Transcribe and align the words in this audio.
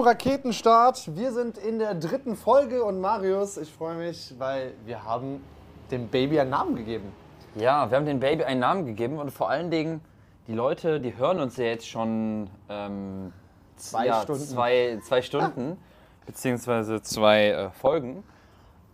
zum 0.00 0.06
Raketenstart. 0.06 1.14
Wir 1.14 1.30
sind 1.30 1.58
in 1.58 1.78
der 1.78 1.94
dritten 1.94 2.34
Folge 2.34 2.82
und 2.84 3.02
Marius, 3.02 3.58
ich 3.58 3.70
freue 3.70 3.96
mich, 3.96 4.34
weil 4.38 4.72
wir 4.86 5.04
haben 5.04 5.44
dem 5.90 6.08
Baby 6.08 6.40
einen 6.40 6.48
Namen 6.48 6.74
gegeben. 6.74 7.12
Ja, 7.54 7.90
wir 7.90 7.98
haben 7.98 8.06
dem 8.06 8.18
Baby 8.18 8.44
einen 8.44 8.60
Namen 8.60 8.86
gegeben 8.86 9.18
und 9.18 9.30
vor 9.30 9.50
allen 9.50 9.70
Dingen 9.70 10.00
die 10.46 10.54
Leute, 10.54 11.00
die 11.00 11.18
hören 11.18 11.38
uns 11.38 11.58
ja 11.58 11.66
jetzt 11.66 11.86
schon 11.86 12.48
ähm, 12.70 13.34
Zwei 13.76 14.06
ja, 14.06 14.22
Stunden. 14.22 14.42
Zwei, 14.42 15.00
zwei 15.02 15.20
Stunden, 15.20 15.76
beziehungsweise 16.24 17.02
zwei 17.02 17.48
äh, 17.48 17.70
Folgen. 17.70 18.24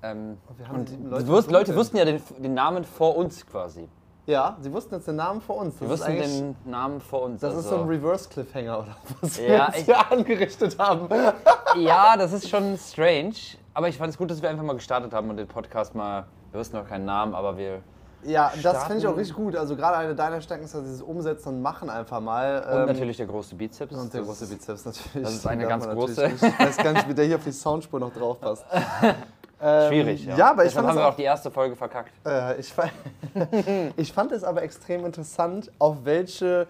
Ähm, 0.02 0.38
und 0.75 0.91
Leute 1.09 1.52
Leute, 1.52 1.77
wussten 1.77 1.98
ja 1.98 2.04
den, 2.04 2.20
den 2.38 2.54
Namen 2.54 2.82
vor 2.82 3.16
uns 3.16 3.46
quasi. 3.46 3.88
Ja, 4.27 4.56
sie 4.61 4.72
wussten 4.72 4.95
jetzt 4.96 5.06
den 5.06 5.16
Namen 5.16 5.40
vor 5.40 5.56
uns. 5.59 5.79
Das 5.79 5.88
ist 5.88 6.00
wussten 6.00 6.16
den 6.16 6.56
Namen 6.64 7.00
vor 7.00 7.22
uns. 7.22 7.40
Das 7.40 7.52
ist 7.54 7.66
also- 7.66 7.77
so 7.77 7.82
ein 7.82 7.88
Reverse-Cliffhanger 7.88 8.79
oder 8.80 8.96
was 9.20 9.38
wir 9.38 9.48
Ja, 9.48 9.66
jetzt 9.72 9.84
hier 9.84 10.10
angerichtet 10.12 10.77
haben. 10.79 11.09
Ja, 11.77 12.16
das 12.16 12.32
ist 12.32 12.48
schon 12.48 12.77
strange. 12.78 13.34
Aber 13.74 13.88
ich 13.88 13.98
fand 13.98 14.10
es 14.10 14.16
gut, 14.16 14.30
dass 14.30 14.41
wir 14.41 14.48
einfach 14.48 14.65
mal 14.65 14.73
gestartet 14.74 15.12
haben 15.12 15.28
und 15.28 15.37
den 15.37 15.46
Podcast 15.46 15.95
mal. 15.95 16.24
Wir 16.51 16.59
wussten 16.60 16.77
noch 16.77 16.88
keinen 16.88 17.04
Namen, 17.04 17.34
aber 17.34 17.59
wir. 17.59 17.82
Ja, 18.24 18.51
das 18.51 18.60
Starten. 18.60 18.87
finde 18.87 18.98
ich 19.02 19.06
auch 19.06 19.16
richtig 19.16 19.37
gut. 19.37 19.54
Also 19.54 19.77
gerade 19.77 19.98
eine 19.98 20.15
deiner 20.15 20.40
Stärken 20.40 20.65
ist 20.65 20.74
dieses 20.74 21.02
Umsetzen 21.02 21.51
und 21.51 21.62
Machen 21.62 21.90
einfach 21.90 22.18
mal. 22.20 22.65
Und 22.73 22.80
Ähm, 22.80 22.87
natürlich 22.87 23.18
der 23.18 23.27
große 23.27 23.54
Bizeps. 23.54 23.95
Und 23.95 24.12
der 24.12 24.20
Das 24.20 24.29
große 24.29 24.45
ist- 24.45 24.51
Bizeps 24.51 24.84
natürlich. 24.87 25.23
das 25.23 25.34
ist 25.34 25.46
eine 25.46 25.66
ganz 25.68 25.87
große. 25.87 26.27
Ich 26.29 26.43
weiß 26.43 26.77
gar 26.79 26.93
nicht, 26.95 27.09
wie 27.09 27.15
der 27.15 27.27
hier 27.27 27.37
auf 27.37 27.45
die 27.45 27.52
Soundspur 27.52 28.01
noch 28.01 28.12
drauf 28.15 28.40
passt. 28.40 28.65
Schwierig, 29.59 30.24
ja. 30.27 30.37
ja, 30.37 30.51
aber 30.51 30.65
ich 30.65 30.70
Deshalb 30.70 30.87
fand 30.87 30.88
haben 30.88 30.96
es 30.98 31.02
wir 31.05 31.09
auch- 31.09 31.16
die 31.16 31.23
erste 31.23 31.51
Folge 31.51 31.77
verkackt. 31.77 32.12
Äh, 32.27 32.60
ich, 32.60 32.73
fa- 32.73 32.91
ich 33.96 34.12
fand 34.12 34.32
es 34.32 34.45
aber 34.45 34.62
extrem 34.62 35.05
interessant, 35.06 35.70
auf 35.79 36.05
welche 36.05 36.66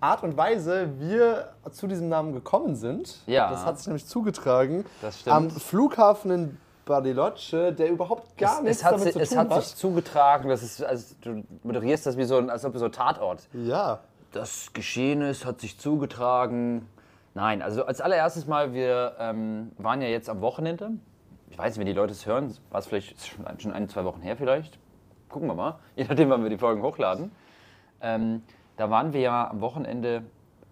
Art 0.00 0.22
und 0.22 0.36
Weise 0.36 0.88
wir 0.98 1.50
zu 1.70 1.86
diesem 1.86 2.08
Namen 2.08 2.32
gekommen 2.32 2.74
sind. 2.76 3.18
Ja. 3.26 3.50
Das 3.50 3.66
hat 3.66 3.76
sich 3.78 3.86
nämlich 3.88 4.06
zugetragen. 4.06 4.86
Das 5.02 5.20
stimmt. 5.20 5.36
Am 5.36 5.50
Flughafen 5.50 6.30
in 6.30 6.56
Bariloche, 6.86 7.72
der 7.74 7.90
überhaupt 7.90 8.36
gar 8.38 8.56
es, 8.58 8.62
nichts 8.62 8.78
es 8.78 8.84
hat, 8.84 8.92
damit 8.94 9.12
zu 9.12 9.20
es 9.20 9.28
tun 9.28 9.38
hat 9.38 9.50
hat. 9.50 9.62
sich 9.64 9.76
zugetragen, 9.76 10.48
das 10.48 10.62
ist, 10.62 10.82
also 10.82 11.14
du 11.20 11.44
moderierst 11.62 12.06
das 12.06 12.16
wie 12.16 12.24
so 12.24 12.38
ein, 12.38 12.48
als 12.50 12.64
ob 12.64 12.76
so 12.76 12.86
ein 12.86 12.92
Tatort. 12.92 13.46
ja. 13.52 14.00
Das 14.32 14.72
Geschehen 14.72 15.22
ist, 15.22 15.44
hat 15.44 15.60
sich 15.60 15.76
zugetragen. 15.76 16.88
Nein, 17.34 17.62
also 17.62 17.84
als 17.84 18.00
allererstes 18.00 18.46
mal, 18.46 18.72
wir 18.72 19.16
ähm, 19.18 19.72
waren 19.76 20.00
ja 20.02 20.06
jetzt 20.08 20.30
am 20.30 20.40
Wochenende. 20.40 20.92
Ich 21.50 21.58
weiß 21.58 21.72
nicht, 21.74 21.80
wenn 21.80 21.86
die 21.86 21.92
Leute 21.92 22.12
es 22.12 22.26
hören, 22.26 22.56
war 22.70 22.80
es 22.80 22.86
vielleicht 22.86 23.16
schon 23.58 23.72
ein, 23.72 23.88
zwei 23.88 24.04
Wochen 24.04 24.22
her 24.22 24.36
vielleicht. 24.36 24.78
Gucken 25.28 25.48
wir 25.48 25.54
mal, 25.54 25.78
je 25.96 26.04
nachdem, 26.04 26.30
wann 26.30 26.42
wir 26.42 26.50
die 26.50 26.58
Folgen 26.58 26.82
hochladen. 26.82 27.32
Ähm, 28.00 28.42
da 28.76 28.88
waren 28.88 29.12
wir 29.12 29.20
ja 29.20 29.50
am 29.50 29.60
Wochenende 29.60 30.22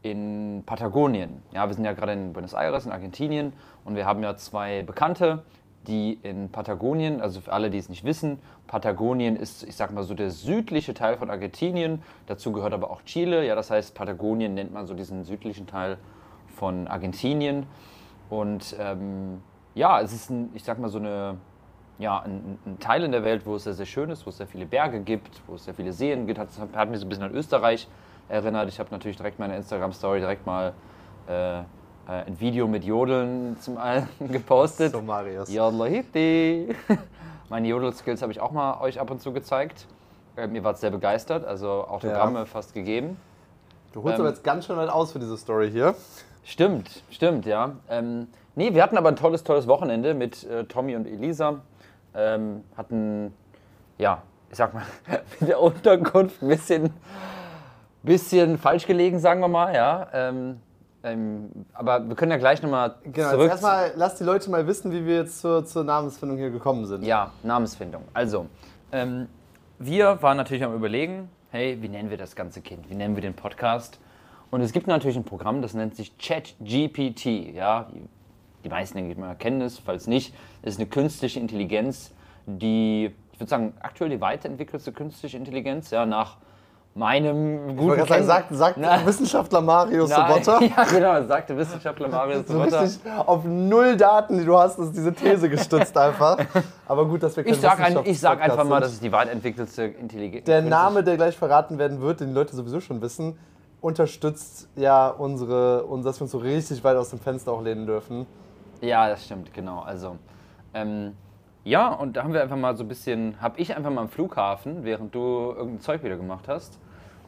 in 0.02 0.62
Patagonien. 0.64 1.42
Ja, 1.52 1.66
wir 1.66 1.74
sind 1.74 1.84
ja 1.84 1.92
gerade 1.92 2.12
in 2.12 2.32
Buenos 2.32 2.54
Aires, 2.54 2.86
in 2.86 2.92
Argentinien. 2.92 3.52
Und 3.84 3.96
wir 3.96 4.06
haben 4.06 4.22
ja 4.22 4.36
zwei 4.36 4.82
Bekannte, 4.82 5.42
die 5.86 6.18
in 6.22 6.50
Patagonien, 6.50 7.20
also 7.20 7.40
für 7.40 7.52
alle, 7.52 7.70
die 7.70 7.78
es 7.78 7.88
nicht 7.88 8.04
wissen, 8.04 8.38
Patagonien 8.66 9.36
ist, 9.36 9.64
ich 9.64 9.74
sag 9.74 9.92
mal 9.92 10.04
so, 10.04 10.14
der 10.14 10.30
südliche 10.30 10.94
Teil 10.94 11.16
von 11.16 11.30
Argentinien. 11.30 12.02
Dazu 12.26 12.52
gehört 12.52 12.72
aber 12.72 12.90
auch 12.90 13.02
Chile. 13.02 13.44
Ja, 13.46 13.54
das 13.54 13.70
heißt, 13.70 13.94
Patagonien 13.94 14.54
nennt 14.54 14.72
man 14.72 14.86
so 14.86 14.94
diesen 14.94 15.24
südlichen 15.24 15.66
Teil 15.66 15.98
von 16.46 16.86
Argentinien. 16.86 17.66
Und 18.30 18.76
ähm, 18.78 19.42
ja, 19.78 20.00
es 20.00 20.12
ist, 20.12 20.28
ein, 20.30 20.50
ich 20.54 20.64
sag 20.64 20.78
mal, 20.78 20.88
so 20.88 20.98
eine, 20.98 21.36
ja, 21.98 22.20
ein, 22.20 22.58
ein 22.66 22.78
Teil 22.80 23.04
in 23.04 23.12
der 23.12 23.24
Welt, 23.24 23.46
wo 23.46 23.54
es 23.54 23.64
sehr, 23.64 23.74
sehr 23.74 23.86
schön 23.86 24.10
ist, 24.10 24.26
wo 24.26 24.30
es 24.30 24.36
sehr 24.36 24.46
viele 24.46 24.66
Berge 24.66 25.00
gibt, 25.00 25.40
wo 25.46 25.54
es 25.54 25.64
sehr 25.64 25.74
viele 25.74 25.92
Seen 25.92 26.26
gibt. 26.26 26.38
Hat, 26.38 26.48
hat 26.74 26.90
mich 26.90 27.00
so 27.00 27.06
ein 27.06 27.08
bisschen 27.08 27.24
an 27.24 27.34
Österreich 27.34 27.88
erinnert. 28.28 28.68
Ich 28.68 28.80
habe 28.80 28.90
natürlich 28.90 29.16
direkt 29.16 29.38
meine 29.38 29.56
Instagram-Story 29.56 30.18
direkt 30.20 30.44
mal 30.46 30.72
äh, 31.28 31.60
äh, 31.60 31.64
ein 32.06 32.40
Video 32.40 32.66
mit 32.66 32.84
Jodeln 32.84 33.56
zum 33.60 33.78
einen 33.78 34.08
gepostet. 34.32 34.92
So, 34.92 35.00
Marius. 35.00 35.52
Jodlahiti. 35.52 36.74
Meine 37.48 37.68
Jodel-Skills 37.68 38.20
habe 38.20 38.32
ich 38.32 38.40
auch 38.40 38.50
mal 38.50 38.78
euch 38.80 39.00
ab 39.00 39.10
und 39.10 39.22
zu 39.22 39.32
gezeigt. 39.32 39.86
Ähm, 40.36 40.54
ihr 40.54 40.64
wart 40.64 40.78
sehr 40.78 40.90
begeistert, 40.90 41.46
also 41.46 41.86
Autogramme 41.86 42.44
fast 42.46 42.74
gegeben. 42.74 43.16
Du 43.92 44.02
holst 44.02 44.18
Ähm, 44.18 44.24
aber 44.24 44.30
jetzt 44.34 44.44
ganz 44.44 44.66
schön 44.66 44.76
weit 44.76 44.90
aus 44.90 45.12
für 45.12 45.18
diese 45.18 45.36
Story 45.38 45.70
hier. 45.70 45.94
Stimmt, 46.44 47.02
stimmt, 47.10 47.46
ja. 47.46 47.72
Ähm, 47.88 48.28
nee, 48.58 48.74
wir 48.74 48.82
hatten 48.82 48.98
aber 48.98 49.08
ein 49.08 49.16
tolles, 49.16 49.44
tolles 49.44 49.66
Wochenende 49.66 50.12
mit 50.14 50.44
äh, 50.44 50.64
Tommy 50.64 50.96
und 50.96 51.06
Elisa. 51.06 51.60
Ähm, 52.14 52.64
hatten, 52.76 53.32
ja, 53.96 54.22
ich 54.50 54.56
sag 54.56 54.74
mal, 54.74 54.82
mit 55.40 55.48
der 55.48 55.60
Unterkunft 55.60 56.42
ein 56.42 56.48
bisschen, 56.48 56.90
bisschen 58.02 58.58
falsch 58.58 58.86
gelegen, 58.86 59.18
sagen 59.20 59.40
wir 59.40 59.48
mal, 59.48 59.74
ja. 59.74 60.08
Ähm, 60.12 60.60
ähm, 61.04 61.50
aber 61.72 62.08
wir 62.08 62.16
können 62.16 62.32
ja 62.32 62.38
gleich 62.38 62.60
nochmal 62.60 62.96
Genau, 63.04 63.30
zurück. 63.30 63.48
erstmal 63.48 63.92
lass 63.94 64.16
die 64.16 64.24
Leute 64.24 64.50
mal 64.50 64.66
wissen, 64.66 64.90
wie 64.90 65.06
wir 65.06 65.16
jetzt 65.16 65.40
zur, 65.40 65.64
zur 65.64 65.84
Namensfindung 65.84 66.36
hier 66.36 66.50
gekommen 66.50 66.86
sind. 66.86 67.04
Ja, 67.04 67.30
Namensfindung. 67.44 68.02
Also, 68.12 68.46
ähm, 68.90 69.28
wir 69.78 70.20
waren 70.22 70.36
natürlich 70.36 70.64
am 70.64 70.74
Überlegen, 70.74 71.30
hey, 71.52 71.78
wie 71.80 71.88
nennen 71.88 72.10
wir 72.10 72.16
das 72.16 72.34
ganze 72.34 72.60
Kind? 72.60 72.90
Wie 72.90 72.96
nennen 72.96 73.14
wir 73.14 73.22
den 73.22 73.34
Podcast? 73.34 74.00
Und 74.50 74.62
es 74.62 74.72
gibt 74.72 74.88
natürlich 74.88 75.16
ein 75.16 75.22
Programm, 75.24 75.62
das 75.62 75.74
nennt 75.74 75.94
sich 75.94 76.18
ChatGPT. 76.18 77.54
Ja, 77.54 77.86
die, 78.68 78.74
meisten, 78.74 78.96
denke 78.98 79.12
ich 79.12 79.18
mal, 79.18 79.34
kennen 79.34 79.60
es. 79.62 79.78
Falls 79.78 80.06
nicht, 80.06 80.34
es 80.62 80.74
ist 80.74 80.80
eine 80.80 80.88
künstliche 80.88 81.40
Intelligenz, 81.40 82.12
die, 82.46 83.10
ich 83.32 83.40
würde 83.40 83.50
sagen, 83.50 83.74
aktuell 83.80 84.10
die 84.10 84.20
weiterentwickelste 84.20 84.92
künstliche 84.92 85.36
Intelligenz, 85.36 85.90
ja, 85.90 86.06
nach 86.06 86.36
meinem 86.94 87.68
Ich 87.70 87.76
guten 87.76 87.96
gerade 87.96 88.24
sagen, 88.24 88.24
sagt, 88.24 88.54
sagt 88.56 88.78
Na- 88.78 89.06
Wissenschaftler 89.06 89.60
Marius 89.60 90.10
Nein, 90.10 90.42
Sobotta. 90.42 90.60
Ja, 90.76 90.84
genau, 90.84 91.26
sagte 91.28 91.56
Wissenschaftler 91.56 92.08
Marius 92.08 92.46
So 92.48 92.54
Sobotta. 92.54 92.80
richtig 92.80 93.00
auf 93.26 93.44
null 93.44 93.96
Daten, 93.96 94.38
die 94.38 94.44
du 94.44 94.58
hast, 94.58 94.78
ist 94.80 94.92
diese 94.96 95.12
These 95.12 95.48
gestützt 95.48 95.96
einfach. 95.96 96.38
Aber 96.88 97.06
gut, 97.06 97.22
dass 97.22 97.36
wir 97.36 97.44
kein 97.44 97.52
Ich 97.52 97.60
sag, 97.60 97.78
ein, 97.80 97.98
ich 98.04 98.18
sag 98.18 98.40
einfach 98.42 98.64
mal, 98.64 98.76
sind. 98.76 98.80
das 98.82 98.92
ist 98.94 99.02
die 99.04 99.12
weiterentwickelste 99.12 99.84
Intelligenz. 99.84 100.44
Der 100.46 100.62
Name, 100.62 101.04
der 101.04 101.16
gleich 101.16 101.36
verraten 101.36 101.78
werden 101.78 102.00
wird, 102.00 102.18
den 102.20 102.28
die 102.28 102.34
Leute 102.34 102.56
sowieso 102.56 102.80
schon 102.80 103.00
wissen, 103.00 103.38
unterstützt 103.80 104.68
ja 104.74 105.08
unsere, 105.08 105.84
uns, 105.84 106.04
dass 106.04 106.18
wir 106.18 106.22
uns 106.22 106.32
so 106.32 106.38
richtig 106.38 106.82
weit 106.82 106.96
aus 106.96 107.10
dem 107.10 107.20
Fenster 107.20 107.52
auch 107.52 107.62
lehnen 107.62 107.86
dürfen. 107.86 108.26
Ja, 108.80 109.08
das 109.08 109.24
stimmt, 109.24 109.52
genau. 109.52 109.80
Also, 109.80 110.16
ähm, 110.74 111.16
ja, 111.64 111.88
und 111.88 112.16
da 112.16 112.22
haben 112.24 112.32
wir 112.32 112.42
einfach 112.42 112.56
mal 112.56 112.76
so 112.76 112.84
ein 112.84 112.88
bisschen, 112.88 113.40
hab 113.40 113.58
ich 113.58 113.76
einfach 113.76 113.90
mal 113.90 114.02
am 114.02 114.08
Flughafen, 114.08 114.84
während 114.84 115.14
du 115.14 115.52
irgendein 115.56 115.80
Zeug 115.80 116.02
wieder 116.02 116.16
gemacht 116.16 116.48
hast, 116.48 116.78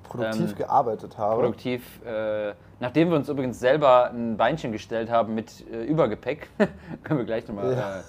Produktiv 0.04 0.50
Ähm, 0.50 0.56
gearbeitet 0.56 1.18
habe. 1.18 1.40
produktiv. 1.42 2.00
produktiv, 2.00 2.06
äh, 2.06 2.54
nachdem 2.80 3.10
wir 3.10 3.16
uns 3.16 3.28
übrigens 3.28 3.60
selber 3.60 4.10
ein 4.10 4.36
Beinchen 4.36 4.72
gestellt 4.72 5.10
haben 5.10 5.34
mit 5.34 5.64
äh, 5.70 5.84
Übergepäck, 5.84 6.48
können 7.04 7.18
wir 7.20 7.26
gleich 7.26 7.46
nochmal 7.46 7.72
Ja. 7.72 7.98
äh, 7.98 8.02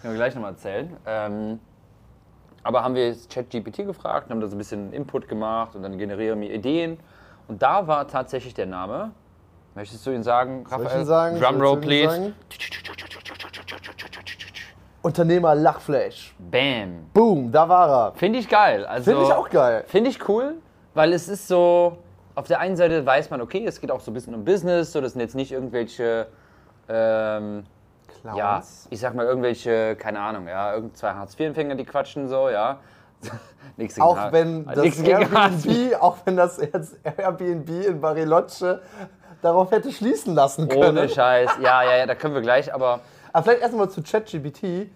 können 0.00 0.14
wir 0.14 0.18
gleich 0.18 0.34
noch 0.34 0.42
mal 0.42 0.48
erzählen. 0.50 0.96
Ähm, 1.04 1.58
aber 2.62 2.84
haben 2.84 2.94
wir 2.94 3.08
jetzt 3.08 3.30
ChatGPT 3.32 3.78
gefragt, 3.84 4.30
haben 4.30 4.40
da 4.40 4.46
so 4.46 4.54
ein 4.54 4.58
bisschen 4.58 4.92
Input 4.92 5.28
gemacht 5.28 5.74
und 5.74 5.82
dann 5.82 5.98
generieren 5.98 6.40
wir 6.40 6.52
Ideen. 6.54 6.98
Und 7.48 7.60
da 7.62 7.86
war 7.86 8.06
tatsächlich 8.06 8.54
der 8.54 8.66
Name. 8.66 9.10
Möchtest 9.74 10.06
du 10.06 10.10
ihn 10.10 10.22
sagen, 10.22 10.64
Soll 10.68 10.80
ich 10.80 10.84
Raphael? 10.86 11.00
ihn 11.00 11.06
sagen? 11.06 11.40
Drumroll, 11.40 11.80
please. 11.80 12.10
sagen? 12.10 12.34
Unternehmer 15.02 15.54
Lachflash. 15.54 16.34
Bam. 16.38 17.06
Boom, 17.12 17.50
da 17.50 17.68
war 17.68 17.88
er. 18.08 18.12
Finde 18.14 18.38
ich 18.38 18.48
geil. 18.48 18.86
Also, 18.86 19.10
Finde 19.10 19.26
ich 19.26 19.32
auch 19.32 19.50
geil. 19.50 19.84
Finde 19.88 20.10
ich 20.10 20.28
cool, 20.28 20.54
weil 20.94 21.12
es 21.12 21.28
ist 21.28 21.48
so, 21.48 21.98
auf 22.34 22.46
der 22.46 22.60
einen 22.60 22.76
Seite 22.76 23.04
weiß 23.04 23.30
man, 23.30 23.40
okay, 23.40 23.64
es 23.66 23.80
geht 23.80 23.90
auch 23.90 24.00
so 24.00 24.10
ein 24.10 24.14
bisschen 24.14 24.34
um 24.34 24.44
Business, 24.44 24.92
so 24.92 25.00
das 25.00 25.12
sind 25.12 25.20
jetzt 25.20 25.34
nicht 25.34 25.50
irgendwelche, 25.50 26.28
ähm, 26.88 27.64
Clowns. 28.20 28.36
ja, 28.38 28.62
ich 28.90 29.00
sag 29.00 29.14
mal 29.14 29.26
irgendwelche, 29.26 29.96
keine 29.96 30.20
Ahnung, 30.20 30.46
ja, 30.46 30.74
irgend 30.74 30.96
zwei 30.96 31.12
Hartz-IV-Empfänger, 31.14 31.74
die 31.74 31.84
quatschen 31.84 32.28
so, 32.28 32.48
ja. 32.48 32.78
Nichts 33.76 33.94
gegen 33.94 34.06
Auch 34.06 34.32
wenn 34.32 34.66
das. 34.66 35.00
Airbnb, 35.00 35.94
auch 36.00 36.16
wenn 36.24 36.36
das 36.36 36.58
jetzt 36.58 36.96
Airbnb 37.04 37.68
in 37.86 38.00
Bariloche 38.00 38.82
darauf 39.42 39.70
hätte 39.70 39.92
schließen 39.92 40.34
lassen 40.34 40.68
können. 40.68 40.96
Ohne 40.98 41.08
Scheiß, 41.08 41.50
ja, 41.62 41.82
ja, 41.82 41.96
ja, 41.98 42.06
da 42.06 42.14
können 42.14 42.34
wir 42.34 42.40
gleich, 42.42 42.72
aber 42.74 43.00
Aber 43.34 43.42
vielleicht 43.44 43.62
erstmal 43.62 43.88
zu 43.90 44.02
ChatGPT. 44.02 44.88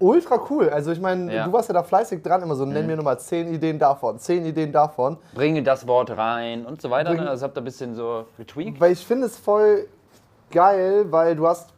Ultra 0.00 0.40
cool. 0.50 0.68
Also 0.68 0.90
ich 0.90 1.00
meine, 1.00 1.32
Ja. 1.32 1.42
Mhm. 1.42 1.50
du 1.50 1.56
warst 1.56 1.68
ja 1.68 1.74
da 1.74 1.84
fleißig 1.84 2.22
dran, 2.24 2.42
immer 2.42 2.56
so, 2.56 2.64
nenn 2.64 2.86
mir 2.86 2.96
nochmal 2.96 3.20
zehn 3.20 3.52
Ideen 3.54 3.78
davon, 3.78 4.18
zehn 4.18 4.44
Ideen 4.44 4.72
davon. 4.72 5.16
bringe 5.34 5.62
das 5.62 5.86
Wort 5.86 6.10
rein 6.16 6.66
und 6.66 6.82
so 6.82 6.90
weiter. 6.90 7.10
Bring- 7.10 7.22
Ne? 7.22 7.30
Also 7.30 7.44
habt 7.44 7.56
ihr 7.56 7.60
ein 7.60 7.64
bisschen 7.64 7.94
so 7.94 8.26
retweakt. 8.38 8.80
Weil 8.80 8.92
ich 8.92 9.06
finde 9.06 9.26
es 9.26 9.36
voll 9.38 9.86
geil, 10.50 11.06
weil 11.10 11.36
du 11.36 11.46
hast, 11.46 11.70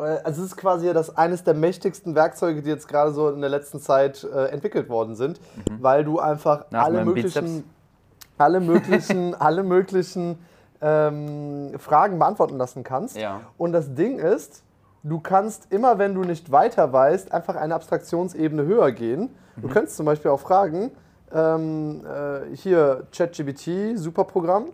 äh, 0.00 0.02
also 0.24 0.42
es 0.42 0.48
ist 0.48 0.56
quasi 0.56 0.88
ja 0.88 0.92
das 0.92 1.16
eines 1.16 1.44
der 1.44 1.54
mächtigsten 1.54 2.16
Werkzeuge, 2.16 2.62
die 2.62 2.68
jetzt 2.70 2.88
gerade 2.88 3.12
so 3.12 3.28
in 3.30 3.40
der 3.40 3.50
letzten 3.50 3.78
Zeit 3.78 4.24
äh, 4.24 4.46
entwickelt 4.46 4.88
worden 4.88 5.14
sind, 5.14 5.38
weil 5.80 6.02
du 6.02 6.18
einfach 6.18 6.58
Mhm. 6.62 6.64
Nach 6.70 6.84
alle 6.86 7.04
möglichen, 7.04 7.64
alle 8.38 8.58
möglichen, 8.58 9.34
alle 9.36 9.62
möglichen 9.62 10.38
ähm, 10.80 11.72
Fragen 11.78 12.18
beantworten 12.18 12.56
lassen 12.56 12.84
kannst. 12.84 13.16
Ja. 13.16 13.40
Und 13.58 13.72
das 13.72 13.94
Ding 13.94 14.18
ist, 14.18 14.62
du 15.02 15.20
kannst 15.20 15.72
immer, 15.72 15.98
wenn 15.98 16.14
du 16.14 16.22
nicht 16.22 16.50
weiter 16.52 16.92
weißt, 16.92 17.32
einfach 17.32 17.56
eine 17.56 17.74
Abstraktionsebene 17.74 18.64
höher 18.64 18.92
gehen. 18.92 19.34
Mhm. 19.56 19.62
Du 19.62 19.68
könntest 19.68 19.96
zum 19.96 20.06
Beispiel 20.06 20.30
auch 20.30 20.40
fragen, 20.40 20.90
ähm, 21.34 22.04
äh, 22.06 22.54
hier 22.56 23.06
ChatGPT, 23.12 23.96
super 23.98 24.24
Programm, 24.24 24.66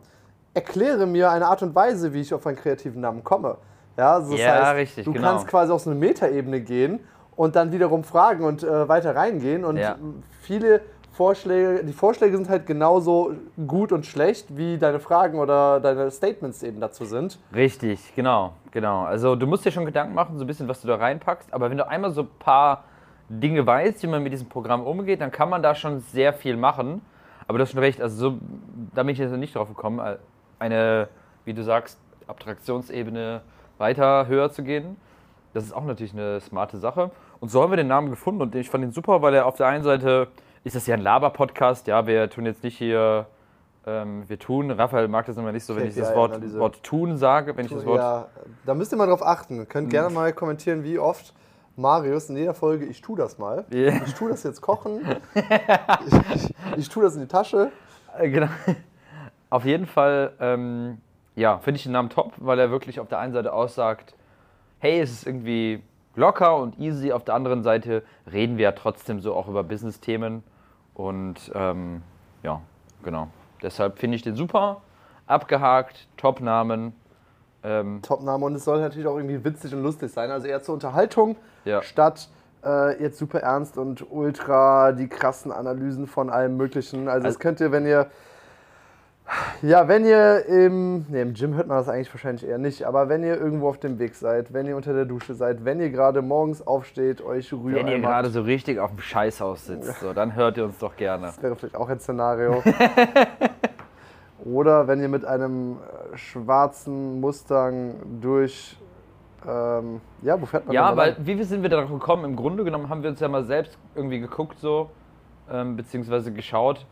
erkläre 0.54 1.06
mir 1.06 1.30
eine 1.30 1.46
Art 1.46 1.62
und 1.62 1.74
Weise, 1.74 2.12
wie 2.12 2.20
ich 2.20 2.34
auf 2.34 2.46
einen 2.46 2.56
kreativen 2.56 3.00
Namen 3.00 3.24
komme. 3.24 3.56
Ja, 3.96 4.14
also 4.14 4.32
das 4.32 4.40
Ja, 4.40 4.52
heißt, 4.66 4.76
richtig, 4.76 5.04
du 5.04 5.12
genau. 5.12 5.28
kannst 5.28 5.46
quasi 5.48 5.72
auf 5.72 5.80
so 5.82 5.90
eine 5.90 5.98
Metaebene 5.98 6.60
gehen 6.60 7.00
und 7.36 7.56
dann 7.56 7.72
wiederum 7.72 8.04
fragen 8.04 8.44
und 8.44 8.62
äh, 8.62 8.88
weiter 8.88 9.14
reingehen. 9.16 9.64
Und 9.64 9.76
Ja. 9.78 9.96
viele 10.40 10.80
Vorschläge, 11.12 11.84
die 11.84 11.92
Vorschläge 11.92 12.36
sind 12.36 12.48
halt 12.48 12.66
genauso 12.66 13.34
gut 13.66 13.92
und 13.92 14.06
schlecht, 14.06 14.56
wie 14.56 14.78
deine 14.78 14.98
Fragen 14.98 15.38
oder 15.38 15.78
deine 15.78 16.10
Statements 16.10 16.62
eben 16.62 16.80
dazu 16.80 17.04
sind. 17.04 17.38
Richtig, 17.54 18.14
genau, 18.16 18.54
genau. 18.70 19.02
Also 19.02 19.36
du 19.36 19.46
musst 19.46 19.64
dir 19.64 19.70
schon 19.72 19.84
Gedanken 19.84 20.14
machen, 20.14 20.38
so 20.38 20.44
ein 20.44 20.46
bisschen, 20.46 20.68
was 20.68 20.80
du 20.80 20.88
da 20.88 20.96
reinpackst. 20.96 21.52
Aber 21.52 21.70
wenn 21.70 21.76
du 21.76 21.86
einmal 21.86 22.12
so 22.12 22.22
ein 22.22 22.30
paar 22.38 22.84
Dinge 23.28 23.66
weißt, 23.66 24.02
wie 24.02 24.06
man 24.06 24.22
mit 24.22 24.32
diesem 24.32 24.48
Programm 24.48 24.82
umgeht, 24.82 25.20
dann 25.20 25.30
kann 25.30 25.50
man 25.50 25.62
da 25.62 25.74
schon 25.74 26.00
sehr 26.00 26.32
viel 26.32 26.56
machen. 26.56 27.02
Aber 27.46 27.58
du 27.58 27.62
hast 27.62 27.72
schon 27.72 27.80
recht, 27.80 28.00
also 28.00 28.30
so, 28.30 28.38
da 28.94 29.02
bin 29.02 29.12
ich 29.12 29.18
jetzt 29.18 29.32
nicht 29.32 29.54
drauf 29.54 29.68
gekommen, 29.68 29.98
äh, 29.98 30.16
eine, 30.58 31.08
wie 31.44 31.52
du 31.52 31.62
sagst, 31.62 31.98
Abstraktionsebene 32.26 33.42
weiter 33.76 34.26
höher 34.28 34.50
zu 34.50 34.62
gehen. 34.62 34.96
Das 35.52 35.64
ist 35.64 35.72
auch 35.72 35.84
natürlich 35.84 36.14
eine 36.14 36.40
smarte 36.40 36.78
Sache. 36.78 37.10
Und 37.40 37.50
so 37.50 37.60
haben 37.60 37.70
wir 37.70 37.76
den 37.76 37.88
Namen 37.88 38.08
gefunden 38.08 38.40
und 38.40 38.54
ich 38.54 38.70
fand 38.70 38.84
ihn 38.84 38.92
super, 38.92 39.20
weil 39.20 39.34
er 39.34 39.44
auf 39.46 39.56
der 39.56 39.66
einen 39.66 39.84
Seite 39.84 40.28
ist 40.64 40.76
das 40.76 40.86
ja 40.86 40.94
ein 40.94 41.02
Laber-Podcast. 41.02 41.86
Ja, 41.86 42.06
wir 42.06 42.30
tun 42.30 42.46
jetzt 42.46 42.62
nicht 42.62 42.76
hier, 42.78 43.26
ähm, 43.86 44.24
wir 44.28 44.38
tun. 44.38 44.70
Raphael 44.70 45.08
mag 45.08 45.26
das 45.26 45.36
immer 45.36 45.52
nicht 45.52 45.64
so, 45.64 45.74
wenn 45.76 45.86
ich 45.86 45.94
das 45.94 46.14
Wort. 46.14 46.40
Wort 46.58 46.82
tun 46.82 47.16
sage, 47.16 47.56
wenn 47.56 47.66
ich 47.66 47.72
das 47.72 47.84
Wort 47.84 47.98
Ja, 47.98 48.28
da 48.64 48.74
müsst 48.74 48.92
ihr 48.92 48.96
mal 48.96 49.06
drauf 49.06 49.24
achten. 49.24 49.68
Könnt 49.68 49.90
gerne 49.90 50.12
mal 50.12 50.32
kommentieren, 50.32 50.84
wie 50.84 50.98
oft 50.98 51.34
Marius 51.76 52.28
in 52.28 52.36
jeder 52.36 52.54
Folge, 52.54 52.84
ich 52.84 53.00
tu 53.00 53.16
das 53.16 53.38
mal. 53.38 53.64
Ja. 53.70 53.94
Ich 54.06 54.14
tu 54.14 54.28
das 54.28 54.42
jetzt 54.42 54.60
kochen. 54.60 55.00
ich, 55.34 55.42
ich, 56.34 56.54
ich 56.76 56.88
tu 56.88 57.00
das 57.00 57.14
in 57.14 57.22
die 57.22 57.28
Tasche. 57.28 57.72
Äh, 58.18 58.28
Genau. 58.28 58.48
Auf 59.50 59.64
jeden 59.66 59.84
Fall, 59.86 60.32
ähm, 60.40 60.98
ja, 61.34 61.58
finde 61.58 61.76
ich 61.76 61.82
den 61.82 61.92
Namen 61.92 62.08
top, 62.08 62.32
weil 62.38 62.58
er 62.58 62.70
wirklich 62.70 63.00
auf 63.00 63.08
der 63.08 63.18
einen 63.18 63.34
Seite 63.34 63.52
aussagt, 63.52 64.14
hey, 64.78 65.00
es 65.00 65.12
ist 65.12 65.26
irgendwie 65.26 65.82
locker 66.14 66.56
und 66.56 66.78
easy. 66.78 67.12
Auf 67.12 67.24
der 67.24 67.34
anderen 67.34 67.62
Seite 67.62 68.02
reden 68.30 68.56
wir 68.56 68.64
ja 68.64 68.72
trotzdem 68.72 69.20
so 69.20 69.34
auch 69.34 69.48
über 69.48 69.62
Business-Themen. 69.64 70.42
Und 70.94 71.50
ähm, 71.54 72.02
ja, 72.42 72.60
genau. 73.02 73.28
Deshalb 73.62 73.98
finde 73.98 74.16
ich 74.16 74.22
den 74.22 74.34
super. 74.36 74.82
Abgehakt, 75.26 76.08
Top-Namen. 76.16 76.94
Ähm, 77.64 78.00
Top-Name 78.02 78.44
und 78.44 78.54
es 78.56 78.64
soll 78.64 78.80
natürlich 78.80 79.06
auch 79.06 79.16
irgendwie 79.16 79.44
witzig 79.44 79.72
und 79.74 79.82
lustig 79.82 80.10
sein. 80.12 80.30
Also 80.30 80.48
eher 80.48 80.62
zur 80.62 80.74
Unterhaltung 80.74 81.36
Ja. 81.64 81.80
statt 81.82 82.28
äh, 82.64 83.00
jetzt 83.02 83.18
super 83.18 83.40
ernst 83.40 83.78
und 83.78 84.04
ultra 84.10 84.92
die 84.92 85.08
krassen 85.08 85.50
Analysen 85.52 86.06
von 86.06 86.28
allem 86.30 86.56
Möglichen. 86.56 87.08
Also, 87.08 87.20
das 87.24 87.36
Also- 87.36 87.38
könnt 87.38 87.60
ihr, 87.60 87.72
wenn 87.72 87.86
ihr. 87.86 88.08
Ja, 89.62 89.86
wenn 89.86 90.04
ihr 90.04 90.44
im, 90.46 91.06
nee, 91.08 91.22
im 91.22 91.34
Gym 91.34 91.54
hört 91.54 91.68
man 91.68 91.78
das 91.78 91.88
eigentlich 91.88 92.12
wahrscheinlich 92.12 92.46
eher 92.46 92.58
nicht, 92.58 92.84
aber 92.84 93.08
wenn 93.08 93.22
ihr 93.22 93.40
irgendwo 93.40 93.68
auf 93.68 93.78
dem 93.78 93.98
Weg 93.98 94.14
seid, 94.16 94.52
wenn 94.52 94.66
ihr 94.66 94.76
unter 94.76 94.92
der 94.92 95.04
Dusche 95.04 95.34
seid, 95.34 95.64
wenn 95.64 95.80
ihr 95.80 95.90
gerade 95.90 96.20
morgens 96.20 96.66
aufsteht, 96.66 97.22
euch 97.22 97.52
Rührei 97.52 97.80
wenn 97.80 97.86
ihr 97.86 98.00
gerade 98.00 98.30
so 98.30 98.42
richtig 98.42 98.80
auf 98.80 98.90
dem 98.90 98.98
Scheißhaus 98.98 99.66
sitzt, 99.66 100.00
so, 100.00 100.12
dann 100.12 100.34
hört 100.34 100.56
ihr 100.56 100.64
uns 100.64 100.78
doch 100.78 100.96
gerne. 100.96 101.26
Das 101.26 101.42
wäre 101.42 101.54
vielleicht 101.54 101.76
auch 101.76 101.88
ein 101.88 102.00
Szenario. 102.00 102.62
Oder 104.44 104.88
wenn 104.88 105.00
ihr 105.00 105.08
mit 105.08 105.24
einem 105.24 105.76
äh, 105.76 106.16
schwarzen 106.16 107.20
Mustang 107.20 107.94
durch. 108.20 108.76
Ähm, 109.46 110.00
ja, 110.22 110.40
wo 110.40 110.46
fährt 110.46 110.66
man 110.66 110.74
Ja, 110.74 110.96
weil 110.96 111.12
lang? 111.12 111.26
wie 111.26 111.42
sind 111.44 111.62
wir 111.62 111.70
darauf 111.70 111.90
gekommen? 111.90 112.24
Im 112.24 112.36
Grunde 112.36 112.64
genommen 112.64 112.88
haben 112.88 113.02
wir 113.02 113.10
uns 113.10 113.20
ja 113.20 113.28
mal 113.28 113.44
selbst 113.44 113.78
irgendwie 113.94 114.20
geguckt 114.20 114.58
so, 114.58 114.90
ähm, 115.50 115.76
beziehungsweise 115.76 116.32
geschaut, 116.32 116.86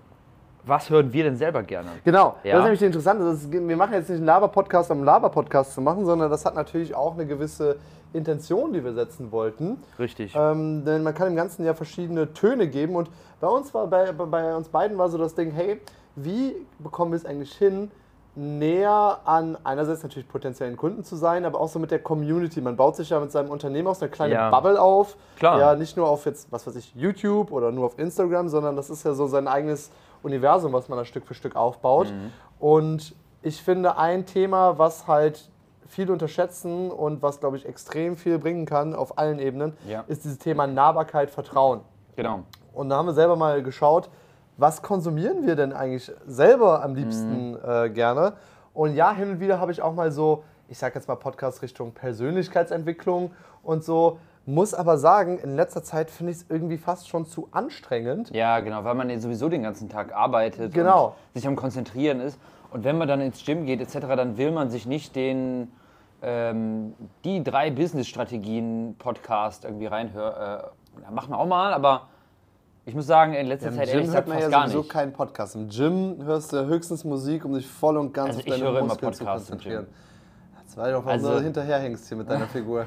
was 0.64 0.90
hören 0.90 1.12
wir 1.12 1.24
denn 1.24 1.36
selber 1.36 1.62
gerne? 1.62 1.88
Genau, 2.04 2.36
Ja. 2.44 2.52
das 2.52 2.58
ist 2.60 2.64
nämlich 2.64 2.82
interessant. 2.82 3.20
Das 3.20 3.34
ist, 3.42 3.52
wir 3.52 3.76
machen 3.76 3.92
jetzt 3.94 4.08
nicht 4.08 4.18
einen 4.18 4.26
Laber-Podcast, 4.26 4.90
um 4.90 4.98
einen 4.98 5.06
Laber-Podcast 5.06 5.74
zu 5.74 5.80
machen, 5.80 6.04
sondern 6.04 6.30
das 6.30 6.44
hat 6.44 6.54
natürlich 6.54 6.94
auch 6.94 7.14
eine 7.14 7.26
gewisse 7.26 7.76
Intention, 8.12 8.72
die 8.72 8.82
wir 8.84 8.92
setzen 8.92 9.30
wollten. 9.32 9.78
Richtig. 9.98 10.34
Ähm, 10.36 10.84
denn 10.84 11.02
man 11.02 11.14
kann 11.14 11.28
dem 11.28 11.36
Ganzen 11.36 11.64
ja 11.64 11.74
verschiedene 11.74 12.32
Töne 12.32 12.66
geben. 12.68 12.96
Und 12.96 13.08
bei 13.40 13.46
uns 13.46 13.72
war, 13.72 13.86
bei- 13.86 14.12
bei 14.12 14.54
uns 14.56 14.68
beiden 14.68 14.98
war 14.98 15.08
so 15.08 15.16
das 15.18 15.34
Ding, 15.34 15.52
hey, 15.52 15.80
wie 16.16 16.54
bekommen 16.80 17.12
wir 17.12 17.16
es 17.16 17.24
eigentlich 17.24 17.52
hin, 17.52 17.90
näher 18.40 19.20
an 19.24 19.56
einerseits 19.64 20.02
natürlich 20.02 20.28
potenziellen 20.28 20.76
Kunden 20.76 21.04
zu 21.04 21.16
sein, 21.16 21.44
aber 21.44 21.60
auch 21.60 21.68
so 21.68 21.78
mit 21.78 21.90
der 21.90 21.98
Community. 21.98 22.60
Man 22.60 22.76
baut 22.76 22.96
sich 22.96 23.10
ja 23.10 23.20
mit 23.20 23.30
seinem 23.30 23.50
Unternehmen 23.50 23.88
auch 23.88 23.94
so 23.94 24.04
eine 24.06 24.10
kleine 24.10 24.34
Ja. 24.34 24.50
Bubble 24.50 24.80
auf. 24.80 25.16
Klar. 25.38 25.58
Ja, 25.60 25.74
nicht 25.74 25.96
nur 25.96 26.08
auf 26.08 26.24
jetzt, 26.26 26.50
was 26.50 26.66
weiß 26.66 26.76
ich, 26.76 26.94
YouTube 26.94 27.52
oder 27.52 27.70
nur 27.70 27.86
auf 27.86 27.98
Instagram, 27.98 28.48
sondern 28.48 28.76
das 28.76 28.88
ist 28.90 29.04
ja 29.04 29.12
so 29.12 29.26
sein 29.26 29.46
eigenes 29.46 29.90
Universum, 30.22 30.72
was 30.72 30.88
man 30.88 30.98
da 30.98 31.04
Stück 31.04 31.26
für 31.26 31.34
Stück 31.34 31.54
aufbaut. 31.56 32.10
Mhm. 32.10 32.32
Und 32.58 33.14
ich 33.42 33.62
finde 33.62 33.96
ein 33.98 34.26
Thema, 34.26 34.78
was 34.78 35.06
halt 35.06 35.48
viele 35.88 36.12
unterschätzen 36.12 36.90
und 36.90 37.20
was, 37.22 37.40
glaube 37.40 37.56
ich, 37.56 37.66
extrem 37.66 38.16
viel 38.16 38.38
bringen 38.38 38.64
kann 38.64 38.94
auf 38.94 39.18
allen 39.18 39.38
Ebenen, 39.38 39.76
Ja. 39.88 40.04
ist 40.06 40.24
dieses 40.24 40.38
Thema 40.38 40.66
Nahbarkeit, 40.66 41.30
Vertrauen. 41.30 41.80
genau. 42.16 42.40
Und 42.72 42.88
da 42.88 42.96
haben 42.98 43.06
wir 43.06 43.14
selber 43.14 43.34
mal 43.34 43.62
geschaut, 43.64 44.08
was 44.60 44.82
konsumieren 44.82 45.46
wir 45.46 45.56
denn 45.56 45.72
eigentlich 45.72 46.12
selber 46.26 46.82
am 46.82 46.94
liebsten 46.94 47.56
äh, 47.66 47.88
gerne? 47.90 48.34
Und 48.74 48.94
ja, 48.94 49.12
hin 49.12 49.30
und 49.30 49.40
wieder 49.40 49.58
habe 49.58 49.72
ich 49.72 49.80
auch 49.82 49.94
mal 49.94 50.12
so, 50.12 50.44
ich 50.68 50.78
sage 50.78 50.94
jetzt 50.96 51.08
mal 51.08 51.16
Podcast 51.16 51.62
Richtung 51.62 51.92
Persönlichkeitsentwicklung 51.92 53.30
und 53.62 53.82
so. 53.84 54.18
Muss 54.46 54.74
aber 54.74 54.98
sagen, 54.98 55.38
in 55.38 55.54
letzter 55.54 55.82
Zeit 55.82 56.10
finde 56.10 56.32
ich 56.32 56.38
es 56.38 56.46
irgendwie 56.48 56.78
fast 56.78 57.08
schon 57.08 57.26
zu 57.26 57.48
anstrengend. 57.52 58.30
Ja, 58.34 58.60
genau, 58.60 58.84
weil 58.84 58.94
man 58.94 59.10
ja 59.10 59.18
sowieso 59.20 59.48
den 59.48 59.62
ganzen 59.62 59.88
Tag 59.88 60.14
arbeitet 60.14 60.72
Genau. 60.74 61.06
und 61.08 61.14
sich 61.34 61.46
am 61.46 61.56
Konzentrieren 61.56 62.20
ist. 62.20 62.38
Und 62.70 62.84
wenn 62.84 62.96
man 62.98 63.06
dann 63.08 63.20
ins 63.20 63.44
Gym 63.44 63.66
geht 63.66 63.80
etc., 63.80 63.98
dann 64.16 64.36
will 64.38 64.50
man 64.50 64.70
sich 64.70 64.86
nicht 64.86 65.14
den 65.16 65.70
ähm, 66.22 66.94
die 67.24 67.42
drei 67.42 67.70
Business-Strategien-Podcast 67.70 69.64
irgendwie 69.64 69.86
reinhören. 69.86 70.62
Äh, 71.08 71.10
machen 71.10 71.30
wir 71.30 71.38
auch 71.38 71.46
mal, 71.46 71.72
aber 71.72 72.08
ich 72.90 72.96
muss 72.96 73.06
sagen, 73.06 73.34
in 73.34 73.46
letzter 73.46 73.68
Im 73.68 73.76
Zeit 73.76 73.84
Gym 73.84 73.92
ehrlich 73.94 74.06
gesagt 74.08 74.28
fast 74.28 74.40
ja 74.42 74.48
gar 74.48 74.62
sowieso 74.66 74.78
nicht. 74.78 74.90
keinen 74.90 75.12
Podcast. 75.12 75.54
Im 75.54 75.68
Gym 75.68 76.16
hörst 76.24 76.52
du 76.52 76.66
höchstens 76.66 77.04
Musik, 77.04 77.44
um 77.44 77.54
dich 77.54 77.64
voll 77.66 77.96
und 77.96 78.12
ganz 78.12 78.36
Also 78.36 78.40
auf 78.40 78.44
deine 78.46 78.64
Muskeln 78.82 79.12
zu 79.12 79.24
Podcasts 79.24 79.48
konzentrieren. 79.48 79.86
Jetzt 80.60 80.76
ich 80.76 80.92
doch, 80.92 81.06
Also- 81.06 81.34
du 81.38 81.40
hinterherhängst 81.40 82.08
hier 82.08 82.16
mit 82.16 82.28
deiner 82.28 82.46
Figur. 82.48 82.84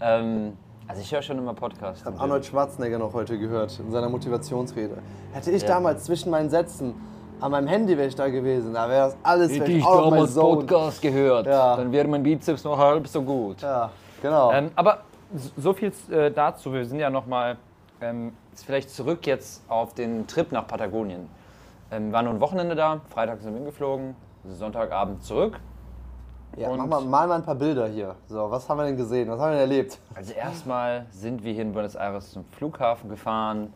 Ähm, 0.00 0.56
also 0.86 1.02
ich 1.02 1.12
höre 1.12 1.20
schon 1.20 1.36
immer 1.36 1.52
Podcasts. 1.52 2.00
Ich 2.00 2.06
habe 2.06 2.18
Arnold 2.18 2.46
Schwarzenegger 2.46 2.98
noch 2.98 3.12
heute 3.12 3.38
gehört 3.38 3.78
in 3.78 3.90
seiner 3.90 4.08
Motivationsrede. 4.08 4.96
Hätte 5.32 5.50
ich 5.50 5.62
Ja. 5.62 5.68
damals 5.68 6.04
zwischen 6.04 6.30
meinen 6.30 6.48
Sätzen 6.48 6.94
an 7.40 7.50
meinem 7.50 7.68
Handy 7.68 7.96
wäre 7.96 8.08
ich 8.08 8.14
da 8.16 8.28
gewesen, 8.28 8.72
da 8.74 8.88
wäre 8.88 9.06
das 9.08 9.16
alles 9.22 9.52
Hätte 9.52 9.70
ich 9.70 9.84
auch 9.84 10.06
noch 10.06 10.10
damals. 10.10 10.34
Podcast 10.34 11.02
gehört, 11.02 11.46
Ja. 11.46 11.76
dann 11.76 11.92
wäre 11.92 12.08
mein 12.08 12.22
Bizeps 12.22 12.64
noch 12.64 12.76
halb 12.78 13.06
so 13.06 13.22
gut. 13.22 13.60
Ja, 13.60 13.90
genau. 14.22 14.50
Ähm, 14.52 14.70
aber 14.74 15.02
so 15.56 15.72
viel 15.74 15.92
äh, 16.10 16.30
dazu. 16.32 16.72
Wir 16.72 16.84
sind 16.86 16.98
ja 17.00 17.10
nochmal 17.10 17.56
ähm, 18.00 18.32
vielleicht 18.54 18.90
zurück 18.90 19.26
jetzt 19.26 19.62
auf 19.68 19.94
den 19.94 20.26
Trip 20.26 20.52
nach 20.52 20.66
Patagonien. 20.66 21.28
Ähm, 21.90 22.06
wir 22.08 22.12
waren 22.12 22.24
nur 22.26 22.34
ein 22.34 22.40
Wochenende 22.40 22.74
da, 22.74 23.00
Freitag 23.08 23.40
sind 23.40 23.52
wir 23.52 23.58
hingeflogen, 23.58 24.14
Sonntagabend 24.44 25.22
zurück. 25.24 25.58
ja, 26.56 26.68
mach 26.70 26.86
mal, 26.86 27.00
mal 27.02 27.26
mal 27.28 27.34
ein 27.36 27.44
paar 27.44 27.54
Bilder 27.54 27.86
hier. 27.88 28.14
So, 28.28 28.50
was 28.50 28.68
haben 28.68 28.78
wir 28.78 28.84
denn 28.84 28.96
gesehen? 28.96 29.28
Was 29.28 29.38
haben 29.40 29.50
wir 29.52 29.58
denn 29.60 29.70
erlebt? 29.70 29.98
Also 30.14 30.32
erstmal 30.32 31.06
sind 31.10 31.42
wir 31.44 31.52
hier 31.52 31.62
in 31.62 31.72
Buenos 31.72 31.94
Aires 31.96 32.30
zum 32.32 32.44
Flughafen 32.52 33.08
gefahren, 33.10 33.72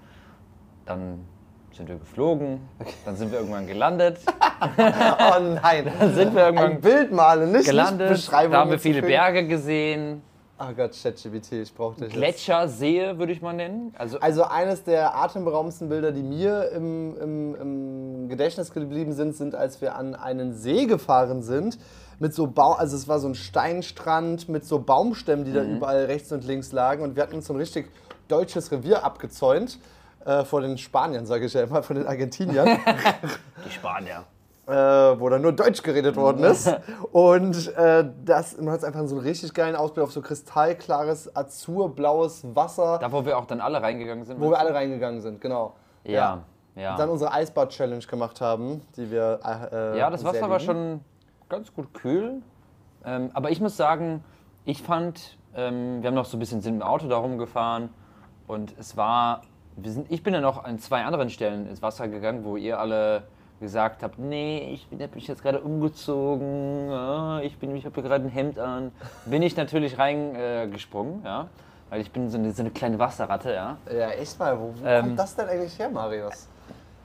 dann 0.86 1.26
sind 1.72 1.88
wir 1.88 1.96
geflogen, 1.96 2.60
dann 3.06 3.16
sind 3.16 3.32
wir 3.32 3.38
irgendwann 3.38 3.66
gelandet, 3.66 4.18
Oh 4.60 5.40
nein. 5.40 5.90
dann 5.98 6.14
sind 6.14 6.34
wir 6.34 6.46
Ein 6.46 6.54
irgendwann 6.54 6.80
Bild 6.82 7.12
malen, 7.12 7.46
nicht, 7.50 7.58
nicht 7.60 7.66
gelandet, 7.70 8.08
Beschreibung. 8.10 8.52
da 8.52 8.60
haben 8.60 8.70
wir 8.70 8.78
viele. 8.78 9.00
Berge 9.02 9.46
gesehen, 9.46 10.22
Ach 10.64 10.76
Gott, 10.76 10.92
ChatGPT, 10.92 11.54
ich 11.54 11.74
brauch 11.74 11.96
dich. 11.96 12.12
Gletschersee 12.12 13.18
würde 13.18 13.32
ich 13.32 13.42
mal 13.42 13.52
nennen. 13.52 13.92
Also 13.98 14.20
Also 14.20 14.44
eines 14.44 14.84
der 14.84 15.16
atemberaubendsten 15.16 15.88
Bilder, 15.88 16.12
die 16.12 16.22
mir 16.22 16.70
im, 16.70 17.16
im, 17.20 17.54
im 17.56 18.28
Gedächtnis 18.28 18.72
geblieben 18.72 19.12
sind, 19.12 19.34
sind, 19.34 19.56
als 19.56 19.80
wir 19.80 19.96
an 19.96 20.14
einen 20.14 20.54
See 20.54 20.86
gefahren 20.86 21.42
sind. 21.42 21.78
Mit 22.20 22.32
so 22.32 22.46
Bau 22.46 22.74
also 22.74 22.94
es 22.94 23.08
war 23.08 23.18
so 23.18 23.26
ein 23.26 23.34
Steinstrand 23.34 24.48
mit 24.48 24.64
so 24.64 24.78
Baumstämmen, 24.78 25.44
die 25.44 25.52
da 25.52 25.64
überall 25.64 26.04
rechts 26.04 26.30
und 26.30 26.44
links 26.44 26.70
lagen. 26.70 27.02
Und 27.02 27.16
wir 27.16 27.24
hatten 27.24 27.34
uns 27.34 27.48
so 27.48 27.54
ein 27.54 27.58
richtig 27.58 27.90
deutsches 28.28 28.70
Revier 28.70 29.02
abgezäunt. 29.02 29.80
Äh, 30.24 30.44
vor 30.44 30.60
den 30.60 30.78
Spaniern, 30.78 31.26
sage 31.26 31.46
ich 31.46 31.54
ja 31.54 31.62
immer, 31.62 31.82
vor 31.82 31.94
den 31.96 32.06
Argentiniern. 32.06 32.78
die 33.66 33.70
Spanier. 33.70 34.24
Äh, 34.66 34.72
wo 34.72 35.28
dann 35.28 35.42
nur 35.42 35.52
Deutsch 35.52 35.82
geredet 35.82 36.16
worden 36.16 36.44
ist. 36.44 36.72
Und 37.12 37.74
äh, 37.76 38.08
das, 38.24 38.58
man 38.58 38.74
hat 38.74 38.84
einfach 38.84 39.06
so 39.06 39.16
einen 39.16 39.24
richtig 39.26 39.52
geilen 39.54 39.74
Ausblick 39.76 40.04
auf 40.04 40.12
so 40.12 40.22
kristallklares, 40.22 41.34
azurblaues 41.34 42.46
Wasser, 42.54 42.98
Da, 43.00 43.10
wo 43.10 43.24
wir 43.24 43.38
auch 43.38 43.46
dann 43.46 43.60
alle 43.60 43.82
reingegangen 43.82 44.24
sind. 44.24 44.40
wo 44.40 44.50
wir 44.50 44.58
alle 44.58 44.72
reingegangen 44.74 45.20
sind, 45.20 45.40
genau. 45.40 45.74
Ja, 46.04 46.42
ja. 46.74 46.92
Und 46.92 46.98
dann 46.98 47.10
unsere 47.10 47.32
Eisbad-Challenge 47.32 48.04
gemacht 48.06 48.40
haben, 48.40 48.80
die 48.96 49.10
wir. 49.10 49.40
Äh, 49.72 49.98
ja, 49.98 50.10
das 50.10 50.24
Wasser 50.24 50.48
war 50.48 50.60
schon 50.60 51.00
ganz 51.48 51.72
gut 51.74 51.92
kühl. 51.92 52.40
Ähm, 53.04 53.30
aber 53.34 53.50
ich 53.50 53.60
muss 53.60 53.76
sagen, 53.76 54.22
ich 54.64 54.82
fand, 54.82 55.38
ähm, 55.56 56.02
wir 56.02 56.08
haben 56.08 56.14
noch 56.14 56.24
so 56.24 56.36
ein 56.36 56.40
bisschen 56.40 56.60
sind 56.60 56.76
im 56.76 56.82
Auto 56.82 57.08
da 57.08 57.16
rumgefahren 57.16 57.90
und 58.46 58.74
es 58.78 58.96
war, 58.96 59.42
wir 59.76 59.90
sind, 59.90 60.10
ich 60.10 60.22
bin 60.22 60.32
ja 60.34 60.40
noch 60.40 60.64
an 60.64 60.78
zwei 60.78 61.04
anderen 61.04 61.30
Stellen 61.30 61.66
ins 61.66 61.82
Wasser 61.82 62.06
gegangen, 62.08 62.44
wo 62.44 62.56
ihr 62.56 62.78
alle 62.78 63.24
gesagt 63.62 64.02
habe, 64.02 64.14
nee, 64.18 64.72
ich 64.74 64.86
bin 64.88 64.98
mich 65.14 65.26
jetzt 65.26 65.42
gerade 65.42 65.60
umgezogen, 65.60 66.90
ja, 66.90 67.40
ich 67.40 67.58
bin, 67.58 67.74
ich 67.74 67.86
habe 67.86 67.94
hier 67.94 68.02
gerade 68.02 68.24
ein 68.26 68.30
Hemd 68.30 68.58
an, 68.58 68.92
bin 69.24 69.40
ich 69.42 69.56
natürlich 69.56 69.96
reingesprungen, 69.98 71.24
äh, 71.24 71.26
ja, 71.28 71.48
weil 71.88 72.00
ich 72.02 72.10
bin 72.12 72.28
so 72.28 72.36
eine, 72.36 72.52
so 72.52 72.60
eine 72.62 72.70
kleine 72.70 72.98
Wasserratte, 72.98 73.54
ja. 73.54 73.76
Ja, 73.90 74.10
echt 74.10 74.38
mal, 74.38 74.58
wo, 74.58 74.74
wo 74.74 74.86
Ähm. 74.86 75.04
kommt 75.04 75.18
das 75.18 75.34
denn 75.36 75.48
eigentlich 75.48 75.78
her, 75.78 75.88
Marius? 75.88 76.48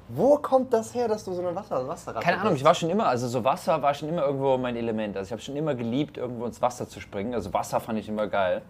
Wo 0.09 0.37
kommt 0.37 0.71
das 0.71 0.93
her, 0.95 1.07
dass 1.07 1.25
du 1.25 1.33
so 1.33 1.41
eine 1.41 1.53
Wasser 1.53 1.85
Wasserratte 1.87 2.23
Keine 2.25 2.37
Ahnung, 2.39 2.53
bist? 2.53 2.61
ich 2.61 2.65
war 2.65 2.73
schon 2.73 2.89
immer, 2.89 3.07
also 3.07 3.27
so 3.27 3.43
Wasser 3.43 3.81
war 3.81 3.93
schon 3.93 4.07
immer 4.07 4.23
irgendwo 4.25 4.57
mein 4.57 4.75
Element. 4.77 5.17
Also 5.17 5.27
ich 5.27 5.31
habe 5.33 5.41
schon 5.41 5.57
immer 5.57 5.75
geliebt, 5.75 6.17
irgendwo 6.17 6.45
ins 6.45 6.61
Wasser 6.61 6.87
zu 6.87 7.01
springen. 7.01 7.33
Also 7.33 7.53
Wasser 7.53 7.81
fand 7.81 7.99
ich 7.99 8.07
immer 8.07 8.27
geil. 8.27 8.61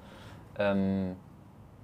Ähm, 0.57 1.15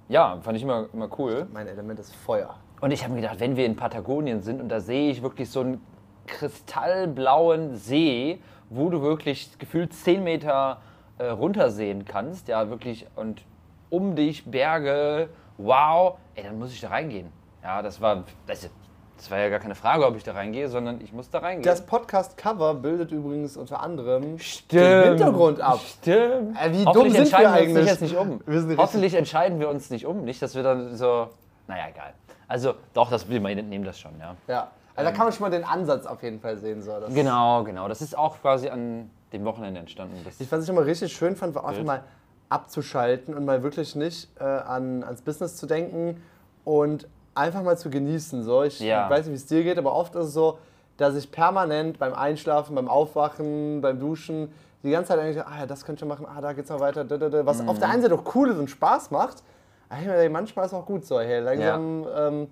ja, 0.08 0.38
fand 0.42 0.56
ich 0.56 0.64
immer, 0.64 0.86
immer 0.92 1.08
cool. 1.18 1.46
Mein 1.52 1.68
Element 1.68 2.00
ist 2.00 2.12
Feuer. 2.16 2.56
Und 2.80 2.90
ich 2.90 3.04
habe 3.04 3.14
mir 3.14 3.20
gedacht, 3.20 3.38
wenn 3.38 3.56
wir 3.56 3.64
in 3.64 3.76
Patagonien 3.76 4.42
sind 4.42 4.60
und 4.60 4.68
da 4.68 4.80
sehe 4.80 5.10
ich 5.12 5.22
wirklich 5.22 5.48
so 5.48 5.60
einen 5.60 5.80
kristallblauen 6.26 7.76
See, 7.76 8.40
wo 8.70 8.88
du 8.90 9.02
wirklich 9.02 9.58
gefühlt 9.58 9.92
10 9.92 10.24
Meter 10.24 10.78
äh, 11.18 11.26
runtersehen 11.26 12.04
kannst, 12.04 12.48
ja, 12.48 12.68
wirklich, 12.70 13.06
und 13.16 13.42
um 13.90 14.16
dich 14.16 14.44
Berge, 14.50 15.28
wow, 15.58 16.16
ey, 16.34 16.44
dann 16.44 16.58
muss 16.58 16.72
ich 16.72 16.80
da 16.80 16.88
reingehen. 16.88 17.30
Ja, 17.62 17.82
das 17.82 18.00
war, 18.00 18.24
das, 18.46 18.68
das 19.16 19.30
war 19.30 19.38
ja 19.38 19.48
gar 19.48 19.60
keine 19.60 19.74
Frage, 19.74 20.06
ob 20.06 20.16
ich 20.16 20.24
da 20.24 20.32
reingehe, 20.32 20.68
sondern 20.68 21.00
ich 21.00 21.12
muss 21.12 21.30
da 21.30 21.38
reingehen. 21.38 21.62
Das 21.62 21.86
Podcast-Cover 21.86 22.74
bildet 22.74 23.12
übrigens 23.12 23.56
unter 23.56 23.80
anderem 23.80 24.38
den 24.72 25.02
Hintergrund 25.04 25.60
ab. 25.60 25.80
Stimmt. 25.80 26.56
Äh, 26.60 26.72
wie 26.72 26.84
Hoffentlich 26.84 26.92
dumm 26.92 27.10
sind 27.10 27.14
wir 27.14 27.20
entscheiden 27.20 27.54
wir 27.54 27.60
uns 27.60 27.68
eigentlich? 27.76 27.86
jetzt 27.86 28.00
nicht 28.02 28.16
um. 28.16 28.40
Wir 28.44 28.60
sind 28.60 28.70
richtig- 28.70 28.78
Hoffentlich 28.84 29.14
entscheiden 29.14 29.60
wir 29.60 29.68
uns 29.68 29.90
nicht 29.90 30.06
um. 30.06 30.24
Nicht, 30.24 30.42
dass 30.42 30.54
wir 30.54 30.62
dann 30.62 30.96
so. 30.96 31.28
Naja, 31.68 31.84
egal. 31.90 32.12
Also, 32.48 32.74
doch, 32.92 33.10
das, 33.10 33.28
wir 33.28 33.40
nehmen 33.40 33.84
das 33.84 33.98
schon, 33.98 34.12
ja. 34.18 34.34
Ja. 34.48 34.70
Also 34.96 35.10
da 35.10 35.16
kann 35.16 35.26
man 35.26 35.32
schon 35.32 35.42
mal 35.42 35.50
den 35.50 35.64
Ansatz 35.64 36.06
auf 36.06 36.22
jeden 36.22 36.40
Fall 36.40 36.56
sehen. 36.56 36.82
So. 36.82 36.92
Genau, 37.08 37.64
genau. 37.64 37.88
Das 37.88 38.00
ist 38.00 38.16
auch 38.16 38.40
quasi 38.40 38.68
an 38.68 39.10
dem 39.32 39.44
Wochenende 39.44 39.80
entstanden. 39.80 40.16
Das, 40.24 40.40
Ich, 40.40 40.50
was 40.50 40.62
ich 40.62 40.68
immer 40.70 40.86
richtig 40.86 41.12
schön 41.12 41.34
fand, 41.36 41.54
war 41.54 41.62
einfach 41.64 41.74
Bild. 41.76 41.86
mal 41.86 42.04
abzuschalten 42.48 43.34
und 43.34 43.44
mal 43.44 43.62
wirklich 43.62 43.96
nicht 43.96 44.28
äh, 44.38 44.44
an, 44.44 45.02
ans 45.02 45.22
Business 45.22 45.56
zu 45.56 45.66
denken 45.66 46.22
und 46.64 47.08
einfach 47.34 47.62
mal 47.62 47.76
zu 47.76 47.90
genießen. 47.90 48.44
So. 48.44 48.62
Ich 48.62 48.78
Ja. 48.80 49.10
weiß 49.10 49.26
nicht, 49.26 49.32
wie 49.32 49.36
es 49.36 49.46
dir 49.46 49.64
geht, 49.64 49.78
aber 49.78 49.94
oft 49.94 50.14
ist 50.14 50.26
es 50.26 50.32
so, 50.34 50.58
dass 50.96 51.16
ich 51.16 51.32
permanent 51.32 51.98
beim 51.98 52.14
Einschlafen, 52.14 52.76
beim 52.76 52.88
Aufwachen, 52.88 53.80
beim 53.80 53.98
Duschen 53.98 54.52
die 54.84 54.90
ganze 54.90 55.08
Zeit 55.08 55.18
eigentlich, 55.18 55.44
ah 55.44 55.60
ja, 55.60 55.66
das 55.66 55.84
könnte 55.84 56.04
ich 56.04 56.08
machen, 56.08 56.26
ah, 56.26 56.40
da 56.40 56.52
geht's 56.52 56.68
noch 56.68 56.78
weiter, 56.78 57.04
da, 57.04 57.16
da, 57.16 57.28
da. 57.30 57.46
was 57.46 57.66
auf 57.66 57.78
der 57.78 57.88
einen 57.88 58.02
Seite 58.02 58.14
auch 58.14 58.34
cool 58.34 58.50
ist 58.50 58.58
und 58.58 58.68
Spaß 58.68 59.10
macht, 59.10 59.42
aber 59.88 60.28
manchmal 60.28 60.66
ist 60.66 60.72
es 60.72 60.78
auch 60.78 60.84
gut 60.84 61.06
so, 61.06 61.18
hey, 61.20 61.40
langsam 61.40 62.06
ähm, 62.14 62.48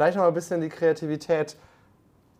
vielleicht 0.00 0.16
noch 0.16 0.22
mal 0.22 0.28
ein 0.28 0.34
bisschen 0.34 0.62
die 0.62 0.70
Kreativität 0.70 1.56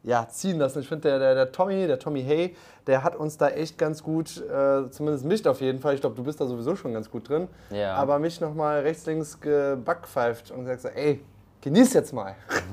ja, 0.02 0.26
ziehen 0.26 0.58
lassen. 0.58 0.80
Ich 0.80 0.88
finde, 0.88 1.10
der, 1.10 1.18
der, 1.18 1.34
der 1.34 1.52
Tommy, 1.52 1.86
der 1.86 1.98
Tommy 1.98 2.24
Hay, 2.24 2.56
der 2.86 3.04
hat 3.04 3.14
uns 3.14 3.36
da 3.36 3.50
echt 3.50 3.76
ganz 3.76 4.02
gut, 4.02 4.38
äh, 4.38 4.88
zumindest 4.90 5.26
mich 5.26 5.46
auf 5.46 5.60
jeden 5.60 5.78
Fall, 5.78 5.92
ich 5.92 6.00
glaube, 6.00 6.16
du 6.16 6.24
bist 6.24 6.40
da 6.40 6.46
sowieso 6.46 6.74
schon 6.74 6.94
ganz 6.94 7.10
gut 7.10 7.28
drin, 7.28 7.48
Ja. 7.68 7.96
aber 7.96 8.18
mich 8.18 8.40
nochmal 8.40 8.80
rechts, 8.80 9.04
links 9.04 9.38
gebackpfeift 9.38 10.50
und 10.52 10.60
gesagt 10.60 10.80
so, 10.80 10.88
ey, 10.88 11.22
genieß 11.60 11.92
jetzt 11.92 12.14
mal. 12.14 12.34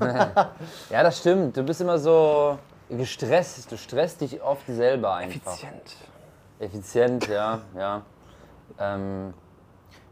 ja, 0.90 1.02
das 1.02 1.18
stimmt. 1.18 1.58
Du 1.58 1.64
bist 1.64 1.82
immer 1.82 1.98
so 1.98 2.58
gestresst. 2.88 3.70
Du 3.70 3.76
stresst 3.76 4.22
dich 4.22 4.40
oft 4.40 4.66
selber 4.68 5.16
einfach. 5.16 5.58
Effizient, 6.60 7.28
ja, 7.28 7.60
ja. 7.76 8.02
Ähm, 8.78 9.34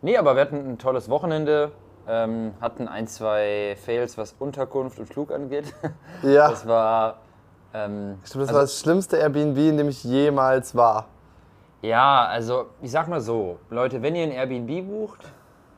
nee, 0.02 0.18
aber 0.18 0.34
wir 0.34 0.42
hatten 0.42 0.72
ein 0.72 0.76
tolles 0.78 1.08
Wochenende. 1.08 1.72
Ähm, 2.08 2.54
hatten 2.60 2.86
ein, 2.88 3.08
zwei 3.08 3.76
Fails, 3.84 4.16
was 4.16 4.34
Unterkunft 4.38 4.98
und 4.98 5.06
Flug 5.06 5.32
angeht. 5.32 5.72
Ja, 6.22 6.48
Das 6.50 6.66
war. 6.66 7.18
Ähm, 7.74 8.18
ich 8.24 8.30
glaube, 8.30 8.46
das 8.46 8.54
war 8.54 8.62
das 8.62 8.78
schlimmste 8.80 9.16
Airbnb, 9.16 9.58
in 9.58 9.76
dem 9.76 9.88
ich 9.88 10.04
jemals 10.04 10.74
war. 10.74 11.06
Ja, 11.82 12.24
also 12.24 12.66
ich 12.80 12.90
sag 12.90 13.08
mal 13.08 13.20
so, 13.20 13.58
Leute, 13.70 14.02
wenn 14.02 14.14
ihr 14.16 14.24
ein 14.24 14.32
Airbnb 14.32 14.88
bucht, 14.88 15.20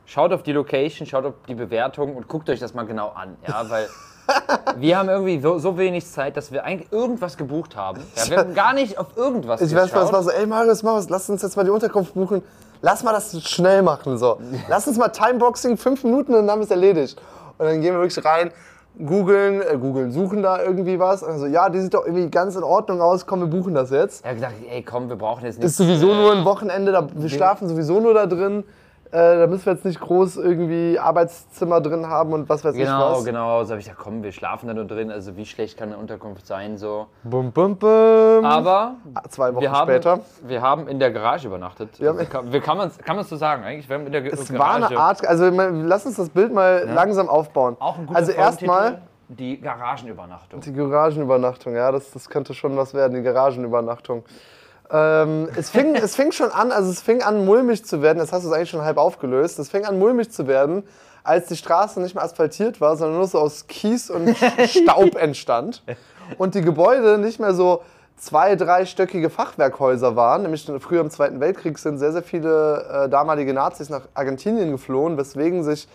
schaut 0.05 0.31
auf 0.31 0.43
die 0.43 0.53
Location, 0.53 1.05
schaut 1.05 1.25
auf 1.25 1.33
die 1.47 1.55
Bewertung 1.55 2.15
und 2.15 2.27
guckt 2.27 2.49
euch 2.49 2.59
das 2.59 2.73
mal 2.73 2.85
genau 2.85 3.09
an, 3.09 3.35
ja, 3.47 3.69
weil 3.69 3.87
wir 4.77 4.97
haben 4.97 5.09
irgendwie 5.09 5.39
so, 5.41 5.77
wenig 5.77 6.05
Zeit, 6.07 6.37
dass 6.37 6.51
wir 6.51 6.63
eigentlich 6.63 6.91
irgendwas 6.91 7.37
gebucht 7.37 7.75
haben. 7.75 8.01
Ja, 8.15 8.29
wir 8.29 8.37
haben 8.37 8.53
gar 8.53 8.73
nicht 8.73 8.97
auf 8.97 9.17
irgendwas 9.17 9.61
Ich 9.61 9.75
weiß, 9.75 9.91
geschaut. 9.91 10.03
was 10.03 10.13
war 10.13 10.23
so, 10.23 10.29
ey 10.31 10.45
Marius, 10.45 10.83
Marius, 10.83 11.09
lass 11.09 11.29
uns 11.29 11.41
jetzt 11.41 11.57
mal 11.57 11.63
die 11.63 11.71
Unterkunft 11.71 12.13
buchen. 12.13 12.43
Lass 12.81 13.03
mal 13.03 13.11
das 13.11 13.41
schnell 13.43 13.81
machen. 13.81 14.17
So. 14.17 14.39
Lass 14.67 14.87
uns 14.87 14.97
mal 14.97 15.09
Timeboxing, 15.09 15.77
fünf 15.77 16.03
Minuten 16.03 16.33
und 16.33 16.47
dann 16.47 16.61
ist 16.61 16.71
erledigt. 16.71 17.19
Und 17.57 17.65
dann 17.65 17.81
gehen 17.81 17.93
wir 17.93 18.01
wirklich 18.01 18.23
rein, 18.23 18.51
googeln, 18.97 19.61
äh, 19.61 19.77
googeln, 19.77 20.11
suchen 20.11 20.41
da 20.41 20.61
irgendwie 20.61 20.99
was. 20.99 21.23
Also 21.23 21.45
ja, 21.45 21.69
die 21.69 21.81
sieht 21.81 21.93
doch 21.93 22.05
irgendwie 22.05 22.29
ganz 22.29 22.55
in 22.55 22.63
Ordnung 22.63 23.01
aus, 23.01 23.25
komm, 23.25 23.41
wir 23.41 23.47
buchen 23.47 23.73
das 23.73 23.89
jetzt. 23.89 24.23
Er 24.23 24.31
hat 24.31 24.37
gesagt, 24.37 24.55
ey 24.69 24.81
komm, 24.81 25.09
wir 25.09 25.17
brauchen 25.17 25.45
jetzt 25.45 25.57
nicht. 25.57 25.65
Ist 25.65 25.77
sowieso 25.77 26.13
nur 26.13 26.33
ein 26.33 26.45
Wochenende, 26.45 26.91
da, 26.91 27.07
wir 27.13 27.29
schlafen 27.29 27.67
sowieso 27.67 27.99
nur 27.99 28.13
da 28.13 28.25
drin. 28.25 28.63
Äh, 29.11 29.39
da 29.39 29.47
müssen 29.47 29.65
wir 29.65 29.73
jetzt 29.73 29.85
nicht 29.85 29.99
groß 29.99 30.37
irgendwie 30.37 30.99
Arbeitszimmer 30.99 31.81
drin 31.81 32.05
haben 32.07 32.31
und 32.31 32.47
was 32.47 32.63
weiß 32.63 32.75
ich 32.75 32.81
Genau, 32.81 33.13
was. 33.13 33.25
genau. 33.25 33.63
So 33.63 33.71
habe 33.71 33.79
ich 33.79 33.85
gesagt, 33.87 33.99
komm, 34.03 34.21
wir 34.21 34.31
schlafen 34.31 34.67
da 34.67 34.73
nur 34.75 34.85
drin. 34.85 35.09
Also 35.09 35.35
wie 35.35 35.47
schlecht 35.47 35.79
kann 35.79 35.89
eine 35.89 35.97
Unterkunft 35.97 36.45
sein 36.45 36.77
so. 36.77 37.07
Bum, 37.23 37.51
bum, 37.51 37.75
bum. 37.75 38.45
Aber 38.45 38.95
Zwei 39.29 39.53
Wochen 39.55 39.61
wir 39.63 39.71
haben, 39.71 39.87
später. 39.89 40.19
wir 40.43 40.61
haben 40.61 40.87
in 40.87 40.99
der 40.99 41.09
Garage 41.11 41.47
übernachtet. 41.47 41.99
Wir 41.99 42.09
haben- 42.09 42.19
Also, 42.19 42.29
kann, 42.31 42.51
wir 42.53 42.61
kann 42.61 42.77
man 42.77 42.91
kann 43.03 43.15
man's 43.15 43.29
so 43.29 43.35
sagen 43.35 43.63
eigentlich? 43.63 43.89
Wir 43.89 43.95
haben 43.97 44.05
in 44.05 44.11
der 44.11 44.23
Es 44.31 44.47
Garage. 44.51 44.59
war 44.59 44.75
eine 44.89 44.99
Art, 44.99 45.25
also 45.27 45.49
lass 45.49 46.05
uns 46.05 46.17
das 46.17 46.29
Bild 46.29 46.53
mal 46.53 46.87
langsam 46.93 47.29
aufbauen. 47.29 47.77
Auch 47.79 47.97
ein 47.97 48.05
guter 48.05 48.19
also 48.19 48.31
erstmal 48.31 49.01
die 49.27 49.59
Garagenübernachtung. 49.59 50.59
die 50.61 50.73
Garagenübernachtung, 50.73 51.75
ja, 51.75 51.91
das, 51.91 52.11
das 52.11 52.29
könnte 52.29 52.53
schon 52.53 52.77
was 52.77 52.93
werden, 52.93 53.15
die 53.15 53.21
Garagenübernachtung. 53.23 54.23
Ähm, 54.91 55.49
es, 55.55 55.69
fing, 55.69 55.95
es 55.95 56.15
fing 56.15 56.31
schon 56.31 56.51
an, 56.51 56.71
also 56.71 56.89
es 56.89 57.01
fing 57.01 57.21
an 57.21 57.45
mulmig 57.45 57.85
zu 57.85 58.01
werden, 58.01 58.17
das 58.17 58.31
hast 58.31 58.45
du 58.45 58.51
eigentlich 58.51 58.71
schon 58.71 58.81
halb 58.81 58.97
aufgelöst, 58.97 59.59
es 59.59 59.69
fing 59.69 59.85
an 59.85 59.99
mulmig 59.99 60.31
zu 60.31 60.47
werden, 60.47 60.83
als 61.23 61.47
die 61.47 61.57
Straße 61.57 62.01
nicht 62.01 62.15
mehr 62.15 62.23
asphaltiert 62.23 62.81
war, 62.81 62.95
sondern 62.95 63.17
nur 63.17 63.27
so 63.27 63.39
aus 63.39 63.67
Kies 63.67 64.09
und 64.09 64.35
Staub 64.65 65.15
entstand. 65.15 65.83
Und 66.37 66.55
die 66.55 66.61
Gebäude 66.61 67.19
nicht 67.19 67.39
mehr 67.39 67.53
so 67.53 67.83
zwei, 68.17 68.55
dreistöckige 68.55 69.29
Fachwerkhäuser 69.29 70.15
waren, 70.15 70.41
nämlich 70.41 70.69
früher 70.79 71.01
im 71.01 71.09
Zweiten 71.09 71.39
Weltkrieg 71.39 71.77
sind 71.77 71.99
sehr, 71.99 72.11
sehr 72.11 72.23
viele 72.23 73.05
äh, 73.05 73.09
damalige 73.09 73.53
Nazis 73.53 73.89
nach 73.89 74.01
Argentinien 74.13 74.71
geflohen, 74.71 75.17
weswegen 75.17 75.63
sich 75.63 75.87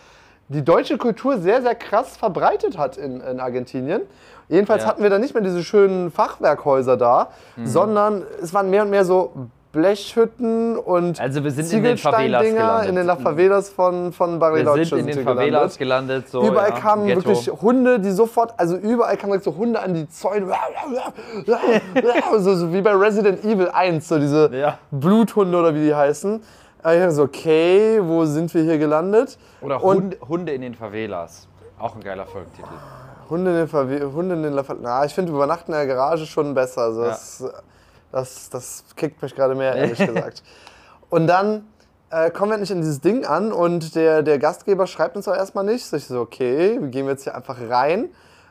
die 0.48 0.64
deutsche 0.64 0.98
Kultur 0.98 1.38
sehr, 1.38 1.62
sehr 1.62 1.74
krass 1.74 2.16
verbreitet 2.16 2.78
hat 2.78 2.96
in, 2.96 3.20
in 3.20 3.40
Argentinien. 3.40 4.02
Jedenfalls 4.48 4.82
Ja. 4.82 4.88
hatten 4.90 5.02
wir 5.02 5.10
da 5.10 5.18
nicht 5.18 5.34
mehr 5.34 5.42
diese 5.42 5.62
schönen 5.64 6.10
Fachwerkhäuser 6.10 6.96
da, 6.96 7.28
Mhm. 7.56 7.66
sondern 7.66 8.22
es 8.42 8.52
waren 8.54 8.70
mehr 8.70 8.82
und 8.82 8.90
mehr 8.90 9.04
so 9.04 9.32
Blechhütten 9.72 10.76
und 10.78 11.20
Also 11.20 11.42
wir 11.42 11.50
sind 11.50 11.72
in 11.72 11.82
den 11.82 11.98
Favelas 11.98 12.44
gelandet. 12.44 12.88
in 12.88 12.94
den 12.94 13.06
La 13.06 13.16
Favelas 13.16 13.70
von, 13.70 14.12
von 14.12 14.34
Wir 14.34 14.38
Bariloche 14.38 14.84
sind 14.84 14.98
in 15.00 15.06
den 15.08 15.16
wir 15.16 15.24
Favelas 15.24 15.76
gelandet. 15.78 16.28
so, 16.28 16.46
Überall 16.46 16.70
ja, 16.70 16.76
kamen 16.78 17.06
Ghetto. 17.06 17.24
wirklich 17.24 17.50
Hunde, 17.60 17.98
die 17.98 18.12
sofort, 18.12 18.54
also 18.56 18.76
überall 18.76 19.16
kamen 19.16 19.40
so 19.40 19.56
Hunde 19.56 19.80
an 19.80 19.94
die 19.94 20.08
Zäune. 20.08 20.46
So, 22.38 22.54
so 22.54 22.72
wie 22.72 22.82
bei 22.82 22.92
Resident 22.92 23.44
Evil 23.44 23.68
1, 23.72 24.06
so 24.08 24.18
diese 24.18 24.50
Ja. 24.54 24.78
Bluthunde 24.90 25.58
oder 25.58 25.74
wie 25.74 25.84
die 25.86 25.94
heißen. 25.94 26.40
Äh, 26.84 26.94
Ich 26.94 27.00
dachte 27.00 27.10
so, 27.12 27.22
okay, 27.24 27.98
wo 28.02 28.24
sind 28.26 28.52
wir 28.54 28.62
hier 28.62 28.78
gelandet? 28.78 29.38
Oder 29.60 29.82
Und- 29.82 29.96
Hunde, 29.96 30.16
Hunde 30.28 30.52
in 30.52 30.60
den 30.62 30.74
Favelas. 30.74 31.48
Auch 31.78 31.96
ein 31.96 32.02
geiler 32.02 32.26
Folgentitel. 32.26 32.68
Hunde 33.30 33.50
in 33.50 33.56
den, 33.56 33.68
Verwe 33.68 34.12
Hunde 34.12 34.34
in 34.34 34.42
den 34.42 34.52
La 34.52 34.64
Na, 34.80 35.04
ich 35.04 35.14
finde 35.14 35.32
Übernachten 35.32 35.72
in 35.72 35.78
der 35.78 35.86
Garage 35.86 36.26
schon 36.26 36.54
besser. 36.54 36.82
Also 36.82 37.02
das, 37.04 37.44
das, 38.12 38.50
das 38.50 38.84
kickt 38.96 39.20
mich 39.22 39.34
gerade 39.34 39.54
mehr, 39.54 39.74
ehrlich 39.74 39.98
gesagt. 40.06 40.42
Und 41.10 41.26
dann 41.26 41.66
äh, 42.10 42.30
kommen 42.30 42.52
wir 42.52 42.58
nicht 42.58 42.70
in 42.70 42.80
dieses 42.80 43.00
Ding 43.00 43.24
an 43.24 43.52
und 43.52 43.94
der, 43.94 44.22
der 44.22 44.38
Gastgeber 44.38 44.86
schreibt 44.86 45.16
uns 45.16 45.26
auch 45.28 45.36
erstmal 45.36 45.64
nichts. 45.64 45.92
Ich 45.92 46.06
so, 46.06 46.20
okay, 46.20 46.78
wir 46.80 46.88
gehen 46.88 47.06
jetzt 47.06 47.24
hier 47.24 47.34
einfach 47.34 47.58
rein. 47.68 48.10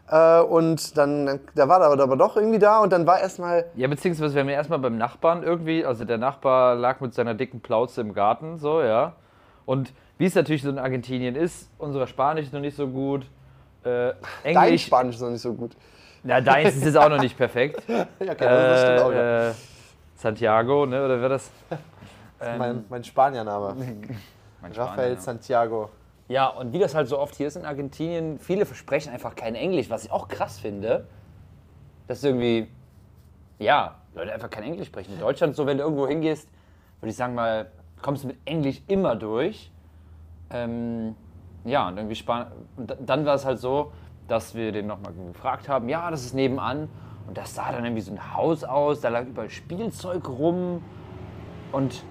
Äh, 0.10 0.42
und 0.42 0.98
dann, 0.98 1.40
der 1.56 1.70
war 1.70 1.80
da 1.80 1.90
aber 1.90 2.18
doch 2.18 2.36
irgendwie 2.36 2.60
da 2.60 2.80
und 2.80 2.92
dann 2.92 3.08
war 3.08 3.22
erstmal 3.22 3.66
Ja, 3.76 3.88
beziehungsweise 3.88 4.36
wir 4.36 4.42
haben 4.42 4.50
ja 4.50 4.56
erstmal 4.56 4.80
beim 4.80 4.98
Nachbarn 4.98 5.44
irgendwie, 5.44 5.86
also 5.86 6.04
der 6.04 6.18
Nachbar 6.18 6.76
lag 6.76 7.00
mit 7.00 7.14
seiner 7.14 7.34
dicken 7.34 7.62
Plauze 7.62 8.02
im 8.02 8.14
Garten, 8.14 8.60
so, 8.60 8.82
ja. 8.82 9.14
Und 9.66 9.94
wie 10.18 10.26
es 10.26 10.36
natürlich 10.36 10.62
so 10.62 10.70
in 10.70 10.78
Argentinien 10.78 11.36
ist, 11.36 11.70
unsere 11.78 12.08
Spanisch 12.08 12.48
ist 12.48 12.54
noch 12.54 12.60
nicht 12.60 12.76
so 12.76 12.88
gut. 12.88 13.26
Äh, 13.84 14.14
dein 14.44 14.56
Englisch, 14.56 14.86
Spanisch 14.86 15.16
ist 15.16 15.22
noch 15.22 15.30
nicht 15.30 15.42
so 15.42 15.54
gut. 15.54 15.76
na, 16.24 16.40
deins 16.42 16.76
ist 16.76 16.86
jetzt 16.86 16.98
auch 16.98 17.10
noch 17.10 17.22
nicht 17.22 17.38
perfekt. 17.38 17.84
Ja, 17.88 18.32
okay, 18.32 18.36
das 18.40 18.82
stimmt 18.82 19.00
auch. 19.02 19.12
ja. 19.12 19.48
Äh, 19.48 19.50
äh, 19.50 19.54
Santiago, 20.16 20.86
ne, 20.86 21.04
oder 21.04 21.20
wer 21.20 21.30
das? 21.30 21.52
Ähm, 22.40 22.58
mein, 22.58 22.86
mein 22.90 23.04
Spaniername. 23.04 23.76
mein 24.62 24.72
Rafael 24.72 25.20
Santiago. 25.20 25.90
Ja, 26.30 26.48
und 26.48 26.72
wie 26.72 26.80
das 26.80 26.96
halt 26.96 27.08
so 27.08 27.20
oft 27.20 27.36
hier 27.36 27.48
ist 27.48 27.58
in 27.58 27.66
Argentinien, 27.66 28.40
viele 28.40 28.66
versprechen 28.66 29.12
einfach 29.12 29.36
kein 29.36 29.56
Englisch, 29.56 29.90
was 29.90 30.06
ich 30.06 30.12
auch 30.12 30.28
krass 30.28 30.60
finde. 30.60 31.06
Dass 32.08 32.24
irgendwie, 32.24 32.70
ja, 33.60 33.96
Leute 34.16 34.34
einfach 34.34 34.50
kein 34.50 34.64
Englisch 34.64 34.88
sprechen. 34.88 35.14
In 35.14 35.20
Deutschland, 35.20 35.56
so 35.56 35.66
wenn 35.66 35.78
du 35.78 35.84
irgendwo 35.84 36.08
hingehst, 36.08 36.48
würde 37.00 37.10
ich 37.10 37.16
sagen 37.16 37.36
mal, 37.36 37.70
kommst 38.02 38.24
du 38.24 38.28
mit 38.28 38.38
Englisch 38.46 38.82
immer 38.88 39.16
durch. 39.16 39.72
Ähm, 40.50 41.16
ja, 41.66 41.88
und 41.88 41.98
irgendwie 41.98 42.16
Span 42.16 42.48
und 42.78 42.90
da- 42.92 42.96
dann 43.06 43.26
war 43.26 43.36
es 43.36 43.46
halt 43.46 43.60
so, 43.60 43.92
dass 44.28 44.56
wir 44.56 44.72
den 44.72 44.88
nochmal 44.88 45.14
gefragt 45.14 45.68
haben, 45.70 45.90
ja, 45.90 46.10
das 46.12 46.24
ist 46.26 46.34
nebenan. 46.34 46.90
Und 47.28 47.38
das 47.38 47.56
sah 47.56 47.72
dann 47.72 47.84
irgendwie 47.86 48.02
so 48.02 48.12
ein 48.12 48.36
Haus 48.36 48.64
aus, 48.64 49.00
da 49.02 49.10
lag 49.10 49.26
überall 49.26 49.50
Spielzeug 49.50 50.28
rum. 50.28 50.84
Und 51.72 52.04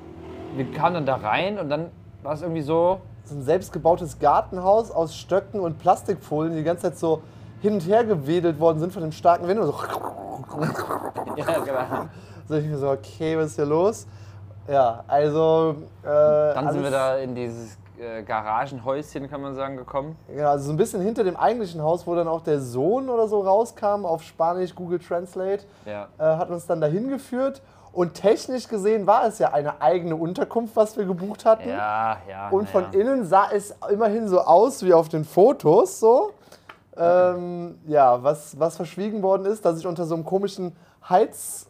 wir 0.56 0.70
kamen 0.72 0.94
dann 0.94 1.06
da 1.06 1.16
rein 1.16 1.58
und 1.58 1.68
dann 1.68 1.90
war 2.22 2.32
es 2.34 2.42
irgendwie 2.42 2.62
so, 2.62 3.00
So 3.24 3.34
ein 3.36 3.42
selbstgebautes 3.42 4.18
Gartenhaus 4.18 4.90
aus 4.90 5.14
Stöcken 5.16 5.60
und 5.60 5.78
Plastikfolien, 5.78 6.52
die 6.52 6.58
die 6.58 6.64
ganze 6.64 6.84
Zeit 6.84 6.98
so 6.98 7.22
hin 7.60 7.74
und 7.74 7.86
her 7.86 8.04
gewedelt 8.04 8.58
worden 8.58 8.80
sind 8.80 8.92
von 8.92 9.02
dem 9.02 9.12
starken 9.12 9.46
Wind. 9.46 9.60
Und 9.60 9.66
so, 9.66 9.74
ja, 11.36 11.58
genau. 11.58 12.08
so 12.48 12.54
ich 12.56 12.66
mir 12.66 12.78
so, 12.78 12.90
okay, 12.90 13.36
was 13.38 13.46
ist 13.50 13.56
hier 13.56 13.64
los? 13.66 14.06
Ja, 14.68 15.04
also. 15.06 15.76
Äh, 16.02 16.06
Dann 16.54 16.72
sind 16.72 16.82
wir 16.82 16.90
da 16.90 17.16
in 17.18 17.34
dieses 17.34 17.78
äh, 17.98 18.22
Garagenhäuschen, 18.22 19.28
kann 19.30 19.42
man 19.42 19.54
sagen, 19.54 19.76
gekommen. 19.76 20.16
Ja, 20.36 20.50
also 20.50 20.66
so 20.66 20.72
ein 20.72 20.76
bisschen 20.76 21.00
hinter 21.02 21.24
dem 21.24 21.36
eigentlichen 21.36 21.82
Haus, 21.82 22.06
wo 22.06 22.14
dann 22.14 22.28
auch 22.28 22.42
der 22.42 22.60
Sohn 22.60 23.08
oder 23.08 23.28
so 23.28 23.40
rauskam, 23.40 24.04
auf 24.04 24.22
Spanisch 24.22 24.74
Google 24.74 24.98
Translate, 24.98 25.64
Ja. 25.84 26.08
äh, 26.18 26.22
hat 26.22 26.50
uns 26.50 26.66
dann 26.66 26.80
dahin 26.80 27.08
geführt. 27.08 27.62
Und 27.92 28.14
technisch 28.14 28.68
gesehen 28.68 29.06
war 29.06 29.26
es 29.26 29.38
ja 29.38 29.52
eine 29.52 29.82
eigene 29.82 30.16
Unterkunft, 30.16 30.74
was 30.76 30.96
wir 30.96 31.04
gebucht 31.04 31.44
hatten. 31.44 31.68
Ja, 31.68 32.16
ja. 32.28 32.48
Und 32.48 32.68
von 32.70 32.84
ja. 32.92 33.00
innen 33.00 33.26
sah 33.26 33.50
es 33.52 33.74
immerhin 33.90 34.28
so 34.28 34.40
aus 34.40 34.82
wie 34.82 34.94
auf 34.94 35.10
den 35.10 35.24
Fotos 35.24 36.00
so. 36.00 36.32
Ähm, 36.96 37.78
ja, 37.86 38.22
was, 38.22 38.58
was 38.58 38.76
verschwiegen 38.76 39.22
worden 39.22 39.46
ist, 39.46 39.64
dass 39.64 39.78
ich 39.78 39.86
unter 39.86 40.06
so 40.06 40.14
einem 40.14 40.24
komischen 40.24 40.74
Heiz... 41.08 41.68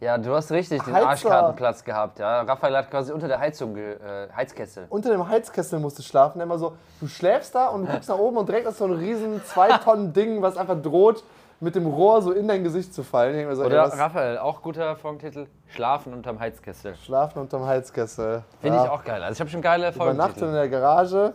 Ja, 0.00 0.18
du 0.18 0.34
hast 0.34 0.50
richtig 0.52 0.82
den 0.82 0.92
Heizer. 0.94 1.08
Arschkartenplatz 1.08 1.82
gehabt. 1.84 2.18
Ja. 2.18 2.42
Raphael 2.42 2.76
hat 2.76 2.90
quasi 2.90 3.12
unter 3.12 3.28
der 3.28 3.38
Heizung, 3.38 3.76
äh, 3.76 3.96
Heizkessel. 4.36 4.86
Unter 4.90 5.10
dem 5.10 5.26
Heizkessel 5.26 5.78
musste 5.78 6.02
ich 6.02 6.06
schlafen. 6.08 6.40
Immer 6.40 6.58
so, 6.58 6.74
du 7.00 7.06
schläfst 7.06 7.54
da 7.54 7.68
und 7.68 7.86
du 7.86 7.92
guckst 7.92 8.08
nach 8.08 8.18
oben 8.18 8.36
und 8.36 8.48
direkt 8.48 8.66
ist 8.66 8.78
so 8.78 8.84
ein 8.84 8.92
riesen 8.92 9.42
zwei 9.44 9.68
Tonnen 9.78 10.12
Ding, 10.12 10.42
was 10.42 10.56
einfach 10.58 10.76
droht, 10.80 11.24
mit 11.60 11.74
dem 11.74 11.86
Rohr 11.86 12.20
so 12.20 12.32
in 12.32 12.46
dein 12.48 12.64
Gesicht 12.64 12.92
zu 12.92 13.02
fallen. 13.02 13.54
So, 13.54 13.62
ey, 13.62 13.66
Oder 13.68 13.84
was- 13.84 13.98
Raphael, 13.98 14.36
auch 14.38 14.60
guter 14.60 14.96
Folgentitel, 14.96 15.46
Schlafen 15.68 16.12
unterm 16.12 16.38
Heizkessel. 16.38 16.96
Schlafen 16.96 17.38
unterm 17.38 17.64
Heizkessel. 17.64 18.42
Finde 18.60 18.76
Ja. 18.76 18.84
ich 18.84 18.90
auch 18.90 19.04
geil. 19.04 19.22
Also 19.22 19.34
ich 19.34 19.40
habe 19.40 19.48
schon 19.50 19.62
geile 19.62 19.88
Übernachten 19.94 20.40
in 20.40 20.50
Folgentitel. 20.50 20.52
der 20.52 20.68
Garage. 20.68 21.34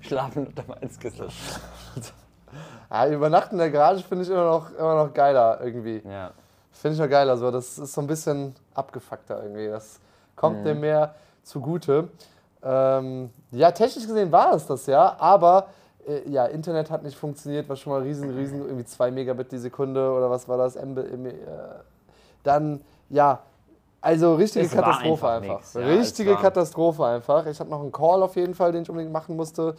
Schlafen 0.00 0.46
unterm 0.48 0.74
Heizkessel. 0.82 1.28
Ja, 2.90 3.08
übernachten 3.08 3.56
in 3.56 3.58
der 3.58 3.70
Garage 3.70 4.02
finde 4.04 4.22
ich 4.24 4.30
immer 4.30 4.44
noch, 4.44 4.70
immer 4.78 5.04
noch 5.04 5.12
geiler 5.12 5.60
irgendwie. 5.62 6.02
Ja. 6.08 6.30
Finde 6.80 6.94
ich 6.94 7.00
noch 7.00 7.08
geiler 7.08 7.36
so. 7.36 7.50
Das 7.50 7.78
ist 7.78 7.92
so 7.92 8.00
ein 8.00 8.06
bisschen 8.06 8.54
abgefuckter 8.74 9.42
irgendwie. 9.42 9.68
Das 9.68 10.00
kommt 10.34 10.64
dem 10.66 10.80
mehr 10.80 11.14
zugute. 11.42 12.08
Ähm, 12.62 13.30
ja, 13.52 13.70
technisch 13.70 14.06
gesehen 14.06 14.32
war 14.32 14.54
es 14.54 14.66
das 14.66 14.86
ja, 14.86 15.16
aber 15.18 15.68
äh, 16.06 16.28
ja, 16.28 16.46
Internet 16.46 16.90
hat 16.90 17.02
nicht 17.02 17.16
funktioniert, 17.16 17.68
war 17.68 17.76
schon 17.76 17.92
mal 17.92 18.02
riesen, 18.02 18.34
riesen, 18.34 18.60
irgendwie 18.60 18.84
2 18.84 19.10
Megabit 19.10 19.52
die 19.52 19.58
Sekunde 19.58 20.10
oder 20.10 20.30
was 20.30 20.48
war 20.48 20.58
das? 20.58 20.74
MB, 20.74 20.98
äh, 20.98 21.32
dann, 22.42 22.80
ja, 23.08 23.40
also 24.00 24.34
richtige 24.34 24.66
Es 24.66 24.72
Katastrophe 24.72 25.28
einfach 25.28 25.42
einfach. 25.42 25.58
nix, 25.58 25.74
ja, 25.74 25.80
richtige 25.80 26.36
Katastrophe 26.36 27.04
einfach. 27.04 27.46
Ich 27.46 27.58
habe 27.60 27.70
noch 27.70 27.80
einen 27.80 27.92
Call 27.92 28.22
auf 28.22 28.36
jeden 28.36 28.54
Fall, 28.54 28.72
den 28.72 28.82
ich 28.82 28.90
unbedingt 28.90 29.12
machen 29.12 29.36
musste. 29.36 29.74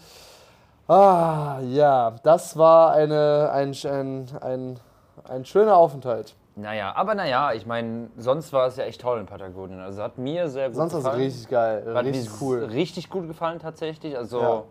Ah, 0.88 1.60
ja, 1.64 2.16
das 2.24 2.58
war 2.58 2.94
eine, 2.94 3.50
ein, 3.52 3.76
ein, 3.86 4.30
ein, 4.42 4.80
ein 5.28 5.46
schöner 5.46 5.76
Aufenthalt. 5.76 6.36
Naja, 6.60 6.92
aber 6.96 7.14
naja, 7.14 7.54
ich 7.54 7.68
meine, 7.68 8.10
sonst 8.18 8.52
war 8.52 8.66
es 8.68 8.78
ja 8.78 8.84
echt 8.86 9.00
toll 9.02 9.20
in 9.20 9.28
Patagonien. 9.28 9.80
Also 9.80 10.02
hat 10.02 10.18
mir 10.18 10.50
sehr 10.50 10.68
gut 10.70 10.76
Sonst 10.76 10.94
war 10.94 11.00
es 11.00 11.06
gefallen. 11.06 11.24
richtig 11.24 11.48
geil, 11.50 11.94
Hat 11.96 12.06
richtig 12.06 12.30
mir 12.32 12.38
cool. 12.42 12.64
Richtig 12.66 13.10
gut 13.12 13.28
gefallen 13.28 13.60
tatsächlich. 13.60 14.18
Also 14.18 14.66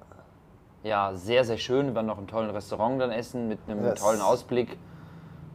ja. 0.82 1.14
sehr, 1.14 1.44
sehr 1.44 1.58
schön. 1.58 1.86
Wir 1.86 1.94
waren 1.94 2.06
noch 2.06 2.18
im 2.18 2.26
tollen 2.26 2.50
Restaurant 2.50 3.00
dann 3.00 3.12
essen 3.12 3.46
mit 3.48 3.60
einem 3.68 3.84
Yes. 3.84 4.00
tollen 4.00 4.20
Ausblick, 4.20 4.76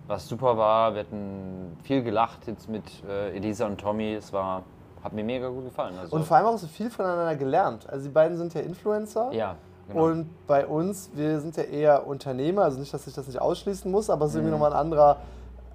was 0.08 0.26
super 0.28 0.56
war. 0.58 0.94
Wir 0.94 1.02
hatten 1.02 1.78
viel 1.84 2.02
gelacht 2.02 2.48
jetzt 2.48 2.70
mit 2.70 2.86
äh, 3.10 3.36
Elisa 3.36 3.66
und 3.66 3.78
Tommy. 3.82 4.14
Es 4.14 4.32
war, 4.32 4.64
hat 5.04 5.12
mir 5.12 5.26
mega 5.26 5.50
gut 5.50 5.66
gefallen. 5.66 5.96
Also, 6.00 6.16
Und 6.16 6.24
vor 6.24 6.38
allem 6.38 6.46
auch 6.48 6.58
so 6.58 6.68
viel 6.68 6.90
voneinander 6.90 7.36
gelernt. 7.36 7.90
Also 7.90 8.06
die 8.08 8.14
beiden 8.14 8.38
sind 8.38 8.54
ja 8.54 8.62
Influencer. 8.62 9.34
ja, 9.34 9.56
genau. 9.90 10.06
Und 10.06 10.30
bei 10.48 10.66
uns, 10.66 11.12
wir 11.14 11.42
sind 11.42 11.58
ja 11.58 11.64
eher 11.64 12.08
Unternehmer, 12.08 12.64
also 12.64 12.80
nicht, 12.80 12.94
dass 12.94 13.06
ich 13.06 13.14
das 13.14 13.28
nicht 13.28 13.42
ausschließen 13.42 13.92
muss, 13.92 14.10
aber 14.10 14.24
es 14.26 14.32
ist 14.32 14.36
Mhm. 14.38 14.44
irgendwie 14.48 14.52
nochmal 14.54 14.72
ein 14.72 14.80
anderer, 14.80 15.18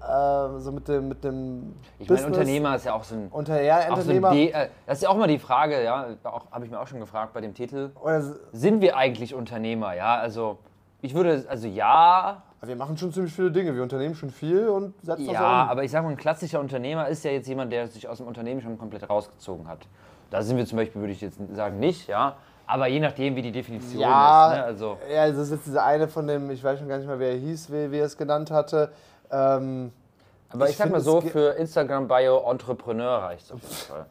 äh, 0.01 0.59
so 0.59 0.71
mit 0.71 0.87
dem, 0.87 1.07
mit 1.07 1.23
dem 1.23 1.75
ich 1.99 2.09
meine, 2.09 2.27
Unternehmer 2.27 2.75
ist 2.75 2.85
ja 2.85 2.93
auch 2.93 3.03
so 3.03 3.15
ein 3.15 3.27
Unter, 3.29 3.61
ja, 3.61 3.77
Auch 3.77 3.81
so 3.83 4.11
ein 4.11 4.17
Unternehmer. 4.17 4.31
D, 4.31 4.49
äh, 4.49 4.69
das 4.85 4.97
ist 4.97 5.03
ja 5.03 5.09
auch 5.09 5.17
mal 5.17 5.27
die 5.27 5.39
Frage, 5.39 5.83
ja, 5.83 6.07
habe 6.51 6.65
ich 6.65 6.71
mir 6.71 6.79
auch 6.79 6.87
schon 6.87 6.99
gefragt 6.99 7.33
bei 7.33 7.41
dem 7.41 7.53
Titel. 7.53 7.91
oder, 8.01 8.21
Sind 8.51 8.81
wir 8.81 8.97
eigentlich 8.97 9.33
Unternehmer? 9.33 9.93
Ja, 9.95 10.15
also 10.17 10.59
ich 11.01 11.13
würde, 11.13 11.45
also 11.47 11.67
ja, 11.67 12.43
wir 12.61 12.75
machen 12.75 12.97
schon 12.97 13.11
ziemlich 13.11 13.33
viele 13.33 13.51
Dinge. 13.51 13.75
Wir 13.75 13.83
unternehmen 13.83 14.15
schon 14.15 14.31
viel 14.31 14.67
und 14.67 14.93
setzen 15.03 15.25
das 15.25 15.33
ja, 15.33 15.63
um. 15.63 15.69
aber 15.69 15.83
ich 15.83 15.91
sage 15.91 16.05
mal, 16.05 16.11
ein 16.11 16.17
klassischer 16.17 16.59
Unternehmer 16.59 17.07
ist 17.07 17.23
ja 17.23 17.31
jetzt 17.31 17.47
jemand, 17.47 17.71
der 17.71 17.87
sich 17.87 18.07
aus 18.07 18.17
dem 18.17 18.27
Unternehmen 18.27 18.61
schon 18.61 18.77
komplett 18.77 19.09
rausgezogen 19.09 19.67
hat. 19.67 19.87
Da 20.29 20.41
sind 20.41 20.57
wir 20.57 20.65
zum 20.65 20.77
Beispiel, 20.77 21.01
würde 21.01 21.13
ich 21.13 21.21
jetzt 21.21 21.39
sagen, 21.53 21.79
nicht, 21.79 22.07
ja. 22.07 22.35
Aber 22.65 22.87
je 22.87 22.99
nachdem, 22.99 23.35
wie 23.37 23.41
die 23.41 23.51
Definition 23.51 24.01
Ja, 24.01 24.49
ist. 24.49 24.57
Ne? 24.57 24.63
Also, 24.63 24.97
ja, 25.09 25.27
das 25.29 25.37
ist 25.37 25.51
jetzt 25.51 25.67
dieser 25.67 25.85
eine 25.85 26.09
von 26.09 26.27
dem, 26.27 26.51
ich 26.51 26.61
weiß 26.61 26.79
schon 26.79 26.89
gar 26.89 26.97
nicht 26.97 27.07
mehr, 27.07 27.17
wer 27.17 27.31
er 27.31 27.37
hieß, 27.37 27.71
wie, 27.71 27.91
wie 27.91 27.99
er 27.99 28.05
es 28.05 28.17
genannt 28.17 28.51
hatte. 28.51 28.91
Ähm, 29.31 29.91
aber 30.49 30.65
ich, 30.65 30.71
ich 30.71 30.77
sag 30.77 30.89
mal 30.91 31.01
so, 31.01 31.21
für 31.21 31.51
Instagram-Bio 31.57 32.49
Entrepreneur 32.49 33.19
reicht 33.23 33.45
es 33.45 33.51
auf 33.51 33.61
jeden 33.61 33.73
Fall. 33.75 34.05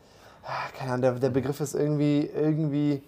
keine 0.78 0.90
Ahnung, 0.92 1.02
der, 1.02 1.12
der 1.12 1.30
Begriff 1.30 1.60
ist 1.60 1.74
irgendwie, 1.74 2.26
irgendwie, 2.26 3.02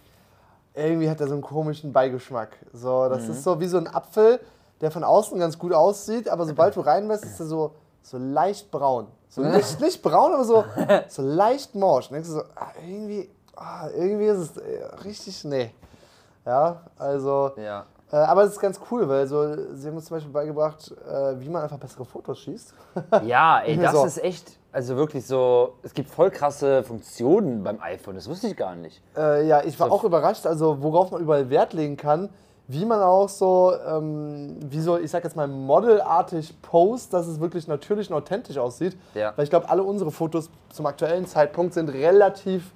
irgendwie 0.75 1.11
hat 1.11 1.21
er 1.21 1.27
so 1.29 1.35
einen 1.35 1.43
komischen 1.43 1.93
Beigeschmack. 1.93 2.57
So, 2.73 3.09
das 3.09 3.25
Mhm. 3.25 3.31
ist 3.33 3.45
so 3.45 3.61
wie 3.61 3.67
so 3.69 3.77
ein 3.79 3.87
Apfel, 3.87 4.41
der 4.81 4.91
von 4.91 5.05
außen 5.05 5.39
ganz 5.39 5.59
gut 5.59 5.73
aussieht, 5.73 6.29
aber 6.29 6.47
sobald 6.47 6.75
du 6.77 6.81
reinwässt, 6.81 7.25
ist 7.25 7.41
er 7.41 7.47
so, 7.47 7.75
so 8.03 8.17
leicht 8.19 8.71
braun. 8.71 9.09
So 9.29 9.43
nicht, 9.57 9.81
nicht 9.81 10.03
braun, 10.03 10.33
aber 10.33 10.45
so, 10.45 10.65
so 11.09 11.23
leicht 11.23 11.75
morsch. 11.75 12.07
Und 12.09 12.15
denkst 12.15 12.29
du 12.29 12.35
so, 12.37 12.43
ah, 12.55 12.73
irgendwie, 12.81 13.29
ah, 13.57 13.89
irgendwie 13.95 14.27
ist 14.27 14.39
es 14.39 14.57
äh, 14.57 14.85
richtig, 15.05 15.45
nee. 15.45 15.71
Ja, 16.47 16.81
also, 16.97 17.51
Ja. 17.57 17.85
Äh, 18.11 18.17
aber 18.17 18.43
es 18.45 18.53
ist 18.53 18.61
ganz 18.61 18.81
cool, 18.91 19.09
weil 19.09 19.27
so, 19.27 19.75
sie 19.75 19.89
haben 19.89 19.97
uns 19.97 20.07
zum 20.07 20.17
Beispiel 20.17 20.33
beigebracht, 20.33 20.93
äh, 21.07 21.41
wie 21.41 21.49
man 21.49 21.63
einfach 21.63 21.79
bessere 21.79 22.05
Fotos 22.05 22.39
schießt. 22.41 22.75
Ja, 23.25 23.61
ey, 23.61 23.77
das 23.77 23.93
So. 23.93 24.05
ist 24.05 24.23
echt, 24.25 24.59
also 24.73 24.97
wirklich 24.97 25.27
so, 25.27 25.75
es 25.83 25.93
gibt 25.95 26.09
voll 26.11 26.31
krasse 26.31 26.83
Funktionen 26.83 27.63
beim 27.63 27.79
iPhone, 27.81 28.15
das 28.15 28.29
wusste 28.29 28.47
ich 28.49 28.57
gar 28.57 28.75
nicht. 28.75 29.03
Äh, 29.17 29.47
ja, 29.47 29.63
ich 29.65 29.79
war 29.79 29.89
So. 29.89 29.95
auch 29.95 30.05
überrascht, 30.05 30.47
also 30.47 30.83
worauf 30.83 31.11
man 31.11 31.21
überall 31.21 31.51
Wert 31.51 31.73
legen 31.75 31.97
kann, 31.97 32.31
wie 32.71 32.85
man 32.85 33.01
auch 33.01 33.31
so, 33.31 33.73
ähm, 33.87 34.57
wie 34.71 34.81
so, 34.81 34.99
ich 34.99 35.11
sag 35.11 35.25
jetzt 35.25 35.37
mal, 35.37 35.49
modelartig 35.49 36.61
post, 36.61 37.15
dass 37.15 37.27
es 37.27 37.41
wirklich 37.41 37.67
natürlich 37.67 38.11
und 38.11 38.17
authentisch 38.17 38.59
aussieht. 38.59 38.95
Ja. 39.15 39.33
Weil 39.37 39.45
ich 39.45 39.51
glaube, 39.51 39.71
alle 39.71 39.83
unsere 39.83 40.11
Fotos 40.11 40.51
zum 40.71 40.85
aktuellen 40.85 41.27
Zeitpunkt 41.27 41.73
sind 41.73 41.89
relativ 41.89 42.73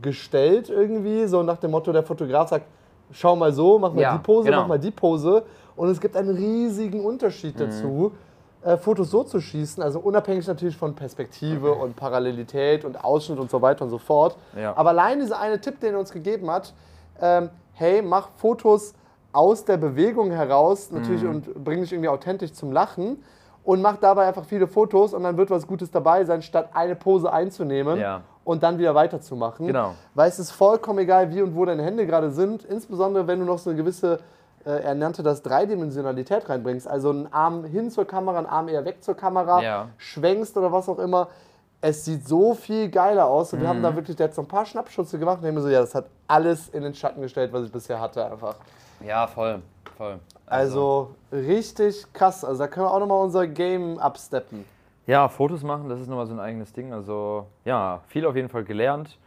gestellt 0.00 0.70
irgendwie, 0.70 1.26
so 1.26 1.42
nach 1.42 1.58
dem 1.58 1.70
Motto, 1.70 1.92
der 1.92 2.02
Fotograf 2.02 2.48
sagt, 2.48 2.66
schau 3.12 3.36
mal 3.36 3.52
so, 3.52 3.78
mach 3.78 3.92
mal 3.92 4.00
Ja, 4.02 4.12
die 4.16 4.22
Pose, 4.22 4.48
genau. 4.48 4.62
mach 4.62 4.68
mal 4.68 4.78
die 4.78 4.90
Pose. 4.90 5.44
Und 5.76 5.88
es 5.88 6.00
gibt 6.00 6.16
einen 6.16 6.34
riesigen 6.36 7.04
Unterschied 7.04 7.54
Mhm. 7.54 7.58
dazu, 7.60 8.12
äh, 8.62 8.76
Fotos 8.76 9.10
so 9.10 9.24
zu 9.24 9.40
schießen, 9.40 9.82
also 9.82 9.98
unabhängig 10.00 10.46
natürlich 10.46 10.76
von 10.76 10.94
Perspektive 10.94 11.72
und 11.72 11.96
Parallelität 11.96 12.84
und 12.84 13.02
Ausschnitt 13.04 13.38
und 13.38 13.50
so 13.50 13.60
weiter 13.62 13.84
und 13.84 13.90
so 13.90 13.98
fort. 13.98 14.36
Ja. 14.56 14.76
Aber 14.76 14.90
allein 14.90 15.18
dieser 15.20 15.40
eine 15.40 15.60
Tipp, 15.60 15.80
den 15.80 15.94
er 15.94 16.00
uns 16.00 16.12
gegeben 16.12 16.50
hat, 16.50 16.72
ähm, 17.20 17.50
hey, 17.72 18.02
mach 18.02 18.28
Fotos 18.36 18.94
aus 19.32 19.64
der 19.64 19.78
Bewegung 19.78 20.30
heraus, 20.30 20.90
Mhm. 20.90 20.98
natürlich 20.98 21.24
und 21.26 21.64
bring 21.64 21.80
dich 21.80 21.92
irgendwie 21.92 22.08
authentisch 22.10 22.52
zum 22.52 22.70
Lachen 22.70 23.22
und 23.64 23.80
mach 23.80 23.96
dabei 23.96 24.26
einfach 24.28 24.44
viele 24.44 24.66
Fotos 24.66 25.14
und 25.14 25.22
dann 25.22 25.36
wird 25.36 25.50
was 25.50 25.66
Gutes 25.66 25.90
dabei 25.90 26.24
sein, 26.24 26.42
statt 26.42 26.68
eine 26.74 26.94
Pose 26.94 27.32
einzunehmen 27.32 27.98
Ja. 27.98 28.20
Und 28.44 28.62
dann 28.62 28.78
wieder 28.78 28.94
weiterzumachen. 28.94 29.66
Genau. 29.66 29.94
Weil 30.14 30.28
es 30.28 30.38
ist 30.38 30.50
vollkommen 30.50 30.98
egal, 31.00 31.30
wie 31.34 31.42
und 31.42 31.54
wo 31.54 31.64
deine 31.64 31.82
Hände 31.82 32.06
gerade 32.06 32.30
sind, 32.30 32.64
insbesondere 32.64 33.26
wenn 33.26 33.38
du 33.38 33.44
noch 33.44 33.58
so 33.58 33.70
eine 33.70 33.76
gewisse, 33.76 34.18
äh, 34.64 34.70
er 34.82 34.94
nannte 34.94 35.22
das 35.22 35.42
Dreidimensionalität 35.42 36.48
reinbringst, 36.48 36.86
also 36.88 37.10
einen 37.10 37.32
Arm 37.32 37.64
hin 37.64 37.90
zur 37.90 38.04
Kamera, 38.06 38.38
einen 38.38 38.46
Arm 38.46 38.68
eher 38.68 38.84
weg 38.84 39.02
zur 39.02 39.14
Kamera, 39.16 39.62
Ja. 39.62 39.88
schwenkst 39.96 40.56
oder 40.56 40.72
was 40.72 40.88
auch 40.88 40.98
immer. 40.98 41.28
Es 41.80 42.04
sieht 42.04 42.28
so 42.28 42.54
viel 42.54 42.88
geiler 42.90 43.26
aus 43.26 43.52
und 43.52 43.60
wir 43.60 43.68
haben 43.68 43.78
Mhm. 43.80 43.82
da 43.84 43.96
wirklich 43.96 44.16
jetzt 44.18 44.36
so 44.36 44.42
ein 44.42 44.48
paar 44.48 44.64
Schnappschütze 44.64 45.18
gemacht 45.18 45.38
und 45.42 45.48
ich 45.48 45.54
mir 45.54 45.60
so, 45.60 45.68
ja, 45.68 45.80
das 45.80 45.94
hat 45.96 46.06
alles 46.28 46.68
in 46.68 46.82
den 46.82 46.94
Schatten 46.94 47.20
gestellt, 47.22 47.52
was 47.52 47.64
ich 47.64 47.72
bisher 47.72 48.00
hatte 48.00 48.24
einfach. 48.24 48.54
Ja, 49.04 49.26
voll, 49.26 49.60
voll. 49.96 50.20
Also 50.46 51.10
richtig 51.32 52.06
krass. 52.12 52.44
Also 52.44 52.58
da 52.60 52.68
können 52.68 52.86
wir 52.86 52.90
auch 52.92 53.00
nochmal 53.00 53.24
unser 53.24 53.46
Game 53.48 53.98
absteppen. 53.98 54.64
Ja, 55.06 55.28
Fotos 55.28 55.62
machen, 55.62 55.88
das 55.88 56.00
ist 56.00 56.08
nochmal 56.08 56.26
so 56.26 56.32
ein 56.32 56.40
eigenes 56.40 56.72
Ding. 56.72 56.92
Also 56.92 57.46
ja, 57.64 58.00
viel 58.08 58.24
auf 58.26 58.36
jeden 58.36 58.48
Fall 58.48 58.64
gelernt. 58.64 59.18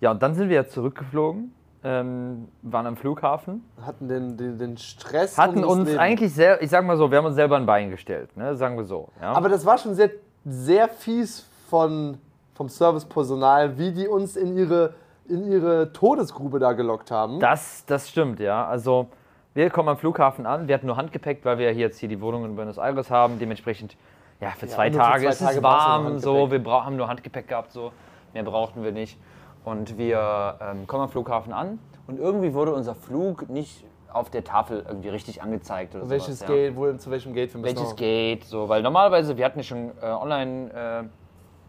Ja, 0.00 0.10
und 0.10 0.22
dann 0.22 0.34
sind 0.34 0.48
wir 0.48 0.56
ja 0.56 0.66
zurückgeflogen, 0.66 1.54
ähm, 1.84 2.48
waren 2.62 2.86
am 2.86 2.96
Flughafen, 2.96 3.64
Hatten 3.84 4.08
den, 4.08 4.36
den, 4.36 4.58
den 4.58 4.76
Stress. 4.76 5.38
hatten 5.38 5.64
uns 5.64 5.86
Lebens. 5.86 5.98
eigentlich 5.98 6.34
sehr, 6.34 6.60
ich 6.60 6.70
sag 6.70 6.84
mal 6.84 6.96
so, 6.96 7.10
wir 7.10 7.18
haben 7.18 7.26
uns 7.26 7.36
selber 7.36 7.56
ein 7.56 7.66
Bein 7.66 7.90
gestellt, 7.90 8.36
ne? 8.36 8.56
sagen 8.56 8.76
wir 8.76 8.84
so. 8.84 9.10
Ja? 9.20 9.32
Aber 9.32 9.48
das 9.48 9.64
war 9.64 9.78
schon 9.78 9.94
sehr, 9.94 10.10
sehr 10.44 10.88
fies 10.88 11.46
von, 11.68 12.18
vom 12.54 12.68
Servicepersonal, 12.68 13.78
wie 13.78 13.92
die 13.92 14.08
uns 14.08 14.34
in 14.36 14.56
ihre, 14.56 14.94
in 15.28 15.50
ihre 15.50 15.92
Todesgrube 15.92 16.58
da 16.58 16.72
gelockt 16.72 17.12
haben. 17.12 17.38
das, 17.38 17.84
das 17.86 18.08
stimmt, 18.08 18.40
ja. 18.40 18.66
Also 18.66 19.08
wir 19.54 19.70
kommen 19.70 19.88
am 19.88 19.98
Flughafen 19.98 20.46
an, 20.46 20.66
wir 20.66 20.74
hatten 20.74 20.86
nur 20.86 20.96
Handgepäck, 20.96 21.44
weil 21.44 21.58
wir 21.58 21.70
hier 21.70 21.82
jetzt 21.82 21.98
hier 21.98 22.08
die 22.08 22.20
Wohnung 22.20 22.44
in 22.44 22.56
Buenos 22.56 22.78
Aires 22.78 23.10
haben. 23.10 23.38
Dementsprechend 23.38 23.96
Ja, 24.42 24.50
für 24.50 24.66
zwei 24.66 24.88
und 24.88 24.94
nur 24.94 25.04
für 25.04 25.10
Tage 25.10 25.22
zwei 25.22 25.30
ist 25.30 25.38
Tage 25.38 25.56
es 25.58 25.62
warm, 25.62 26.18
so, 26.18 26.50
wir 26.50 26.64
haben 26.64 26.96
nur 26.96 27.06
Handgepäck 27.06 27.46
gehabt, 27.46 27.70
so, 27.70 27.92
mehr 28.34 28.42
brauchten 28.42 28.82
wir 28.82 28.90
nicht. 28.90 29.16
Und 29.64 29.96
wir 29.96 30.56
ähm, 30.60 30.88
kommen 30.88 31.04
am 31.04 31.08
Flughafen 31.08 31.52
an 31.52 31.78
und 32.08 32.18
irgendwie 32.18 32.52
wurde 32.52 32.74
unser 32.74 32.96
Flug 32.96 33.48
nicht 33.48 33.84
auf 34.12 34.30
der 34.30 34.42
Tafel 34.42 34.84
irgendwie 34.86 35.10
richtig 35.10 35.40
angezeigt 35.42 35.94
oder 35.94 36.10
Welches 36.10 36.40
sowas, 36.40 36.50
ja. 36.50 36.54
Gate, 36.56 36.76
wo, 36.76 36.92
zu 36.94 37.10
welchem 37.12 37.32
Gate 37.34 37.54
wir 37.54 37.62
Welches 37.62 37.90
noch- 37.90 37.96
Gate, 37.96 38.44
so, 38.44 38.68
weil 38.68 38.82
normalerweise, 38.82 39.36
wir 39.36 39.44
hatten 39.44 39.60
ja 39.60 39.62
schon 39.62 39.92
äh, 40.02 40.06
online 40.06 41.08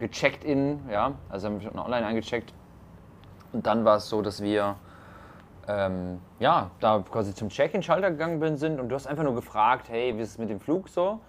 gecheckt 0.00 0.42
in, 0.42 0.80
ja, 0.90 1.12
also 1.28 1.46
haben 1.46 1.60
wir 1.60 1.70
schon 1.70 1.78
online 1.78 2.04
eingecheckt. 2.04 2.52
Und 3.52 3.64
dann 3.68 3.84
war 3.84 3.98
es 3.98 4.08
so, 4.08 4.20
dass 4.20 4.42
wir 4.42 4.74
ähm, 5.68 6.18
ja, 6.40 6.72
da 6.80 7.04
quasi 7.08 7.32
zum 7.34 7.50
Check-in-Schalter 7.50 8.10
gegangen 8.10 8.40
bin, 8.40 8.56
sind 8.56 8.80
und 8.80 8.88
du 8.88 8.96
hast 8.96 9.06
einfach 9.06 9.22
nur 9.22 9.36
gefragt, 9.36 9.88
hey, 9.88 10.16
wie 10.18 10.22
ist 10.22 10.30
es 10.30 10.38
mit 10.38 10.50
dem 10.50 10.58
Flug 10.58 10.88
so? 10.88 11.20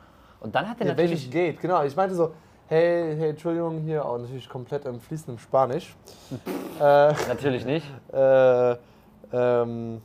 Und 0.45 0.53
dann 0.53 0.69
hat 0.69 0.79
er 0.79 0.86
Ja, 0.86 0.93
natürlich. 0.93 1.31
Gate, 1.31 1.60
genau. 1.60 1.84
Ich 1.84 1.95
meinte 1.95 2.13
so, 2.13 2.31
hey, 2.67 3.15
hey, 3.17 3.29
Entschuldigung, 3.31 3.79
hier 3.79 4.05
auch 4.05 4.19
natürlich 4.19 4.47
komplett 4.47 4.86
im 4.86 4.99
fließenden 4.99 5.39
Spanisch. 5.39 5.95
äh, 6.79 7.13
Natürlich 7.27 7.65
nicht. 7.65 7.88
äh, 8.13 8.75
ähm, 9.34 10.01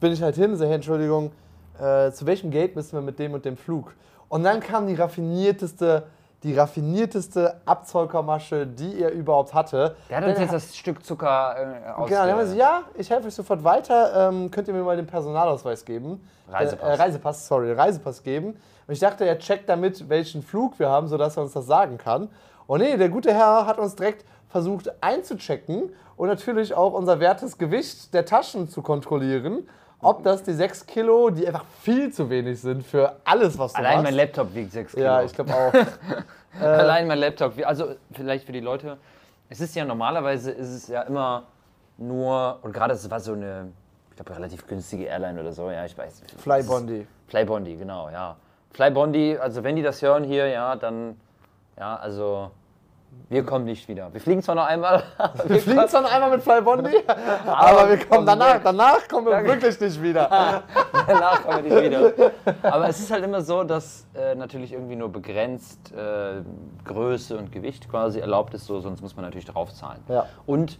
bin 0.00 0.12
ich 0.12 0.22
halt 0.22 0.36
hin, 0.36 0.54
so, 0.54 0.66
hey, 0.66 0.74
Entschuldigung, 0.74 1.32
äh, 1.80 2.10
zu 2.10 2.26
welchem 2.26 2.50
Gate 2.50 2.76
müssen 2.76 2.92
wir 2.92 3.00
mit 3.00 3.18
dem 3.18 3.32
und 3.32 3.42
dem 3.46 3.56
Flug? 3.56 3.94
Und 4.28 4.42
dann 4.44 4.60
kam 4.60 4.86
die 4.86 4.94
raffinierteste, 4.96 6.02
die 6.42 6.54
raffinierteste 6.54 7.62
Abzockermasche, 7.64 8.66
die 8.66 9.00
er 9.00 9.12
überhaupt 9.12 9.54
hatte. 9.54 9.96
Der 10.10 10.18
hat 10.18 10.24
uns 10.26 10.38
jetzt 10.40 10.52
das 10.52 10.76
Stück 10.76 11.02
Zucker 11.02 11.56
äh, 11.86 11.90
aus. 11.90 12.06
Genau, 12.06 12.20
dann 12.20 12.32
haben 12.32 12.38
wir 12.38 12.46
so, 12.48 12.56
ja, 12.56 12.82
ich 12.98 13.08
helfe 13.08 13.28
euch 13.28 13.34
sofort 13.34 13.64
weiter. 13.64 14.28
Ähm, 14.28 14.50
könnt 14.50 14.68
ihr 14.68 14.74
mir 14.74 14.82
mal 14.82 14.96
den 14.96 15.06
Personalausweis 15.06 15.86
geben? 15.86 16.20
Reisepass. 16.50 16.86
Äh, 16.86 16.92
äh, 16.92 16.96
Reisepass, 16.96 17.48
sorry, 17.48 17.72
Reisepass 17.72 18.22
geben. 18.22 18.58
Und 18.86 18.94
ich 18.94 19.00
dachte, 19.00 19.24
er 19.24 19.38
checkt 19.38 19.68
damit, 19.68 20.08
welchen 20.08 20.42
Flug 20.42 20.78
wir 20.78 20.88
haben, 20.88 21.08
sodass 21.08 21.36
er 21.36 21.44
uns 21.44 21.52
das 21.52 21.66
sagen 21.66 21.98
kann. 21.98 22.28
Und 22.66 22.80
nee, 22.80 22.96
der 22.96 23.08
gute 23.08 23.32
Herr 23.32 23.66
hat 23.66 23.78
uns 23.78 23.94
direkt 23.96 24.24
versucht 24.48 24.90
einzuchecken 25.02 25.90
und 26.16 26.28
natürlich 26.28 26.74
auch 26.74 26.92
unser 26.92 27.20
wertes 27.20 27.58
Gewicht 27.58 28.12
der 28.12 28.24
Taschen 28.24 28.68
zu 28.68 28.82
kontrollieren. 28.82 29.68
Ob 30.00 30.24
das 30.24 30.42
die 30.42 30.52
6 30.52 30.86
Kilo, 30.86 31.30
die 31.30 31.46
einfach 31.46 31.64
viel 31.80 32.12
zu 32.12 32.28
wenig 32.28 32.60
sind 32.60 32.84
für 32.84 33.16
alles, 33.24 33.56
was 33.56 33.72
du 33.72 33.78
Allein 33.78 33.98
machst. 33.98 34.04
mein 34.04 34.14
Laptop 34.14 34.54
wiegt 34.54 34.72
6 34.72 34.92
Kilo. 34.94 35.04
ja, 35.04 35.22
ich 35.22 35.32
glaube 35.32 35.54
auch. 35.54 35.72
Allein 36.60 37.06
mein 37.06 37.18
Laptop. 37.18 37.54
Also 37.64 37.94
vielleicht 38.12 38.44
für 38.44 38.52
die 38.52 38.60
Leute. 38.60 38.98
Es 39.48 39.60
ist 39.60 39.74
ja 39.76 39.84
normalerweise 39.84 40.50
ist 40.50 40.70
es 40.70 40.88
ja 40.88 41.02
immer 41.02 41.44
nur 41.98 42.58
und 42.62 42.72
gerade 42.72 42.94
es 42.94 43.08
war 43.10 43.20
so 43.20 43.34
eine, 43.34 43.68
ich 44.10 44.16
glaube 44.16 44.34
relativ 44.34 44.66
günstige 44.66 45.04
Airline 45.04 45.40
oder 45.40 45.52
so. 45.52 45.70
Ja, 45.70 45.84
ich 45.84 45.96
weiß. 45.96 46.22
Flybondi. 46.38 47.06
Flybondi, 47.28 47.76
genau, 47.76 48.10
ja. 48.10 48.36
Flybondi. 48.72 49.38
Also 49.38 49.64
wenn 49.64 49.76
die 49.76 49.82
das 49.82 50.02
hören 50.02 50.24
hier, 50.24 50.48
ja, 50.48 50.76
dann 50.76 51.16
ja, 51.78 51.96
also 51.96 52.50
wir 53.28 53.44
kommen 53.44 53.64
nicht 53.64 53.88
wieder. 53.88 54.12
Wir 54.12 54.20
fliegen 54.20 54.42
zwar 54.42 54.54
noch 54.54 54.66
einmal. 54.66 55.02
Wir 55.46 55.58
fliegen 55.58 55.88
zwar 55.88 56.02
noch 56.02 56.12
einmal 56.12 56.30
mit 56.30 56.42
Flybondi, 56.42 56.96
aber 57.46 57.88
wir 57.90 57.98
kommen 58.06 58.26
danach, 58.26 58.60
danach 58.62 59.08
kommen 59.08 59.26
wir 59.26 59.44
wirklich 59.44 59.78
nicht 59.80 60.02
wieder. 60.02 60.28
Danach 61.06 61.42
kommen 61.42 61.64
wir 61.64 61.82
nicht 61.82 61.90
wieder. 61.90 62.30
Aber 62.62 62.88
es 62.88 63.00
ist 63.00 63.10
halt 63.10 63.24
immer 63.24 63.40
so, 63.40 63.64
dass 63.64 64.06
äh, 64.14 64.34
natürlich 64.34 64.72
irgendwie 64.72 64.96
nur 64.96 65.10
begrenzt 65.10 65.92
äh, 65.92 66.42
Größe 66.84 67.36
und 67.36 67.50
Gewicht 67.50 67.88
quasi 67.90 68.20
erlaubt 68.20 68.54
ist, 68.54 68.66
so, 68.66 68.80
sonst 68.80 69.00
muss 69.00 69.16
man 69.16 69.24
natürlich 69.24 69.46
draufzahlen. 69.46 70.00
Ja. 70.08 70.26
Und 70.46 70.78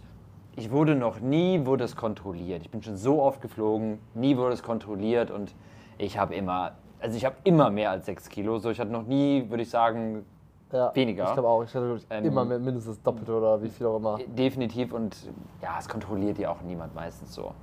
ich 0.55 0.71
wurde 0.71 0.95
noch 0.95 1.19
nie, 1.19 1.65
wurde 1.65 1.83
es 1.83 1.95
kontrolliert. 1.95 2.61
Ich 2.61 2.69
bin 2.69 2.81
schon 2.83 2.95
so 2.95 3.21
oft 3.21 3.41
geflogen, 3.41 3.99
nie 4.13 4.37
wurde 4.37 4.53
es 4.53 4.63
kontrolliert 4.63 5.29
und 5.31 5.53
ich 5.97 6.17
habe 6.17 6.35
immer, 6.35 6.73
also 7.03 7.17
ich 7.17 7.25
habe 7.25 7.35
immer 7.43 7.69
mehr 7.69 7.91
als 7.91 8.05
6 8.05 8.29
Kilo. 8.29 8.57
So, 8.59 8.69
ich 8.69 8.79
hatte 8.79 8.91
noch 8.91 9.03
nie, 9.05 9.45
würde 9.49 9.63
ich 9.63 9.69
sagen, 9.69 10.25
Ja, 10.71 10.95
Weniger. 10.95 11.25
Ich 11.25 11.33
glaube 11.33 11.47
auch. 11.49 11.63
Ich 11.63 11.75
hatte 11.75 11.99
Ähm, 12.09 12.25
immer 12.25 12.45
mit 12.45 12.61
mindestens 12.61 12.95
das 12.95 13.03
Doppelte 13.03 13.37
oder 13.37 13.61
wie 13.61 13.69
viel 13.69 13.85
auch 13.85 13.97
immer. 13.97 14.17
Definitiv 14.25 14.91
und 14.93 15.15
ja, 15.61 15.75
es 15.77 15.87
kontrolliert 15.87 16.39
ja 16.39 16.49
auch 16.49 16.61
niemand 16.61 16.95
meistens 16.95 17.35
so. 17.35 17.53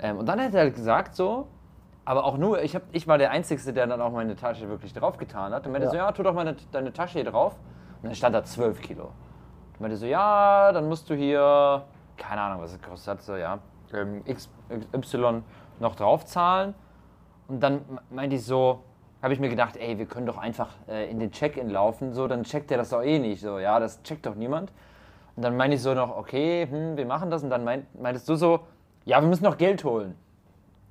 Ähm, 0.00 0.18
und 0.18 0.26
dann 0.26 0.40
hat 0.40 0.54
er 0.54 0.60
halt 0.60 0.74
gesagt 0.74 1.14
so, 1.14 1.48
aber 2.06 2.24
auch 2.24 2.38
nur, 2.38 2.62
ich, 2.62 2.74
hab, 2.74 2.82
ich 2.92 3.06
war 3.08 3.18
der 3.18 3.30
Einzige, 3.32 3.72
der 3.72 3.86
dann 3.86 4.00
auch 4.00 4.12
meine 4.12 4.36
Tasche 4.36 4.68
wirklich 4.68 4.94
draufgetan 4.94 5.52
hat. 5.52 5.66
Und 5.66 5.72
meinte 5.72 5.86
Ja. 5.86 5.90
so, 5.90 5.96
ja, 5.98 6.12
tu 6.12 6.22
doch 6.22 6.32
mal 6.32 6.56
deine, 6.72 6.92
Tasche 6.92 7.14
hier 7.20 7.30
drauf. 7.30 7.56
Und 8.00 8.04
dann 8.04 8.14
stand 8.14 8.34
da 8.34 8.44
12 8.44 8.80
Kilo. 8.80 9.04
Und 9.74 9.80
meinte 9.80 9.96
so, 9.96 10.06
ja, 10.06 10.70
dann 10.72 10.88
musst 10.88 11.10
du 11.10 11.14
hier, 11.14 11.82
keine 12.16 12.40
Ahnung, 12.40 12.62
was 12.62 12.72
es 12.72 12.80
gekostet 12.80 13.08
hat, 13.08 13.22
so, 13.22 13.36
ja, 13.36 13.58
ähm, 13.92 14.22
X, 14.24 14.48
Y 14.94 15.42
noch 15.80 15.94
draufzahlen. 15.94 16.74
Und 17.48 17.60
dann 17.62 17.80
meinte 18.10 18.36
ich 18.36 18.44
so, 18.44 18.80
habe 19.22 19.32
ich 19.32 19.40
mir 19.40 19.48
gedacht, 19.48 19.76
ey, 19.76 19.98
wir 19.98 20.06
können 20.06 20.26
doch 20.26 20.38
einfach 20.38 20.68
äh, 20.88 21.10
in 21.10 21.18
den 21.20 21.30
Check-in 21.32 21.70
laufen, 21.70 22.12
so, 22.12 22.26
dann 22.28 22.42
checkt 22.44 22.70
der 22.70 22.78
das 22.78 22.90
doch 22.90 23.02
eh 23.02 23.18
nicht. 23.18 23.40
So, 23.40 23.58
ja, 23.58 23.78
das 23.80 24.02
checkt 24.02 24.26
doch 24.26 24.34
niemand. 24.34 24.72
Und 25.36 25.42
dann 25.44 25.56
meinte 25.56 25.76
ich 25.76 25.82
so 25.82 25.94
noch, 25.94 26.16
okay, 26.16 26.66
hm, 26.68 26.96
wir 26.96 27.06
machen 27.06 27.30
das. 27.30 27.42
Und 27.42 27.50
dann 27.50 27.64
meint, 27.64 27.86
meintest 28.00 28.28
du 28.28 28.36
so, 28.36 28.60
ja, 29.04 29.20
wir 29.20 29.28
müssen 29.28 29.44
noch 29.44 29.56
Geld 29.58 29.84
holen. 29.84 30.14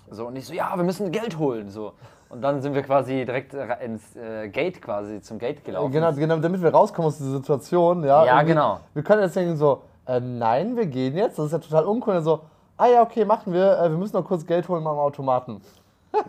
So, 0.10 0.28
und 0.28 0.36
ich 0.36 0.46
so, 0.46 0.54
ja, 0.54 0.76
wir 0.76 0.84
müssen 0.84 1.12
Geld 1.12 1.38
holen. 1.40 1.70
So. 1.70 1.94
Und 2.30 2.42
dann 2.42 2.62
sind 2.62 2.74
wir 2.76 2.84
quasi 2.84 3.26
direkt 3.26 3.54
re- 3.54 3.78
ins 3.84 4.16
äh, 4.16 4.50
Gate 4.50 4.82
quasi, 4.82 5.22
zum 5.22 5.40
Gate 5.40 5.64
gelaufen. 5.64 5.92
Genau, 5.92 6.14
genau, 6.14 6.38
damit 6.38 6.62
wir 6.62 6.70
rauskommen 6.74 7.08
aus 7.08 7.18
dieser 7.18 7.32
Situation. 7.38 8.04
Ja, 8.04 8.26
Ja, 8.26 8.44
genau. 8.44 8.80
Wir 8.94 9.04
können 9.04 9.22
jetzt 9.24 9.36
denken 9.36 9.56
so, 9.58 9.82
äh, 10.08 10.20
nein, 10.20 10.76
wir 10.76 10.86
gehen 10.86 11.16
jetzt. 11.18 11.38
Das 11.40 11.48
ist 11.48 11.52
ja 11.54 11.60
total 11.60 11.86
uncool. 11.86 12.16
Und 12.18 12.24
so, 12.24 12.42
ah 12.78 12.88
ja, 12.88 13.02
okay, 13.02 13.26
machen 13.26 13.52
wir. 13.54 13.80
Äh, 13.80 13.90
wir 13.90 13.98
müssen 13.98 14.16
noch 14.16 14.26
kurz 14.26 14.46
Geld 14.46 14.68
holen 14.70 14.86
am 14.86 14.98
Automaten. 14.98 15.62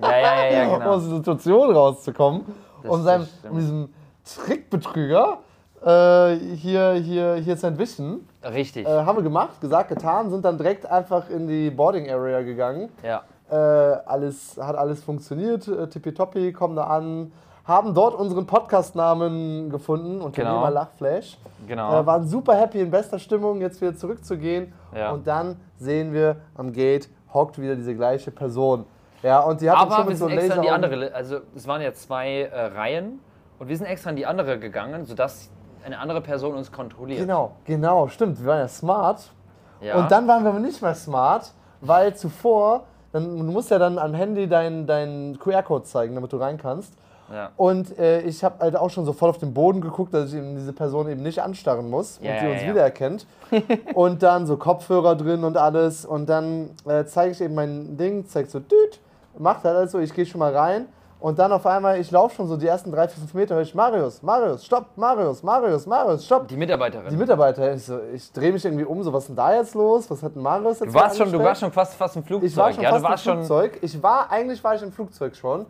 Ja, 0.03 0.11
ja, 0.11 0.45
ja, 0.45 0.53
ja, 0.53 0.69
Um 0.75 0.79
genau. 0.81 0.91
aus 0.93 1.03
der 1.09 1.17
Situation 1.17 1.71
rauszukommen. 1.75 2.43
Das- 2.83 2.93
um, 2.93 3.03
seinem, 3.03 3.27
um 3.51 3.59
diesem 3.59 3.89
Trickbetrüger 4.25 5.39
äh, 5.85 6.35
hier, 6.37 6.93
hier, 6.95 7.35
hier 7.37 7.57
zu 7.57 7.67
entwischen. 7.67 8.29
Richtig. 8.45 8.87
Äh, 8.87 8.91
haben 8.91 9.17
wir 9.17 9.23
gemacht, 9.23 9.61
gesagt, 9.61 9.89
getan, 9.89 10.31
sind 10.31 10.45
dann 10.45 10.57
direkt 10.59 10.87
einfach 10.87 11.29
in 11.31 11.47
die 11.49 11.71
Boarding 11.71 12.11
Area 12.11 12.43
gegangen. 12.43 12.89
ja. 13.03 13.23
Äh, 13.49 13.55
alles, 13.55 14.59
hat 14.61 14.75
alles 14.75 15.05
funktioniert, 15.05 15.69
äh, 15.69 15.87
tippitoppi, 15.87 16.53
kommen 16.53 16.75
da 16.75 16.83
an, 16.89 17.31
haben 17.65 17.95
dort 17.95 18.17
unseren 18.17 18.45
Podcast-Namen 18.45 19.71
gefunden, 19.71 20.21
Unternehmer 20.21 20.63
Genau. 20.63 20.69
Lachflash. 20.71 21.39
Genau. 21.69 22.01
Äh, 22.01 22.05
waren 22.07 22.27
super 22.27 22.57
happy, 22.57 22.81
in 22.81 22.91
bester 22.91 23.21
Stimmung, 23.21 23.61
jetzt 23.61 23.81
wieder 23.81 23.95
zurückzugehen. 23.95 24.73
Ja. 24.97 25.13
Und 25.13 25.29
dann 25.29 25.61
sehen 25.79 26.13
wir 26.13 26.39
am 26.57 26.73
Gate, 26.73 27.09
hockt 27.33 27.61
wieder 27.61 27.77
diese 27.77 27.95
gleiche 27.95 28.33
Person. 28.33 28.85
Ja, 29.27 29.41
und 29.41 29.61
die 29.61 29.69
hat 29.69 29.83
uns 29.83 29.87
schon 29.87 29.93
Aber 29.95 30.05
wir 30.05 30.11
mit 30.11 30.19
so 30.19 30.29
sind 30.29 30.39
extra 30.39 30.55
in 30.57 30.63
die 30.63 30.71
andere, 30.71 31.13
also 31.13 31.39
es 31.57 31.67
waren 31.67 31.83
ja 31.83 31.93
zwei 31.93 32.43
äh, 32.43 32.67
Reihen 32.67 33.19
und 33.59 33.69
wir 33.69 33.77
sind 33.77 33.87
extra 33.87 34.11
in 34.11 34.17
die 34.17 34.25
andere 34.25 34.61
gegangen, 34.61 35.05
sodass 35.05 35.51
eine 35.85 35.99
andere 35.99 36.21
Person 36.21 36.55
uns 36.55 36.71
kontrolliert. 36.71 37.21
Genau, 37.21 37.53
genau, 37.65 38.07
stimmt. 38.07 38.41
Wir 38.41 38.47
waren 38.47 38.59
ja 38.61 38.69
smart. 38.69 39.33
Ja. 39.81 39.99
Und 39.99 40.13
dann 40.13 40.29
waren 40.29 40.45
wir 40.45 40.51
aber 40.51 40.61
nicht 40.61 40.81
mehr 40.81 40.95
smart, 40.95 41.53
weil 41.81 42.15
zuvor, 42.15 42.85
dann, 43.13 43.37
du 43.37 43.45
musst 43.45 43.71
ja 43.71 43.79
dann 43.81 43.99
am 43.99 44.15
Handy 44.15 44.49
deinen 44.49 44.87
dein 44.87 45.39
QR-Code 45.41 45.85
zeigen, 45.85 46.15
damit 46.15 46.33
du 46.33 46.37
rein 46.37 46.57
kannst. 46.57 46.95
ja. 47.33 47.51
Und 47.57 47.99
äh, 47.99 48.21
ich 48.21 48.45
habe 48.45 48.61
halt 48.61 48.77
auch 48.77 48.91
schon 48.91 49.05
so 49.05 49.13
voll 49.13 49.31
auf 49.31 49.39
den 49.39 49.53
Boden 49.53 49.81
geguckt, 49.81 50.15
dass 50.15 50.31
ich 50.31 50.39
eben 50.39 50.55
diese 50.55 50.73
Person 50.73 51.09
eben 51.09 51.23
nicht 51.23 51.43
anstarren 51.43 51.91
muss 51.91 52.21
Ja, 52.23 52.35
und 52.35 52.41
sie 52.41 52.47
uns 52.47 52.63
wiedererkennt. 52.63 53.27
und 53.95 54.23
dann 54.23 54.47
so 54.47 54.57
Kopfhörer 54.57 55.17
drin 55.17 55.43
und 55.43 55.57
alles. 55.57 56.05
Und 56.05 56.29
dann 56.29 56.71
äh, 56.87 57.05
zeige 57.07 57.33
ich 57.33 57.41
eben 57.41 57.55
mein 57.55 57.97
Ding, 57.97 58.27
zeig 58.27 58.49
so, 58.49 58.61
düt, 58.61 59.01
macht 59.39 59.65
halt 59.65 59.77
alles 59.77 59.93
so, 59.93 59.99
ich 59.99 60.13
gehe 60.13 60.27
schon 60.27 60.39
mal 60.39 60.55
rein. 60.55 60.87
Und 61.19 61.39
dann 61.39 61.51
auf 61.51 61.65
einmal, 61.65 61.99
ich 61.99 62.11
laufe 62.11 62.37
schon 62.37 62.47
so 62.47 62.59
die 62.59 62.67
ersten 62.67 62.93
drei, 62.93 63.09
vier, 63.09 63.19
fünf 63.19 63.33
Meter, 63.33 63.55
höre 63.55 63.63
ich, 63.63 63.75
Marius, 63.75 64.23
Marius, 64.23 64.67
stopp, 64.67 64.97
Marius, 64.97 65.43
Marius, 65.43 65.87
Marius, 65.87 66.27
stopp. 66.27 66.47
Die 66.47 66.57
Mitarbeiterin. 66.57 67.09
Die 67.09 67.17
Mitarbeiter, 67.17 67.73
ich, 67.73 67.85
so, 67.85 67.99
ich 68.13 68.31
drehe 68.33 68.53
mich 68.53 68.65
irgendwie 68.65 68.85
um, 68.85 69.03
so 69.03 69.13
was 69.13 69.25
ist 69.25 69.29
denn 69.29 69.37
da 69.37 69.55
jetzt 69.55 69.75
los? 69.75 70.11
Was 70.11 70.23
hat 70.23 70.35
denn 70.35 70.43
Marius 70.43 70.81
jetzt 70.81 70.91
du, 70.91 70.95
warst 70.95 71.17
schon, 71.17 71.33
du 71.33 71.39
warst 71.39 71.63
schon 71.63 71.73
fast, 71.73 71.95
fast 71.95 72.17
im 72.17 72.23
Flugzeug. 72.23 72.51
Ich 72.51 72.57
war 72.57 72.71
schon 72.71 72.83
ja, 72.83 72.91
fast 72.91 73.03
du 73.05 73.09
warst 73.09 73.27
im 73.27 73.33
schon. 73.33 73.45
Flugzeug. 73.45 73.79
Ich 73.81 74.03
war, 74.03 74.31
eigentlich 74.31 74.63
war 74.63 74.75
ich 74.75 74.83
im 74.83 74.93
Flugzeug 74.93 75.35
schon. 75.35 75.65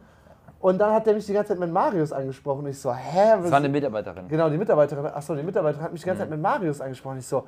Und 0.58 0.78
dann 0.78 0.92
hat 0.92 1.06
der 1.06 1.14
mich 1.14 1.26
die 1.26 1.32
ganze 1.32 1.50
Zeit 1.50 1.60
mit 1.60 1.70
Marius 1.70 2.12
angesprochen. 2.12 2.66
Ich 2.66 2.80
so, 2.80 2.92
hä? 2.92 3.36
Das 3.40 3.50
war 3.50 3.58
eine 3.58 3.68
Mitarbeiterin. 3.68 4.26
genau, 4.26 4.50
die 4.50 4.58
Mitarbeiterin, 4.58 5.06
achso, 5.06 5.34
die 5.36 5.44
Mitarbeiterin 5.44 5.84
hat 5.84 5.92
mich 5.92 6.00
die 6.00 6.06
ganze. 6.06 6.22
Zeit 6.22 6.30
mit 6.30 6.40
Marius 6.40 6.80
angesprochen. 6.80 7.18
Ich 7.18 7.26
so, 7.26 7.44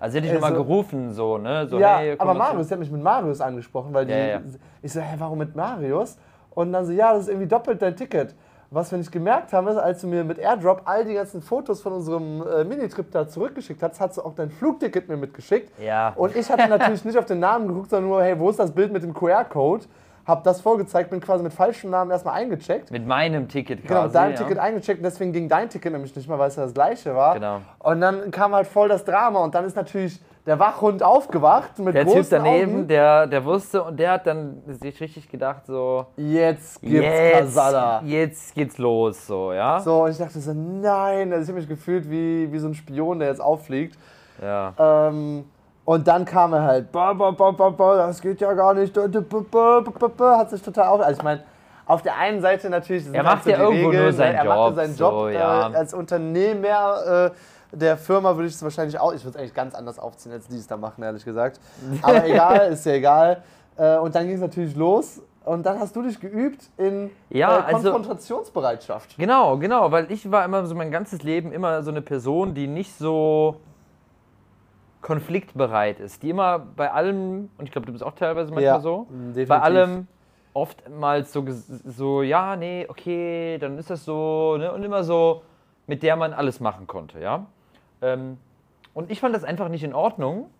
Also 0.00 0.12
sie 0.12 0.18
hat 0.18 0.24
dich 0.24 0.32
Also- 0.32 0.40
nochmal 0.46 0.54
gerufen, 0.54 1.12
so, 1.12 1.38
ne? 1.38 1.68
So, 1.68 1.78
ja, 1.78 1.98
hey, 1.98 2.16
aber 2.18 2.34
Marius, 2.34 2.68
der 2.68 2.76
hat 2.76 2.80
mich 2.80 2.90
mit 2.90 3.02
Marius 3.02 3.40
angesprochen, 3.40 3.92
weil 3.94 4.06
die, 4.06 4.12
Ja, 4.12 4.18
ja. 4.26 4.40
ich 4.82 4.92
so, 4.92 5.00
hä, 5.00 5.14
warum 5.18 5.38
mit 5.38 5.54
Marius? 5.54 6.16
Und 6.52 6.72
dann 6.72 6.84
so, 6.86 6.92
ja, 6.92 7.12
das 7.12 7.22
ist 7.24 7.28
irgendwie 7.28 7.46
doppelt 7.46 7.80
dein 7.82 7.94
Ticket. 7.94 8.34
Was 8.72 8.90
wir 8.92 8.98
nicht 8.98 9.10
gemerkt 9.12 9.52
haben, 9.52 9.66
ist, 9.68 9.76
als 9.76 10.00
du 10.00 10.06
mir 10.06 10.22
mit 10.24 10.38
Airdrop 10.38 10.82
all 10.84 11.04
die 11.04 11.14
ganzen 11.14 11.42
Fotos 11.42 11.82
von 11.82 11.92
unserem 11.92 12.42
äh, 12.46 12.62
Minitrip 12.64 13.10
da 13.10 13.28
zurückgeschickt 13.28 13.82
hast, 13.82 14.00
hast 14.00 14.16
du 14.16 14.22
auch 14.22 14.34
dein 14.34 14.48
Flugticket 14.50 15.08
mir 15.08 15.16
mitgeschickt. 15.16 15.72
Ja. 15.80 16.12
Und 16.16 16.34
ich 16.36 16.48
hatte 16.50 16.68
natürlich 16.68 17.04
nicht 17.04 17.18
auf 17.18 17.24
den 17.26 17.40
Namen 17.40 17.66
geguckt, 17.68 17.90
sondern 17.90 18.08
nur, 18.08 18.22
hey, 18.22 18.38
wo 18.38 18.48
ist 18.48 18.58
das 18.60 18.70
Bild 18.70 18.92
mit 18.92 19.02
dem 19.02 19.12
QR-Code? 19.12 19.84
Habe 20.26 20.42
das 20.44 20.60
vorgezeigt, 20.60 21.10
bin 21.10 21.20
quasi 21.20 21.42
mit 21.42 21.52
falschem 21.52 21.90
Namen 21.90 22.10
erstmal 22.10 22.34
eingecheckt. 22.34 22.90
Mit 22.90 23.06
meinem 23.06 23.48
Ticket 23.48 23.80
quasi. 23.80 23.88
Genau, 23.88 24.02
mit 24.04 24.14
deinem 24.14 24.30
ja. 24.32 24.36
Ticket 24.36 24.58
eingecheckt 24.58 25.04
deswegen 25.04 25.32
ging 25.32 25.48
dein 25.48 25.68
Ticket 25.68 25.92
nämlich 25.92 26.14
nicht 26.14 26.28
mehr, 26.28 26.38
weil 26.38 26.48
es 26.48 26.56
ja 26.56 26.64
das 26.64 26.74
gleiche 26.74 27.14
war. 27.14 27.34
Genau. 27.34 27.60
Und 27.78 28.00
dann 28.00 28.30
kam 28.30 28.54
halt 28.54 28.66
voll 28.66 28.88
das 28.88 29.04
Drama 29.04 29.40
und 29.40 29.54
dann 29.54 29.64
ist 29.64 29.76
natürlich 29.76 30.20
der 30.46 30.58
Wachhund 30.58 31.02
aufgewacht 31.02 31.78
mit 31.78 31.94
Der 31.94 32.06
Typ 32.06 32.26
daneben, 32.30 32.72
Augen. 32.72 32.88
der, 32.88 33.26
der 33.26 33.44
wusste 33.44 33.82
und 33.82 33.98
der 33.98 34.12
hat 34.12 34.26
dann 34.26 34.62
sich 34.66 35.00
richtig 35.00 35.28
gedacht, 35.28 35.66
so, 35.66 36.06
Jetzt 36.16 36.80
gibt's 36.80 36.94
jetzt, 37.04 37.38
Kasala. 37.38 38.02
jetzt 38.04 38.54
geht's 38.54 38.78
los, 38.78 39.26
so, 39.26 39.52
ja? 39.52 39.80
So, 39.80 40.04
und 40.04 40.10
ich 40.12 40.18
dachte 40.18 40.40
so, 40.40 40.52
nein, 40.52 41.32
also 41.32 41.42
ich 41.42 41.48
habe 41.48 41.58
mich 41.60 41.68
gefühlt 41.68 42.10
wie, 42.10 42.50
wie 42.50 42.58
so 42.58 42.68
ein 42.68 42.74
Spion, 42.74 43.18
der 43.18 43.28
jetzt 43.28 43.40
auffliegt. 43.40 43.98
Ja. 44.40 44.72
Ähm, 44.78 45.44
und 45.84 46.06
dann 46.06 46.24
kam 46.24 46.52
er 46.52 46.62
halt, 46.62 46.92
ba, 46.92 47.12
ba, 47.12 47.30
ba, 47.30 47.50
ba, 47.50 47.70
ba, 47.70 47.96
das 47.96 48.20
geht 48.20 48.40
ja 48.40 48.52
gar 48.52 48.74
nicht, 48.74 48.92
ba, 48.94 49.06
ba, 49.08 49.80
ba, 49.80 49.80
ba, 49.80 50.08
ba, 50.08 50.38
hat 50.38 50.50
sich 50.50 50.62
total 50.62 50.88
auf. 50.88 51.00
Also 51.00 51.18
ich 51.18 51.24
meine, 51.24 51.42
auf 51.86 52.02
der 52.02 52.16
einen 52.16 52.40
Seite 52.40 52.70
natürlich, 52.70 53.04
das 53.04 53.12
Er 53.14 53.22
sind 53.22 53.28
halt 53.28 53.38
macht 53.38 53.46
ja 53.46 53.58
irgendwo 53.58 53.84
nur 53.84 53.92
Regeln, 53.92 54.12
seinen 54.12 54.32
ne? 54.32 54.38
er 54.38 54.44
macht 54.44 54.58
ja 54.58 54.66
Job, 54.66 54.74
seinen 54.76 54.96
Job 54.96 55.12
so, 55.12 55.28
äh, 55.28 55.34
ja. 55.34 55.70
als 55.70 55.94
Unternehmer 55.94 57.26
äh, 57.26 57.30
der 57.72 57.96
Firma 57.96 58.34
würde 58.36 58.48
ich 58.48 58.54
es 58.54 58.62
wahrscheinlich 58.62 58.98
auch, 58.98 59.12
ich 59.12 59.24
würde 59.24 59.30
es 59.30 59.36
eigentlich 59.36 59.54
ganz 59.54 59.74
anders 59.74 59.98
aufziehen, 59.98 60.32
als 60.32 60.46
die 60.48 60.56
es 60.56 60.66
da 60.66 60.76
machen, 60.76 61.02
ehrlich 61.02 61.24
gesagt. 61.24 61.60
Aber 62.02 62.24
egal, 62.26 62.72
ist 62.72 62.84
ja 62.86 62.92
egal. 62.92 63.42
Äh, 63.76 63.96
und 63.98 64.14
dann 64.14 64.26
ging 64.26 64.34
es 64.34 64.40
natürlich 64.40 64.76
los. 64.76 65.20
Und 65.44 65.64
dann 65.64 65.80
hast 65.80 65.96
du 65.96 66.02
dich 66.02 66.20
geübt 66.20 66.68
in 66.76 67.10
Ja, 67.30 67.60
äh, 67.60 67.74
also- 67.74 67.92
Konfrontationsbereitschaft. 67.92 69.16
Genau, 69.16 69.56
genau, 69.56 69.90
weil 69.90 70.10
ich 70.12 70.30
war 70.30 70.44
immer 70.44 70.66
so 70.66 70.74
mein 70.74 70.90
ganzes 70.90 71.22
Leben 71.22 71.52
immer 71.52 71.82
so 71.82 71.90
eine 71.90 72.02
Person, 72.02 72.54
die 72.54 72.66
nicht 72.66 72.96
so 72.98 73.56
konfliktbereit 75.02 75.98
ist, 76.00 76.22
die 76.22 76.30
immer 76.30 76.58
bei 76.58 76.90
allem, 76.92 77.50
und 77.56 77.64
ich 77.64 77.72
glaube, 77.72 77.86
du 77.86 77.92
bist 77.92 78.04
auch 78.04 78.14
teilweise 78.14 78.50
manchmal 78.50 78.62
Ja, 78.62 78.80
so, 78.80 79.06
definitiv. 79.10 79.48
bei 79.48 79.60
allem 79.60 80.06
oftmals 80.52 81.32
so, 81.32 81.44
so, 81.48 82.22
ja, 82.22 82.56
nee, 82.56 82.86
okay, 82.88 83.58
dann 83.58 83.78
ist 83.78 83.90
das 83.90 84.04
so, 84.04 84.56
ne, 84.58 84.72
und 84.72 84.82
immer 84.82 85.02
so, 85.04 85.42
mit 85.86 86.02
der 86.02 86.16
man 86.16 86.32
alles 86.32 86.60
machen 86.60 86.86
konnte, 86.86 87.20
ja. 87.20 87.46
Ähm, 88.02 88.36
und 88.94 89.10
ich 89.10 89.20
fand 89.20 89.34
das 89.34 89.44
einfach 89.44 89.68
nicht 89.68 89.84
in 89.84 89.94
Ordnung, 89.94 90.50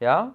ja. 0.00 0.32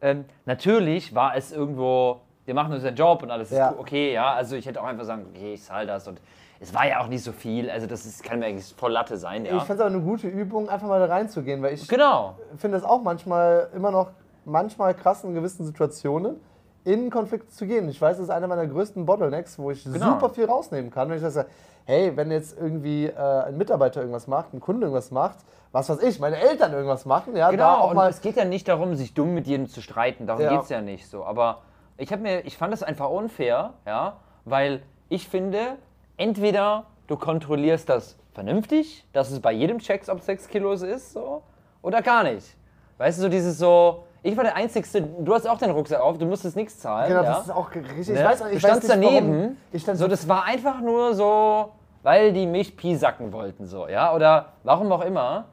Ähm, 0.00 0.26
natürlich 0.44 1.14
war 1.14 1.34
es 1.36 1.50
irgendwo, 1.52 2.20
wir 2.44 2.54
machen 2.54 2.72
unseren 2.72 2.94
Job 2.94 3.22
und 3.22 3.30
alles 3.30 3.50
Ja. 3.50 3.70
ist 3.70 3.78
okay, 3.78 4.12
ja. 4.12 4.34
Also 4.34 4.54
ich 4.56 4.66
hätte 4.66 4.80
auch 4.80 4.86
einfach 4.86 5.04
sagen, 5.04 5.26
okay, 5.34 5.54
ich 5.54 5.62
zahle 5.62 5.86
das 5.86 6.06
und 6.06 6.20
es 6.60 6.72
war 6.74 6.86
ja 6.86 7.00
auch 7.00 7.08
nicht 7.08 7.22
so 7.22 7.32
viel, 7.32 7.70
also 7.70 7.86
das 7.86 8.06
ist, 8.06 8.22
kann 8.22 8.38
mir 8.38 8.46
eigentlich 8.46 8.74
voll 8.76 8.92
Latte 8.92 9.16
sein, 9.16 9.44
ja. 9.44 9.56
Ich 9.56 9.62
fand 9.64 9.78
es 9.78 9.84
aber 9.86 9.94
eine 9.94 10.02
gute 10.02 10.28
Übung, 10.28 10.68
einfach 10.68 10.88
mal 10.88 11.00
da 11.00 11.06
reinzugehen, 11.12 11.62
weil 11.62 11.74
ich 11.74 11.86
genau. 11.88 12.36
finde 12.56 12.78
es 12.78 12.84
auch 12.84 13.02
manchmal 13.02 13.68
immer 13.74 13.90
noch 13.90 14.10
manchmal 14.44 14.94
krass 14.94 15.24
in 15.24 15.34
gewissen 15.34 15.64
Situationen 15.66 16.36
in 16.84 17.10
Konflikte 17.10 17.48
zu 17.48 17.66
gehen. 17.66 17.88
Ich 17.88 18.00
weiß, 18.00 18.16
das 18.16 18.24
ist 18.24 18.30
einer 18.30 18.46
meiner 18.46 18.66
größten 18.66 19.04
Bottlenecks, 19.06 19.58
wo 19.58 19.72
ich 19.72 19.82
Genau. 19.84 20.06
super 20.12 20.30
viel 20.30 20.44
rausnehmen 20.44 20.90
kann. 20.92 21.08
Wenn 21.10 21.16
ich 21.16 21.22
sage, 21.32 21.48
hey, 21.84 22.16
wenn 22.16 22.30
jetzt 22.30 22.56
irgendwie 22.56 23.06
äh, 23.06 23.14
ein 23.16 23.56
Mitarbeiter 23.58 24.00
irgendwas 24.00 24.28
macht, 24.28 24.54
ein 24.54 24.60
Kunde 24.60 24.86
irgendwas 24.86 25.10
macht, 25.10 25.38
was 25.72 25.88
weiß 25.88 26.00
ich, 26.04 26.20
meine 26.20 26.36
Eltern 26.36 26.72
irgendwas 26.72 27.04
machen, 27.04 27.36
ja, 27.36 27.46
da 27.46 27.50
Genau, 27.50 27.74
auch 27.78 27.90
und 27.90 27.96
mal 27.96 28.08
es 28.08 28.20
geht 28.20 28.36
ja 28.36 28.44
nicht 28.44 28.68
darum, 28.68 28.94
sich 28.94 29.14
dumm 29.14 29.34
mit 29.34 29.48
jedem 29.48 29.66
zu 29.68 29.82
streiten. 29.82 30.26
Darum 30.28 30.42
Ja. 30.42 30.50
geht 30.52 30.62
es 30.62 30.68
ja 30.68 30.80
nicht 30.80 31.08
so. 31.10 31.24
Aber 31.24 31.62
ich 31.96 32.12
habe 32.12 32.22
mir, 32.22 32.46
ich 32.46 32.56
fand 32.56 32.72
das 32.72 32.84
einfach 32.84 33.10
unfair, 33.10 33.74
ja, 33.84 34.18
weil 34.44 34.80
ich 35.08 35.28
finde, 35.28 35.76
entweder 36.16 36.84
du 37.06 37.16
kontrollierst 37.16 37.88
das 37.88 38.16
vernünftig, 38.32 39.06
dass 39.12 39.30
es 39.30 39.40
bei 39.40 39.52
jedem 39.52 39.78
checks, 39.78 40.08
ob 40.08 40.20
6 40.20 40.48
Kilos 40.48 40.82
ist, 40.82 41.12
so, 41.12 41.42
oder 41.82 42.02
gar 42.02 42.22
nicht. 42.24 42.56
Weißt 42.98 43.18
du, 43.18 43.22
so 43.22 43.28
dieses 43.28 43.58
so, 43.58 44.04
ich 44.22 44.36
war 44.36 44.44
der 44.44 44.56
Einzige, 44.56 45.02
du 45.20 45.34
hast 45.34 45.46
auch 45.46 45.58
den 45.58 45.70
Rucksack 45.70 46.00
auf, 46.00 46.18
du 46.18 46.26
musstest 46.26 46.56
nichts 46.56 46.78
zahlen. 46.78 47.08
Genau, 47.08 47.22
ja? 47.22 47.30
das 47.34 47.44
ist 47.44 47.50
auch 47.50 47.72
richtig. 47.74 48.08
Ne? 48.08 48.14
Ich 48.20 48.24
weiß, 48.24 48.38
du 48.40 48.46
ich 48.48 48.54
weiß 48.54 48.60
standst 48.62 48.88
nicht, 48.88 49.02
warum- 49.02 49.14
daneben. 49.14 49.56
Ich 49.72 49.82
stand 49.82 49.98
so, 49.98 50.08
das 50.08 50.28
war 50.28 50.44
einfach 50.44 50.80
nur 50.80 51.14
so, 51.14 51.72
weil 52.02 52.32
die 52.32 52.46
mich 52.46 52.76
piesacken 52.76 53.32
wollten, 53.32 53.66
so, 53.66 53.88
ja, 53.88 54.14
oder 54.14 54.52
warum 54.64 54.90
auch 54.92 55.02
immer, 55.04 55.46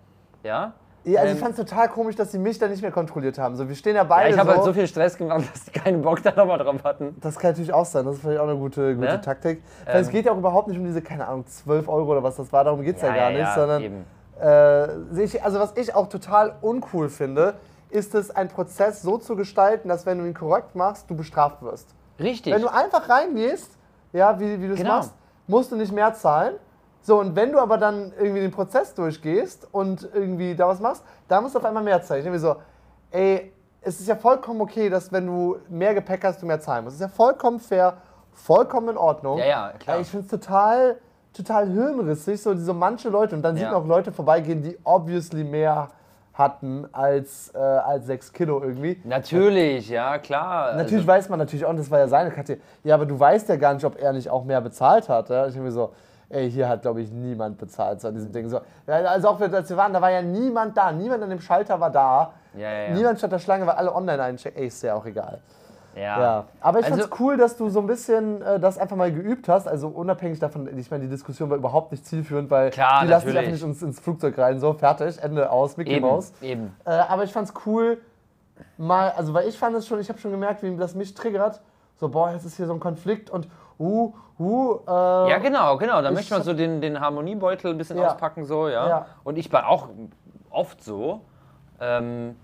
ja. 0.44 0.74
Ja, 1.06 1.20
also 1.22 1.32
ähm, 1.32 1.36
ich 1.38 1.44
fand 1.44 1.58
es 1.58 1.66
total 1.66 1.90
komisch, 1.90 2.16
dass 2.16 2.32
sie 2.32 2.40
mich 2.40 2.58
da 2.60 2.68
nicht 2.68 2.82
mehr 2.82 2.92
kontrolliert 2.92 3.38
haben. 3.38 3.56
So, 3.56 3.68
wir 3.68 3.76
stehen 3.76 3.96
ja 3.96 4.04
beide 4.04 4.30
Ja, 4.30 4.34
ich 4.36 4.40
habe 4.40 4.50
so. 4.52 4.56
halt 4.56 4.66
so 4.66 4.74
viel 4.74 4.88
Stress 4.88 5.18
gemacht, 5.18 5.44
dass 5.54 5.66
die 5.66 5.72
keinen 5.72 6.02
Bock 6.02 6.22
da 6.24 6.32
nochmal 6.36 6.58
drauf 6.60 6.84
hatten. 6.84 7.16
Das 7.22 7.38
kann 7.38 7.52
natürlich 7.52 7.74
auch 7.74 7.86
sein, 7.86 8.06
das 8.06 8.16
ist 8.16 8.22
vielleicht 8.22 8.40
auch 8.40 8.48
eine 8.48 8.58
gute, 8.58 8.96
gute 8.96 9.08
Ne? 9.08 9.22
Taktik. 9.22 9.64
Weil 9.86 10.02
es 10.02 10.08
Ähm. 10.08 10.14
geht 10.14 10.26
ja 10.26 10.32
auch 10.32 10.38
überhaupt 10.38 10.68
nicht 10.68 10.78
um 10.78 10.86
diese, 10.86 11.02
keine 11.02 11.28
Ahnung, 11.28 11.46
12 11.46 11.88
Euro 11.90 12.12
oder 12.12 12.24
was 12.24 12.36
das 12.38 12.52
war, 12.54 12.64
darum 12.64 12.82
geht 12.82 12.96
es 12.98 13.02
ja, 13.02 13.14
gar 13.14 13.32
nicht, 13.32 13.48
sondern 13.54 13.82
eben. 13.84 14.06
äh, 14.42 15.24
ich, 15.24 15.44
also 15.44 15.60
was 15.60 15.76
ich 15.78 15.94
auch 15.96 16.08
total 16.08 16.56
uncool 16.62 17.10
finde, 17.10 17.56
ist 17.90 18.16
es, 18.16 18.32
einen 18.32 18.50
Prozess 18.50 19.02
so 19.02 19.18
zu 19.18 19.36
gestalten, 19.36 19.88
dass 19.90 20.06
wenn 20.06 20.18
du 20.18 20.26
ihn 20.26 20.34
korrekt 20.34 20.76
machst, 20.76 21.10
du 21.10 21.16
bestraft 21.16 21.62
wirst. 21.62 21.94
Richtig. 22.20 22.54
Wenn 22.54 22.62
du 22.62 22.68
einfach 22.74 23.08
reingehst, 23.10 23.78
ja, 24.14 24.40
wie, 24.40 24.62
wie 24.62 24.68
du 24.68 24.74
es 24.74 24.80
Genau. 24.80 24.96
machst, 24.98 25.14
musst 25.48 25.72
du 25.72 25.76
nicht 25.76 25.92
mehr 25.92 26.14
zahlen. 26.14 26.56
So, 27.06 27.20
und 27.20 27.36
wenn 27.36 27.52
du 27.52 27.60
aber 27.60 27.78
dann 27.78 28.14
irgendwie 28.18 28.40
den 28.40 28.52
Prozess 28.52 28.94
durchgehst 28.94 29.68
und 29.74 30.08
irgendwie 30.14 30.56
da 30.56 30.70
was 30.70 30.80
machst, 30.80 31.04
da 31.28 31.42
musst 31.42 31.54
du 31.54 31.60
auf 31.60 31.66
einmal 31.66 31.84
mehr 31.84 32.02
zahlen. 32.02 32.20
Ich 32.20 32.24
denke 32.24 32.38
mir 32.38 32.42
so, 32.42 32.56
ey, 33.12 33.52
es 33.82 34.00
ist 34.00 34.08
ja 34.08 34.16
vollkommen 34.16 34.62
okay, 34.62 34.90
dass 34.90 35.12
wenn 35.12 35.28
du 35.28 35.58
mehr 35.68 35.94
Gepäck 35.94 36.24
hast, 36.24 36.42
du 36.42 36.46
mehr 36.46 36.62
zahlen 36.62 36.86
musst. 36.86 36.96
Es 36.96 37.02
ist 37.02 37.10
ja 37.12 37.14
vollkommen 37.14 37.60
fair, 37.60 37.98
vollkommen 38.32 38.88
in 38.90 38.98
Ordnung. 38.98 39.38
Ja, 39.40 39.46
ja, 39.46 39.74
klar. 39.78 40.00
Ich 40.00 40.08
finde 40.08 40.24
es 40.26 40.32
total, 40.32 40.96
total 41.34 41.68
hirnrissig, 41.68 42.42
so 42.42 42.54
diese 42.54 42.74
manche 42.74 43.10
Leute. 43.10 43.36
Und 43.36 43.42
dann 43.42 43.56
sieht 43.56 43.66
Ja. 43.66 43.72
man 43.74 43.82
auch 43.82 43.86
Leute 43.88 44.14
vorbeigehen, 44.14 44.62
die 44.64 44.78
obviously 44.86 45.44
mehr 45.44 45.90
hatten 46.34 46.88
als, 46.94 47.52
äh, 47.54 47.58
als 47.60 48.06
6 48.06 48.32
Kilo 48.32 48.62
irgendwie. 48.64 49.00
Natürlich, 49.04 49.90
ja, 49.90 50.18
klar. 50.20 50.74
Natürlich 50.76 51.00
also, 51.00 51.08
weiß 51.08 51.30
man 51.30 51.40
natürlich 51.40 51.66
auch, 51.66 51.70
und 51.70 51.78
das 51.78 51.92
war 51.92 52.00
ja 52.00 52.08
seine 52.08 52.32
Karte. 52.32 52.60
Ja, 52.86 52.96
aber 52.96 53.06
du 53.06 53.20
weißt 53.20 53.50
ja 53.50 53.58
gar 53.58 53.74
nicht, 53.74 53.84
ob 53.86 54.02
er 54.02 54.14
nicht 54.14 54.30
auch 54.30 54.46
mehr 54.46 54.62
bezahlt 54.62 55.10
hat. 55.10 55.30
Ja? 55.30 55.46
Ich 55.48 55.54
denke 55.54 55.66
mir 55.66 55.72
so, 55.74 55.92
ey, 56.34 56.52
hier 56.52 56.68
hat, 56.68 56.82
glaube 56.82 57.02
ich, 57.02 57.12
niemand 57.12 57.58
bezahlt 57.58 58.02
so 58.02 58.08
an 58.10 58.16
diesem 58.16 58.32
Ding. 58.32 58.50
So, 58.50 58.60
ja, 58.88 58.96
also 58.96 59.30
auch 59.30 59.40
als 59.40 59.70
wir 59.70 59.78
waren, 59.78 59.94
da 59.94 60.02
war 60.02 60.12
ja 60.12 60.22
niemand 60.22 60.76
da. 60.78 60.92
Niemand 60.92 61.24
an 61.24 61.30
dem 61.30 61.40
Schalter 61.40 61.80
war 61.80 61.90
da. 61.90 62.34
Ja, 62.56 62.72
ja. 62.72 62.94
Niemand 62.94 63.18
stand 63.20 63.34
der 63.34 63.40
Schlange, 63.40 63.66
weil 63.68 63.76
alle 63.76 63.94
online 63.96 64.22
einchecken. 64.22 64.60
Ey, 64.62 64.68
ist 64.68 64.82
ja 64.84 64.96
auch 64.96 65.06
egal. 65.06 65.40
ja. 65.96 66.20
Ja. 66.20 66.44
Aber 66.60 66.80
ich 66.80 66.86
Also- 66.86 66.98
fand's 67.02 67.20
cool, 67.20 67.38
dass 67.38 67.56
du 67.58 67.70
so 67.70 67.80
ein 67.80 67.88
bisschen 67.88 68.42
äh, 68.42 68.60
das 68.60 68.78
einfach 68.78 68.96
mal 68.96 69.12
geübt 69.12 69.48
hast. 69.48 69.68
Also 69.68 69.88
unabhängig 69.88 70.40
davon, 70.40 70.68
ich 70.78 70.90
meine, 70.92 71.04
die 71.04 71.10
Diskussion 71.10 71.50
war 71.50 71.58
überhaupt 71.58 71.92
nicht 71.92 72.06
zielführend, 72.06 72.50
weil 72.52 72.72
Klar, 72.72 73.02
die 73.04 73.08
lassen 73.10 73.28
sich 73.28 73.38
einfach 73.38 73.52
nicht 73.52 73.64
ins, 73.64 73.82
ins 73.82 74.00
Flugzeug 74.00 74.38
rein. 74.38 74.60
So, 74.60 74.74
fertig, 74.74 75.22
Ende 75.22 75.50
aus, 75.52 75.78
Mickey 75.78 75.94
Eben, 75.94 76.06
Mouse. 76.08 76.34
eben. 76.42 76.76
Äh, 76.86 76.90
aber 76.92 77.24
ich 77.24 77.32
fand's 77.32 77.54
cool, 77.66 78.00
mal, 78.78 79.12
also 79.18 79.34
weil 79.34 79.48
ich 79.48 79.58
fand 79.58 79.76
es 79.76 79.88
schon, 79.88 80.00
ich 80.00 80.10
habe 80.10 80.20
schon 80.20 80.32
gemerkt, 80.32 80.64
wie 80.64 80.76
das 80.78 80.96
mich 80.96 81.14
triggert. 81.14 81.62
So, 82.00 82.10
boah, 82.10 82.32
jetzt 82.32 82.46
ist 82.46 82.58
hier 82.58 82.66
so 82.68 82.74
ein 82.74 82.80
Konflikt 82.80 83.30
und 83.30 83.48
uh, 83.80 84.14
uh, 84.40 84.80
äh, 84.88 85.30
Ja, 85.32 85.38
genau, 85.40 85.78
genau. 85.78 86.02
Da 86.02 86.12
möchte 86.12 86.34
man 86.34 86.44
so 86.44 86.54
den, 86.54 86.82
den 86.82 87.00
Harmoniebeutel 87.00 87.72
ein 87.72 87.78
bisschen 87.78 87.98
Ja. 87.98 88.08
auspacken, 88.08 88.46
so, 88.46 88.68
ja. 88.68 88.88
Ja. 88.88 89.06
Und 89.24 89.38
ich 89.38 89.52
war 89.52 89.68
auch 89.68 89.90
oft 90.50 90.84
so. 90.84 91.22
Ähm, 91.80 92.36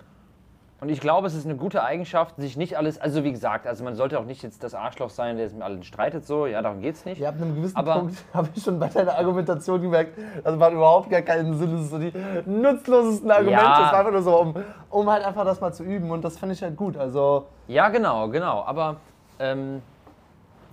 und 0.82 0.88
ich 0.88 1.02
glaube, 1.02 1.28
es 1.28 1.34
ist 1.34 1.44
eine 1.46 1.58
gute 1.58 1.84
Eigenschaft, 1.84 2.36
sich 2.38 2.56
nicht 2.56 2.78
alles, 2.78 3.02
also 3.02 3.26
wie 3.26 3.32
gesagt, 3.34 3.68
also 3.68 3.84
man 3.84 3.96
sollte 3.96 4.18
auch 4.18 4.24
nicht 4.24 4.42
jetzt 4.44 4.64
das 4.64 4.74
Arschloch 4.74 5.10
sein, 5.10 5.36
der 5.36 5.48
es 5.48 5.54
mit 5.54 5.62
allen 5.62 5.84
streitet, 5.84 6.26
so, 6.26 6.46
ja, 6.46 6.62
darum 6.62 6.80
geht's 6.80 7.04
nicht. 7.04 7.20
Ja, 7.20 7.30
ab 7.30 7.36
einem 7.36 7.54
gewissen 7.56 7.76
Aber- 7.76 7.96
Punkt 7.96 8.16
habe 8.34 8.48
ich 8.56 8.64
schon 8.64 8.80
bei 8.80 8.88
deiner 8.88 9.18
Argumentation 9.18 9.82
gemerkt, 9.82 10.18
das 10.42 10.56
macht 10.56 10.72
überhaupt 10.72 11.10
gar 11.10 11.22
keinen 11.22 11.54
Sinn. 11.58 11.74
Das 11.74 11.82
ist 11.82 11.90
so 11.92 12.00
die 12.00 12.14
nutzlosesten 12.46 13.30
Argumente. 13.30 13.62
Ja. 13.62 13.82
Das 13.82 13.92
war 13.92 14.00
einfach 14.00 14.12
nur 14.14 14.22
so, 14.22 14.40
um, 14.40 14.56
um 14.90 15.10
halt 15.10 15.26
einfach 15.26 15.44
das 15.44 15.60
mal 15.60 15.74
zu 15.74 15.84
üben 15.84 16.12
und 16.12 16.24
das 16.24 16.38
finde 16.38 16.54
ich 16.56 16.64
halt 16.64 16.78
gut. 16.78 16.96
Also, 16.96 17.48
Ja, 17.68 17.90
genau, 17.90 18.30
genau. 18.30 18.64
Aber 18.66 18.96
ähm, 19.40 19.82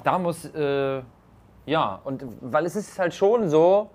da 0.06 0.18
muss, 0.18 0.44
äh, 0.54 1.02
ja, 1.66 2.00
und 2.04 2.24
weil 2.40 2.64
es 2.64 2.76
ist 2.76 2.98
halt 2.98 3.12
schon 3.12 3.48
so, 3.48 3.90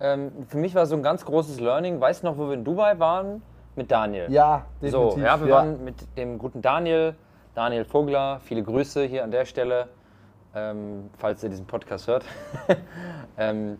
ähm, 0.00 0.30
für 0.46 0.58
mich 0.58 0.74
war 0.74 0.84
so 0.86 0.94
ein 0.94 1.02
ganz 1.02 1.24
großes 1.24 1.58
Learning, 1.58 2.00
weißt 2.00 2.22
du 2.22 2.26
noch, 2.26 2.36
wo 2.36 2.48
wir 2.48 2.54
in 2.54 2.64
Dubai 2.64 2.98
waren? 2.98 3.42
Mit 3.74 3.90
Daniel. 3.90 4.30
ja, 4.30 4.66
So, 4.80 5.04
definitiv. 5.10 5.24
ja, 5.24 5.40
wir 5.40 5.52
waren 5.52 5.84
mit 5.84 5.94
dem 6.16 6.38
guten 6.38 6.60
Daniel, 6.60 7.14
Daniel 7.54 7.84
Vogler, 7.84 8.40
viele 8.40 8.62
Grüße 8.62 9.04
hier 9.04 9.24
an 9.24 9.30
der 9.30 9.44
Stelle, 9.44 9.88
ähm, 10.54 11.10
falls 11.16 11.42
ihr 11.42 11.48
diesen 11.48 11.66
Podcast 11.66 12.08
hört. 12.08 12.24
ähm, 13.38 13.78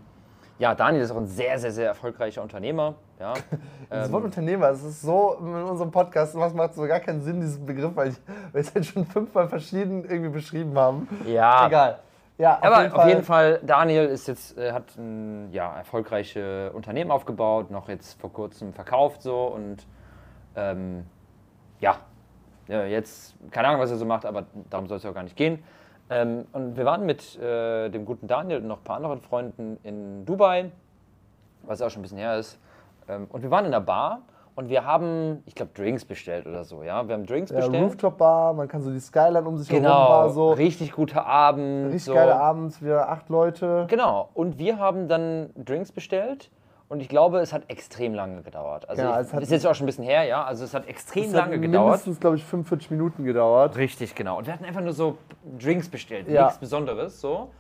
ja, 0.59 0.75
Daniel 0.75 1.03
ist 1.03 1.11
auch 1.11 1.17
ein 1.17 1.27
sehr, 1.27 1.59
sehr, 1.59 1.71
sehr 1.71 1.87
erfolgreicher 1.87 2.43
Unternehmer. 2.43 2.95
Ja. 3.19 3.35
Das 3.91 4.09
Ähm, 4.09 4.13
Wort 4.13 4.25
Unternehmer, 4.25 4.69
es 4.69 4.83
ist 4.83 5.01
so 5.01 5.39
in 5.41 5.55
unserem 5.55 5.91
Podcast, 5.91 6.39
was 6.39 6.53
macht 6.53 6.75
so 6.75 6.87
gar 6.87 7.01
keinen 7.01 7.23
Sinn, 7.23 7.41
diesen 7.41 7.65
Begriff, 7.65 7.91
weil, 7.95 8.09
ich, 8.09 8.17
weil 8.53 8.61
es 8.61 8.75
halt 8.75 8.85
schon 8.85 9.07
fünfmal 9.07 9.49
verschieden 9.49 10.05
irgendwie 10.05 10.29
beschrieben 10.29 10.77
haben. 10.79 11.09
ja, 11.27 11.67
Egal. 11.67 11.99
Ja, 12.37 12.59
auf 12.59 12.65
Aber 12.65 12.83
jeden 12.83 12.95
auf 12.95 13.07
jeden 13.09 13.23
Fall, 13.23 13.61
Daniel 13.63 14.05
ist 14.05 14.29
jetzt, 14.29 14.59
äh, 14.59 14.73
hat 14.73 14.95
ein 14.99 15.51
ja, 15.53 15.75
erfolgreiche 15.75 16.71
Unternehmen 16.73 17.11
aufgebaut, 17.11 17.71
noch 17.71 17.89
jetzt 17.89 18.21
vor 18.21 18.31
kurzem 18.31 18.75
verkauft 18.75 19.23
so 19.23 19.47
und 19.47 19.87
ähm, 20.55 21.07
ja, 21.81 21.97
ja, 22.69 22.85
jetzt, 22.85 23.35
keine 23.51 23.69
Ahnung, 23.69 23.81
was 23.81 23.91
er 23.91 23.97
so 23.97 24.05
macht, 24.05 24.27
aber 24.27 24.45
darum 24.69 24.87
soll 24.87 24.99
es 24.99 25.03
ja 25.03 25.11
auch 25.11 25.15
gar 25.15 25.23
nicht 25.23 25.37
gehen. 25.37 25.65
Ähm, 26.11 26.47
und 26.53 26.77
wir 26.77 26.85
waren 26.85 27.05
mit 27.05 27.39
äh, 27.39 27.89
dem 27.91 28.05
guten 28.05 28.27
Daniel 28.27 28.61
und 28.61 28.67
noch 28.69 28.79
ein 28.79 28.85
paar 28.85 28.97
anderen 28.97 29.21
Freunden 29.21 29.79
in 29.83 30.25
Dubai, 30.25 30.71
was 31.63 31.83
auch 31.83 31.91
schon 31.91 32.01
ein 32.01 32.03
bisschen 32.03 32.19
her 32.19 32.39
ist. 32.39 32.59
Ähm, 33.09 33.27
und 33.31 33.43
wir 33.43 33.51
waren 33.51 33.65
in 33.67 33.73
der 33.73 33.81
Bar 33.81 34.21
und 34.55 34.69
wir 34.71 34.85
haben, 34.85 35.43
ich 35.47 35.55
glaube, 35.55 35.71
Drinks 35.75 36.05
bestellt 36.05 36.47
oder 36.47 36.65
so, 36.65 36.83
ja. 36.83 37.07
Wir 37.07 37.15
haben 37.15 37.27
Drinks 37.27 37.51
Ja, 37.51 37.59
bestellt. 37.59 37.85
Rooftop-Bar, 37.85 38.55
man 38.55 38.69
kann 38.69 38.83
so 38.83 38.91
die 38.91 39.01
Skyline 39.01 39.47
um 39.47 39.57
sich 39.59 39.69
herum 39.69 39.83
Genau, 39.83 40.09
war 40.09 40.31
so. 40.31 40.53
richtig 40.53 40.93
guter 40.93 41.27
Abend. 41.27 41.87
Richtig 41.87 42.05
so. 42.05 42.15
geiler 42.15 42.41
Abend, 42.41 42.83
wir 42.83 43.09
acht 43.09 43.29
Leute. 43.29 43.85
Genau, 43.89 44.31
und 44.35 44.59
wir 44.59 44.79
haben 44.79 45.09
dann 45.09 45.51
Drinks 45.57 45.93
bestellt 45.93 46.51
und 46.89 47.01
ich 47.01 47.09
glaube, 47.09 47.39
es 47.41 47.53
hat 47.53 47.63
extrem 47.69 48.15
lange 48.15 48.43
gedauert. 48.43 48.89
Also 48.89 49.03
Ja, 49.03 49.21
ich, 49.21 49.27
es 49.27 49.33
hat- 49.35 49.43
ist 49.43 49.51
jetzt 49.53 49.67
auch 49.67 49.75
schon 49.75 49.85
ein 49.85 49.87
bisschen 49.89 50.05
her, 50.05 50.25
ja. 50.25 50.45
Also 50.45 50.65
es 50.65 50.73
hat 50.75 50.87
extrem 50.89 51.25
Es 51.25 51.29
hat 51.35 51.37
lange 51.51 51.59
gedauert. 51.61 51.87
mindestens, 51.87 52.21
glaube 52.21 52.37
ich, 52.37 52.45
45 52.45 52.91
Minuten 52.91 53.25
gedauert. 53.25 53.77
Richtig, 53.77 54.15
genau. 54.15 54.39
Und 54.39 54.47
wir 54.47 54.55
hatten 54.55 54.65
einfach 54.65 54.81
nur 54.81 54.93
so 54.95 55.19
Drinks 55.61 55.89
bestellt, 55.89 56.29
Ja. 56.29 56.45
nichts 56.45 56.59
Besonderes, 56.59 57.21
so. 57.21 57.51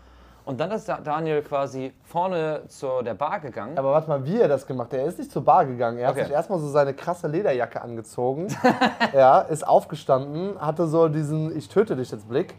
Und 0.45 0.59
dann 0.61 0.71
ist 0.71 0.89
da- 0.89 0.99
Daniel 0.99 1.43
quasi 1.43 1.93
vorne 2.05 2.63
zu 2.69 3.03
der 3.05 3.13
Bar 3.13 3.41
gegangen. 3.41 3.77
Aber 3.77 3.91
warte 3.93 4.09
mal, 4.09 4.25
wie 4.25 4.41
er 4.41 4.49
das 4.49 4.67
gemacht 4.67 4.91
hat. 4.95 4.99
Er 5.01 5.05
ist 5.05 5.19
nicht 5.19 5.31
zur 5.31 5.45
Bar 5.45 5.67
gegangen. 5.67 5.99
Er 5.99 6.09
Okay. 6.09 6.21
hat 6.21 6.27
sich 6.29 6.35
erstmal 6.35 6.59
so 6.59 6.69
seine 6.69 6.95
krasse 6.95 7.29
Lederjacke 7.29 7.83
angezogen. 7.83 8.47
ja, 9.15 9.41
ist 9.41 9.69
aufgestanden, 9.69 10.59
hatte 10.59 10.87
so 10.87 11.09
diesen 11.09 11.55
Ich 11.55 11.69
töte 11.69 11.97
dich 11.97 12.11
jetzt 12.11 12.27
Blick. 12.31 12.55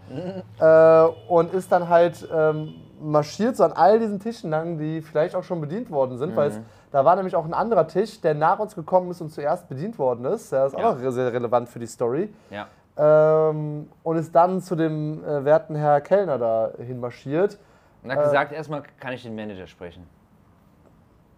äh, 0.60 1.04
und 1.30 1.52
ist 1.52 1.72
dann 1.72 1.90
halt 1.90 2.28
ähm, 2.32 2.76
marschiert 3.00 3.56
so 3.58 3.64
an 3.64 3.72
all 3.74 4.00
diesen 4.00 4.20
Tischen 4.20 4.50
lang, 4.50 4.78
die 4.78 5.02
vielleicht 5.02 5.36
auch 5.36 5.44
schon 5.44 5.62
bedient 5.62 5.90
worden 5.92 6.18
sind. 6.18 6.36
Weil 6.36 6.50
es, 6.50 6.60
da 6.92 7.06
war 7.06 7.16
nämlich 7.16 7.36
auch 7.36 7.46
ein 7.46 7.54
anderer 7.54 7.88
Tisch, 7.88 8.20
der 8.22 8.34
nach 8.34 8.60
uns 8.60 8.76
gekommen 8.76 9.12
ist 9.12 9.22
und 9.22 9.30
zuerst 9.32 9.68
bedient 9.70 9.98
worden 9.98 10.26
ist. 10.26 10.52
Der 10.52 10.66
ist 10.68 10.74
Ja. 10.78 10.90
auch 10.92 10.98
noch 11.00 11.12
sehr 11.12 11.32
relevant 11.34 11.70
für 11.70 11.80
die 11.80 11.88
Story. 11.88 12.34
ja. 12.50 12.68
Ähm, 13.02 13.90
und 14.04 14.18
ist 14.18 14.36
dann 14.36 14.60
zu 14.62 14.76
dem 14.76 15.24
äh, 15.24 15.46
werten 15.46 15.74
Herr 15.76 16.02
Kellner 16.02 16.38
da 16.38 16.72
hinmarschiert. 16.80 17.58
Und 18.04 18.12
hat 18.12 18.22
gesagt, 18.24 18.52
erstmal 18.52 18.84
kann 19.00 19.14
ich 19.14 19.24
den 19.24 19.36
Manager 19.36 19.68
sprechen. 19.68 20.06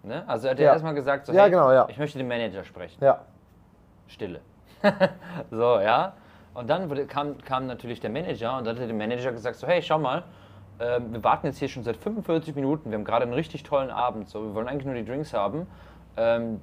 Ne? 0.02 0.24
Also 0.28 0.48
er 0.48 0.52
hat 0.52 0.60
Ja. 0.60 0.66
ja 0.66 0.72
erstmal 0.74 0.96
gesagt, 0.96 1.28
so, 1.28 1.34
Ja, 1.34 1.44
hey, 1.44 1.52
genau, 1.52 1.72
ja. 1.72 1.86
ich 1.88 2.00
möchte 2.00 2.18
den 2.18 2.28
Manager 2.28 2.64
sprechen. 2.64 3.04
Ja. 3.04 3.20
Stille. 4.08 4.40
so, 5.52 5.80
ja. 5.80 6.14
Und 6.56 6.68
dann 6.70 6.90
wurde, 6.90 7.06
kam, 7.06 7.38
kam 7.44 7.68
natürlich 7.68 8.00
der 8.00 8.10
Manager 8.10 8.58
und 8.58 8.66
dann 8.66 8.80
hat 8.80 8.88
der 8.88 8.96
Manager 8.96 9.32
gesagt, 9.32 9.58
so, 9.58 9.68
hey, 9.68 9.82
schau 9.84 10.00
mal, 10.00 10.24
äh, 10.82 11.00
wir 11.12 11.24
warten 11.24 11.46
jetzt 11.46 11.60
hier 11.60 11.70
schon 11.70 11.84
seit 11.84 11.98
45 11.98 12.56
Minuten, 12.56 12.90
wir 12.90 12.98
haben 12.98 13.06
gerade 13.06 13.24
einen 13.24 13.34
richtig 13.34 13.64
tollen 13.64 13.92
Abend, 13.92 14.30
so, 14.30 14.44
wir 14.44 14.56
wollen 14.56 14.68
eigentlich 14.68 14.86
nur 14.86 14.96
die 14.96 15.06
Drinks 15.06 15.34
haben. 15.34 15.68
Ähm, 16.18 16.60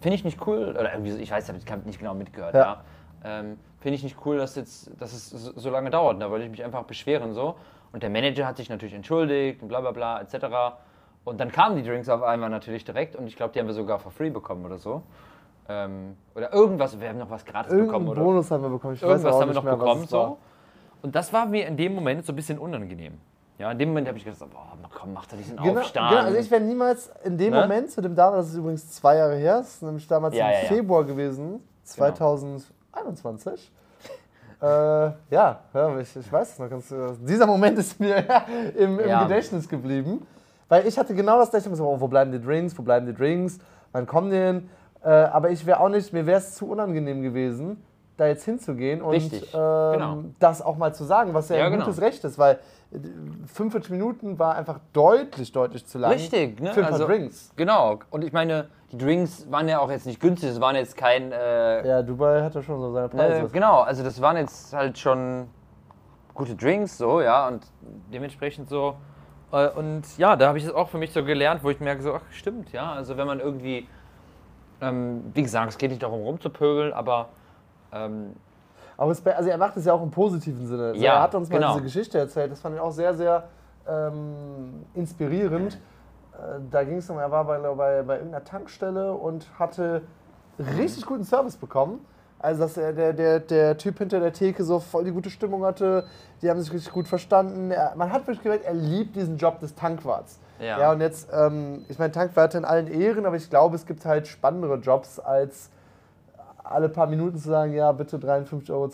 Finde 0.00 0.16
ich 0.16 0.24
nicht 0.24 0.46
cool, 0.46 0.76
oder 0.78 0.92
irgendwie, 0.92 1.16
ich 1.16 1.30
weiß, 1.30 1.48
ich 1.48 1.72
habe 1.72 1.82
nicht 1.86 1.98
genau 1.98 2.14
mitgehört, 2.14 2.54
Ja. 2.54 2.60
ja. 2.60 2.84
Ähm, 3.24 3.58
Finde 3.80 3.96
ich 3.96 4.02
nicht 4.02 4.16
cool, 4.24 4.36
dass, 4.36 4.56
jetzt, 4.56 4.90
dass 5.00 5.12
es 5.12 5.30
so, 5.30 5.70
lange 5.70 5.90
dauert, 5.90 6.20
da 6.20 6.30
wollte 6.30 6.44
ich 6.44 6.50
mich 6.50 6.64
einfach 6.64 6.82
beschweren, 6.84 7.32
so. 7.34 7.56
Und 7.92 8.02
der 8.02 8.10
Manager 8.10 8.46
hat 8.46 8.56
sich 8.56 8.68
natürlich 8.68 8.94
entschuldigt 8.94 9.62
und 9.62 9.68
bla 9.68 9.80
bla 9.80 9.92
bla, 9.92 10.20
etc. 10.20 10.76
Und 11.24 11.40
dann 11.40 11.50
kamen 11.50 11.76
die 11.76 11.82
Drinks 11.82 12.08
auf 12.08 12.22
einmal 12.22 12.50
natürlich 12.50 12.84
direkt 12.84 13.16
und 13.16 13.26
ich 13.26 13.36
glaube, 13.36 13.52
die 13.52 13.60
haben 13.60 13.66
wir 13.66 13.74
sogar 13.74 13.98
for 13.98 14.12
free 14.12 14.30
bekommen 14.30 14.64
oder 14.64 14.78
so. 14.78 15.02
Ähm, 15.68 16.16
oder 16.34 16.52
irgendwas, 16.52 17.00
wir 17.00 17.08
haben 17.08 17.18
noch 17.18 17.30
was 17.30 17.44
gratis 17.44 17.70
bekommen 17.72 17.88
Irgendeinen 17.88 18.08
oder 18.08 18.22
Bonus 18.22 18.50
haben 18.50 18.62
wir 18.62 18.70
bekommen. 18.70 18.94
Ich 18.94 19.02
weiß 19.02 19.10
irgendwas 19.10 19.34
auch 19.34 19.40
haben 19.40 19.48
wir 19.48 19.54
noch 19.54 19.64
mehr, 19.64 19.76
bekommen. 19.76 20.06
So. 20.06 20.38
Und 21.02 21.14
das 21.14 21.32
war 21.32 21.46
mir 21.46 21.66
in 21.66 21.76
dem 21.76 21.94
Moment 21.94 22.24
so 22.24 22.32
ein 22.32 22.36
bisschen 22.36 22.58
unangenehm. 22.58 23.18
Ja, 23.58 23.70
in 23.72 23.78
dem 23.78 23.88
Moment 23.88 24.06
habe 24.08 24.18
ich 24.18 24.24
gedacht, 24.24 24.40
boah, 24.50 24.66
komm, 24.94 25.14
mach 25.14 25.26
doch 25.26 25.36
diesen 25.36 25.56
Genau, 25.56 25.80
Aufstand. 25.80 26.10
genau, 26.10 26.22
also 26.22 26.38
ich 26.38 26.50
wäre 26.50 26.60
niemals 26.60 27.10
in 27.24 27.38
dem 27.38 27.54
Ne? 27.54 27.60
Moment 27.62 27.90
zu 27.90 28.02
dem 28.02 28.14
damals, 28.14 28.46
das 28.46 28.52
ist 28.52 28.58
übrigens 28.58 28.90
zwei 28.92 29.16
Jahre 29.16 29.36
her, 29.36 29.60
ist 29.60 29.82
nämlich 29.82 30.06
damals 30.06 30.34
Ja, 30.36 30.46
im 30.48 30.52
ja, 30.54 30.60
ja. 30.62 30.66
Februar 30.68 31.04
gewesen, 31.04 31.60
2021. 31.84 33.72
Äh, 34.60 34.66
ja, 34.66 35.14
ja 35.30 35.98
ich, 35.98 36.16
ich 36.16 36.32
weiß 36.32 36.52
es 36.52 36.58
noch 36.58 36.68
ganz. 36.70 36.90
äh, 36.90 36.96
Dieser 37.20 37.46
Moment 37.46 37.78
ist 37.78 37.98
mir 38.00 38.24
im, 38.76 38.98
im 39.00 39.08
Ja. 39.08 39.22
Gedächtnis 39.24 39.68
geblieben. 39.68 40.26
Weil 40.68 40.86
ich 40.86 40.98
hatte 40.98 41.14
genau 41.14 41.38
das 41.38 41.50
gleiche, 41.50 41.70
oh, 41.80 42.00
wo 42.00 42.08
bleiben 42.08 42.32
die 42.32 42.40
Drinks, 42.40 42.76
wo 42.76 42.82
bleiben 42.82 43.06
die 43.06 43.14
Drinks, 43.14 43.58
wann 43.92 44.06
kommen 44.06 44.30
die 44.30 44.36
hin? 44.36 44.68
Äh, 45.04 45.08
aber 45.10 45.50
ich 45.50 45.64
wäre 45.64 45.78
auch 45.80 45.88
nicht, 45.88 46.12
mir 46.12 46.26
wäre 46.26 46.38
es 46.38 46.54
zu 46.54 46.68
unangenehm 46.68 47.22
gewesen, 47.22 47.82
da 48.16 48.26
jetzt 48.26 48.44
hinzugehen 48.44 49.02
und 49.02 49.14
ähm, 49.14 49.30
genau. 49.52 50.24
das 50.38 50.62
auch 50.62 50.76
mal 50.76 50.94
zu 50.94 51.04
sagen, 51.04 51.34
was 51.34 51.48
ja, 51.50 51.56
Ja, 51.56 51.66
ein 51.66 51.72
genau. 51.72 51.84
gutes 51.84 52.00
Recht 52.00 52.24
ist, 52.24 52.38
weil 52.38 52.58
äh, 52.92 52.98
45 53.46 53.90
Minuten 53.90 54.38
war 54.38 54.54
einfach 54.54 54.80
deutlich, 54.92 55.52
deutlich 55.52 55.86
zu 55.86 55.98
lang. 55.98 56.12
Richtig, 56.12 56.60
ne? 56.60 56.72
Für 56.72 56.80
ein 56.80 56.84
paar 56.86 56.92
Also- 56.94 57.06
Drinks. 57.06 57.52
Genau. 57.56 57.98
Und 58.10 58.24
ich 58.24 58.32
meine, 58.32 58.68
die 58.92 58.98
Drinks 58.98 59.50
waren 59.50 59.68
ja 59.68 59.80
auch 59.80 59.90
jetzt 59.90 60.06
nicht 60.06 60.20
günstig, 60.20 60.50
es 60.50 60.60
waren 60.60 60.76
jetzt 60.76 60.96
kein. 60.96 61.30
Äh, 61.32 61.86
Ja, 61.86 62.02
Dubai 62.02 62.42
hat 62.42 62.54
ja 62.54 62.62
schon 62.62 62.80
so 62.80 62.92
seine 62.92 63.08
Preise. 63.08 63.46
äh, 63.46 63.48
genau, 63.52 63.80
also 63.80 64.02
das 64.02 64.20
waren 64.20 64.36
jetzt 64.38 64.72
halt 64.72 64.98
schon 64.98 65.48
gute 66.34 66.54
Drinks, 66.54 66.96
so, 66.96 67.20
ja, 67.20 67.48
und 67.48 67.66
dementsprechend 68.12 68.68
so. 68.68 68.94
Äh, 69.52 69.68
und 69.70 70.02
ja, 70.16 70.36
da 70.36 70.48
habe 70.48 70.58
ich 70.58 70.64
es 70.64 70.72
auch 70.72 70.88
für 70.88 70.98
mich 70.98 71.12
so 71.12 71.22
gelernt, 71.24 71.62
wo 71.64 71.70
ich 71.70 71.80
merke, 71.80 72.02
so, 72.02 72.14
ach, 72.14 72.22
stimmt, 72.30 72.72
ja, 72.72 72.92
also 72.92 73.16
wenn 73.18 73.26
man 73.26 73.40
irgendwie. 73.40 73.86
Ähm, 74.80 75.22
wie 75.32 75.42
gesagt, 75.42 75.70
es 75.70 75.78
geht 75.78 75.90
nicht 75.90 76.02
darum 76.02 76.22
rumzupöbeln, 76.22 76.92
aber. 76.94 77.28
Ähm, 77.92 78.34
Aber 78.96 79.10
also 79.10 79.50
er 79.50 79.58
macht 79.58 79.76
es 79.76 79.84
ja 79.84 79.92
auch 79.92 80.02
im 80.02 80.10
positiven 80.10 80.66
Sinne. 80.66 80.88
Also 80.88 81.00
Ja, 81.02 81.14
er 81.14 81.22
hat 81.22 81.34
uns 81.34 81.48
mal 81.48 81.56
genau. 81.56 81.72
diese 81.72 81.84
Geschichte 81.84 82.18
erzählt, 82.18 82.52
das 82.52 82.60
fand 82.60 82.74
ich 82.74 82.80
auch 82.80 82.92
sehr, 82.92 83.14
sehr 83.14 83.44
ähm, 83.88 84.84
inspirierend. 84.94 85.74
Äh, 86.34 86.60
Da 86.70 86.84
ging 86.84 86.98
es 86.98 87.10
um, 87.10 87.18
er 87.18 87.30
war 87.30 87.44
bei, 87.44 87.58
bei, 87.58 88.02
bei 88.02 88.16
irgendeiner 88.16 88.44
Tankstelle 88.44 89.12
und 89.12 89.46
hatte 89.58 90.02
richtig 90.58 91.04
guten 91.06 91.24
Service 91.24 91.56
bekommen. 91.56 92.04
Also 92.38 92.62
dass 92.62 92.76
er, 92.76 92.92
der, 92.92 93.12
der, 93.14 93.40
der 93.40 93.78
Typ 93.78 93.98
hinter 93.98 94.20
der 94.20 94.32
Theke 94.32 94.62
so 94.62 94.78
voll 94.78 95.04
die 95.04 95.10
gute 95.10 95.30
Stimmung 95.30 95.64
hatte, 95.64 96.04
die 96.42 96.50
haben 96.50 96.60
sich 96.60 96.72
richtig 96.72 96.92
gut 96.92 97.08
verstanden. 97.08 97.70
Er, 97.70 97.94
man 97.96 98.12
hat 98.12 98.26
wirklich 98.26 98.42
gemerkt, 98.42 98.66
er 98.66 98.74
liebt 98.74 99.16
diesen 99.16 99.38
Job 99.38 99.58
des 99.60 99.74
Tankwarts. 99.74 100.38
Ja. 100.60 100.78
ja 100.78 100.92
und 100.92 101.00
jetzt, 101.00 101.28
ähm, 101.32 101.84
ich 101.88 101.98
meine, 101.98 102.12
Tankwärter 102.12 102.58
in 102.58 102.64
allen 102.66 102.88
Ehren, 102.88 103.24
aber 103.24 103.36
ich 103.36 103.48
glaube, 103.48 103.74
es 103.76 103.86
gibt 103.86 104.04
halt 104.04 104.26
spannendere 104.26 104.76
Jobs 104.76 105.18
als 105.18 105.70
alle 106.70 106.88
paar 106.88 107.06
Minuten 107.06 107.36
zu 107.38 107.48
sagen, 107.48 107.72
ja, 107.72 107.92
bitte 107.92 108.18
53,62 108.18 108.70
Euro 108.72 108.88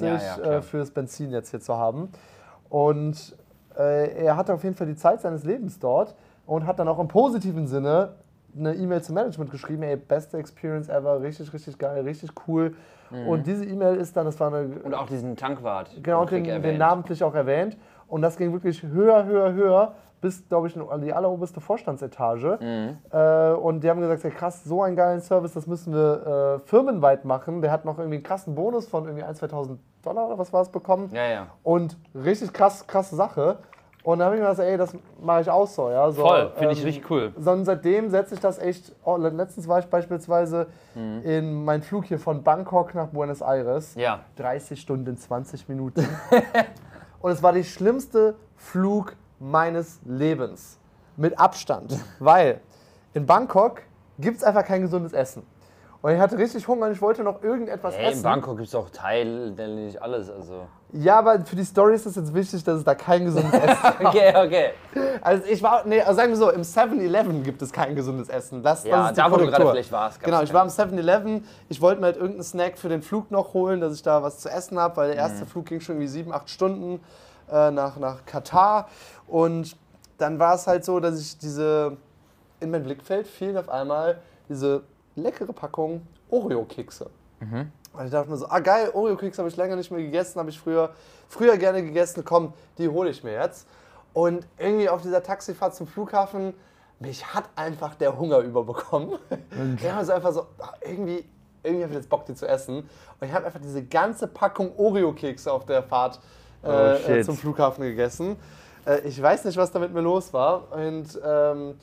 Ja, 0.00 0.16
ja, 0.16 0.58
äh, 0.58 0.62
für 0.62 0.78
das 0.78 0.90
Benzin 0.90 1.30
jetzt 1.30 1.50
hier 1.50 1.60
zu 1.60 1.76
haben. 1.76 2.08
Und 2.68 3.36
äh, 3.78 4.24
er 4.24 4.36
hatte 4.36 4.54
auf 4.54 4.62
jeden 4.64 4.74
Fall 4.76 4.86
die 4.86 4.96
Zeit 4.96 5.20
seines 5.20 5.44
Lebens 5.44 5.78
dort 5.78 6.14
und 6.46 6.66
hat 6.66 6.78
dann 6.78 6.88
auch 6.88 6.98
im 6.98 7.08
positiven 7.08 7.66
Sinne 7.66 8.10
eine 8.56 8.74
E-Mail 8.74 9.02
zum 9.02 9.16
Management 9.16 9.50
geschrieben, 9.50 9.82
ey, 9.82 9.96
beste 9.96 10.38
Experience 10.38 10.88
ever, 10.88 11.20
richtig, 11.20 11.52
richtig 11.52 11.78
geil, 11.78 12.02
richtig 12.04 12.30
cool. 12.46 12.74
Und 13.28 13.46
diese 13.46 13.64
E-Mail 13.64 13.96
ist 13.96 14.16
dann, 14.16 14.24
das 14.26 14.40
war 14.40 14.52
eine, 14.52 14.66
Mhm. 14.66 14.80
und 14.84 14.94
auch 14.94 15.06
diesen 15.06 15.36
Tankwart. 15.36 15.90
genau, 16.02 16.24
den, 16.24 16.42
den 16.44 16.78
namentlich 16.78 17.22
auch 17.22 17.34
erwähnt. 17.34 17.76
Und 18.08 18.22
das 18.22 18.36
ging 18.36 18.52
wirklich 18.52 18.82
höher, 18.82 19.24
höher, 19.24 19.52
höher, 19.52 19.92
bis, 20.24 20.48
glaube 20.48 20.68
ich, 20.68 20.76
an 20.76 21.02
die 21.02 21.12
alleroberste 21.12 21.60
Vorstandsetage. 21.60 22.58
Mhm. 22.60 22.96
Äh, 23.12 23.52
und 23.52 23.84
die 23.84 23.90
haben 23.90 24.00
gesagt, 24.00 24.24
ja, 24.24 24.30
krass, 24.30 24.64
so 24.64 24.82
einen 24.82 24.96
geilen 24.96 25.20
Service, 25.20 25.52
das 25.52 25.66
müssen 25.66 25.92
wir 25.92 26.56
äh, 26.64 26.66
firmenweit 26.66 27.26
machen. 27.26 27.60
Der 27.60 27.70
hat 27.70 27.84
noch 27.84 27.98
irgendwie 27.98 28.16
einen 28.16 28.24
krassen 28.24 28.54
Bonus 28.54 28.88
von 28.88 29.04
irgendwie 29.04 29.22
1.000, 29.24 29.50
2.000 29.50 29.76
Dollar 30.02 30.26
oder 30.28 30.38
was 30.38 30.50
war 30.52 30.62
es 30.62 30.70
bekommen. 30.70 31.10
Ja, 31.12 31.26
ja. 31.26 31.46
Und 31.62 31.98
richtig 32.14 32.54
krass, 32.54 32.86
krasse 32.86 33.14
Sache. 33.16 33.58
Und 34.02 34.18
dann 34.18 34.26
habe 34.26 34.36
ich 34.36 34.42
mir 34.42 34.48
gesagt, 34.48 34.68
ey, 34.68 34.76
das 34.78 34.94
mache 35.22 35.42
ich 35.42 35.50
auch 35.50 35.66
so. 35.66 35.90
Ja? 35.90 36.10
so 36.10 36.22
Voll, 36.22 36.52
finde 36.56 36.72
ich 36.72 36.80
ähm, 36.80 36.84
richtig 36.86 37.10
cool. 37.10 37.32
sondern 37.36 37.64
seitdem 37.66 38.08
setze 38.10 38.34
ich 38.34 38.40
das 38.40 38.58
echt. 38.58 38.94
Oh, 39.04 39.16
letztens 39.16 39.68
war 39.68 39.78
ich 39.78 39.86
beispielsweise 39.86 40.66
Mhm. 40.94 41.22
in 41.24 41.64
meinen 41.64 41.82
Flug 41.82 42.04
hier 42.04 42.18
von 42.18 42.42
Bangkok 42.42 42.94
nach 42.94 43.08
Buenos 43.08 43.40
Aires. 43.42 43.94
Ja. 43.94 44.20
30 44.36 44.80
Stunden, 44.80 45.16
20 45.16 45.68
Minuten. 45.68 46.06
Und 47.20 47.30
es 47.32 47.42
war 47.42 47.52
der 47.52 47.62
schlimmste 47.62 48.34
Flug 48.56 49.16
meines 49.50 50.00
Lebens. 50.04 50.78
Mit 51.16 51.38
Abstand. 51.38 51.96
Weil 52.18 52.60
in 53.12 53.26
Bangkok 53.26 53.82
gibt 54.18 54.38
es 54.38 54.44
einfach 54.44 54.64
kein 54.64 54.82
gesundes 54.82 55.12
Essen. 55.12 55.42
Und 56.02 56.12
ich 56.12 56.18
hatte 56.20 56.36
richtig 56.36 56.68
Hunger 56.68 56.86
und 56.86 56.92
ich 56.92 57.00
wollte 57.00 57.22
noch 57.22 57.42
irgendetwas 57.42 57.94
Hey, 57.96 58.06
in 58.06 58.12
essen. 58.12 58.22
Bangkok 58.24 58.56
gibt 58.58 58.68
es 58.68 58.74
auch 58.74 58.90
Teil, 58.90 59.52
nicht 59.52 60.02
alles, 60.02 60.28
also. 60.28 60.66
Ja, 60.92 61.18
aber 61.18 61.40
für 61.46 61.56
die 61.56 61.64
Story 61.64 61.94
ist 61.94 62.04
es 62.04 62.14
jetzt 62.16 62.34
wichtig, 62.34 62.62
dass 62.62 62.76
es 62.78 62.84
da 62.84 62.94
kein 62.94 63.24
gesundes 63.24 63.52
Essen 63.54 63.80
gibt. 64.00 64.04
Okay, 64.10 64.34
okay. 64.36 64.70
Also 65.22 65.44
ich 65.48 65.62
war, 65.62 65.82
nee, 65.86 66.00
also 66.02 66.14
sagen 66.14 66.28
wir 66.30 66.36
so, 66.36 66.50
im 66.50 66.60
7-Eleven 66.60 67.42
gibt 67.42 67.62
es 67.62 67.72
kein 67.72 67.94
gesundes 67.94 68.28
Essen. 68.28 68.62
Das, 68.62 68.84
Ja, 68.84 68.96
das 68.98 69.06
ist 69.12 69.16
die 69.16 69.20
da, 69.22 69.30
wo 69.32 69.36
du 69.38 69.46
gerade 69.46 69.66
vielleicht 69.70 69.92
warst, 69.92 70.22
Genau, 70.22 70.42
ich 70.42 70.52
war 70.52 70.62
im 70.62 70.68
7-Eleven. 70.68 71.46
Ich 71.70 71.80
wollte 71.80 72.00
mir 72.00 72.06
halt 72.08 72.16
irgendeinen 72.16 72.44
Snack 72.44 72.76
für 72.76 72.90
den 72.90 73.00
Flug 73.00 73.30
noch 73.30 73.54
holen, 73.54 73.80
dass 73.80 73.94
ich 73.94 74.02
da 74.02 74.22
was 74.22 74.40
zu 74.40 74.50
essen 74.50 74.78
habe, 74.78 74.96
weil 74.98 75.06
der 75.06 75.16
Mhm. 75.16 75.20
erste 75.30 75.46
Flug 75.46 75.64
ging 75.66 75.80
schon 75.80 75.94
irgendwie 75.96 76.08
sieben, 76.08 76.32
acht 76.34 76.50
Stunden 76.50 77.00
äh, 77.50 77.70
nach, 77.70 77.96
nach 77.98 78.24
Katar. 78.24 78.88
Und 79.26 79.76
dann 80.18 80.38
war 80.38 80.54
es 80.54 80.66
halt 80.66 80.84
so, 80.84 81.00
dass 81.00 81.20
ich 81.20 81.38
diese, 81.38 81.96
in 82.60 82.70
mein 82.70 82.82
Blickfeld 82.82 83.26
fielen 83.26 83.56
auf 83.56 83.68
einmal 83.68 84.20
diese 84.48 84.82
leckere 85.16 85.52
Packung 85.52 86.06
Oreo-Kekse. 86.30 87.10
Und 87.92 88.04
ich 88.06 88.10
dachte 88.10 88.30
mir 88.30 88.36
so, 88.36 88.48
ah 88.48 88.58
geil, 88.58 88.90
Oreo-Kekse 88.92 89.38
habe 89.38 89.48
ich 89.48 89.56
länger 89.56 89.76
nicht 89.76 89.90
mehr 89.90 90.00
gegessen, 90.00 90.38
habe 90.38 90.50
ich 90.50 90.58
früher, 90.58 90.90
früher 91.28 91.56
gerne 91.56 91.82
gegessen, 91.82 92.24
komm, 92.24 92.52
die 92.78 92.88
hole 92.88 93.10
ich 93.10 93.22
mir 93.22 93.32
jetzt. 93.32 93.68
Und 94.12 94.46
irgendwie 94.58 94.88
auf 94.88 95.02
dieser 95.02 95.22
Taxifahrt 95.22 95.74
zum 95.74 95.86
Flughafen, 95.86 96.54
mich 97.00 97.34
hat 97.34 97.44
einfach 97.56 97.94
der 97.96 98.18
Hunger 98.18 98.38
überbekommen. 98.38 99.18
Ich 99.76 99.90
habe 99.90 100.04
so 100.04 100.12
einfach 100.12 100.32
so, 100.32 100.46
ah, 100.58 100.74
irgendwie, 100.80 101.24
irgendwie 101.62 101.82
habe 101.82 101.92
ich 101.92 101.98
jetzt 101.98 102.08
Bock, 102.08 102.24
die 102.26 102.34
zu 102.34 102.46
essen. 102.46 102.78
Und 102.78 103.26
ich 103.26 103.32
habe 103.32 103.46
einfach 103.46 103.60
diese 103.60 103.84
ganze 103.84 104.26
Packung 104.26 104.72
Oreo-Kekse 104.76 105.52
auf 105.52 105.66
der 105.66 105.82
Fahrt 105.82 106.16
äh, 106.16 106.20
äh, 106.70 106.98
shit. 106.98 107.24
zum 107.24 107.36
Flughafen 107.36 107.84
gegessen. 107.84 108.36
Äh, 108.86 109.00
ich 109.06 109.20
weiß 109.20 109.44
nicht, 109.44 109.56
was 109.56 109.70
da 109.70 109.78
mit 109.78 109.92
mir 109.92 110.00
los 110.00 110.32
war. 110.32 110.72
Und 110.72 111.18
ähm, 111.24 111.74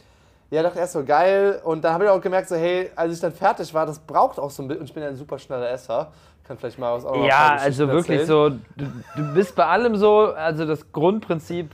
Ja, 0.49 0.63
dachte 0.63 0.79
erst 0.79 0.93
so 0.93 1.03
geil. 1.03 1.61
Und 1.63 1.83
dann 1.83 1.93
habe 1.93 2.03
ich 2.05 2.09
auch 2.09 2.21
gemerkt, 2.21 2.49
so, 2.49 2.55
hey, 2.55 2.89
als 2.95 3.13
ich 3.13 3.19
dann 3.21 3.31
fertig 3.31 3.73
war, 3.73 3.85
das 3.85 3.99
braucht 3.99 4.37
auch 4.37 4.49
so 4.51 4.61
ein 4.63 4.67
bisschen. 4.67 4.81
Und 4.81 4.87
ich 4.87 4.93
bin 4.93 5.01
ja 5.03 5.09
ein 5.09 5.15
super 5.15 5.39
schneller 5.39 5.69
Esser. 5.71 6.11
Kann 6.47 6.57
vielleicht 6.57 6.77
mal 6.79 6.93
was 6.95 7.05
auch 7.05 7.25
Ja, 7.25 7.55
also 7.59 7.87
wirklich 7.87 8.19
erzählen. 8.21 8.61
so, 8.75 8.83
du, 8.83 8.91
du 9.15 9.33
bist 9.33 9.55
bei 9.55 9.65
allem 9.65 9.95
so, 9.95 10.33
also 10.35 10.65
das 10.65 10.91
Grundprinzip, 10.91 11.69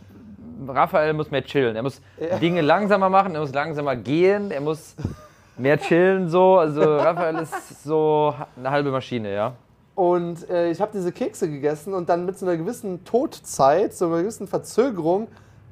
Raphael 0.67 1.13
muss 1.13 1.31
mehr 1.31 1.43
chillen. 1.43 1.75
Er 1.75 1.83
muss 1.83 2.01
Dinge 2.41 2.61
langsamer 2.61 3.09
machen, 3.09 3.33
er 3.33 3.41
muss 3.41 3.53
langsamer 3.53 3.95
gehen, 3.95 4.51
er 4.51 4.61
muss 4.61 4.95
mehr 5.57 5.77
chillen 5.79 6.29
so. 6.29 6.57
Also 6.57 6.81
Raphael 6.97 7.37
ist 7.37 7.83
so 7.83 8.33
eine 8.57 8.69
halbe 8.69 8.91
Maschine, 8.91 9.33
ja. 9.33 9.53
Und 9.97 10.47
äh, 10.51 10.69
ich 10.69 10.79
habe 10.79 10.91
diese 10.93 11.11
Kekse 11.11 11.49
gegessen 11.49 11.95
und 11.95 12.07
dann 12.07 12.23
mit 12.23 12.37
so 12.37 12.45
einer 12.45 12.55
gewissen 12.55 13.03
Todzeit, 13.03 13.95
so 13.95 14.05
einer 14.05 14.19
gewissen 14.19 14.47
Verzögerung, 14.47 15.27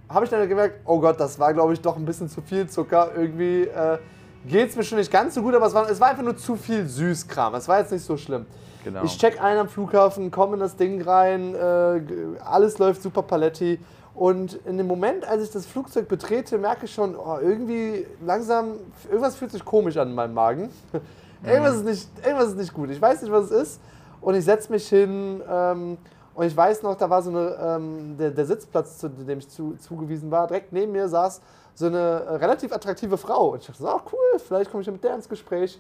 habe 0.09 0.25
ich 0.25 0.31
dann 0.31 0.49
gemerkt, 0.49 0.79
oh 0.85 0.99
Gott, 0.99 1.19
das 1.19 1.37
war, 1.37 1.53
glaube 1.53 1.73
ich, 1.73 1.81
doch 1.81 1.95
ein 1.95 2.05
bisschen 2.05 2.27
zu 2.27 2.41
viel 2.41 2.67
Zucker. 2.67 3.11
Irgendwie 3.15 3.65
äh, 3.65 3.99
geht 4.47 4.71
es 4.71 4.75
mir 4.75 4.83
schon 4.83 4.97
nicht 4.97 5.11
ganz 5.11 5.35
so 5.35 5.43
gut, 5.43 5.53
aber 5.53 5.67
es 5.67 5.75
war, 5.75 5.87
es 5.87 5.99
war 5.99 6.07
einfach 6.07 6.23
nur 6.23 6.35
zu 6.35 6.55
viel 6.55 6.87
Süßkram. 6.87 7.53
Es 7.53 7.67
war 7.67 7.77
jetzt 7.77 7.91
nicht 7.91 8.03
so 8.03 8.17
schlimm. 8.17 8.47
Genau. 8.83 9.03
Ich 9.03 9.15
check 9.15 9.39
ein 9.39 9.59
am 9.59 9.69
Flughafen, 9.69 10.31
komme 10.31 10.55
in 10.55 10.59
das 10.59 10.75
Ding 10.75 11.03
rein, 11.03 11.53
äh, 11.53 12.01
alles 12.43 12.79
läuft 12.79 13.03
super 13.03 13.21
paletti. 13.21 13.79
Und 14.15 14.55
in 14.65 14.79
dem 14.79 14.87
Moment, 14.87 15.23
als 15.27 15.43
ich 15.43 15.51
das 15.51 15.67
Flugzeug 15.67 16.07
betrete, 16.07 16.57
merke 16.57 16.85
ich 16.85 16.93
schon, 16.95 17.15
oh, 17.15 17.37
irgendwie 17.39 18.07
langsam, 18.25 18.79
irgendwas 19.07 19.35
fühlt 19.35 19.51
sich 19.51 19.63
komisch 19.63 19.97
an 19.97 20.09
in 20.09 20.15
meinem 20.15 20.33
Magen. 20.33 20.71
irgendwas, 21.45 21.75
ist 21.75 21.85
nicht, 21.85 22.09
irgendwas 22.25 22.47
ist 22.47 22.57
nicht 22.57 22.73
gut. 22.73 22.89
Ich 22.89 22.99
weiß 22.99 23.21
nicht, 23.21 23.31
was 23.31 23.51
es 23.51 23.51
ist. 23.51 23.81
Und 24.25 24.33
ich 24.33 24.43
setze 24.43 24.71
mich 24.71 24.89
hin 24.89 25.39
ähm, 25.47 25.99
und 26.33 26.45
ich 26.47 26.57
weiß 26.57 26.81
noch, 26.81 26.95
da 26.95 27.07
war 27.07 27.21
so 27.21 27.29
eine, 27.29 27.55
ähm, 27.61 28.17
der, 28.17 28.31
der 28.31 28.45
Sitzplatz, 28.45 28.97
zu 28.97 29.07
dem 29.07 29.37
ich 29.37 29.47
zu, 29.47 29.75
zugewiesen 29.77 30.31
war, 30.31 30.47
direkt 30.47 30.73
neben 30.73 30.93
mir 30.93 31.07
saß 31.07 31.41
so 31.75 31.85
eine 31.85 31.99
äh, 31.99 32.35
relativ 32.37 32.73
attraktive 32.73 33.19
Frau. 33.19 33.49
Und 33.49 33.61
ich 33.61 33.67
dachte 33.67 33.87
ach 33.87 34.01
cool, 34.11 34.39
vielleicht 34.39 34.71
komme 34.71 34.81
ich 34.81 34.89
mit 34.89 35.03
der 35.03 35.13
ins 35.13 35.29
Gespräch. 35.29 35.79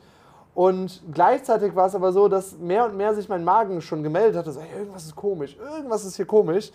Und 0.53 1.01
gleichzeitig 1.11 1.75
war 1.75 1.87
es 1.87 1.95
aber 1.95 2.11
so, 2.11 2.27
dass 2.27 2.55
mehr 2.59 2.85
und 2.85 2.95
mehr 2.95 3.15
sich 3.15 3.27
mein 3.27 3.43
Magen 3.43 3.81
schon 3.81 4.03
gemeldet 4.03 4.37
hatte, 4.37 4.51
so, 4.51 4.61
hey, 4.61 4.77
irgendwas 4.77 5.05
ist 5.05 5.15
komisch, 5.15 5.57
irgendwas 5.57 6.05
ist 6.05 6.15
hier 6.15 6.27
komisch. 6.27 6.71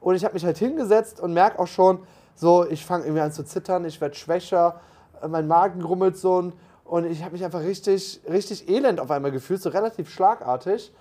Und 0.00 0.16
ich 0.16 0.26
habe 0.26 0.34
mich 0.34 0.44
halt 0.44 0.58
hingesetzt 0.58 1.22
und 1.22 1.32
merke 1.32 1.58
auch 1.58 1.66
schon, 1.66 2.00
so, 2.34 2.66
ich 2.68 2.84
fange 2.84 3.04
irgendwie 3.04 3.22
an 3.22 3.32
zu 3.32 3.46
zittern, 3.46 3.86
ich 3.86 3.98
werde 3.98 4.14
schwächer, 4.14 4.78
äh, 5.22 5.28
mein 5.28 5.48
Magen 5.48 5.80
grummelt 5.80 6.18
so 6.18 6.52
und 6.84 7.06
ich 7.06 7.22
habe 7.22 7.32
mich 7.32 7.42
einfach 7.46 7.62
richtig, 7.62 8.20
richtig 8.28 8.68
elend 8.68 9.00
auf 9.00 9.10
einmal 9.10 9.32
gefühlt, 9.32 9.62
so 9.62 9.70
relativ 9.70 10.10
schlagartig. 10.10 10.92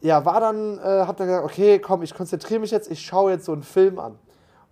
Ja, 0.00 0.24
war 0.24 0.40
dann, 0.40 0.78
äh, 0.78 1.04
hab 1.06 1.16
dann 1.16 1.26
gesagt, 1.26 1.44
okay, 1.44 1.78
komm, 1.78 2.02
ich 2.02 2.14
konzentriere 2.14 2.60
mich 2.60 2.70
jetzt, 2.70 2.90
ich 2.90 3.00
schaue 3.00 3.32
jetzt 3.32 3.44
so 3.44 3.52
einen 3.52 3.62
Film 3.62 3.98
an. 3.98 4.16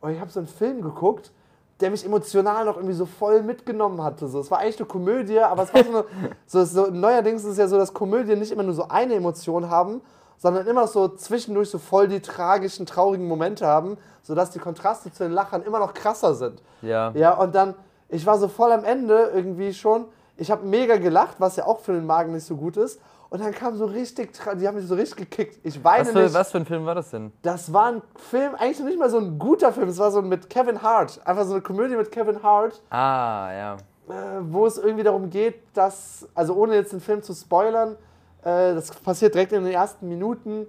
Und 0.00 0.12
ich 0.12 0.20
habe 0.20 0.30
so 0.30 0.40
einen 0.40 0.48
Film 0.48 0.82
geguckt, 0.82 1.32
der 1.80 1.90
mich 1.90 2.04
emotional 2.04 2.64
noch 2.64 2.76
irgendwie 2.76 2.94
so 2.94 3.06
voll 3.06 3.42
mitgenommen 3.42 4.02
hatte. 4.02 4.28
So, 4.28 4.40
es 4.40 4.50
war 4.50 4.60
eigentlich 4.60 4.78
eine 4.78 4.86
Komödie, 4.86 5.40
aber 5.40 5.64
es 5.64 5.74
war 5.74 5.84
so 5.84 5.90
eine, 5.90 6.04
so, 6.46 6.64
so 6.64 6.86
neuerdings 6.86 7.44
ist 7.44 7.52
es 7.52 7.58
ja 7.58 7.68
so, 7.68 7.76
dass 7.76 7.92
Komödien 7.92 8.38
nicht 8.38 8.52
immer 8.52 8.62
nur 8.62 8.74
so 8.74 8.88
eine 8.88 9.14
Emotion 9.14 9.68
haben, 9.68 10.00
sondern 10.38 10.66
immer 10.66 10.86
so 10.86 11.08
zwischendurch 11.08 11.70
so 11.70 11.78
voll 11.78 12.08
die 12.08 12.20
tragischen, 12.20 12.86
traurigen 12.86 13.26
Momente 13.26 13.66
haben, 13.66 13.96
sodass 14.22 14.50
die 14.50 14.58
Kontraste 14.58 15.12
zu 15.12 15.24
den 15.24 15.32
Lachern 15.32 15.62
immer 15.62 15.78
noch 15.78 15.94
krasser 15.94 16.34
sind. 16.34 16.62
Ja. 16.82 17.10
Ja, 17.14 17.34
und 17.34 17.54
dann, 17.54 17.74
ich 18.08 18.24
war 18.26 18.38
so 18.38 18.48
voll 18.48 18.72
am 18.72 18.84
Ende 18.84 19.30
irgendwie 19.34 19.72
schon. 19.72 20.06
Ich 20.36 20.50
habe 20.50 20.66
mega 20.66 20.96
gelacht, 20.96 21.36
was 21.38 21.56
ja 21.56 21.66
auch 21.66 21.80
für 21.80 21.92
den 21.92 22.06
Magen 22.06 22.32
nicht 22.32 22.44
so 22.44 22.56
gut 22.56 22.76
ist. 22.76 23.00
Und 23.28 23.40
dann 23.42 23.52
kam 23.52 23.76
so 23.76 23.86
richtig, 23.86 24.30
die 24.60 24.68
haben 24.68 24.76
mich 24.76 24.86
so 24.86 24.94
richtig 24.94 25.16
gekickt. 25.30 25.58
Ich 25.64 25.82
weine 25.82 26.04
Was 26.06 26.12
für, 26.12 26.18
nicht. 26.22 26.34
was 26.34 26.50
für 26.52 26.58
ein 26.58 26.66
Film 26.66 26.86
war 26.86 26.94
das 26.94 27.10
denn? 27.10 27.32
Das 27.42 27.72
war 27.72 27.86
ein 27.86 28.02
Film, 28.30 28.54
eigentlich 28.54 28.78
noch 28.78 28.86
nicht 28.86 28.98
mal 28.98 29.10
so 29.10 29.18
ein 29.18 29.38
guter 29.38 29.72
Film. 29.72 29.88
Es 29.88 29.98
war 29.98 30.10
so 30.12 30.22
mit 30.22 30.48
Kevin 30.48 30.80
Hart. 30.80 31.20
Einfach 31.26 31.44
so 31.44 31.54
eine 31.54 31.62
Komödie 31.62 31.96
mit 31.96 32.12
Kevin 32.12 32.42
Hart, 32.42 32.80
Ah, 32.90 33.50
ja. 33.52 33.74
äh, 34.08 34.40
wo 34.42 34.66
es 34.66 34.78
irgendwie 34.78 35.02
darum 35.02 35.28
geht, 35.30 35.56
dass, 35.74 36.28
also 36.34 36.54
ohne 36.54 36.74
jetzt 36.76 36.92
den 36.92 37.00
Film 37.00 37.22
zu 37.22 37.34
spoilern, 37.34 37.96
äh, 38.42 38.74
das 38.74 38.90
passiert 38.92 39.34
direkt 39.34 39.52
in 39.52 39.64
den 39.64 39.72
ersten 39.72 40.08
Minuten, 40.08 40.66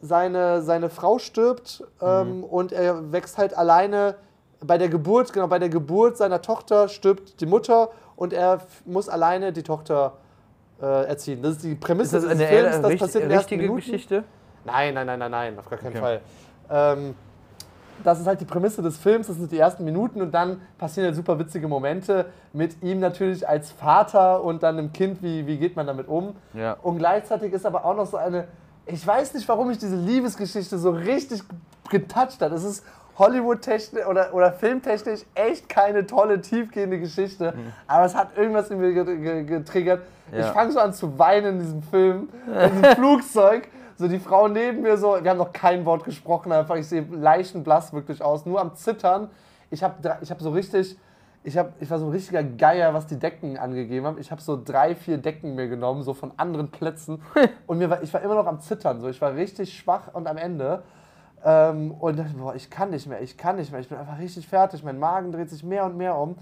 seine, 0.00 0.62
seine 0.62 0.90
Frau 0.90 1.18
stirbt 1.18 1.82
ähm, 2.00 2.44
und 2.44 2.70
er 2.70 3.10
wächst 3.12 3.38
halt 3.38 3.56
alleine 3.56 4.14
bei 4.64 4.78
der 4.78 4.88
Geburt, 4.88 5.32
genau 5.32 5.48
bei 5.48 5.58
der 5.58 5.70
Geburt 5.70 6.16
seiner 6.18 6.40
Tochter 6.42 6.88
stirbt 6.88 7.40
die 7.40 7.46
Mutter 7.46 7.90
und 8.14 8.32
er 8.32 8.60
muss 8.84 9.08
alleine 9.08 9.52
die 9.52 9.62
Tochter 9.62 10.18
äh, 10.80 11.06
erziehen. 11.08 11.42
Das 11.42 11.52
ist 11.52 11.64
die 11.64 11.74
Prämisse 11.74 12.18
Ist 12.18 12.24
das 12.24 12.32
dieses 12.32 12.48
eine 12.48 12.60
Films, 12.60 12.82
das 12.82 12.98
passiert 12.98 13.24
in 13.24 13.32
richtige. 13.32 13.72
Geschichte? 13.72 14.24
Nein, 14.64 14.94
nein, 14.94 15.06
nein, 15.06 15.18
nein, 15.18 15.30
nein, 15.30 15.58
auf 15.58 15.68
gar 15.70 15.78
keinen 15.78 15.90
Okay. 15.96 16.00
Fall. 16.00 16.20
Ähm, 16.70 17.14
das 18.04 18.20
ist 18.20 18.26
halt 18.26 18.40
die 18.40 18.44
Prämisse 18.44 18.82
des 18.82 18.98
Films, 18.98 19.26
das 19.28 19.36
sind 19.36 19.50
die 19.50 19.58
ersten 19.58 19.84
Minuten 19.84 20.20
und 20.20 20.32
dann 20.32 20.60
passieren 20.76 21.06
halt 21.06 21.16
super 21.16 21.38
witzige 21.38 21.66
Momente 21.66 22.26
mit 22.52 22.82
ihm 22.82 23.00
natürlich 23.00 23.48
als 23.48 23.70
Vater 23.70 24.42
und 24.44 24.62
dann 24.62 24.76
dem 24.76 24.92
Kind, 24.92 25.22
wie, 25.22 25.46
wie 25.46 25.56
geht 25.56 25.76
man 25.76 25.86
damit 25.86 26.06
um. 26.08 26.36
Ja. 26.52 26.76
Und 26.82 26.98
gleichzeitig 26.98 27.52
ist 27.54 27.64
aber 27.64 27.84
auch 27.84 27.96
noch 27.96 28.06
so 28.06 28.18
eine, 28.18 28.48
ich 28.84 29.04
weiß 29.06 29.32
nicht, 29.34 29.48
warum 29.48 29.68
mich 29.68 29.78
diese 29.78 29.96
Liebesgeschichte 29.96 30.78
so 30.78 30.90
richtig 30.90 31.42
getoucht 31.88 32.40
hat. 32.42 32.52
Es 32.52 32.64
ist 32.64 32.84
Hollywood-technisch 33.18 34.06
oder, 34.06 34.34
oder 34.34 34.52
filmtechnisch 34.52 35.20
echt 35.34 35.68
keine 35.68 36.06
tolle, 36.06 36.40
tiefgehende 36.40 36.98
Geschichte, 37.00 37.54
aber 37.86 38.04
es 38.04 38.14
hat 38.14 38.36
irgendwas 38.36 38.70
in 38.70 38.78
mir 38.78 38.92
ge- 38.92 39.16
ge- 39.18 39.44
getriggert. 39.44 40.02
Ich 40.32 40.38
Ja. 40.38 40.52
fange 40.52 40.72
so 40.72 40.80
an 40.80 40.92
zu 40.92 41.18
weinen 41.18 41.54
in 41.54 41.58
diesem 41.60 41.82
Film, 41.82 42.28
in 42.46 42.70
diesem 42.72 42.84
Flugzeug. 42.96 43.68
So 43.98 44.08
die 44.08 44.18
Frau 44.18 44.48
neben 44.48 44.82
mir 44.82 44.98
so, 44.98 45.16
wir 45.22 45.30
haben 45.30 45.38
noch 45.38 45.52
kein 45.54 45.86
Wort 45.86 46.04
gesprochen, 46.04 46.52
einfach 46.52 46.76
ich 46.76 46.86
sehe 46.86 47.06
leichenblass 47.10 47.94
wirklich 47.94 48.22
aus, 48.22 48.44
nur 48.44 48.60
am 48.60 48.74
Zittern. 48.74 49.30
Ich 49.70 49.82
habe 49.82 49.94
ich 50.20 50.30
hab 50.30 50.40
so 50.42 50.50
richtig, 50.50 50.98
ich, 51.44 51.56
hab, 51.56 51.80
ich 51.80 51.88
war 51.90 51.98
so 51.98 52.04
ein 52.06 52.10
richtiger 52.12 52.42
Geier, 52.42 52.92
was 52.92 53.06
die 53.06 53.18
Decken 53.18 53.56
angegeben 53.56 54.04
haben. 54.04 54.18
Ich 54.18 54.30
habe 54.30 54.42
so 54.42 54.60
drei, 54.62 54.94
vier 54.94 55.16
Decken 55.16 55.54
mir 55.54 55.68
genommen, 55.68 56.02
so 56.02 56.12
von 56.12 56.32
anderen 56.36 56.70
Plätzen. 56.70 57.22
und 57.66 57.78
mir 57.78 57.88
war, 57.88 58.02
ich 58.02 58.12
war 58.12 58.20
immer 58.20 58.34
noch 58.34 58.46
am 58.46 58.60
Zittern, 58.60 59.00
so 59.00 59.08
ich 59.08 59.20
war 59.22 59.34
richtig 59.34 59.72
schwach 59.72 60.12
und 60.12 60.26
am 60.26 60.36
Ende. 60.36 60.82
Ähm, 61.48 61.92
und 61.92 62.18
dachte, 62.18 62.34
boah, 62.34 62.56
ich 62.56 62.70
kann 62.70 62.90
nicht 62.90 63.06
mehr, 63.06 63.22
ich 63.22 63.38
kann 63.38 63.54
nicht 63.54 63.70
mehr, 63.70 63.80
ich 63.80 63.88
bin 63.88 63.96
einfach 63.96 64.18
richtig 64.18 64.48
fertig, 64.48 64.82
mein 64.82 64.98
Magen 64.98 65.30
dreht 65.30 65.48
sich 65.48 65.62
mehr 65.62 65.84
und 65.84 65.96
mehr 65.96 66.18
um. 66.18 66.34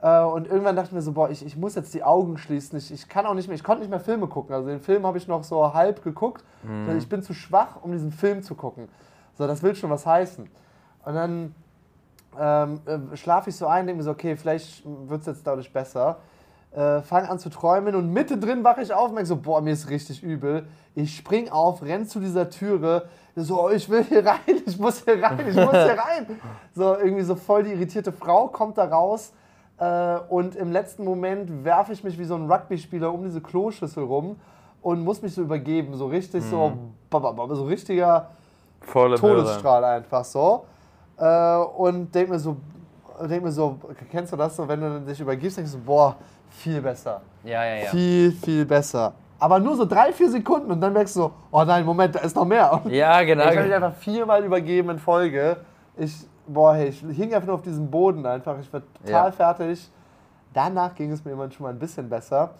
Äh, 0.00 0.22
und 0.22 0.46
irgendwann 0.46 0.76
dachte 0.76 0.88
ich 0.88 0.94
mir 0.94 1.02
so, 1.02 1.12
boah, 1.12 1.28
ich, 1.28 1.44
ich 1.44 1.58
muss 1.58 1.74
jetzt 1.74 1.92
die 1.92 2.02
Augen 2.02 2.38
schließen. 2.38 2.78
Ich, 2.78 2.90
ich 2.90 3.06
kann 3.06 3.26
auch 3.26 3.34
nicht 3.34 3.48
mehr, 3.48 3.54
ich 3.54 3.62
konnte 3.62 3.82
nicht 3.82 3.90
mehr 3.90 4.00
Filme 4.00 4.28
gucken. 4.28 4.54
Also 4.54 4.68
den 4.68 4.80
Film 4.80 5.04
habe 5.06 5.18
ich 5.18 5.28
noch 5.28 5.44
so 5.44 5.74
halb 5.74 6.02
geguckt. 6.02 6.42
weil 6.86 6.96
Ich 6.96 7.06
bin 7.06 7.22
zu 7.22 7.34
schwach, 7.34 7.82
um 7.82 7.92
diesen 7.92 8.12
Film 8.12 8.42
zu 8.42 8.54
gucken. 8.54 8.88
So, 9.36 9.46
das 9.46 9.62
will 9.62 9.74
schon 9.74 9.90
was 9.90 10.06
heißen. 10.06 10.48
Und 11.04 11.14
dann 11.14 11.54
ähm, 12.38 12.80
äh, 12.86 13.16
schlafe 13.18 13.50
ich 13.50 13.56
so 13.56 13.66
ein, 13.66 13.86
denke 13.86 13.98
mir 13.98 14.04
so, 14.04 14.12
okay, 14.12 14.36
vielleicht 14.36 14.84
wird 14.86 15.20
es 15.20 15.26
jetzt 15.26 15.46
dadurch 15.46 15.70
besser. 15.70 16.18
Äh, 16.72 17.02
Fange 17.02 17.28
an 17.28 17.40
zu 17.40 17.50
träumen 17.50 17.96
und 17.96 18.12
mittendrin 18.12 18.62
wache 18.62 18.82
ich 18.82 18.92
auf 18.92 19.08
und 19.08 19.14
merke 19.14 19.26
so, 19.26 19.36
boah, 19.36 19.60
mir 19.60 19.72
ist 19.72 19.90
richtig 19.90 20.22
übel. 20.22 20.68
Ich 20.94 21.16
spring 21.16 21.48
auf, 21.48 21.82
renn 21.82 22.06
zu 22.06 22.20
dieser 22.20 22.48
Türe, 22.48 23.08
so, 23.34 23.64
oh, 23.64 23.70
ich 23.70 23.88
will 23.90 24.04
hier 24.04 24.24
rein, 24.24 24.38
ich 24.64 24.78
muss 24.78 25.02
hier 25.02 25.20
rein, 25.20 25.40
ich 25.48 25.56
muss 25.56 25.72
hier 25.72 25.98
rein. 25.98 26.40
So, 26.72 26.96
irgendwie 26.96 27.22
so 27.22 27.34
voll 27.34 27.64
die 27.64 27.72
irritierte 27.72 28.12
Frau 28.12 28.46
kommt 28.46 28.78
da 28.78 28.84
raus 28.84 29.32
äh, 29.78 30.18
und 30.28 30.54
im 30.54 30.70
letzten 30.70 31.04
Moment 31.04 31.64
werfe 31.64 31.92
ich 31.92 32.04
mich 32.04 32.16
wie 32.18 32.24
so 32.24 32.36
ein 32.36 32.48
Rugby-Spieler 32.48 33.12
um 33.12 33.24
diese 33.24 33.40
Kloschüssel 33.40 34.04
rum 34.04 34.36
und 34.80 35.02
muss 35.02 35.22
mich 35.22 35.34
so 35.34 35.42
übergeben, 35.42 35.94
so 35.94 36.06
richtig 36.06 36.44
so, 36.44 36.72
bababab, 37.10 37.50
so 37.52 37.64
richtiger 37.64 38.30
Volle 38.80 39.16
Todesstrahl 39.16 39.84
einfach 39.84 40.24
so. 40.24 40.66
Äh, 41.18 41.56
und 41.56 42.14
denk 42.14 42.30
mir 42.30 42.38
so, 42.38 42.56
denk 43.28 43.42
mir 43.42 43.52
so, 43.52 43.76
kennst 44.10 44.32
du 44.32 44.36
das 44.36 44.54
so, 44.54 44.68
wenn 44.68 44.80
du 44.80 45.00
dich 45.00 45.20
übergibst, 45.20 45.58
denkst 45.58 45.72
du, 45.72 45.78
boah, 45.78 46.16
viel 46.50 46.80
besser. 46.80 47.20
Ja, 47.44 47.64
ja, 47.64 47.74
ja. 47.84 47.90
Viel, 47.90 48.32
viel 48.32 48.64
besser. 48.64 49.12
Aber 49.38 49.58
nur 49.58 49.74
so 49.76 49.86
drei, 49.86 50.12
vier 50.12 50.30
Sekunden 50.30 50.70
und 50.70 50.80
dann 50.80 50.92
merkst 50.92 51.16
du 51.16 51.20
so, 51.20 51.32
oh 51.50 51.64
nein, 51.64 51.84
Moment, 51.84 52.14
da 52.14 52.20
ist 52.20 52.36
noch 52.36 52.44
mehr. 52.44 52.72
Und 52.84 52.90
Ja, 52.92 53.22
genau. 53.22 53.44
ich 53.44 53.56
habe 53.56 53.62
mich 53.66 53.74
einfach 53.74 53.94
viermal 53.94 54.44
übergeben 54.44 54.90
in 54.90 54.98
Folge. 54.98 55.56
Ich, 55.96 56.14
boah, 56.46 56.74
hey, 56.74 56.88
ich 56.88 57.00
hing 57.00 57.32
einfach 57.34 57.46
nur 57.46 57.54
auf 57.54 57.62
diesem 57.62 57.90
Boden 57.90 58.24
einfach. 58.26 58.58
Ich 58.60 58.70
war 58.72 58.82
total 59.02 59.26
Ja. 59.26 59.32
fertig. 59.32 59.90
Danach 60.52 60.94
ging 60.94 61.10
es 61.12 61.24
mir 61.24 61.30
immer 61.32 61.50
schon 61.50 61.64
mal 61.64 61.70
ein 61.70 61.78
bisschen 61.78 62.08
besser. 62.10 62.50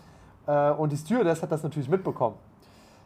Äh, 0.46 0.70
und 0.70 0.90
die 0.92 0.96
Stewardess 0.96 1.42
hat 1.42 1.52
das 1.52 1.62
natürlich 1.62 1.88
mitbekommen. 1.88 2.36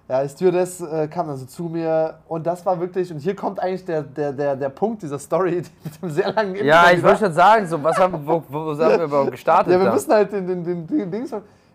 Ja, 0.06 0.22
die 0.22 0.28
Stewardess 0.28 0.82
äh, 0.82 1.08
kam 1.08 1.30
also 1.30 1.46
zu 1.46 1.64
mir 1.64 2.18
und 2.28 2.46
das 2.46 2.64
war 2.66 2.78
wirklich, 2.78 3.10
und 3.10 3.20
hier 3.20 3.34
kommt 3.34 3.58
eigentlich 3.58 3.86
der, 3.86 4.02
der, 4.02 4.32
der, 4.32 4.54
der 4.54 4.68
Punkt 4.68 5.02
dieser 5.02 5.18
Story 5.18 5.62
die 5.62 5.70
mit 5.82 6.02
dem 6.02 6.10
sehr 6.10 6.30
langen 6.30 6.56
Ja, 6.56 6.82
Intro, 6.82 6.96
ich 6.96 7.02
wollte 7.02 7.24
schon 7.24 7.32
sagen, 7.32 7.66
so, 7.66 7.82
was 7.82 7.96
haben, 7.96 8.26
wo, 8.26 8.42
wo 8.48 8.58
haben 8.72 8.78
wir 8.78 9.04
überhaupt 9.04 9.30
gestartet? 9.30 9.72
ja, 9.72 9.78
wir 9.78 9.86
da? 9.86 9.94
müssen 9.94 10.12
halt 10.12 10.30
den, 10.32 10.46
den, 10.46 10.62
den, 10.62 10.86
den 10.86 11.10
Dings. 11.10 11.30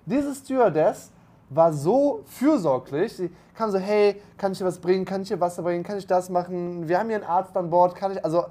Diese 0.06 0.36
Stewardess 0.36 1.12
war 1.50 1.74
so 1.74 2.22
fürsorglich. 2.26 3.16
Sie 3.16 3.32
kam 3.56 3.72
so, 3.72 3.80
hey, 3.80 4.22
kann 4.38 4.52
ich 4.52 4.60
dir 4.60 4.66
was 4.66 4.78
bringen? 4.78 5.06
Kann 5.06 5.24
ich 5.24 5.30
dir 5.30 5.40
Wasser 5.40 5.64
bringen? 5.64 5.84
Kann 5.84 5.98
ich 5.98 6.06
das 6.06 6.30
machen? 6.30 6.88
Wir 6.88 7.00
haben 7.00 7.08
hier 7.08 7.18
einen 7.18 7.26
Arzt 7.26 7.58
an 7.58 7.70
Bord. 7.70 7.96
Kann 7.96 8.12
ich, 8.12 8.24
also 8.24 8.46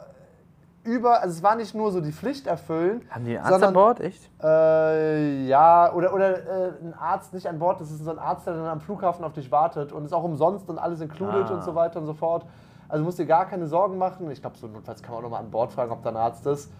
über, 0.84 1.20
also 1.22 1.34
es 1.36 1.42
war 1.42 1.54
nicht 1.56 1.74
nur 1.74 1.90
so 1.92 2.00
die 2.00 2.12
Pflicht 2.12 2.46
erfüllen. 2.46 3.02
haben 3.10 3.24
die 3.24 3.32
einen 3.36 3.38
Arzt 3.40 3.50
sondern, 3.50 3.68
an 3.68 3.74
Bord? 3.74 4.00
Echt? 4.00 4.30
Äh, 4.42 5.46
ja, 5.46 5.92
oder, 5.92 6.14
oder 6.14 6.38
äh, 6.38 6.72
ein 6.82 6.94
Arzt 6.98 7.34
nicht 7.34 7.46
an 7.46 7.58
Bord. 7.58 7.80
Das 7.80 7.90
ist 7.90 8.04
so 8.04 8.10
ein 8.10 8.18
Arzt, 8.18 8.46
der 8.46 8.54
dann 8.54 8.66
am 8.66 8.80
Flughafen 8.80 9.24
auf 9.24 9.32
dich 9.32 9.50
wartet 9.50 9.92
und 9.92 10.04
ist 10.04 10.12
auch 10.12 10.24
umsonst 10.24 10.68
und 10.70 10.78
alles 10.78 11.00
included 11.00 11.50
Ah. 11.50 11.54
und 11.54 11.64
so 11.64 11.74
weiter 11.74 11.98
und 12.00 12.06
so 12.06 12.14
fort. 12.14 12.46
Also 12.88 13.04
musst 13.04 13.18
dir 13.18 13.26
gar 13.26 13.46
keine 13.46 13.66
Sorgen 13.66 13.98
machen. 13.98 14.30
Ich 14.30 14.40
glaube, 14.40 14.56
so 14.56 14.66
notfalls 14.66 15.02
kann 15.02 15.12
man 15.12 15.18
auch 15.18 15.22
noch 15.24 15.30
mal 15.30 15.40
an 15.40 15.50
Bord 15.50 15.72
fragen, 15.72 15.92
ob 15.92 16.02
da 16.02 16.08
ein 16.10 16.16
Arzt 16.16 16.46
ist. 16.46 16.70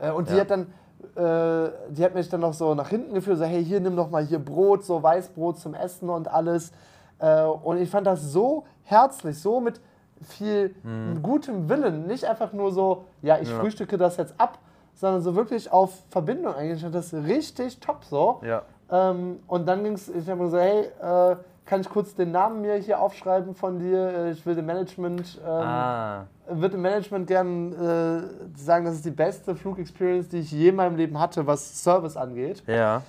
Äh, 0.00 0.10
und 0.10 0.28
die 0.28 0.34
Ja. 0.34 0.40
hat 0.42 0.50
dann 0.50 0.66
äh, 1.14 1.70
die 1.90 2.04
hat 2.04 2.14
mich 2.14 2.28
dann 2.30 2.40
noch 2.40 2.54
so 2.54 2.74
nach 2.74 2.88
hinten 2.88 3.14
geführt, 3.14 3.38
so 3.38 3.44
hey, 3.44 3.62
hier 3.64 3.80
nimm 3.80 3.96
doch 3.96 4.10
mal 4.10 4.24
hier 4.24 4.38
Brot, 4.38 4.82
so 4.84 5.02
Weißbrot 5.02 5.58
zum 5.58 5.74
Essen 5.74 6.08
und 6.08 6.26
alles. 6.26 6.72
Äh, 7.18 7.42
und 7.42 7.76
ich 7.78 7.90
fand 7.90 8.06
das 8.06 8.22
so 8.32 8.64
herzlich, 8.84 9.40
so 9.40 9.60
mit 9.60 9.80
viel 10.22 10.74
gutem 11.22 11.68
Willen. 11.68 12.06
Nicht 12.06 12.24
einfach 12.24 12.52
nur 12.52 12.72
so, 12.72 13.04
ja, 13.22 13.38
ich 13.38 13.48
Ja. 13.50 13.58
frühstücke 13.58 13.96
das 13.98 14.16
jetzt 14.16 14.34
ab, 14.38 14.58
sondern 14.94 15.20
so 15.22 15.34
wirklich 15.36 15.70
auf 15.72 16.02
Verbindung 16.10 16.54
eigentlich. 16.54 16.84
Das 16.90 17.12
richtig 17.12 17.80
top 17.80 18.04
so. 18.04 18.40
Ja. 18.44 18.62
Ähm, 18.90 19.40
und 19.46 19.66
dann 19.66 19.82
ging 19.84 19.92
es, 19.94 20.08
ich 20.08 20.28
habe 20.28 20.44
gesagt, 20.44 20.62
hey, 20.62 21.32
äh, 21.32 21.36
kann 21.64 21.80
ich 21.80 21.90
kurz 21.90 22.14
den 22.14 22.30
Namen 22.30 22.60
mir 22.60 22.74
hier 22.76 23.00
aufschreiben 23.00 23.54
von 23.56 23.78
dir? 23.80 23.98
Äh, 24.08 24.30
Ich 24.30 24.46
will 24.46 24.54
dem 24.54 24.66
Management, 24.66 25.40
ähm, 25.44 25.50
Ah. 25.50 26.24
würde 26.48 26.76
dem 26.76 26.82
Management 26.82 27.26
gern 27.26 27.72
äh, 27.72 28.56
sagen, 28.56 28.84
das 28.84 28.94
ist 28.94 29.04
die 29.04 29.10
beste 29.10 29.56
Flugexperience, 29.56 30.28
die 30.28 30.38
ich 30.38 30.52
je 30.52 30.68
in 30.68 30.76
meinem 30.76 30.94
Leben 30.96 31.18
hatte, 31.18 31.44
was 31.46 31.82
Service 31.82 32.16
angeht. 32.16 32.62
Ja. 32.68 33.02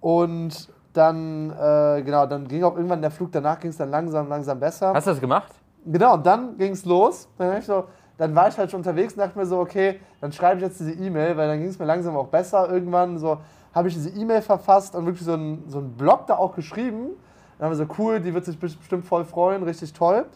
Und 0.00 0.68
dann, 0.94 1.50
äh, 1.50 2.02
genau, 2.02 2.24
dann 2.26 2.48
ging 2.48 2.64
auch 2.64 2.74
irgendwann 2.76 3.02
der 3.02 3.10
Flug, 3.10 3.30
danach 3.30 3.60
ging 3.60 3.70
es 3.70 3.76
dann 3.76 3.90
langsam, 3.90 4.28
langsam 4.28 4.58
besser. 4.58 4.94
Hast 4.94 5.06
du 5.06 5.10
das 5.10 5.20
gemacht? 5.20 5.52
Genau, 5.90 6.14
und 6.14 6.26
dann 6.26 6.58
ging 6.58 6.72
es 6.72 6.84
los. 6.84 7.28
Dann, 7.38 7.62
so, 7.62 7.84
dann 8.18 8.34
war 8.34 8.48
ich 8.48 8.58
halt 8.58 8.70
schon 8.70 8.80
unterwegs 8.80 9.14
und 9.14 9.20
dachte 9.20 9.38
mir 9.38 9.46
so, 9.46 9.58
okay, 9.58 10.00
dann 10.20 10.32
schreibe 10.32 10.56
ich 10.56 10.62
jetzt 10.62 10.80
diese 10.80 10.92
E-Mail, 10.92 11.36
weil 11.36 11.48
dann 11.48 11.58
ging 11.58 11.68
es 11.68 11.78
mir 11.78 11.86
langsam 11.86 12.16
auch 12.16 12.28
besser. 12.28 12.70
Irgendwann 12.70 13.18
so 13.18 13.38
habe 13.74 13.88
ich 13.88 13.94
diese 13.94 14.10
E-Mail 14.10 14.42
verfasst 14.42 14.94
und 14.94 15.06
wirklich 15.06 15.24
so 15.24 15.32
einen 15.34 15.64
so 15.68 15.78
einen 15.78 15.92
Blog 15.92 16.26
da 16.26 16.36
auch 16.36 16.54
geschrieben. 16.54 17.10
Dann 17.58 17.66
haben 17.66 17.78
wir 17.78 17.86
so, 17.86 17.92
cool, 17.98 18.20
die 18.20 18.34
wird 18.34 18.44
sich 18.44 18.58
bestimmt 18.58 19.04
voll 19.06 19.24
freuen, 19.24 19.62
richtig 19.62 19.92
toll. 19.92 20.26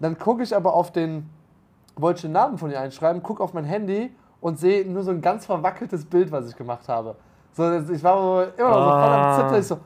Dann 0.00 0.18
gucke 0.18 0.42
ich 0.42 0.54
aber 0.54 0.74
auf 0.74 0.92
den, 0.92 1.28
wollte 1.96 2.18
ich 2.18 2.22
den 2.22 2.32
Namen 2.32 2.58
von 2.58 2.70
ihr 2.70 2.80
einschreiben, 2.80 3.22
gucke 3.22 3.42
auf 3.42 3.52
mein 3.52 3.64
Handy 3.64 4.14
und 4.40 4.58
sehe 4.58 4.86
nur 4.90 5.02
so 5.02 5.10
ein 5.10 5.20
ganz 5.20 5.46
verwackeltes 5.46 6.04
Bild, 6.04 6.30
was 6.32 6.48
ich 6.48 6.56
gemacht 6.56 6.88
habe. 6.88 7.16
So, 7.52 7.62
ich 7.72 8.02
war 8.02 8.48
immer 8.56 8.68
noch 8.68 8.74
so 8.74 8.90
voll 8.90 9.12
am 9.12 9.20
Ah. 9.20 9.36
Zittern. 9.36 9.60
Ich 9.60 9.66
so, 9.66 9.78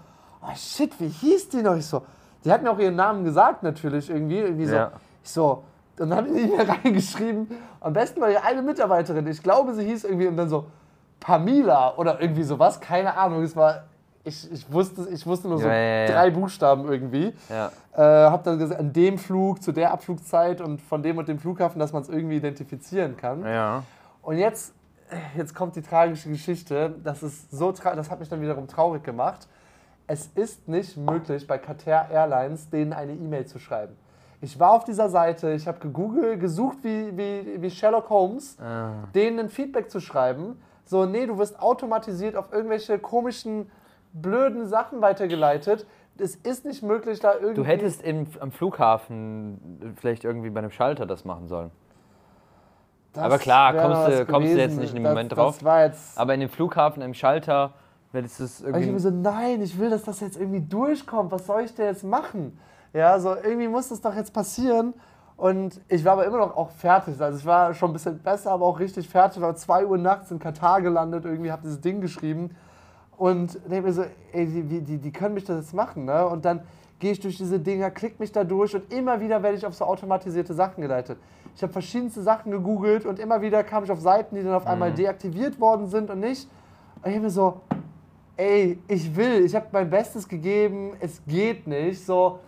oh 0.43 0.55
shit, 0.55 1.01
wie 1.01 1.09
hieß 1.09 1.49
die 1.51 1.63
noch? 1.63 1.77
Ich 1.77 1.87
so, 1.87 2.03
die 2.45 2.53
hat 2.53 2.63
mir 2.63 2.71
auch 2.71 2.79
ihren 2.79 2.97
Namen 2.97 3.25
gesagt 3.25 3.63
natürlich 3.63 4.11
irgendwie. 4.11 4.39
irgendwie 4.39 4.67
so. 4.67 4.77
Ja. 4.77 4.93
Ich 5.23 5.31
so, 5.31 5.65
und 5.99 6.11
dann 6.11 6.19
habe 6.19 6.29
ich 6.29 6.47
mir 6.47 6.69
reingeschrieben, 6.85 7.49
am 7.81 7.93
besten 7.93 8.21
war 8.21 8.31
ja 8.31 8.43
eine 8.43 8.63
Mitarbeiterin, 8.63 9.27
ich 9.27 9.43
glaube, 9.43 9.75
sie 9.75 9.85
hieß 9.85 10.05
irgendwie 10.05 10.27
und 10.27 10.37
dann 10.37 10.49
so 10.49 10.67
Pamila 11.21 11.95
oder 11.97 12.21
irgendwie 12.21 12.43
sowas, 12.43 12.81
keine 12.81 13.17
Ahnung. 13.17 13.43
Es 13.43 13.57
war, 13.57 13.85
ich, 14.23 14.51
ich, 14.53 14.71
wusste, 14.71 15.09
ich 15.11 15.27
wusste 15.27 15.49
nur 15.49 15.59
so 15.59 15.67
Ja, 15.67 15.75
ja, 15.75 16.01
ja. 16.01 16.07
drei 16.07 16.31
Buchstaben 16.31 16.87
irgendwie. 16.91 17.33
Ja. 17.49 17.71
Äh, 17.95 18.31
hab 18.31 18.45
dann 18.45 18.59
gesagt, 18.59 18.79
an 18.79 18.93
dem 18.93 19.19
Flug, 19.19 19.63
zu 19.63 19.73
der 19.73 19.93
Abflugzeit 19.93 20.61
und 20.61 20.81
von 20.83 21.03
dem 21.03 21.17
und 21.17 21.29
dem 21.29 21.39
Flughafen, 21.39 21.79
dass 21.79 21.93
man 21.93 22.03
es 22.03 22.09
irgendwie 22.09 22.37
identifizieren 22.37 23.17
kann. 23.17 23.45
Und 24.23 24.39
jetzt, 24.39 24.75
jetzt 25.37 25.55
kommt 25.55 25.77
die 25.77 25.83
tragische 25.83 26.29
Geschichte. 26.29 26.95
Das 27.03 27.23
ist 27.23 27.51
so 27.51 27.73
das 27.73 28.11
hat 28.11 28.21
mich 28.21 28.29
dann 28.29 28.43
wiederum 28.43 28.69
traurig 28.69 29.03
gemacht. 29.03 29.49
Es 30.07 30.29
ist 30.35 30.69
nicht 30.69 30.97
möglich, 30.97 31.47
bei 31.47 31.59
Qatar 31.59 32.11
Airlines 32.11 32.71
denen 32.71 32.93
eine 32.93 33.13
E-Mail 33.13 33.47
zu 33.47 33.59
schreiben. 33.59 33.97
Ich 34.41 34.61
war 34.61 34.73
auf 34.73 34.85
dieser 34.85 35.09
Seite, 35.09 35.53
ich 35.53 35.67
habe 35.67 35.79
gegoogelt, 35.81 36.39
gesucht 36.41 36.79
wie, 36.83 37.17
wie, 37.17 37.61
wie 37.61 37.71
Sherlock 37.71 38.09
Holmes, 38.11 38.57
denen 39.15 39.39
ein 39.41 39.49
Feedback 39.49 39.91
zu 39.91 39.99
schreiben. 40.01 40.61
So, 40.85 41.07
nee, 41.07 41.27
du 41.27 41.39
wirst 41.39 41.59
automatisiert 41.61 42.37
auf 42.37 42.53
irgendwelche 42.53 42.99
komischen, 42.99 43.71
blöden 44.13 44.67
Sachen 44.67 45.01
weitergeleitet. 45.01 45.87
Es 46.19 46.37
ist 46.37 46.65
nicht 46.65 46.83
möglich, 46.83 47.19
da 47.19 47.35
irgendwie. 47.35 47.55
Du 47.55 47.65
hättest 47.65 48.03
im, 48.03 48.27
am 48.41 48.53
Flughafen 48.53 49.95
vielleicht 49.97 50.25
irgendwie 50.25 50.51
bei 50.51 50.61
einem 50.61 50.71
Schalter 50.71 51.07
das 51.07 51.25
machen 51.25 51.49
sollen. 51.49 51.71
Das 53.13 53.25
aber 53.25 53.39
klar, 53.39 53.73
kommst 53.75 54.21
du- 54.21 54.27
kommst 54.27 54.53
du 54.53 54.59
jetzt 54.59 54.79
nicht 54.79 54.95
das, 54.95 55.01
Moment 55.03 55.33
das 55.33 55.37
drauf. 55.39 55.63
jetzt. 55.63 56.19
Aber 56.19 56.35
in 56.35 56.41
dem 56.41 56.49
Flughafen, 56.51 57.03
im 57.03 57.15
Schalter, 57.15 57.73
hättest 58.17 58.41
du 58.41 58.45
es 58.45 58.61
Und 58.61 58.69
ich 58.69 58.75
irgendwie. 58.75 58.93
mir 58.93 59.01
so, 59.01 59.11
nein, 59.11 59.61
ich 59.63 59.79
will, 59.79 59.91
dass 59.91 60.03
das 60.05 60.21
jetzt 60.21 60.37
irgendwie 60.39 60.61
durchkommt. 60.61 61.31
Was 61.33 61.47
soll 61.47 61.63
ich 61.63 61.75
denn 61.75 61.87
jetzt 61.87 62.05
machen? 62.05 62.59
Ja, 62.93 63.19
so 63.21 63.35
irgendwie 63.35 63.69
muss 63.69 63.89
das 63.89 64.01
doch 64.01 64.15
jetzt 64.15 64.33
passieren. 64.33 64.95
Und 65.37 65.81
ich 65.89 66.05
war 66.05 66.15
aber 66.15 66.25
immer 66.25 66.39
noch 66.39 66.57
auch 66.57 66.71
fertig. 66.71 67.21
Also 67.21 67.39
ich 67.39 67.45
war 67.45 67.75
schon 67.75 67.91
ein 67.91 67.93
bisschen 67.93 68.19
besser, 68.19 68.53
aber 68.53 68.65
auch 68.65 68.79
richtig 68.81 69.09
fertig. 69.09 69.37
Ich 69.37 69.43
war 69.43 69.55
2 69.55 69.85
Uhr 69.87 69.99
nachts 69.99 70.31
in 70.31 70.39
Katar 70.39 70.81
gelandet, 70.81 71.25
irgendwie 71.27 71.53
habe 71.53 71.63
dieses 71.63 71.81
Ding 71.81 72.01
geschrieben. 72.01 72.51
Und 73.19 73.59
denke 73.71 73.89
mir 73.89 73.93
so, 73.93 74.05
ey, 74.33 74.47
die, 74.47 74.63
die- 74.81 74.99
die, 74.99 75.13
können 75.13 75.35
mich 75.35 75.45
das 75.45 75.57
jetzt 75.59 75.75
machen. 75.75 76.05
Ne? 76.07 76.27
Und 76.27 76.45
dann 76.45 76.61
gehe 76.99 77.13
ich 77.13 77.21
durch 77.21 77.37
diese 77.37 77.59
Dinger, 77.59 77.91
klick 77.91 78.19
mich 78.21 78.33
da 78.33 78.45
durch 78.45 78.75
und 78.75 78.91
immer 78.93 79.21
wieder 79.21 79.43
werde 79.43 79.57
ich 79.59 79.67
auf 79.67 79.75
so 79.75 79.85
automatisierte 79.85 80.55
Sachen 80.55 80.81
geleitet. 80.83 81.19
Ich 81.55 81.63
habe 81.63 81.73
verschiedenste 81.73 82.23
Sachen 82.23 82.51
gegoogelt 82.53 83.05
und 83.07 83.19
immer 83.19 83.41
wieder 83.43 83.63
kam 83.65 83.85
ich 83.85 83.91
auf 83.91 84.01
Seiten, 84.01 84.35
die 84.37 84.43
dann 84.43 84.55
auf 84.55 84.67
einmal 84.67 84.93
deaktiviert 84.93 85.59
worden 85.61 85.87
sind 85.89 86.11
und 86.11 86.21
nicht. 86.21 86.49
Und 87.03 87.09
ich 87.11 87.15
habe 87.17 87.25
mir 87.25 87.31
so, 87.31 87.61
ey, 88.37 88.79
ich 88.89 89.15
will, 89.17 89.45
ich 89.45 89.55
habe 89.55 89.67
mein 89.73 89.89
Bestes 89.89 90.29
gegeben, 90.29 90.93
es 91.01 91.23
geht 91.27 91.67
nicht, 91.67 92.05
so 92.05 92.39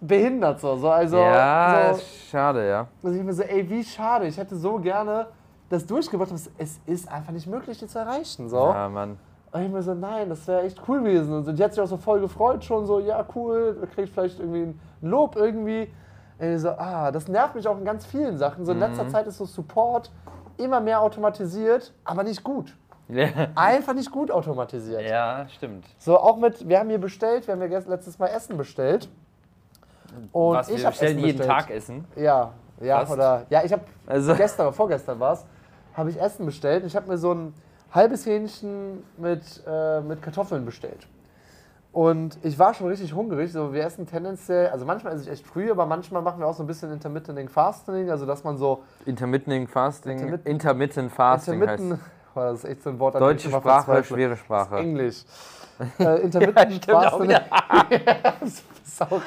behindert 0.00 0.60
so, 0.60 0.76
so 0.76 0.90
also 0.90 1.18
ja, 1.18 1.92
so, 1.94 2.00
schade, 2.30 2.66
ja. 2.68 2.86
dass 3.02 3.12
ich 3.12 3.22
mir 3.22 3.32
so, 3.34 3.42
ey, 3.42 3.68
wie 3.68 3.84
schade, 3.84 4.26
ich 4.26 4.36
hätte 4.38 4.56
so 4.56 4.78
gerne 4.78 5.26
das 5.68 5.86
durchgebracht, 5.86 6.30
aber 6.30 6.40
es- 6.58 6.80
ist 6.86 7.10
einfach 7.12 7.32
nicht 7.32 7.46
möglich, 7.46 7.78
die 7.78 7.86
zu 7.86 7.98
erreichen, 7.98 8.48
so. 8.48 8.56
Ja, 8.68 8.88
Mann. 8.88 9.18
Und 9.52 9.62
ich 9.62 9.68
mir 9.70 9.82
so, 9.82 9.94
nein, 9.94 10.28
das 10.28 10.46
wäre 10.46 10.62
echt 10.62 10.80
cool 10.88 11.00
gewesen. 11.00 11.34
Und 11.34 11.44
so, 11.44 11.52
die 11.52 11.62
hat 11.62 11.74
sich 11.74 11.82
auch 11.82 11.86
so 11.88 11.96
voll 11.96 12.20
gefreut 12.20 12.64
schon, 12.64 12.86
so, 12.86 13.00
ja, 13.00 13.24
cool, 13.34 13.76
du 13.80 13.86
kriegst 13.88 14.14
vielleicht 14.14 14.38
irgendwie 14.38 14.62
ein 14.62 14.80
Lob 15.02 15.34
irgendwie. 15.36 15.90
Und 16.38 16.54
ich 16.54 16.60
so, 16.60 16.70
ah, 16.70 17.10
das 17.10 17.26
nervt 17.28 17.56
mich 17.56 17.66
auch 17.66 17.76
in 17.76 17.84
ganz 17.84 18.06
vielen 18.06 18.38
Sachen. 18.38 18.64
So 18.64 18.72
in 18.72 18.78
letzter 18.78 19.02
Zeit 19.08 19.26
ist 19.26 19.38
so 19.38 19.44
Support 19.44 20.10
immer 20.56 20.80
mehr 20.80 21.00
automatisiert, 21.00 21.92
aber 22.04 22.22
nicht 22.22 22.44
gut. 22.44 22.76
Einfach 23.54 23.94
nicht 23.94 24.10
gut 24.10 24.30
automatisiert. 24.30 25.02
ja, 25.02 25.46
stimmt. 25.48 25.84
So, 25.98 26.18
auch 26.18 26.36
mit, 26.36 26.68
wir 26.68 26.78
haben 26.78 26.88
hier 26.88 26.98
bestellt, 27.00 27.46
wir 27.46 27.54
haben 27.54 27.70
ja 27.70 27.78
letztes 27.86 28.18
Mal 28.18 28.28
Essen 28.28 28.56
bestellt. 28.56 29.08
Und 30.32 30.54
Was, 30.56 30.68
ich 30.68 30.78
wir 30.78 30.84
habe 30.86 30.92
bestellen 30.92 31.16
Essen 31.18 31.26
jeden 31.26 31.38
bestellt. 31.38 31.58
Tag 31.60 31.70
Essen. 31.70 32.04
Ja, 32.16 32.52
ja, 32.80 32.98
Fast. 33.00 33.12
oder, 33.12 33.46
ja, 33.50 33.62
ich 33.64 33.72
habe 33.72 33.82
Also- 34.06 34.34
gestern 34.34 34.66
oder 34.66 34.72
vorgestern 34.74 35.20
war 35.20 35.34
es, 35.34 35.44
habe 35.94 36.10
ich 36.10 36.20
Essen 36.20 36.46
bestellt. 36.46 36.84
Ich 36.84 36.96
habe 36.96 37.08
mir 37.08 37.18
so 37.18 37.32
ein 37.32 37.54
halbes 37.92 38.26
Hähnchen 38.26 39.02
mit, 39.16 39.42
äh, 39.66 40.00
mit 40.00 40.22
Kartoffeln 40.22 40.64
bestellt. 40.64 41.06
Und 41.92 42.38
ich 42.44 42.56
war 42.56 42.72
schon 42.74 42.86
richtig 42.86 43.12
hungrig. 43.14 43.50
So, 43.52 43.72
wir 43.72 43.84
essen 43.84 44.06
tendenziell, 44.06 44.68
also 44.68 44.84
manchmal 44.86 45.12
esse 45.12 45.24
ich 45.24 45.28
echt 45.30 45.44
früh, 45.44 45.72
aber 45.72 45.86
manchmal 45.86 46.22
machen 46.22 46.38
wir 46.38 46.46
auch 46.46 46.54
so 46.54 46.62
ein 46.62 46.68
bisschen 46.68 46.92
Intermittent 46.92 47.50
Fasting, 47.50 48.10
also 48.10 48.26
dass 48.26 48.44
man 48.44 48.56
so 48.58 48.84
Intermittent 49.06 49.68
Fasting. 49.68 50.12
Intermittent- 50.18 50.46
Intermittent 50.46 51.12
Fasting 51.12 51.54
Intermittent, 51.54 51.92
heißt. 51.94 52.02
Oh, 52.34 52.40
das 52.40 52.64
ist 52.64 52.70
echt 52.70 52.82
so 52.82 52.90
ein 52.90 52.98
Wort, 52.98 53.14
Deutsche 53.14 53.48
Sprache, 53.48 53.84
verzweifle. 53.84 54.16
schwere 54.16 54.36
Sprache. 54.36 54.76
Englisch. 54.76 55.24
Äh, 55.98 56.20
Intermittent 56.24 56.86
wieder. 56.86 57.44
das 58.40 58.62
ist 58.84 59.00
auch 59.00 59.22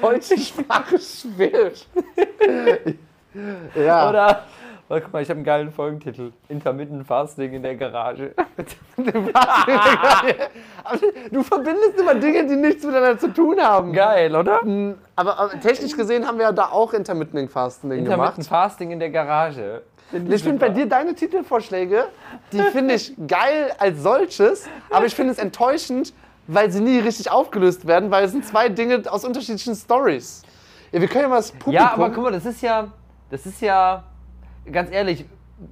Deutsche 0.00 0.38
Sprache 0.38 0.98
schwer. 1.00 1.72
ja. 3.74 4.08
Oder, 4.08 4.44
oh, 4.88 5.00
guck 5.02 5.12
mal, 5.12 5.20
ich 5.20 5.28
habe 5.30 5.38
einen 5.38 5.44
geilen 5.44 5.72
Folgentitel. 5.72 6.30
Intermittent 6.48 7.04
Fasting 7.04 7.54
in 7.54 7.62
der 7.64 7.74
Garage. 7.74 8.36
Du 11.32 11.42
verbindest 11.42 11.98
immer 11.98 12.14
Dinge, 12.14 12.46
die 12.46 12.54
nichts 12.54 12.84
miteinander 12.84 13.18
zu 13.18 13.34
tun 13.34 13.60
haben. 13.60 13.92
Geil, 13.92 14.36
oder? 14.36 14.60
Aber, 15.16 15.38
aber 15.40 15.60
technisch 15.60 15.96
gesehen 15.96 16.24
haben 16.24 16.38
wir 16.38 16.44
ja 16.44 16.52
da 16.52 16.66
auch 16.66 16.92
Intermittent 16.92 17.50
Fasting 17.50 17.90
Intermittent 17.90 18.36
gemacht. 18.36 18.46
Fasting 18.46 18.92
in 18.92 19.00
der 19.00 19.10
Garage. 19.10 19.82
Ich 20.12 20.42
finde 20.42 20.58
bei 20.58 20.68
dir 20.68 20.86
deine 20.86 21.14
Titelvorschläge, 21.14 22.06
die 22.52 22.60
finde 22.60 22.94
ich 22.94 23.14
geil 23.26 23.72
als 23.78 24.02
solches, 24.02 24.66
aber 24.90 25.06
ich 25.06 25.14
finde 25.14 25.32
es 25.32 25.38
enttäuschend, 25.38 26.12
weil 26.46 26.70
sie 26.70 26.80
nie 26.80 26.98
richtig 26.98 27.30
aufgelöst 27.30 27.86
werden, 27.86 28.10
weil 28.10 28.24
es 28.24 28.32
sind 28.32 28.44
zwei 28.44 28.68
Dinge 28.68 29.02
aus 29.08 29.24
unterschiedlichen 29.24 29.74
Stories. 29.74 30.42
Ja, 30.90 31.00
wir 31.00 31.08
können 31.08 31.22
ja 31.22 31.28
mal 31.28 31.36
das 31.36 31.52
Publikum... 31.52 31.74
Ja, 31.74 31.92
aber 31.92 32.10
guck 32.10 32.24
mal, 32.24 32.32
das 32.32 32.44
ist 32.44 32.60
ja, 32.60 32.88
das 33.30 33.46
ist 33.46 33.60
ja, 33.62 34.04
ganz 34.70 34.90
ehrlich, 34.90 35.24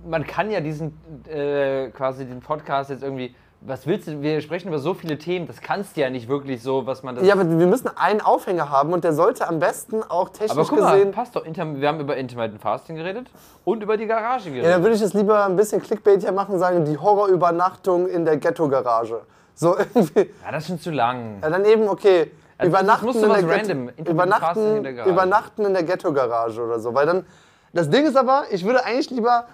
man 0.09 0.27
kann 0.27 0.51
ja 0.51 0.61
diesen, 0.61 0.97
äh, 1.29 1.89
quasi 1.91 2.25
den 2.25 2.41
Podcast 2.41 2.91
jetzt 2.91 3.03
irgendwie, 3.03 3.35
was 3.63 3.87
willst 3.87 4.09
du, 4.09 4.23
wir 4.23 4.41
sprechen 4.41 4.69
über 4.69 4.79
so 4.79 4.95
viele 4.95 5.19
Themen, 5.19 5.47
das 5.47 5.61
kannst 5.61 5.97
du 5.97 6.01
ja 6.01 6.09
nicht 6.09 6.29
wirklich 6.29 6.63
so, 6.63 6.87
was 6.87 7.03
man 7.03 7.17
das... 7.17 7.27
Ja, 7.27 7.35
aber 7.35 7.59
wir 7.59 7.67
müssen 7.67 7.91
einen 7.95 8.23
Aufhänger 8.23 8.71
haben 8.71 8.93
und 8.93 9.05
der 9.05 9.13
sollte 9.13 9.47
am 9.47 9.59
besten 9.59 10.03
auch 10.03 10.31
technisch 10.31 10.53
aber 10.53 10.65
guck 10.65 10.81
mal, 10.81 10.93
gesehen... 10.95 11.13
passt 11.13 11.37
doch, 11.37 11.45
wir 11.45 11.89
haben 11.89 12.01
über 12.01 12.17
Intermittent 12.17 12.61
Fasting 12.63 12.97
geredet 12.97 13.27
und 13.65 13.83
über 13.83 13.99
die 13.99 14.07
Garage 14.07 14.49
Ja, 14.49 14.55
geredet. 14.55 14.73
dann 14.73 14.83
würde 14.83 14.97
ich 14.97 15.03
es 15.03 15.13
lieber 15.13 15.45
ein 15.45 15.57
bisschen 15.57 15.83
clickbaitiger 15.83 16.33
machen 16.33 16.55
und 16.55 16.59
sagen, 16.59 16.87
die 16.87 16.97
Horrorübernachtung 16.97 18.09
in 18.09 18.25
der 18.25 18.39
Ghetto-Garage. 18.39 19.21
So 19.55 19.77
irgendwie. 19.95 20.31
Ja, 20.43 20.53
das 20.53 20.63
ist 20.63 20.69
schon 20.69 20.81
zu 20.81 20.91
lang. 20.91 21.41
Ja, 21.43 21.51
dann 21.51 21.67
eben, 21.67 21.87
okay, 21.87 22.31
Also 22.57 22.71
übernachten, 22.71 23.09
in 23.09 23.21
der 23.21 23.49
random, 23.49 23.89
übernachten, 23.99 24.77
in 24.77 24.83
der 24.85 24.93
Garage. 24.95 25.11
übernachten 25.11 25.65
in 25.67 25.75
der 25.75 25.83
Ghetto-Garage 25.83 26.63
oder 26.63 26.81
so. 26.81 26.95
Weil 26.95 27.05
dann, 27.05 27.27
das 27.75 27.91
Ding 27.91 28.07
ist 28.07 28.17
aber, 28.17 28.45
ich 28.51 28.65
würde 28.65 28.83
eigentlich 28.87 29.11
lieber 29.11 29.45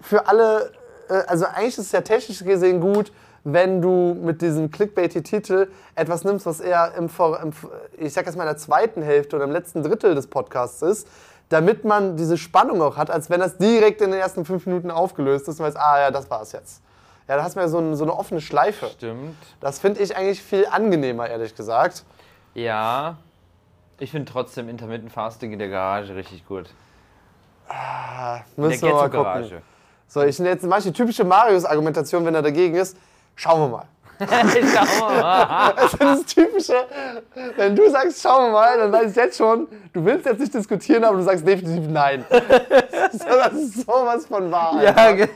für 0.00 0.28
alle, 0.28 0.70
äh, 1.08 1.14
also 1.26 1.46
eigentlich 1.46 1.78
ist 1.78 1.78
es 1.78 1.92
ja 1.92 2.00
technisch 2.02 2.44
gesehen 2.44 2.80
gut, 2.80 3.10
wenn 3.52 3.80
du 3.80 4.16
mit 4.20 4.42
diesem 4.42 4.70
Clickbaity-Titel 4.72 5.68
etwas 5.94 6.24
nimmst, 6.24 6.46
was 6.46 6.58
eher 6.58 6.94
im, 6.98 7.08
Vor- 7.08 7.40
im, 7.40 7.52
ich 7.96 8.12
sag 8.12 8.26
jetzt 8.26 8.34
mal 8.36 8.42
in 8.42 8.48
der 8.48 8.56
zweiten 8.56 9.02
Hälfte 9.02 9.36
oder 9.36 9.44
im 9.44 9.52
letzten 9.52 9.84
Drittel 9.84 10.14
des 10.16 10.26
Podcasts 10.26 10.82
ist, 10.82 11.06
damit 11.48 11.84
man 11.84 12.16
diese 12.16 12.36
Spannung 12.36 12.82
auch 12.82 12.96
hat, 12.96 13.08
als 13.08 13.30
wenn 13.30 13.38
das 13.38 13.56
direkt 13.56 14.00
in 14.00 14.10
den 14.10 14.18
ersten 14.18 14.44
fünf 14.44 14.66
Minuten 14.66 14.90
aufgelöst 14.90 15.46
ist 15.46 15.60
und 15.60 15.66
weiß, 15.66 15.76
ah 15.76 16.00
ja, 16.00 16.10
das 16.10 16.28
war's 16.28 16.50
jetzt. 16.50 16.82
Ja, 17.28 17.36
da 17.36 17.44
hast 17.44 17.54
du 17.54 17.60
ja 17.60 17.68
so, 17.68 17.78
ein, 17.78 17.94
so 17.94 18.02
eine 18.02 18.12
offene 18.16 18.40
Schleife. 18.40 18.86
Stimmt. 18.88 19.36
Das 19.60 19.78
finde 19.78 20.02
ich 20.02 20.16
eigentlich 20.16 20.42
viel 20.42 20.66
angenehmer, 20.66 21.28
ehrlich 21.28 21.54
gesagt. 21.54 22.04
Ja. 22.54 23.16
Ich 23.98 24.10
finde 24.10 24.30
trotzdem 24.30 24.68
Intermittent 24.68 25.12
Fasting 25.12 25.52
in 25.52 25.58
der 25.60 25.68
Garage 25.68 26.16
richtig 26.16 26.46
gut. 26.46 26.66
In 27.68 27.74
der 27.74 28.44
Müssen 28.56 28.82
wir 28.82 28.94
mal 28.94 29.08
gucken. 29.10 29.62
So, 30.08 30.22
ich 30.22 30.38
jetzt 30.38 30.64
mache 30.64 30.80
ich 30.80 30.84
die 30.86 30.92
typische 30.92 31.24
Marius-Argumentation, 31.24 32.24
wenn 32.24 32.34
er 32.34 32.42
dagegen 32.42 32.76
ist. 32.76 32.96
Schauen 33.36 33.60
wir 33.60 33.68
mal. 33.76 33.84
Schau 34.18 35.08
mal. 35.10 35.74
Das 35.76 35.92
ist 35.92 36.00
das 36.02 36.24
typische, 36.24 36.74
wenn 37.56 37.76
du 37.76 37.88
sagst, 37.90 38.22
schauen 38.22 38.46
wir 38.46 38.52
mal, 38.52 38.78
dann 38.78 38.90
weiß 38.90 39.10
ich 39.10 39.16
jetzt 39.16 39.36
schon, 39.36 39.68
du 39.92 40.02
willst 40.04 40.24
jetzt 40.24 40.40
nicht 40.40 40.54
diskutieren, 40.54 41.04
aber 41.04 41.18
du 41.18 41.22
sagst 41.22 41.46
definitiv 41.46 41.88
nein. 41.90 42.24
So, 43.12 43.24
Das 43.28 43.52
ist 43.52 43.86
sowas 43.86 44.26
von 44.26 44.50
wahr. 44.50 44.82
ja, 44.82 44.90
einfach. 44.94 45.16
ge- 45.16 45.28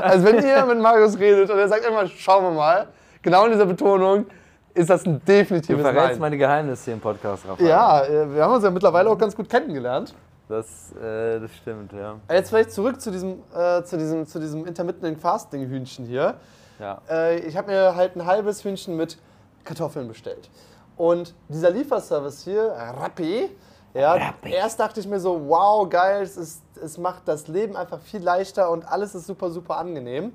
Also 0.00 0.24
wenn 0.26 0.44
ihr 0.46 0.64
mit 0.66 0.78
Marius 0.80 1.18
redet 1.18 1.50
und 1.50 1.58
er 1.58 1.68
sagt 1.68 1.84
immer, 1.84 2.06
schauen 2.06 2.44
wir 2.44 2.50
mal, 2.52 2.86
genau 3.22 3.44
in 3.46 3.52
dieser 3.52 3.66
Betonung, 3.66 4.26
ist 4.74 4.88
das 4.88 5.04
ein 5.04 5.14
du 5.14 5.20
definitives 5.26 5.82
verrätst 5.82 6.10
Nein. 6.12 6.18
meine 6.20 6.38
Geheimnisse 6.38 6.84
hier 6.86 6.94
im 6.94 7.00
Podcast, 7.00 7.44
Raphael. 7.48 7.68
Ja, 7.68 8.04
äh, 8.04 8.34
wir 8.34 8.44
haben 8.44 8.54
uns 8.54 8.62
ja 8.64 8.70
mittlerweile 8.70 9.10
auch 9.10 9.18
ganz 9.18 9.34
gut 9.34 9.48
kennengelernt. 9.48 10.14
Das, 10.48 10.92
äh, 10.92 11.40
das 11.40 11.50
stimmt, 11.60 11.92
ja. 11.92 12.14
Jetzt 12.30 12.50
vielleicht 12.50 12.70
zurück 12.70 13.00
zu 13.00 13.10
diesem, 13.10 13.42
äh, 13.54 13.82
zu 13.82 13.98
diesem, 13.98 14.26
zu 14.26 14.38
diesem 14.38 14.64
Intermittent 14.66 15.20
Fasting 15.20 15.66
Hühnchen 15.68 16.06
hier. 16.06 16.34
Ja. 16.78 17.00
Äh, 17.08 17.38
ich 17.40 17.56
habe 17.56 17.70
mir 17.70 17.94
halt 17.96 18.16
ein 18.16 18.26
halbes 18.26 18.64
Hühnchen 18.64 18.96
mit 18.96 19.18
Kartoffeln 19.64 20.08
bestellt. 20.08 20.48
Und 20.96 21.34
dieser 21.48 21.70
Lieferservice 21.70 22.42
hier, 22.42 22.72
Rappi, 22.72 23.50
ja, 23.94 24.34
erst 24.42 24.80
dachte 24.80 25.00
ich 25.00 25.06
mir 25.06 25.20
so, 25.20 25.48
wow, 25.48 25.88
geil, 25.88 26.22
es, 26.22 26.36
ist, 26.36 26.62
es 26.82 26.98
macht 26.98 27.26
das 27.26 27.48
Leben 27.48 27.76
einfach 27.76 28.00
viel 28.00 28.22
leichter 28.22 28.70
und 28.70 28.86
alles 28.86 29.14
ist 29.14 29.26
super, 29.26 29.50
super 29.50 29.76
angenehm. 29.76 30.32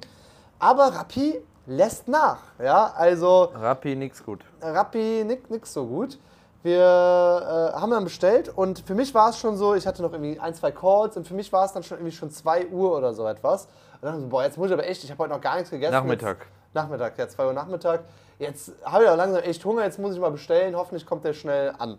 Aber 0.59 0.95
Rappi 0.95 1.41
lässt 1.65 2.07
nach. 2.07 2.39
Ja, 2.61 2.93
also 2.95 3.51
Rappi, 3.53 3.95
nix 3.95 4.23
gut. 4.23 4.43
Rappi 4.61 5.23
nix, 5.25 5.49
nix 5.49 5.73
so 5.73 5.85
gut. 5.85 6.17
Wir 6.63 6.79
äh, 6.79 7.77
haben 7.77 7.91
dann 7.91 8.05
bestellt 8.05 8.49
und 8.49 8.79
für 8.79 8.95
mich 8.95 9.13
war 9.13 9.29
es 9.29 9.37
schon 9.37 9.57
so, 9.57 9.75
ich 9.75 9.85
hatte 9.85 10.01
noch 10.01 10.13
irgendwie 10.13 10.39
ein, 10.39 10.53
zwei 10.53 10.71
Calls 10.71 11.17
und 11.17 11.27
für 11.27 11.33
mich 11.33 11.51
war 11.51 11.65
es 11.65 11.73
dann 11.73 11.83
schon 11.83 11.97
irgendwie 11.97 12.15
schon 12.15 12.31
2 12.31 12.67
Uhr 12.67 12.97
oder 12.97 13.13
so 13.13 13.27
etwas. 13.27 13.67
Dann 14.03 14.11
dachte 14.11 14.19
ich 14.19 14.23
so, 14.25 14.29
boah, 14.31 14.43
jetzt 14.43 14.57
muss 14.57 14.67
ich 14.67 14.73
aber 14.73 14.85
echt, 14.85 15.01
ich 15.05 15.09
habe 15.11 15.23
heute 15.23 15.31
noch 15.31 15.39
gar 15.39 15.55
nichts 15.55 15.69
gegessen. 15.69 15.93
Nachmittag. 15.93 16.39
Jetzt, 16.39 16.73
Nachmittag, 16.73 17.17
ja, 17.17 17.25
2 17.25 17.45
Uhr 17.45 17.53
Nachmittag. 17.53 18.03
Jetzt 18.37 18.73
habe 18.83 19.05
ich 19.05 19.09
auch 19.09 19.15
langsam 19.15 19.41
echt 19.43 19.63
Hunger, 19.63 19.85
jetzt 19.85 19.97
muss 19.97 20.13
ich 20.13 20.19
mal 20.19 20.29
bestellen, 20.29 20.75
hoffentlich 20.75 21.05
kommt 21.05 21.23
der 21.23 21.31
schnell 21.31 21.73
an. 21.77 21.97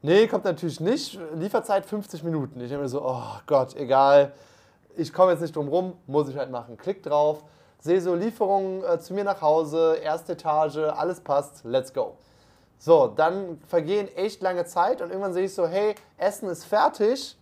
Nee, 0.00 0.26
kommt 0.26 0.46
natürlich 0.46 0.80
nicht. 0.80 1.18
Lieferzeit 1.34 1.84
50 1.84 2.22
Minuten. 2.22 2.62
Ich 2.62 2.70
denke 2.70 2.84
mir 2.84 2.88
so, 2.88 3.04
oh 3.04 3.22
Gott, 3.46 3.76
egal. 3.76 4.32
Ich 4.96 5.12
komme 5.12 5.32
jetzt 5.32 5.42
nicht 5.42 5.54
drum 5.54 5.68
rum, 5.68 5.98
muss 6.06 6.30
ich 6.30 6.38
halt 6.38 6.50
machen. 6.50 6.78
Klick 6.78 7.02
drauf, 7.02 7.44
sehe 7.78 8.00
so 8.00 8.14
Lieferungen 8.14 8.82
äh, 8.82 8.98
zu 8.98 9.12
mir 9.12 9.24
nach 9.24 9.42
Hause, 9.42 9.96
erste 10.02 10.32
Etage, 10.32 10.78
alles 10.78 11.20
passt, 11.20 11.62
let's 11.64 11.92
go. 11.92 12.16
So, 12.78 13.08
dann 13.08 13.60
vergehen 13.68 14.08
echt 14.16 14.40
lange 14.40 14.64
Zeit 14.64 15.02
und 15.02 15.10
irgendwann 15.10 15.34
sehe 15.34 15.44
ich 15.44 15.54
so, 15.54 15.66
hey, 15.66 15.94
Essen 16.16 16.48
ist 16.48 16.64
fertig. 16.64 17.36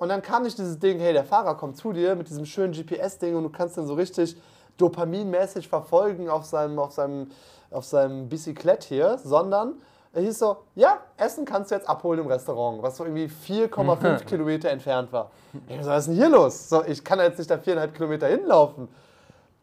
Und 0.00 0.08
dann 0.08 0.22
kam 0.22 0.44
nicht 0.44 0.56
dieses 0.56 0.78
Ding, 0.78 0.98
hey, 0.98 1.12
der 1.12 1.24
Fahrer 1.24 1.56
kommt 1.56 1.76
zu 1.76 1.92
dir 1.92 2.14
mit 2.16 2.30
diesem 2.30 2.46
schönen 2.46 2.72
GPS-Ding 2.72 3.36
und 3.36 3.42
du 3.42 3.50
kannst 3.50 3.76
den 3.76 3.86
so 3.86 3.92
richtig 3.92 4.34
dopaminmäßig 4.78 5.68
verfolgen 5.68 6.30
auf 6.30 6.46
seinem, 6.46 6.78
auf 6.78 6.92
seinem, 6.92 7.30
auf 7.70 7.84
seinem 7.84 8.26
Bicyclett 8.30 8.82
hier, 8.82 9.18
sondern 9.18 9.74
er 10.14 10.22
hieß 10.22 10.38
so, 10.38 10.56
ja, 10.74 11.00
Essen 11.18 11.44
kannst 11.44 11.70
du 11.70 11.74
jetzt 11.74 11.86
abholen 11.86 12.18
im 12.18 12.28
Restaurant, 12.28 12.82
was 12.82 12.96
so 12.96 13.04
irgendwie 13.04 13.26
4,5 13.26 14.24
Kilometer 14.24 14.70
entfernt 14.70 15.12
war. 15.12 15.30
Ich 15.68 15.82
so, 15.82 15.90
was 15.90 15.98
ist 15.98 16.06
denn 16.06 16.14
hier 16.14 16.30
los? 16.30 16.70
So, 16.70 16.82
ich 16.82 17.04
kann 17.04 17.18
jetzt 17.18 17.36
nicht 17.36 17.50
da 17.50 17.56
4,5 17.56 17.88
Kilometer 17.88 18.26
hinlaufen. 18.26 18.88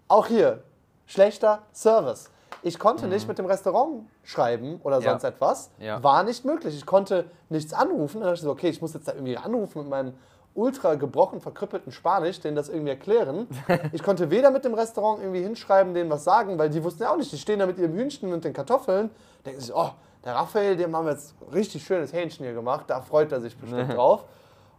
Auch 0.07 0.27
hier, 0.27 0.61
schlechter 1.07 1.63
Service. 1.73 2.29
Ich 2.63 2.79
konnte 2.79 3.07
nicht 3.07 3.27
mit 3.27 3.37
dem 3.37 3.45
Restaurant 3.45 4.05
schreiben 4.23 4.79
oder 4.83 4.97
Mhm. 4.99 5.03
Ja. 5.05 5.09
sonst 5.11 5.23
etwas. 5.23 5.71
Ja. 5.79 6.01
War 6.03 6.23
nicht 6.23 6.43
möglich. 6.45 6.75
Ich 6.75 6.85
konnte 6.85 7.25
nichts 7.49 7.73
anrufen. 7.73 8.19
Dann 8.19 8.29
dachte 8.29 8.35
ich 8.35 8.41
so, 8.41 8.51
okay, 8.51 8.69
ich 8.69 8.81
muss 8.81 8.93
jetzt 8.93 9.07
da 9.07 9.13
irgendwie 9.13 9.37
anrufen 9.37 9.81
mit 9.83 9.89
meinem 9.89 10.13
ultra 10.53 10.95
gebrochen, 10.95 11.39
verkrüppelten 11.39 11.91
Spanisch, 11.91 12.39
denen 12.39 12.55
das 12.55 12.67
irgendwie 12.69 12.89
erklären. 12.89 13.47
Ich 13.93 14.01
konnte 14.01 14.31
weder 14.31 14.49
mit 14.51 14.65
dem 14.65 14.73
Restaurant 14.73 15.21
irgendwie 15.21 15.41
hinschreiben, 15.43 15.93
denen 15.93 16.09
was 16.09 16.23
sagen, 16.23 16.57
weil 16.57 16.69
die 16.69 16.83
wussten 16.83 17.03
ja 17.03 17.11
auch 17.11 17.17
nicht. 17.17 17.31
Die 17.31 17.37
stehen 17.37 17.59
da 17.59 17.67
mit 17.67 17.77
ihrem 17.77 17.93
Hühnchen 17.93 18.33
und 18.33 18.43
den 18.43 18.53
Kartoffeln. 18.53 19.11
Denken 19.45 19.61
sich, 19.61 19.73
oh, 19.75 19.91
der 20.25 20.33
Raphael, 20.35 20.75
dem 20.75 20.95
haben 20.95 21.05
wir 21.05 21.11
jetzt 21.13 21.35
richtig 21.53 21.83
schönes 21.85 22.11
Hähnchen 22.11 22.43
hier 22.43 22.55
gemacht. 22.55 22.85
Da 22.87 23.01
freut 23.01 23.31
er 23.31 23.39
sich 23.39 23.55
bestimmt 23.55 23.93
drauf. 23.95 24.23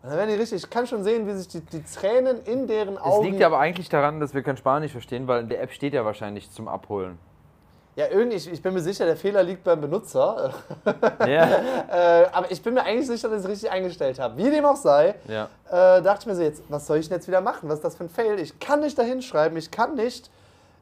Und 0.02 0.10
dann 0.10 0.18
werden 0.18 0.30
die 0.30 0.36
richtig, 0.36 0.64
ich 0.64 0.70
kann 0.70 0.86
schon 0.86 1.04
sehen, 1.04 1.26
wie 1.28 1.32
sich 1.34 1.48
die, 1.48 1.60
die 1.60 1.82
Tränen 1.84 2.42
in 2.44 2.66
deren 2.66 2.94
Es 2.94 3.00
Augen. 3.00 3.26
liegt 3.26 3.40
ja 3.40 3.46
aber 3.46 3.58
eigentlich 3.58 3.88
daran, 3.88 4.18
dass 4.20 4.34
wir 4.34 4.42
kein 4.42 4.56
Spanisch 4.56 4.92
verstehen, 4.92 5.26
weil 5.28 5.42
in 5.42 5.48
der 5.48 5.62
App 5.62 5.70
steht 5.72 5.92
ja 5.94 6.04
wahrscheinlich 6.04 6.50
zum 6.50 6.66
Abholen. 6.68 7.18
Ja, 7.98 8.06
irgendwie, 8.12 8.36
ich, 8.36 8.52
ich 8.52 8.62
bin 8.62 8.74
mir 8.74 8.80
sicher, 8.80 9.06
der 9.06 9.16
Fehler 9.16 9.42
liegt 9.42 9.64
beim 9.64 9.80
Benutzer. 9.80 10.54
Ja. 11.26 11.48
Äh, 11.90 12.26
aber 12.32 12.50
ich 12.50 12.62
bin 12.62 12.74
mir 12.74 12.84
eigentlich 12.84 13.06
sicher, 13.06 13.28
dass 13.28 13.40
ich 13.40 13.44
es 13.44 13.50
richtig 13.50 13.70
eingestellt 13.70 14.20
habe. 14.20 14.36
Wie 14.36 14.50
dem 14.50 14.64
auch 14.66 14.76
sei, 14.76 15.14
ja. 15.26 15.48
äh, 15.68 16.02
dachte 16.02 16.20
ich 16.20 16.26
mir 16.26 16.34
so, 16.34 16.42
jetzt, 16.42 16.62
was 16.68 16.86
soll 16.86 16.98
ich 16.98 17.08
denn 17.08 17.16
jetzt 17.16 17.26
wieder 17.26 17.40
machen? 17.40 17.68
Was 17.68 17.76
ist 17.76 17.84
das 17.84 17.96
für 17.96 18.04
ein 18.04 18.10
Fail? 18.10 18.38
Ich 18.38 18.58
kann 18.60 18.80
nicht 18.80 18.98
da 18.98 19.02
hinschreiben, 19.02 19.56
ich 19.56 19.70
kann 19.70 19.94
nicht, 19.94 20.30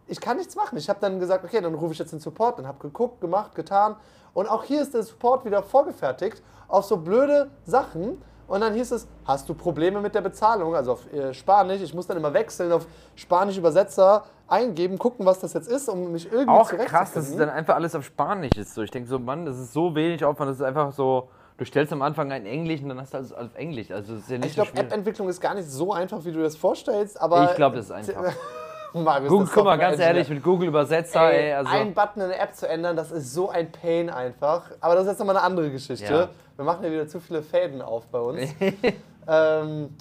ich 0.08 0.20
kann 0.20 0.36
nichts 0.36 0.56
machen. 0.56 0.76
Ich 0.76 0.88
habe 0.88 0.98
dann 1.00 1.20
gesagt, 1.20 1.44
okay, 1.44 1.60
dann 1.60 1.74
rufe 1.74 1.92
ich 1.92 1.98
jetzt 1.98 2.12
den 2.12 2.18
Support, 2.18 2.58
dann 2.58 2.66
habe 2.66 2.78
geguckt, 2.80 3.20
gemacht, 3.20 3.54
getan. 3.54 3.94
Und 4.34 4.50
auch 4.50 4.64
hier 4.64 4.82
ist 4.82 4.92
der 4.92 5.04
Support 5.04 5.44
wieder 5.44 5.62
vorgefertigt 5.62 6.42
auf 6.66 6.84
so 6.84 6.96
blöde 6.96 7.50
Sachen. 7.64 8.20
Und 8.49 8.61
dann 8.61 8.74
hieß 8.74 8.92
es, 8.92 9.09
hast 9.24 9.49
du 9.49 9.55
Probleme 9.55 10.01
mit 10.01 10.14
der 10.14 10.20
Bezahlung? 10.20 10.74
Also 10.74 10.92
auf 10.92 11.12
äh, 11.12 11.34
Spanisch. 11.34 11.82
Ich 11.82 11.92
muss 11.94 12.07
dann 12.07 12.16
immer 12.16 12.32
wechseln 12.32 12.70
auf 12.72 12.86
Spanisch 13.14 13.59
Übersetzer 13.59 14.24
eingeben, 14.49 14.99
gucken, 14.99 15.26
was 15.26 15.40
das 15.40 15.53
jetzt 15.53 15.68
ist, 15.68 15.88
um 15.88 16.12
mich 16.12 16.30
irgendwie 16.30 16.51
Auch 16.51 16.70
krass, 16.70 17.12
dass 17.12 17.28
es 17.28 17.36
dann 17.36 17.49
einfach 17.49 17.74
alles 17.74 17.94
auf 17.94 18.05
Spanisch 18.05 18.57
ist. 18.57 18.74
So. 18.74 18.82
Ich 18.82 18.90
denke 18.90 19.09
so, 19.09 19.18
Mann, 19.18 19.44
das 19.47 19.59
ist 19.59 19.72
so 19.72 19.94
wenig 19.94 20.24
Aufwand, 20.24 20.51
das 20.51 20.59
ist 20.59 20.62
einfach 20.62 20.92
so, 20.92 21.28
du 21.57 21.64
stellst 21.64 21.92
am 21.92 22.03
Anfang 22.03 22.30
ein 22.30 22.47
Englisch 22.47 22.80
und 22.82 22.90
dann 22.90 23.01
hast 23.01 23.12
du 23.12 23.18
alles 23.18 23.32
auf 23.32 23.55
Englisch. 23.55 23.90
Also 23.90 24.14
das 24.14 24.22
ist 24.22 24.30
ja 24.30 24.38
nicht 24.38 24.49
Ich 24.49 24.55
glaube, 24.55 24.70
so. 24.74 24.80
App-Entwicklung 24.80 25.28
ist 25.28 25.40
gar 25.40 25.55
nicht 25.55 25.68
so 25.68 25.92
einfach, 25.92 26.24
wie 26.24 26.32
du 26.32 26.40
das 26.42 26.57
vorstellst, 26.57 27.20
aber. 27.20 27.51
Ich 27.51 27.57
glaub, 27.57 27.74
das 27.74 27.86
ist 27.86 27.92
einfach. 27.92 28.32
Marius, 28.95 29.28
Google, 29.28 29.49
guck 29.53 29.64
mal, 29.64 29.76
ganz 29.76 29.99
ehrlich, 29.99 30.28
mit 30.28 30.43
Google 30.43 30.68
Übersetzer, 30.68 31.30
ey, 31.30 31.47
Ey, 31.47 31.53
also. 31.53 31.70
Ein 31.70 31.95
Button 31.95 32.22
in 32.22 32.28
der 32.28 32.43
App 32.43 32.55
zu 32.55 32.68
ändern, 32.68 32.97
das 32.97 33.11
ist 33.11 33.32
so 33.32 33.51
ein 33.51 33.70
Pain 33.70 34.11
einfach. 34.11 34.70
Aber 34.80 34.95
das 34.95 35.05
ist 35.05 35.11
jetzt 35.11 35.18
nochmal 35.18 35.37
eine 35.37 35.45
andere 35.45 35.70
Geschichte. 35.70 36.12
Ja. 36.12 36.28
Wir 36.57 36.64
machen 36.64 36.82
ja 36.84 36.91
wieder 36.91 37.07
zu 37.07 37.20
viele 37.20 37.43
Fäden 37.43 37.82
auf 37.82 38.07
bei 38.07 38.18
uns. 38.18 38.51
ähm, 39.28 39.95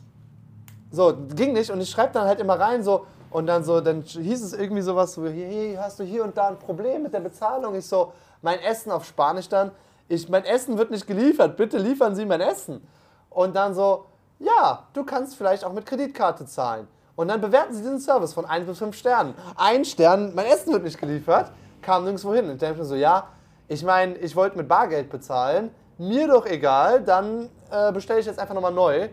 so, 0.91 1.13
ging 1.35 1.53
nicht 1.53 1.69
und 1.71 1.81
ich 1.81 1.89
schreibe 1.89 2.13
dann 2.13 2.27
halt 2.27 2.39
immer 2.39 2.59
rein 2.59 2.83
so 2.83 3.05
und 3.31 3.47
dann 3.47 3.65
so, 3.65 3.81
dann 3.81 4.01
hieß 4.01 4.43
es 4.43 4.53
irgendwie 4.53 4.81
sowas 4.81 5.13
so, 5.13 5.25
hey, 5.25 5.77
hast 5.77 5.99
du 5.99 6.03
hier 6.03 6.23
und 6.23 6.37
da 6.37 6.47
ein 6.47 6.57
Problem 6.57 7.03
mit 7.03 7.13
der 7.13 7.19
Bezahlung? 7.19 7.75
Ich 7.75 7.85
so, 7.85 8.13
mein 8.41 8.59
Essen 8.59 8.91
auf 8.91 9.05
Spanisch 9.05 9.49
dann, 9.49 9.71
ich, 10.07 10.29
mein 10.29 10.45
Essen 10.45 10.77
wird 10.77 10.91
nicht 10.91 11.05
geliefert, 11.05 11.57
bitte 11.57 11.77
liefern 11.77 12.15
Sie 12.15 12.25
mein 12.25 12.39
Essen. 12.39 12.87
Und 13.29 13.55
dann 13.55 13.73
so, 13.73 14.05
ja, 14.39 14.83
du 14.93 15.03
kannst 15.03 15.35
vielleicht 15.35 15.65
auch 15.65 15.73
mit 15.73 15.85
Kreditkarte 15.85 16.45
zahlen. 16.45 16.87
Und 17.15 17.29
dann 17.29 17.39
bewerten 17.39 17.73
Sie 17.73 17.81
diesen 17.81 17.99
Service 17.99 18.33
von 18.33 18.45
1 18.45 18.67
bis 18.67 18.77
5 18.77 18.95
Sternen. 18.95 19.35
Ein 19.55 19.85
Stern, 19.85 20.35
mein 20.35 20.45
Essen 20.47 20.73
wird 20.73 20.83
nicht 20.83 20.99
geliefert, 20.99 21.51
kam 21.81 22.03
nirgendwo 22.03 22.33
hin. 22.33 22.45
Und 22.45 22.53
ich 22.53 22.59
denke 22.59 22.79
mir 22.79 22.85
so, 22.85 22.95
ja, 22.95 23.29
ich 23.67 23.83
meine, 23.83 24.15
ich 24.17 24.35
wollte 24.35 24.57
mit 24.57 24.67
Bargeld 24.67 25.09
bezahlen, 25.09 25.71
mir 25.97 26.27
doch 26.27 26.45
egal, 26.45 27.01
dann 27.01 27.49
äh, 27.71 27.91
bestelle 27.93 28.19
ich 28.19 28.25
jetzt 28.25 28.39
einfach 28.39 28.53
nochmal 28.53 28.73
neu. 28.73 29.09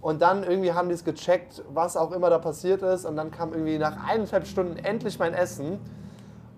Und 0.00 0.22
dann 0.22 0.42
irgendwie 0.42 0.72
haben 0.72 0.88
die 0.88 0.94
es 0.94 1.04
gecheckt, 1.04 1.62
was 1.72 1.96
auch 1.96 2.10
immer 2.10 2.30
da 2.30 2.38
passiert 2.38 2.82
ist. 2.82 3.04
Und 3.04 3.16
dann 3.16 3.30
kam 3.30 3.52
irgendwie 3.52 3.78
nach 3.78 3.96
eineinhalb 4.08 4.46
Stunden 4.46 4.76
endlich 4.82 5.18
mein 5.18 5.34
Essen. 5.34 5.78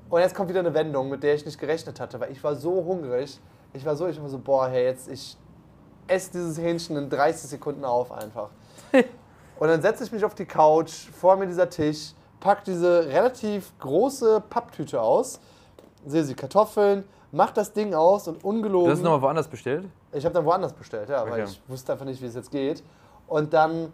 Und 0.08 0.20
jetzt 0.20 0.34
kommt 0.34 0.48
wieder 0.48 0.60
eine 0.60 0.74
Wendung, 0.74 1.10
mit 1.10 1.22
der 1.22 1.34
ich 1.34 1.44
nicht 1.44 1.58
gerechnet 1.58 1.98
hatte, 1.98 2.20
weil 2.20 2.30
ich 2.30 2.42
war 2.42 2.54
so 2.54 2.84
hungrig. 2.84 3.40
Ich 3.72 3.84
war 3.84 3.96
so, 3.96 4.06
ich 4.06 4.22
war 4.22 4.28
so, 4.28 4.38
boah, 4.38 4.68
hey, 4.68 4.84
jetzt 4.84 5.08
ich 5.08 5.36
esse 6.06 6.30
dieses 6.32 6.58
Hähnchen 6.58 6.96
in 6.96 7.10
30 7.10 7.50
Sekunden 7.50 7.84
auf 7.84 8.12
einfach. 8.12 8.50
Und 9.58 9.68
dann 9.68 9.80
setze 9.82 10.04
ich 10.04 10.12
mich 10.12 10.24
auf 10.24 10.34
die 10.34 10.46
Couch, 10.46 11.08
vor 11.18 11.36
mir 11.36 11.46
dieser 11.46 11.68
Tisch, 11.68 12.12
pack 12.40 12.64
diese 12.64 13.06
relativ 13.06 13.72
große 13.78 14.42
Papptüte 14.50 15.00
aus, 15.00 15.40
sehe 16.06 16.24
sie 16.24 16.34
Kartoffeln, 16.34 17.04
mach 17.32 17.50
das 17.52 17.72
Ding 17.72 17.94
aus 17.94 18.28
und 18.28 18.44
ungelogen. 18.44 18.86
Du 18.86 18.92
hast 18.92 19.02
nochmal 19.02 19.22
woanders 19.22 19.48
bestellt? 19.48 19.86
Ich 20.12 20.24
habe 20.24 20.34
dann 20.34 20.44
woanders 20.44 20.72
bestellt, 20.72 21.08
ja, 21.08 21.22
weil 21.24 21.42
Okay. 21.42 21.44
ich 21.50 21.60
wusste 21.68 21.92
einfach 21.92 22.04
nicht, 22.04 22.20
wie 22.20 22.26
es 22.26 22.34
jetzt 22.34 22.50
geht. 22.50 22.82
Und 23.26 23.52
dann 23.52 23.92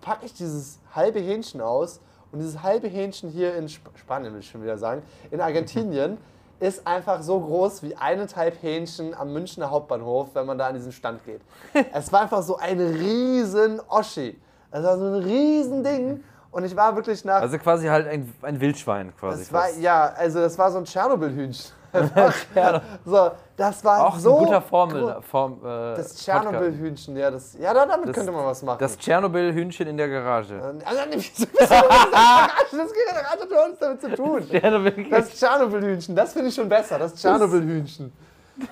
packe 0.00 0.26
ich 0.26 0.34
dieses 0.34 0.78
halbe 0.94 1.18
Hähnchen 1.20 1.60
aus 1.60 2.00
und 2.30 2.40
dieses 2.40 2.62
halbe 2.62 2.88
Hähnchen 2.88 3.30
hier 3.30 3.54
in 3.56 3.64
Sp 3.66 3.88
Spanien, 3.94 4.32
will 4.32 4.40
ich 4.40 4.50
schon 4.50 4.62
wieder 4.62 4.78
sagen, 4.78 5.02
in 5.30 5.40
Argentinien 5.40 6.18
ist 6.60 6.86
einfach 6.86 7.22
so 7.22 7.40
groß 7.40 7.82
wie 7.84 7.94
eineinhalb 7.96 8.60
Hähnchen 8.62 9.14
am 9.14 9.32
Münchner 9.32 9.70
Hauptbahnhof, 9.70 10.28
wenn 10.34 10.44
man 10.44 10.58
da 10.58 10.66
an 10.66 10.74
diesen 10.74 10.92
Stand 10.92 11.24
geht. 11.24 11.40
es 11.92 12.12
war 12.12 12.22
einfach 12.22 12.42
so 12.42 12.56
ein 12.56 12.78
riesen 12.80 13.80
Oschi. 13.88 14.36
Es 14.70 14.82
war 14.84 14.98
so 14.98 15.04
ein 15.06 15.22
riesen 15.22 15.82
Ding 15.82 16.22
und 16.50 16.64
ich 16.64 16.74
war 16.76 16.94
wirklich 16.96 17.24
nach 17.24 17.40
Also 17.40 17.58
quasi 17.58 17.86
halt 17.88 18.06
ein, 18.08 18.32
ein 18.42 18.60
Wildschwein 18.60 19.14
quasi. 19.16 19.42
es 19.42 19.52
war, 19.52 19.70
ja, 19.80 20.12
also 20.16 20.40
das 20.40 20.58
war 20.58 20.70
so 20.70 20.78
ein 20.78 20.84
Tschernobyl-Hühnchen 20.84 21.72
so, 23.06 23.30
das 23.56 23.82
war 23.82 24.06
Auch 24.06 24.18
so 24.18 24.36
ein 24.38 24.44
guter 24.44 24.60
Formel. 24.60 25.16
Form, 25.22 25.54
äh, 25.64 25.96
Das. 25.96 26.16
Tschernobyl-Hühnchen, 26.16 27.16
ja, 27.16 27.30
das, 27.30 27.54
ja, 27.58 27.72
da- 27.72 27.86
damit 27.86 28.08
Das- 28.10 28.14
könnte 28.16 28.30
man 28.30 28.44
was 28.44 28.62
machen. 28.62 28.76
Das 28.78 28.98
Tschernobyl-Hühnchen 28.98 29.86
in 29.88 29.96
der 29.96 30.08
Garage. 30.08 30.60
also, 30.84 31.00
bist 31.10 31.38
du 31.40 31.46
das 31.58 31.68
Garage? 31.70 32.50
Das 32.72 32.92
geht 32.92 33.02
ja 33.10 33.24
hat 33.24 33.38
nichts 33.40 33.78
damit 33.80 34.00
zu 34.02 34.14
tun. 34.14 34.42
Das 35.10 35.30
Tschernobyl-Hühnchen, 35.30 36.14
das 36.14 36.32
finde 36.34 36.48
ich 36.50 36.54
schon 36.54 36.68
besser. 36.68 36.98
Das 36.98 37.14
Tschernobyl-Hühnchen. 37.14 38.12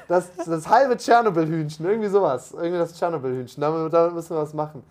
Das, 0.09 0.31
das 0.45 0.69
halbe 0.69 0.97
Tschernobyl-Hühnchen, 0.99 1.87
irgendwie 1.87 2.09
sowas. 2.09 2.53
Irgendwie 2.53 2.79
das 2.79 2.93
Tschernobyl-Hühnchen, 2.99 3.61
damit, 3.63 3.93
damit 3.95 4.15
müssen 4.15 4.37
wir 4.37 4.43
was 4.43 4.53
machen. 4.53 4.83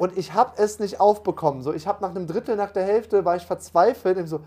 Und 0.00 0.16
ich 0.16 0.32
habe 0.32 0.52
es 0.56 0.78
nicht 0.78 0.98
aufbekommen. 0.98 1.62
So, 1.62 1.74
ich 1.74 1.86
habe 1.86 2.00
nach 2.00 2.08
einem 2.08 2.26
Drittel, 2.26 2.56
nach 2.56 2.70
der 2.70 2.84
Hälfte, 2.84 3.26
war 3.26 3.36
ich 3.36 3.44
verzweifelt. 3.44 4.16
Ich 4.16 4.30
so, 4.30 4.40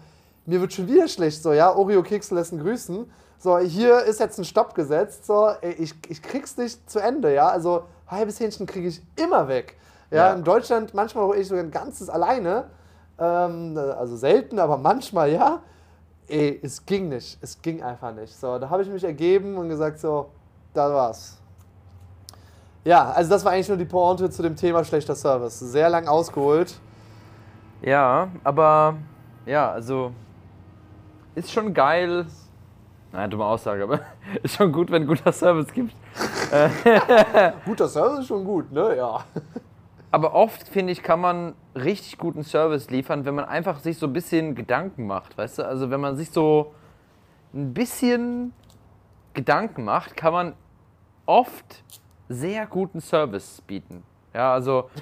mir 0.48 0.60
wird 0.60 0.74
schon 0.74 0.88
wieder 0.88 1.08
schlecht. 1.08 1.44
So, 1.44 1.54
ja, 1.54 1.76
Oreo-Kekse 1.76 2.34
lassen 2.34 2.60
grüßen. 2.60 3.06
So, 3.38 3.60
hier 3.60 4.00
ist 4.02 4.20
jetzt 4.20 4.40
ein 4.40 4.46
Stopp 4.46 4.74
gesetzt. 4.74 5.28
So, 5.28 5.52
ich, 5.62 5.94
ich 6.10 6.24
krieg's 6.24 6.58
nicht 6.58 6.90
zu 6.90 6.98
Ende, 7.00 7.32
ja. 7.36 7.50
Also, 7.50 7.84
halbes 8.08 8.40
Hähnchen 8.40 8.66
kriege 8.66 8.88
ich 8.88 9.04
immer 9.16 9.48
weg. 9.48 9.78
Ja, 10.10 10.30
Ja. 10.30 10.34
in 10.34 10.44
Deutschland 10.44 10.96
manchmal 10.96 11.26
hole 11.26 11.38
ich 11.38 11.48
sogar 11.48 11.64
ein 11.64 11.70
ganzes 11.72 12.10
alleine. 12.10 12.66
Ähm, 13.20 13.78
also 13.78 14.18
selten, 14.18 14.58
aber 14.58 14.78
manchmal 14.78 15.32
ja. 15.32 15.62
Ey, 16.28 16.60
es 16.64 16.84
ging 16.84 17.10
nicht. 17.10 17.38
Es 17.42 17.62
ging 17.62 17.84
einfach 17.84 18.12
nicht. 18.16 18.34
So, 18.36 18.58
da 18.58 18.72
habe 18.72 18.82
ich 18.82 18.90
mich 18.90 19.04
ergeben 19.04 19.56
und 19.58 19.70
gesagt, 19.70 20.00
so, 20.00 20.32
da 20.74 20.92
war's. 20.92 21.38
Ja, 22.86 23.12
also 23.12 23.30
das 23.30 23.46
war 23.46 23.54
eigentlich 23.54 23.70
nur 23.70 23.78
die 23.78 23.86
Pointe 23.86 24.30
zu 24.30 24.42
dem 24.42 24.56
Thema 24.56 24.84
schlechter 24.84 25.16
Service. 25.16 25.60
Sehr 25.60 25.90
lang 25.90 26.08
ausgeholt. 26.08 26.80
Ja, 27.82 28.28
aber 28.44 28.96
ja, 29.46 29.72
also 29.72 30.12
ist 31.36 31.52
schon 31.52 31.74
geil. 31.74 32.26
Nein, 33.12 33.30
dumme 33.30 33.46
Aussage, 33.46 33.84
aber 33.84 34.00
ist 34.44 34.56
schon 34.56 34.72
gut, 34.72 34.92
wenn 34.92 35.08
guter 35.08 35.32
Service 35.32 35.72
gibt. 35.72 35.96
Guter 37.66 37.88
Service 37.88 38.20
ist 38.20 38.28
schon 38.28 38.44
gut, 38.44 38.72
ne? 38.72 38.96
Ja. 38.98 39.24
Aber 40.12 40.36
oft, 40.36 40.68
finde 40.68 40.94
ich, 40.94 41.02
kann 41.02 41.20
man 41.20 41.56
richtig 41.74 42.20
guten 42.20 42.44
Service 42.44 42.92
liefern, 42.92 43.26
wenn 43.26 43.34
man 43.34 43.46
einfach 43.46 43.80
sich 43.80 43.98
so 43.98 44.06
ein 44.06 44.14
bisschen 44.14 44.54
Gedanken 44.54 45.08
macht, 45.08 45.36
weißt 45.36 45.58
du? 45.58 45.64
Also 45.66 45.90
wenn 45.90 46.00
man 46.00 46.16
sich 46.16 46.30
so 46.30 46.76
ein 47.52 47.74
bisschen 47.74 48.54
Gedanken 49.34 49.84
macht, 49.84 50.16
kann 50.16 50.34
man 50.34 50.54
oft 51.26 51.84
sehr 52.34 52.66
guten 52.68 53.02
Service 53.02 53.62
bieten. 53.66 54.04
Ja, 54.34 54.54
also, 54.54 54.90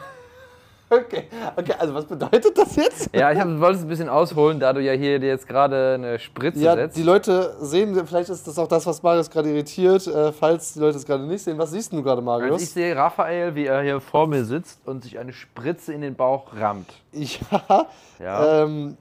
Okay. 0.93 1.29
okay, 1.55 1.73
also 1.79 1.93
was 1.93 2.03
bedeutet 2.03 2.57
das 2.57 2.75
jetzt? 2.75 3.15
ja, 3.15 3.32
ich 3.32 3.39
hab, 3.39 3.47
wollte 3.61 3.77
es 3.77 3.84
ein 3.86 3.88
bisschen 3.88 4.09
ausholen, 4.09 4.59
da 4.59 4.73
du 4.73 4.82
ja 4.82 4.91
hier 4.91 5.19
dir 5.19 5.29
jetzt 5.29 5.47
gerade 5.47 5.93
eine 5.93 6.19
Spritze 6.19 6.59
Ja, 6.59 6.75
setzt. 6.75 6.97
die 6.97 7.03
Leute 7.03 7.55
sehen, 7.61 7.95
vielleicht 8.05 8.29
ist 8.29 8.45
das 8.45 8.59
auch 8.59 8.67
das, 8.67 8.86
was 8.86 9.01
Marius 9.01 9.29
gerade 9.29 9.49
irritiert, 9.49 10.05
äh, 10.07 10.34
falls 10.34 10.73
die 10.73 10.79
Leute 10.79 10.97
es 10.97 11.05
gerade 11.05 11.23
nicht 11.23 11.43
sehen. 11.45 11.57
Was 11.57 11.71
siehst 11.71 11.93
du 11.93 12.03
gerade, 12.03 12.17
Als 12.17 12.25
Marius? 12.25 12.61
ich 12.63 12.71
sehe 12.71 12.93
Raphael, 12.93 13.55
wie 13.55 13.67
er 13.67 13.82
hier 13.84 14.01
vor 14.01 14.27
mir 14.27 14.43
sitzt 14.43 14.86
und 14.86 15.01
sich 15.05 15.17
eine 15.17 15.32
Spritze 15.32 15.93
in 15.93 16.01
den 16.01 16.15
Bauch 16.15 16.47
rammt. 16.59 16.91
Ja, 17.13 17.88
Ja. 18.19 18.63
ähm, 18.63 18.97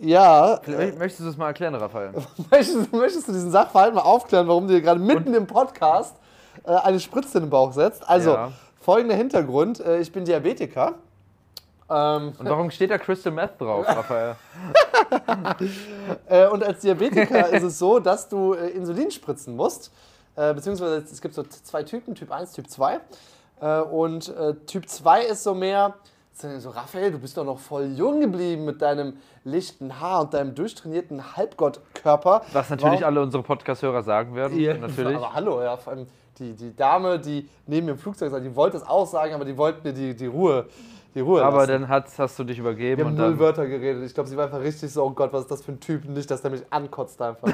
ja. 0.00 0.60
Vielleicht 0.62 0.98
Möchtest 1.00 1.20
du 1.22 1.24
das 1.24 1.36
mal 1.36 1.48
erklären, 1.48 1.74
Raphael? 1.74 2.12
Möchtest, 2.52 2.92
möchtest 2.92 3.26
du 3.26 3.32
diesen 3.32 3.50
Sachverhalt 3.50 3.92
mal 3.92 4.02
aufklären, 4.02 4.46
warum 4.46 4.68
du 4.68 4.74
dir 4.74 4.82
gerade 4.82 5.00
mitten 5.00 5.34
im 5.34 5.48
Podcast 5.48 6.14
äh, 6.14 6.20
eine 6.64 7.00
Spritze 7.00 7.38
in 7.38 7.44
den 7.44 7.50
Bauch 7.50 7.72
setzt? 7.72 8.08
Also, 8.08 8.30
Ja. 8.32 8.52
folgender 8.80 9.14
Hintergrund. 9.16 9.80
Äh, 9.80 10.00
ich 10.00 10.12
bin 10.12 10.24
Diabetiker. 10.24 10.94
Ähm, 11.90 12.32
Und 12.38 12.48
warum 12.48 12.70
steht 12.70 12.90
da 12.90 12.96
Crystal 12.98 13.32
Meth 13.32 13.60
drauf, 13.60 13.86
Raphael? 13.88 14.36
äh, 16.28 16.46
und 16.48 16.64
als 16.64 16.80
Diabetiker 16.80 17.48
ist 17.52 17.62
es 17.62 17.78
so, 17.78 17.98
dass 17.98 18.28
du 18.28 18.54
äh, 18.54 18.68
Insulin 18.70 19.10
spritzen 19.10 19.54
musst. 19.56 19.92
Äh, 20.36 20.54
beziehungsweise 20.54 20.96
es 20.98 21.20
gibt 21.20 21.34
so 21.34 21.42
zwei 21.42 21.82
Typen, 21.82 22.14
Typ 22.14 22.30
1, 22.32 22.52
Typ 22.52 22.68
2. 22.68 23.00
Äh, 23.60 23.80
und 23.80 24.28
äh, 24.36 24.54
Typ 24.66 24.88
2 24.88 25.24
ist 25.26 25.42
so 25.44 25.54
mehr, 25.54 25.94
so 26.32 26.70
Raphael, 26.70 27.12
du 27.12 27.18
bist 27.18 27.36
doch 27.36 27.44
noch 27.44 27.58
voll 27.60 27.92
jung 27.94 28.20
geblieben 28.20 28.64
mit 28.64 28.82
deinem 28.82 29.18
lichten 29.44 30.00
Haar 30.00 30.22
und 30.22 30.34
deinem 30.34 30.54
durchtrainierten 30.54 31.36
Halbgottkörper. 31.36 32.42
Was 32.52 32.70
natürlich 32.70 32.92
Warum- 33.02 33.04
alle 33.04 33.22
unsere 33.22 33.42
Podcast-Hörer 33.44 34.02
sagen 34.02 34.34
werden. 34.34 34.58
Ja, 34.58 34.74
Natürlich. 34.76 35.16
Aber 35.16 35.32
hallo, 35.34 35.62
ja, 35.62 35.76
vor 35.76 35.92
allem 35.92 36.06
die, 36.38 36.52
die 36.54 36.74
Dame, 36.74 37.18
die 37.18 37.48
neben 37.66 37.86
mir 37.86 37.92
im 37.92 37.98
Flugzeug 37.98 38.30
saß, 38.30 38.42
die 38.42 38.54
wollte 38.54 38.76
es 38.76 38.86
auch 38.86 39.06
sagen, 39.06 39.34
aber 39.34 39.44
die 39.44 39.56
wollte 39.56 39.80
mir 39.86 39.92
die, 39.92 40.14
die 40.14 40.26
Ruhe, 40.26 40.66
die 41.14 41.20
Ruhe 41.20 41.42
Aber 41.44 41.58
lassen. 41.58 41.72
dann 41.72 41.88
hat, 41.88 42.06
hast 42.18 42.38
du 42.38 42.44
dich 42.44 42.58
übergeben 42.58 42.98
Wir 42.98 43.04
haben 43.04 43.12
und 43.12 43.18
null. 43.18 43.38
Wörter 43.38 43.66
geredet. 43.66 44.02
Ich 44.04 44.14
glaube, 44.14 44.28
sie 44.28 44.36
war 44.36 44.44
einfach 44.46 44.60
richtig 44.60 44.92
so, 44.92 45.04
oh 45.04 45.10
Gott, 45.10 45.32
was 45.32 45.42
ist 45.42 45.50
das 45.50 45.62
für 45.62 45.72
ein 45.72 45.80
Typ? 45.80 46.04
Nicht, 46.06 46.30
dass 46.30 46.42
der 46.42 46.50
mich 46.50 46.62
ankotzt 46.70 47.20
einfach. 47.22 47.52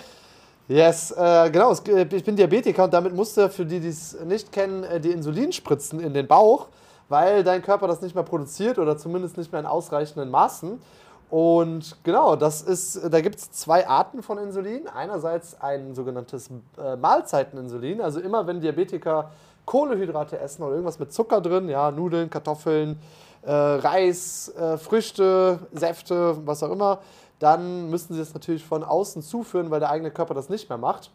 yes, 0.68 1.10
äh, 1.12 1.50
genau. 1.50 1.72
Ich 1.72 2.24
bin 2.24 2.36
Diabetiker 2.36 2.84
und 2.84 2.94
damit 2.94 3.14
musste, 3.14 3.50
für 3.50 3.66
die, 3.66 3.80
die 3.80 3.88
es 3.88 4.18
nicht 4.24 4.50
kennen, 4.50 4.84
äh, 4.84 4.98
die 5.00 5.10
Insulin 5.10 5.52
spritzen 5.52 6.00
in 6.00 6.14
den 6.14 6.26
Bauch, 6.26 6.68
weil 7.08 7.44
dein 7.44 7.62
Körper 7.62 7.86
das 7.86 8.00
nicht 8.00 8.14
mehr 8.14 8.24
produziert 8.24 8.78
oder 8.78 8.96
zumindest 8.96 9.36
nicht 9.36 9.52
mehr 9.52 9.60
in 9.60 9.66
ausreichenden 9.66 10.30
Maßen. 10.30 10.80
Und 11.28 11.96
genau, 12.04 12.36
das 12.36 12.62
ist, 12.62 13.00
da 13.12 13.20
gibt 13.20 13.36
es 13.36 13.50
zwei 13.50 13.88
Arten 13.88 14.22
von 14.22 14.38
Insulin. 14.38 14.86
Einerseits 14.86 15.60
ein 15.60 15.94
sogenanntes 15.94 16.50
äh, 16.78 16.96
Mahlzeiteninsulin. 16.96 18.00
Also 18.00 18.20
immer 18.20 18.46
wenn 18.46 18.60
Diabetiker 18.60 19.30
Kohlehydrate 19.64 20.38
essen 20.38 20.62
oder 20.62 20.72
irgendwas 20.72 20.98
mit 20.98 21.12
Zucker 21.12 21.40
drin, 21.40 21.68
ja, 21.68 21.90
Nudeln, 21.90 22.30
Kartoffeln, 22.30 22.98
äh, 23.42 23.52
Reis, 23.52 24.48
äh, 24.56 24.78
Früchte, 24.78 25.58
Säfte, 25.72 26.38
was 26.46 26.62
auch 26.62 26.70
immer, 26.70 27.00
dann 27.40 27.90
müssen 27.90 28.14
sie 28.14 28.20
das 28.20 28.32
natürlich 28.32 28.64
von 28.64 28.84
außen 28.84 29.22
zuführen, 29.22 29.70
weil 29.70 29.80
der 29.80 29.90
eigene 29.90 30.10
Körper 30.10 30.34
das 30.34 30.48
nicht 30.48 30.68
mehr 30.68 30.78
macht. 30.78 31.10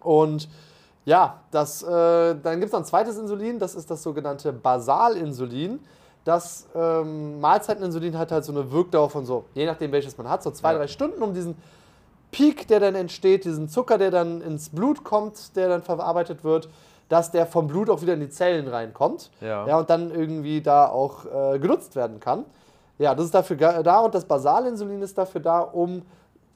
Und 0.00 0.48
ja, 1.04 1.40
das, 1.50 1.82
äh, 1.82 1.86
dann 1.86 2.60
gibt 2.60 2.66
es 2.66 2.72
noch 2.72 2.80
ein 2.80 2.84
zweites 2.84 3.16
Insulin, 3.16 3.58
das 3.58 3.74
ist 3.74 3.90
das 3.90 4.02
sogenannte 4.02 4.52
Basalinsulin. 4.52 5.80
Das 6.24 6.66
ähm, 6.74 7.40
Mahlzeiteninsulin 7.40 8.18
hat 8.18 8.30
halt 8.30 8.44
so 8.44 8.52
eine 8.52 8.70
Wirkdauer 8.70 9.08
von 9.10 9.24
so, 9.24 9.44
je 9.54 9.66
nachdem 9.66 9.90
welches 9.92 10.16
man 10.18 10.28
hat, 10.28 10.42
so 10.42 10.50
zwei, 10.50 10.72
Ja. 10.72 10.78
drei 10.78 10.86
Stunden, 10.86 11.22
um 11.22 11.32
diesen 11.32 11.56
Peak, 12.30 12.68
der 12.68 12.80
dann 12.80 12.94
entsteht, 12.94 13.44
diesen 13.44 13.68
Zucker, 13.68 13.98
der 13.98 14.10
dann 14.10 14.40
ins 14.42 14.68
Blut 14.68 15.02
kommt, 15.02 15.56
der 15.56 15.68
dann 15.68 15.82
verarbeitet 15.82 16.44
wird, 16.44 16.68
dass 17.08 17.30
der 17.32 17.46
vom 17.46 17.66
Blut 17.66 17.90
auch 17.90 18.02
wieder 18.02 18.14
in 18.14 18.20
die 18.20 18.28
Zellen 18.28 18.68
reinkommt. 18.68 19.30
Ja. 19.40 19.66
ja 19.66 19.78
und 19.78 19.90
dann 19.90 20.10
irgendwie 20.10 20.60
da 20.60 20.86
auch 20.88 21.24
äh, 21.24 21.58
genutzt 21.58 21.96
werden 21.96 22.20
kann. 22.20 22.44
Ja, 22.98 23.14
das 23.14 23.24
ist 23.26 23.34
dafür 23.34 23.56
da 23.56 24.00
und 24.00 24.14
das 24.14 24.26
Basalinsulin 24.26 25.00
ist 25.02 25.16
dafür 25.16 25.40
da, 25.40 25.60
um 25.60 26.02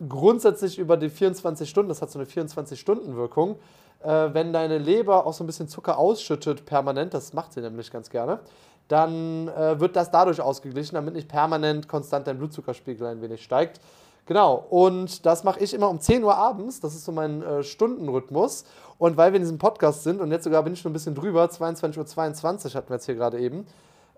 grundsätzlich 0.08 0.78
über 0.78 0.96
die 0.96 1.08
24 1.08 1.68
Stunden, 1.68 1.88
das 1.88 2.02
hat 2.02 2.10
so 2.10 2.18
eine 2.18 2.28
24-Stunden-Wirkung, 2.28 3.56
äh, 4.02 4.28
wenn 4.32 4.52
deine 4.52 4.78
Leber 4.78 5.26
auch 5.26 5.32
so 5.32 5.42
ein 5.42 5.46
bisschen 5.46 5.68
Zucker 5.68 5.98
ausschüttet 5.98 6.66
permanent, 6.66 7.14
das 7.14 7.32
macht 7.32 7.52
sie 7.52 7.60
nämlich 7.60 7.90
ganz 7.90 8.10
gerne, 8.10 8.40
dann 8.88 9.48
äh, 9.48 9.80
wird 9.80 9.96
das 9.96 10.10
dadurch 10.10 10.40
ausgeglichen, 10.40 10.94
damit 10.94 11.14
nicht 11.14 11.28
permanent 11.28 11.88
konstant 11.88 12.26
dein 12.26 12.38
Blutzuckerspiegel 12.38 13.06
ein 13.06 13.22
wenig 13.22 13.42
steigt. 13.42 13.80
Genau, 14.26 14.64
und 14.70 15.26
das 15.26 15.44
mache 15.44 15.60
ich 15.60 15.74
immer 15.74 15.90
um 15.90 16.00
10 16.00 16.24
Uhr 16.24 16.34
abends, 16.34 16.80
das 16.80 16.94
ist 16.94 17.04
so 17.04 17.12
mein 17.12 17.42
äh, 17.42 17.62
Stundenrhythmus. 17.62 18.64
Und 18.96 19.16
weil 19.16 19.32
wir 19.32 19.36
in 19.36 19.42
diesem 19.42 19.58
Podcast 19.58 20.04
sind 20.04 20.20
und 20.20 20.30
jetzt 20.30 20.44
sogar 20.44 20.62
bin 20.62 20.72
ich 20.72 20.80
schon 20.80 20.90
ein 20.90 20.94
bisschen 20.94 21.14
drüber, 21.14 21.44
22.22 21.44 21.98
Uhr 21.98 22.06
22 22.06 22.76
hatten 22.76 22.88
wir 22.88 22.96
jetzt 22.96 23.06
hier 23.06 23.16
gerade 23.16 23.38
eben, 23.38 23.66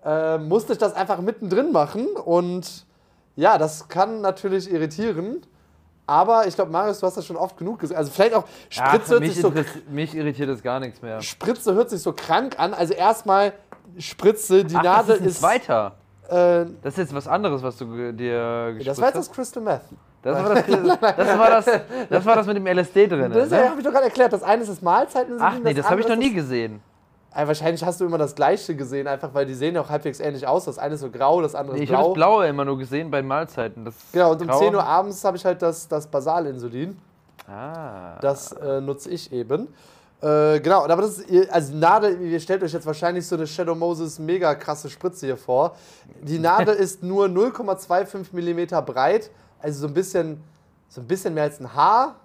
äh, 0.05 0.37
musste 0.37 0.73
ich 0.73 0.79
das 0.79 0.93
einfach 0.93 1.19
mittendrin 1.19 1.71
machen 1.71 2.07
und 2.23 2.85
ja, 3.35 3.57
das 3.57 3.87
kann 3.87 4.21
natürlich 4.21 4.71
irritieren. 4.71 5.41
Aber 6.09 6.47
ich 6.47 6.55
glaube, 6.55 6.71
Marius, 6.71 6.99
du 6.99 7.05
hast 7.05 7.17
das 7.17 7.25
schon 7.25 7.35
oft 7.35 7.57
genug 7.57 7.79
gesehen. 7.79 7.97
Also 7.97 8.11
vielleicht 8.11 8.33
auch 8.33 8.45
Spritze, 8.69 9.11
hört 9.11 9.19
mich, 9.19 9.33
sich 9.33 9.41
so, 9.41 9.51
mich 9.89 10.15
irritiert 10.15 10.49
das 10.49 10.63
gar 10.63 10.79
nichts 10.79 11.01
mehr. 11.01 11.21
Spritze 11.21 11.73
hört 11.73 11.89
sich 11.89 12.01
so 12.01 12.13
krank 12.13 12.57
an. 12.57 12.73
Also 12.73 12.93
erstmal 12.93 13.51
Spritze, 13.97 14.63
die 14.65 14.75
Ach, 14.75 14.83
Nadel 14.83 15.17
das 15.17 15.25
ist 15.25 15.31
ist. 15.33 15.39
zweiter. 15.39 15.93
Äh, 16.29 16.65
Das 16.81 16.93
ist 16.93 16.97
jetzt 16.97 17.15
was 17.15 17.27
anderes, 17.27 17.63
was 17.63 17.77
du 17.77 17.85
dir 18.11 18.73
gespritzt 18.75 18.87
das 18.87 18.97
war 19.01 19.07
jetzt 19.07 19.17
das 19.17 19.31
Crystal 19.31 19.63
Meth. 19.63 19.81
Das 20.21 20.43
war 20.43 20.55
das, 20.55 20.65
das, 20.99 21.37
war 21.39 21.49
das, 21.49 21.65
das 22.09 22.25
war 22.25 22.35
das 22.35 22.47
mit 22.47 22.57
dem 22.57 22.67
LSD 22.67 23.07
drin. 23.07 23.31
Das 23.31 23.49
Ne? 23.49 23.69
habe 23.69 23.79
ich 23.79 23.83
doch 23.85 23.91
gerade 23.91 24.05
erklärt. 24.05 24.33
Das 24.33 24.43
eine 24.43 24.63
ist 24.63 24.69
das 24.69 24.81
Mahlzeiteninsulin. 24.81 25.53
Ach 25.55 25.59
nee, 25.63 25.73
das 25.73 25.89
habe 25.89 26.01
ich 26.01 26.07
noch 26.07 26.15
nie 26.17 26.33
gesehen. 26.33 26.75
ist- 27.31 27.37
Äh, 27.39 27.47
wahrscheinlich 27.47 27.83
hast 27.85 28.01
du 28.01 28.05
immer 28.05 28.17
das 28.17 28.33
gleiche 28.35 28.75
gesehen, 28.75 29.07
einfach 29.07 29.33
weil 29.33 29.45
die 29.45 29.53
sehen 29.53 29.75
ja 29.75 29.81
auch 29.81 29.89
halbwegs 29.89 30.19
ähnlich 30.19 30.45
aus. 30.47 30.65
Das 30.65 30.77
eine 30.79 30.95
ist 30.95 31.01
so 31.01 31.09
grau, 31.11 31.41
das 31.41 31.55
andere 31.55 31.77
Nee, 31.77 31.83
ist 31.83 31.89
ich 31.89 31.95
habe 31.95 32.03
blau. 32.03 32.09
das 32.09 32.15
Blaue 32.15 32.47
immer 32.47 32.65
nur 32.65 32.77
gesehen 32.77 33.09
bei 33.11 33.21
Mahlzeiten. 33.21 33.85
Das 33.85 33.93
Genau, 34.11 34.31
und 34.31 34.41
um 34.41 34.47
Graue- 34.47 34.59
10 34.59 34.75
Uhr 34.75 34.83
abends 34.83 35.23
habe 35.23 35.37
ich 35.37 35.45
halt 35.45 35.61
das, 35.61 35.87
das 35.87 36.07
Basalinsulin. 36.07 36.97
Ah. 37.47 38.17
Das 38.19 38.51
äh, 38.51 38.81
nutze 38.81 39.09
ich 39.11 39.31
eben. 39.31 39.67
Äh, 40.19 40.59
genau, 40.61 40.83
aber 40.83 41.01
das 41.03 41.19
ist, 41.19 41.49
also 41.51 41.73
die 41.73 41.77
Nadel, 41.77 42.21
ihr 42.21 42.39
stellt 42.39 42.63
euch 42.63 42.73
jetzt 42.73 42.85
wahrscheinlich 42.87 43.27
so 43.27 43.35
eine 43.35 43.45
Shadow 43.45 43.75
Moses 43.75 44.17
mega 44.17 44.55
krasse 44.55 44.89
Spritze 44.89 45.27
hier 45.27 45.37
vor. 45.37 45.75
Die 46.21 46.39
Nadel 46.39 46.75
ist 46.75 47.03
nur 47.03 47.27
0,25 47.27 48.33
mm 48.33 48.83
breit, 48.83 49.29
also 49.59 49.81
so 49.81 49.87
ein 49.87 49.93
bisschen, 49.93 50.41
so 50.89 51.01
ein 51.01 51.07
bisschen 51.07 51.33
mehr 51.35 51.43
als 51.43 51.59
ein 51.59 51.71
Haar. 51.71 52.15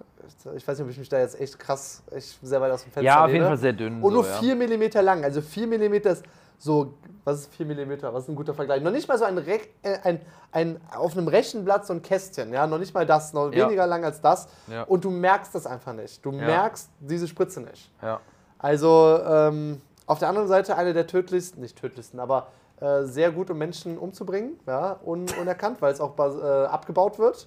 Ich 0.55 0.67
weiß 0.67 0.77
nicht, 0.77 0.85
ob 0.85 0.91
ich 0.91 0.97
mich 0.97 1.09
da 1.09 1.19
jetzt 1.19 1.39
echt 1.39 1.59
krass, 1.59 2.01
echt 2.09 2.39
sehr 2.41 2.59
weit 2.61 2.71
aus 2.71 2.83
dem 2.83 2.91
Fenster 2.91 3.01
ja, 3.03 3.21
auf 3.21 3.27
lehne. 3.27 3.39
jeden 3.39 3.47
Fall 3.47 3.57
sehr 3.57 3.73
dünn. 3.73 4.01
Und 4.01 4.13
nur 4.13 4.23
so, 4.23 4.29
ja. 4.29 4.55
4 4.55 4.55
mm 4.55 5.05
lang, 5.05 5.23
also 5.23 5.41
4 5.41 5.67
mm 5.67 5.93
ist 5.93 6.23
So, 6.63 6.93
was 7.25 7.41
ist 7.41 7.55
4 7.55 7.65
mm? 7.65 8.01
Was 8.13 8.23
ist 8.23 8.29
ein 8.29 8.35
guter 8.35 8.53
Vergleich? 8.53 8.81
Noch 8.81 8.91
nicht 8.91 9.05
mal 9.05 9.17
so 9.17 9.25
ein, 9.25 9.37
Re 9.37 9.59
äh, 9.81 9.97
ein, 10.01 10.21
ein 10.53 10.79
auf 10.95 11.11
einem 11.11 11.27
Rechenblatt 11.27 11.85
so 11.85 11.91
ein 11.91 12.01
Kästchen, 12.01 12.53
ja, 12.53 12.65
noch 12.65 12.77
nicht 12.77 12.93
mal 12.93 13.05
das, 13.05 13.33
noch 13.33 13.51
Ja. 13.51 13.65
weniger 13.65 13.85
lang 13.85 14.05
als 14.05 14.21
das. 14.21 14.47
Ja. 14.67 14.83
Und 14.83 15.03
du 15.03 15.09
merkst 15.09 15.53
das 15.53 15.67
einfach 15.67 15.91
nicht. 15.91 16.23
Du 16.23 16.31
merkst 16.31 16.89
diese 17.01 17.27
Spritze 17.27 17.59
nicht. 17.59 17.91
Ja. 18.01 18.21
Also 18.59 19.19
ähm, 19.27 19.81
auf 20.05 20.19
der 20.19 20.29
anderen 20.29 20.47
Seite 20.47 20.77
eine 20.77 20.93
der 20.93 21.05
tödlichsten, 21.05 21.59
nicht 21.59 21.77
tödlichsten, 21.77 22.17
aber 22.21 22.47
äh, 22.79 23.03
sehr 23.03 23.31
gut, 23.33 23.49
um 23.49 23.57
Menschen 23.57 23.97
umzubringen, 23.97 24.57
ja, 24.65 25.01
un 25.03 25.25
unerkannt, 25.41 25.81
weil 25.81 25.91
es 25.91 25.99
auch 25.99 26.17
äh, 26.17 26.65
abgebaut 26.67 27.19
wird. 27.19 27.45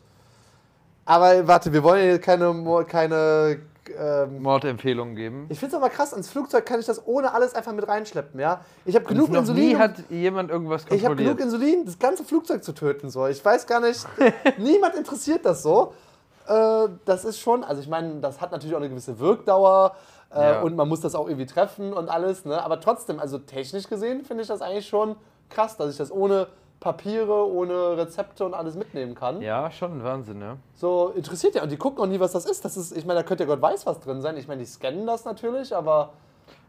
Aber 1.06 1.48
warte, 1.48 1.72
wir 1.72 1.82
wollen 1.82 2.02
hier 2.02 2.20
keine, 2.20 2.84
keine 2.86 3.60
ähm, 3.98 4.42
Mordempfehlungen 4.42 5.14
geben. 5.14 5.46
ich 5.48 5.58
finde 5.58 5.76
es 5.76 5.82
aber 5.82 5.90
krass, 5.90 6.12
ins 6.12 6.30
Flugzeug 6.30 6.64
kann 6.66 6.80
ich 6.80 6.86
das 6.86 7.06
ohne 7.06 7.32
alles 7.32 7.54
einfach 7.54 7.72
mit 7.72 7.86
reinschleppen, 7.86 8.40
ja. 8.40 8.60
Ich 8.84 8.94
habe 8.94 9.04
genug 9.04 9.30
noch 9.30 9.40
Insulin. 9.40 9.68
nie 9.68 9.76
hat 9.76 9.94
jemand 10.10 10.50
irgendwas 10.50 10.84
ich 10.90 11.04
habe 11.04 11.16
genug 11.16 11.36
kontrolliert. 11.38 11.40
Insulin, 11.62 11.84
das 11.84 11.98
ganze 11.98 12.24
Flugzeug 12.24 12.64
zu 12.64 12.72
töten. 12.72 13.10
So. 13.10 13.26
Ich 13.26 13.44
weiß 13.44 13.66
gar 13.66 13.80
nicht, 13.80 14.06
niemand 14.58 14.94
interessiert 14.94 15.44
das 15.44 15.62
so. 15.62 15.92
Äh, 16.46 16.88
das 17.04 17.24
ist 17.24 17.38
schon, 17.40 17.64
also 17.64 17.80
ich 17.82 17.88
meine, 17.88 18.20
das 18.20 18.40
hat 18.40 18.52
natürlich 18.52 18.74
auch 18.74 18.80
eine 18.80 18.88
gewisse 18.88 19.18
Wirkdauer 19.18 19.94
äh, 20.34 20.40
Ja. 20.54 20.60
und 20.62 20.76
man 20.76 20.88
muss 20.88 21.00
das 21.00 21.14
auch 21.14 21.26
irgendwie 21.28 21.46
treffen 21.46 21.92
und 21.92 22.08
alles. 22.08 22.44
Ne? 22.44 22.62
Aber 22.62 22.80
trotzdem, 22.80 23.18
also 23.20 23.38
technisch 23.38 23.88
gesehen 23.88 24.24
finde 24.24 24.42
ich 24.42 24.48
das 24.48 24.62
eigentlich 24.62 24.86
schon 24.88 25.16
krass, 25.50 25.76
dass 25.76 25.90
ich 25.90 25.96
das 25.96 26.10
ohne 26.12 26.48
Papiere, 26.80 27.46
ohne 27.50 27.96
Rezepte 27.96 28.44
und 28.44 28.54
alles 28.54 28.74
mitnehmen 28.76 29.14
kann. 29.14 29.40
ja, 29.40 29.70
schon 29.70 29.92
ein 29.98 30.04
Wahnsinn, 30.04 30.38
ne? 30.38 30.58
So 30.74 31.08
interessiert 31.16 31.54
ja 31.54 31.62
und 31.62 31.72
die 31.72 31.76
gucken 31.76 32.00
auch 32.02 32.06
nie, 32.06 32.20
was 32.20 32.32
das 32.32 32.44
ist. 32.44 32.64
Das 32.64 32.76
ist, 32.76 32.96
ich 32.96 33.04
meine, 33.06 33.20
da 33.20 33.22
könnte 33.26 33.44
ja 33.44 33.48
Gott 33.48 33.62
weiß 33.62 33.86
was 33.86 34.00
drin 34.00 34.20
sein. 34.20 34.36
Ich 34.36 34.46
meine, 34.46 34.60
die 34.60 34.66
scannen 34.66 35.06
das 35.06 35.24
natürlich, 35.24 35.74
aber 35.74 36.12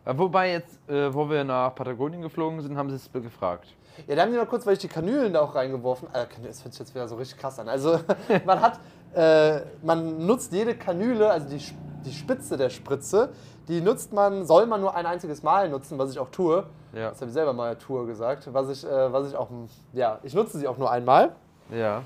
Ja, 0.06 0.18
Wobei 0.18 0.52
jetzt, 0.54 0.80
äh, 0.90 1.14
wo 1.14 1.30
wir 1.30 1.44
nach 1.44 1.76
Patagonien 1.76 2.22
geflogen 2.22 2.62
sind, 2.62 2.78
haben 2.78 2.90
sie 2.90 2.96
es 2.96 3.12
gefragt. 3.12 3.68
Ja, 4.08 4.16
da 4.16 4.22
haben 4.22 4.32
die 4.32 4.38
mal 4.38 4.46
kurz, 4.46 4.66
weil 4.66 4.74
ich 4.74 4.80
die 4.80 4.88
Kanülen 4.88 5.34
da 5.34 5.42
auch 5.42 5.54
reingeworfen 5.56 6.08
äh, 6.14 6.20
Kanü- 6.20 6.48
Das 6.48 6.64
hört 6.64 6.74
sich 6.74 6.80
jetzt 6.80 6.96
wieder 6.96 7.08
so 7.08 7.16
richtig 7.16 7.38
krass 7.40 7.60
an. 7.60 7.68
Also, 7.68 8.00
man 8.46 8.62
hat, 8.62 8.80
äh, 9.14 9.62
man 9.84 10.26
nutzt 10.26 10.54
jede 10.54 10.76
Kanüle, 10.76 11.30
also 11.30 11.50
die, 11.50 11.62
die 12.06 12.14
Spitze 12.14 12.56
der 12.58 12.70
Spritze, 12.70 13.30
die 13.68 13.82
nutzt 13.82 14.14
man, 14.14 14.46
soll 14.46 14.66
man 14.66 14.82
nur 14.82 14.96
ein 14.96 15.06
einziges 15.06 15.44
Mal 15.44 15.70
nutzen, 15.70 15.98
was 15.98 16.12
ich 16.12 16.20
auch 16.20 16.30
tue. 16.30 16.64
Ja. 16.94 17.10
Das 17.10 17.20
habe 17.20 17.28
ich 17.28 17.34
selber 17.34 17.54
mal 17.54 17.76
Tour 17.76 18.08
gesagt. 18.08 18.52
Was 18.54 18.70
ich, 18.70 18.86
äh, 18.86 19.12
was 19.14 19.28
ich 19.28 19.36
auch, 19.36 19.50
ja, 19.94 20.20
ich 20.24 20.34
nutze 20.34 20.58
sie 20.58 20.68
auch 20.68 20.78
nur 20.78 20.90
einmal. 20.90 21.36
Ja. 21.72 22.04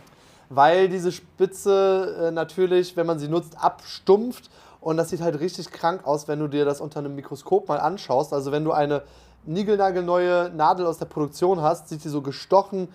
Weil 0.50 0.90
diese 0.90 1.12
Spitze 1.12 2.28
äh, 2.28 2.32
natürlich, 2.32 2.98
wenn 2.98 3.06
man 3.06 3.20
sie 3.20 3.28
nutzt, 3.28 3.62
abstumpft. 3.64 4.50
Und 4.80 4.98
das 4.98 5.10
sieht 5.10 5.22
halt 5.22 5.40
richtig 5.40 5.72
krank 5.72 6.06
aus, 6.06 6.28
wenn 6.28 6.40
du 6.40 6.48
dir 6.48 6.66
das 6.66 6.82
unter 6.82 7.00
einem 7.00 7.16
Mikroskop 7.16 7.68
mal 7.68 7.80
anschaust. 7.80 8.34
Also 8.34 8.52
wenn 8.52 8.64
du 8.64 8.72
eine 8.72 9.04
niegelnagelneue 9.46 10.52
Nadel 10.56 10.88
aus 10.88 10.98
der 10.98 11.06
Produktion 11.06 11.62
hast, 11.62 11.90
sieht 11.90 12.04
die 12.04 12.10
so 12.10 12.22
gestochen, 12.22 12.88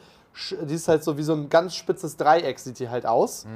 die 0.63 0.75
ist 0.75 0.89
halt 0.89 1.03
so 1.03 1.17
wie 1.17 1.23
so 1.23 1.33
ein 1.33 1.49
ganz 1.49 1.75
spitzes 1.75 2.17
Dreieck, 2.17 2.59
sieht 2.59 2.79
die 2.79 2.89
halt 2.89 3.07
aus. 3.07 3.47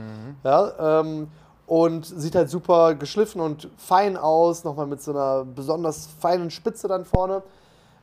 Ja, 0.44 1.00
ähm, 1.00 1.28
und 1.70 2.04
sieht 2.04 2.34
halt 2.34 2.50
super 2.50 2.96
geschliffen 2.96 3.40
und 3.40 3.68
fein 3.76 4.16
aus, 4.16 4.64
nochmal 4.64 4.88
mit 4.88 5.00
so 5.00 5.12
einer 5.12 5.44
besonders 5.44 6.08
feinen 6.18 6.50
Spitze 6.50 6.88
dann 6.88 7.04
vorne. 7.04 7.44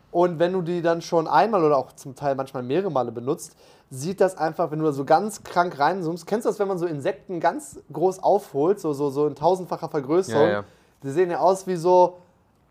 Und 0.10 0.40
wenn 0.40 0.54
du 0.54 0.62
die 0.62 0.82
dann 0.82 1.02
schon 1.02 1.28
einmal 1.28 1.62
oder 1.66 1.78
auch 1.78 1.92
zum 1.92 2.16
Teil 2.16 2.36
manchmal 2.36 2.64
mehrere 2.64 2.90
Male 2.90 3.12
benutzt, 3.12 3.58
sieht 3.90 4.22
das 4.22 4.38
einfach, 4.38 4.72
wenn 4.72 4.80
du 4.80 4.86
da 4.86 4.94
so 4.94 5.04
ganz 5.04 5.44
krank 5.44 5.78
reinzoomst. 5.78 6.26
Kennst 6.26 6.46
du 6.46 6.50
das, 6.50 6.60
wenn 6.60 6.70
man 6.70 6.78
so 6.78 6.86
Insekten 6.86 7.42
ganz 7.42 7.78
groß 7.92 8.24
aufholt, 8.24 8.80
so, 8.80 8.94
so, 8.94 9.10
so 9.10 9.28
in 9.28 9.36
tausendfacher 9.36 9.90
Vergrößerung? 9.90 10.48
Ja, 10.48 10.50
ja. 10.50 10.64
Die 11.04 11.10
sehen 11.12 11.30
ja 11.30 11.40
aus 11.40 11.68
wie 11.68 11.76
so 11.76 12.20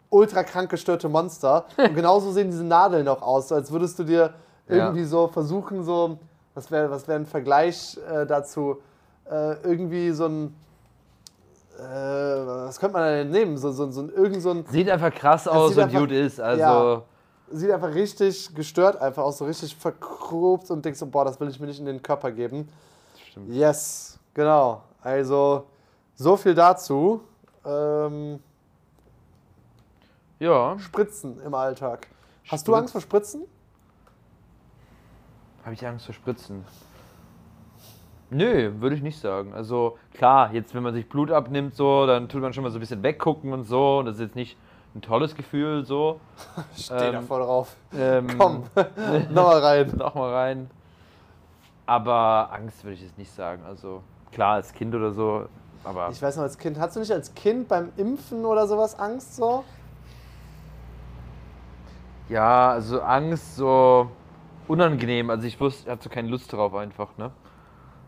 ultra 0.09 0.45
krank 0.45 0.71
gestörte 0.71 1.11
Monster. 1.11 1.67
Und 1.77 1.95
genauso 1.95 2.33
sehen 2.33 2.51
diese 2.51 2.65
Nadeln 2.65 3.07
auch 3.07 3.21
aus, 3.21 3.53
als 3.53 3.71
würdest 3.71 3.99
du 3.99 4.05
dir 4.05 4.33
Ja. 4.67 4.77
irgendwie 4.87 5.05
so 5.05 5.29
versuchen, 5.29 5.85
so, 5.85 6.17
was 6.55 6.71
wäre 6.71 6.91
was 6.91 7.07
wär 7.07 7.17
ein 7.17 7.27
Vergleich 7.27 7.99
äh, 8.11 8.25
dazu, 8.25 8.79
äh, 9.31 9.61
irgendwie 9.63 10.11
so 10.13 10.25
ein, 10.25 10.57
äh, 11.79 12.47
was 12.47 12.79
könnte 12.79 12.95
man 12.99 13.05
denn 13.05 13.31
nehmen? 13.31 13.57
So, 13.59 13.71
so, 13.73 13.91
so 13.91 14.09
irgend 14.09 14.41
so 14.43 14.51
ein 14.51 14.65
Sieht 14.67 14.89
einfach 14.91 15.13
krass 15.15 15.47
aus 15.49 15.73
und 15.77 15.83
einfach- 15.83 15.99
gut 16.01 16.11
ist. 16.13 16.41
Also, 16.41 16.61
Ja. 16.61 17.03
sieht 17.51 17.71
einfach 17.71 17.95
richtig 17.95 18.55
gestört 18.55 18.97
einfach 19.01 19.23
aus, 19.23 19.39
so 19.39 19.45
richtig 19.45 19.77
verkrobt 19.77 20.71
und 20.71 20.85
denkst 20.85 20.99
so, 20.99 21.07
boah, 21.07 21.25
das 21.25 21.39
will 21.41 21.49
ich 21.49 21.61
mir 21.61 21.67
nicht 21.67 21.79
in 21.81 21.87
den 21.87 22.03
Körper 22.03 22.31
geben. 22.33 22.69
stimmt. 23.31 23.49
Yes, 23.51 24.19
genau. 24.35 24.83
Also, 25.03 25.67
so 26.15 26.37
viel 26.37 26.55
dazu. 26.55 27.21
Ähm, 27.65 28.41
ja, 30.39 30.79
Spritzen 30.79 31.41
im 31.43 31.55
Alltag. 31.55 32.07
Hast 32.49 32.67
du 32.69 32.73
Spritz- 32.73 32.79
Angst 32.81 32.93
vor 32.93 33.01
Spritzen? 33.01 33.43
habe 35.65 35.75
ich 35.75 35.87
Angst 35.87 36.07
vor 36.07 36.15
Spritzen? 36.15 36.65
Nö, 38.31 38.73
würde 38.81 38.97
ich 38.97 39.03
nicht 39.03 39.21
sagen. 39.21 39.55
Also 39.55 39.99
klar, 40.15 40.53
jetzt 40.53 40.75
wenn 40.75 40.83
man 40.83 40.93
sich 40.95 41.09
Blut 41.09 41.31
abnimmt, 41.31 41.75
so, 41.75 42.07
dann 42.07 42.29
tut 42.29 42.43
man 42.43 42.53
schon 42.53 42.65
mal 42.65 42.71
so 42.71 42.79
ein 42.79 42.81
bisschen 42.81 43.03
weggucken 43.03 43.53
und 43.53 43.65
so. 43.65 43.99
Und 43.99 44.07
das 44.07 44.17
ist 44.17 44.21
jetzt 44.21 44.37
nicht 44.37 44.57
ein 44.95 45.01
tolles 45.03 45.35
Gefühl, 45.37 45.85
so. 45.85 46.21
Ich 46.77 46.87
stehe 46.87 47.13
da 47.13 47.19
Ähm, 47.19 47.27
voll 47.27 47.43
drauf. 47.43 47.77
Ähm, 47.97 48.27
Komm, 48.39 48.65
nochmal 49.33 49.61
rein. 49.61 49.93
noch 49.97 50.15
mal 50.15 50.33
rein. 50.35 50.71
Aber 51.87 52.49
Angst 52.53 52.83
würde 52.83 52.95
ich 52.95 53.03
jetzt 53.03 53.17
nicht 53.17 53.31
sagen. 53.33 53.63
Also 53.65 54.03
klar, 54.33 54.55
als 54.55 54.73
Kind 54.73 54.93
oder 54.95 55.13
so, 55.13 55.47
aber 55.85 56.09
Ich 56.11 56.21
weiß 56.21 56.37
noch, 56.37 56.43
als 56.43 56.59
Kind, 56.59 56.81
hattest 56.81 56.97
du 56.97 57.01
nicht 57.01 57.13
als 57.13 57.33
Kind 57.35 57.69
beim 57.69 57.93
Impfen 57.97 58.45
oder 58.45 58.67
sowas 58.67 58.99
Angst 58.99 59.37
so? 59.37 59.63
ja, 62.29 62.71
also 62.73 63.01
Angst 63.03 63.55
so 63.57 64.11
unangenehm. 64.67 65.31
Also 65.31 65.47
ich 65.47 65.61
wusste, 65.61 65.85
ich 65.85 65.91
hatte 65.93 66.05
so 66.05 66.11
keine 66.11 66.29
Lust 66.29 66.53
drauf 66.53 66.75
einfach, 66.75 67.17
ne? 67.19 67.31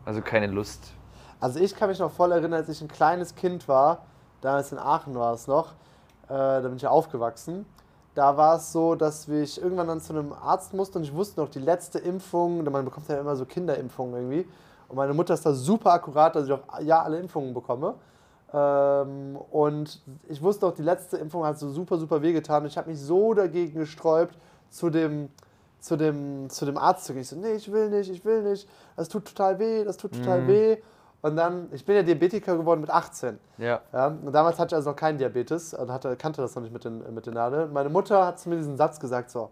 Also 0.09 0.22
keine 0.22 0.46
Lust. 0.46 0.94
Also 1.38 1.61
ich 1.61 1.74
kann 1.74 1.90
mich 1.90 1.98
noch 1.98 2.11
voll 2.11 2.32
erinnern, 2.32 2.54
als 2.54 2.70
ich 2.70 2.80
ein 2.80 2.88
kleines 2.88 3.34
Kind 3.34 3.68
war, 3.68 4.06
damals 4.40 4.72
in 4.72 4.78
Aachen 4.78 5.14
war 5.14 5.34
es 5.34 5.46
noch, 5.46 5.72
äh, 6.28 6.28
da 6.28 6.61
bin 6.62 6.76
ich 6.76 6.82
ja 6.82 6.88
aufgewachsen. 6.88 7.66
Da 8.14 8.34
war 8.38 8.56
es 8.56 8.72
so, 8.72 8.94
dass 8.94 9.28
ich 9.28 9.61
irgendwann 9.61 9.86
dann 9.86 10.00
zu 10.00 10.14
einem 10.14 10.32
Arzt 10.32 10.72
musste 10.72 10.96
und 10.96 11.04
ich 11.04 11.12
wusste 11.12 11.42
noch, 11.42 11.50
die 11.50 11.59
letzte 11.59 11.98
Impfung, 11.98 12.64
man 12.64 12.86
bekommt 12.86 13.06
ja 13.09 13.20
immer 13.20 13.36
so 13.36 13.44
Kinderimpfungen 13.44 14.14
irgendwie. 14.14 14.48
Und 14.88 14.96
meine 14.96 15.12
Mutter 15.12 15.34
ist 15.34 15.44
da 15.44 15.52
super 15.52 15.92
akkurat, 15.92 16.34
dass 16.34 16.46
ich 16.46 16.52
auch 16.52 16.62
ja 16.80 17.02
alle 17.02 17.18
Impfungen 17.18 17.52
bekomme. 17.52 17.96
Ähm, 18.50 19.36
und 19.50 20.00
ich 20.26 20.40
wusste 20.40 20.68
auch, 20.68 20.72
die 20.72 20.80
letzte 20.80 21.18
Impfung 21.18 21.44
hat 21.44 21.59
so 21.59 21.68
super, 21.68 21.98
super 21.98 22.22
wehgetan. 22.22 22.64
Ich 22.64 22.78
habe 22.78 22.88
mich 22.88 22.98
so 22.98 23.34
dagegen 23.34 23.78
gesträubt, 23.78 24.38
zu 24.70 24.88
dem, 24.88 25.28
zu 25.81 25.97
dem, 25.97 26.51
zu 26.51 26.64
dem 26.64 26.76
Arzt 26.76 27.05
zu 27.05 27.12
gehen. 27.12 27.22
Ich 27.22 27.29
so, 27.29 27.37
nee, 27.37 27.53
ich 27.53 27.70
will 27.70 27.89
nicht, 27.91 28.11
ich 28.11 28.24
will 28.24 28.43
nicht. 28.43 28.68
Das 28.97 29.09
tut 29.09 29.26
total 29.26 29.59
weh, 29.59 29.85
das 29.85 29.97
tut 29.97 30.12
total 30.12 30.47
weh. 30.47 30.79
Und 31.20 31.37
dann, 31.37 31.68
ich 31.72 31.85
bin 31.85 31.97
ja 31.97 32.03
Diabetiker 32.03 32.57
geworden 32.57 32.81
mit 32.81 32.91
18. 32.91 33.39
Ja. 33.59 33.81
Ja, 33.93 34.07
und 34.07 34.33
damals 34.33 34.59
hatte 34.59 34.74
ich 34.74 34.76
also 34.76 34.91
noch 34.91 34.97
keinen 34.97 35.18
Diabetes 35.18 35.74
und 35.74 35.91
hatte, 35.91 36.16
kannte 36.16 36.41
das 36.41 36.55
noch 36.55 36.62
nicht 36.62 36.72
mit 36.72 36.85
den, 36.85 37.12
mit 37.12 37.26
den 37.26 37.35
Nadeln. 37.35 37.72
Meine 37.72 37.89
Mutter 37.89 38.24
hat 38.26 38.39
zu 38.39 38.49
mir 38.49 38.57
diesen 38.57 38.76
Satz 38.76 39.01
gesagt: 39.01 39.31
so, 39.31 39.51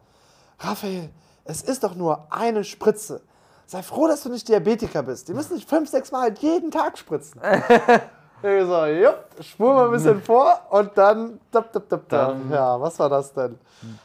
Raphael, 0.61 1.11
es 1.45 1.63
ist 1.63 1.83
doch 1.83 1.95
nur 1.95 2.27
eine 2.31 2.63
Spritze. 2.63 3.21
Sei 3.67 3.83
froh, 3.83 4.07
dass 4.07 4.23
du 4.23 4.29
nicht 4.29 4.49
Diabetiker 4.49 5.03
bist. 5.03 5.27
Die 5.27 5.35
müssen 5.35 5.55
nicht 5.55 5.69
fünf, 5.69 5.91
sechs 5.91 6.13
Mal 6.13 6.33
jeden 6.39 6.71
Tag 6.71 6.97
spritzen. 6.99 7.41
ich 8.43 8.67
so, 8.67 8.85
jupp, 8.87 9.25
spur 9.41 9.75
mal 9.75 9.87
ein 9.87 9.93
bisschen 9.93 10.23
vor 10.23 10.61
und 10.71 10.91
dann, 10.95 11.41
dab, 11.51 11.73
dab, 11.73 11.89
dab. 11.89 12.09
Dann- 12.09 12.51
ja, 12.51 12.81
was 12.81 12.99
war 12.99 13.09
das 13.09 13.33
denn? 13.33 13.59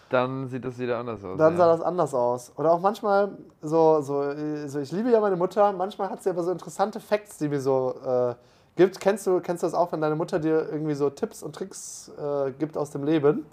Dann 0.09 0.47
sieht 0.47 0.65
das 0.65 0.77
wieder 0.77 0.97
anders 0.97 1.23
aus. 1.23 1.37
Dann 1.37 1.53
ja. 1.53 1.57
sah 1.57 1.67
das 1.67 1.81
anders 1.81 2.13
aus. 2.13 2.51
Oder 2.57 2.73
auch 2.73 2.79
manchmal, 2.79 3.29
so, 3.61 4.01
so, 4.01 4.33
so 4.67 4.79
ich 4.79 4.91
liebe 4.91 5.09
ja 5.09 5.19
meine 5.19 5.37
Mutter, 5.37 5.71
manchmal 5.71 6.09
hat 6.09 6.21
sie 6.21 6.29
aber 6.29 6.43
so 6.43 6.51
interessante 6.51 6.99
Facts, 6.99 7.37
die 7.37 7.47
mir 7.47 7.61
so 7.61 7.95
äh, 8.05 8.35
gibt. 8.75 8.99
Kennst 8.99 9.25
du, 9.27 9.39
kennst 9.39 9.63
du 9.63 9.67
das 9.67 9.73
auch, 9.73 9.91
wenn 9.91 10.01
deine 10.01 10.15
Mutter 10.15 10.39
dir 10.39 10.69
irgendwie 10.69 10.93
so 10.93 11.09
Tipps 11.09 11.41
und 11.41 11.55
Tricks 11.55 12.11
äh, 12.17 12.51
gibt 12.51 12.77
aus 12.77 12.91
dem 12.91 13.03
Leben? 13.03 13.45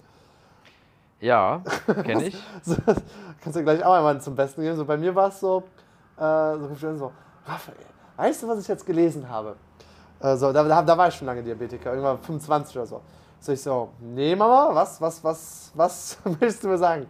Ja, 1.21 1.63
kenne 2.05 2.27
ich. 2.27 2.37
So, 2.63 2.77
kannst 3.43 3.59
du 3.59 3.63
gleich 3.63 3.85
auch 3.85 3.95
einmal 3.95 4.21
zum 4.21 4.35
Besten 4.35 4.63
geben. 4.63 4.77
So, 4.77 4.85
bei 4.85 4.97
mir 4.97 5.15
war 5.15 5.29
es 5.29 5.41
so, 5.41 5.65
äh, 6.17 6.57
so, 6.59 6.97
so, 6.97 7.13
Raphael, 7.47 7.77
weißt 8.17 8.43
du, 8.43 8.49
was 8.49 8.61
ich 8.61 8.69
jetzt 8.69 8.87
gelesen 8.87 9.29
habe? 9.29 9.57
Äh, 10.21 10.37
so, 10.37 10.53
da, 10.53 10.63
da, 10.65 10.83
da 10.83 10.99
war 10.99 11.09
ich 11.09 11.15
schon 11.15 11.27
lange 11.27 11.43
Diabetiker, 11.43 11.91
irgendwann 11.91 12.19
25 12.19 12.77
oder 12.77 12.87
so. 12.87 13.01
So 13.41 13.53
ich 13.53 13.63
so, 13.63 13.91
nee 14.01 14.35
Mama, 14.35 14.71
was, 14.75 15.01
was, 15.01 15.23
was, 15.23 15.71
was 15.75 16.19
willst 16.41 16.65
du 16.65 16.69
mir 16.69 16.79
sagen? 16.79 17.07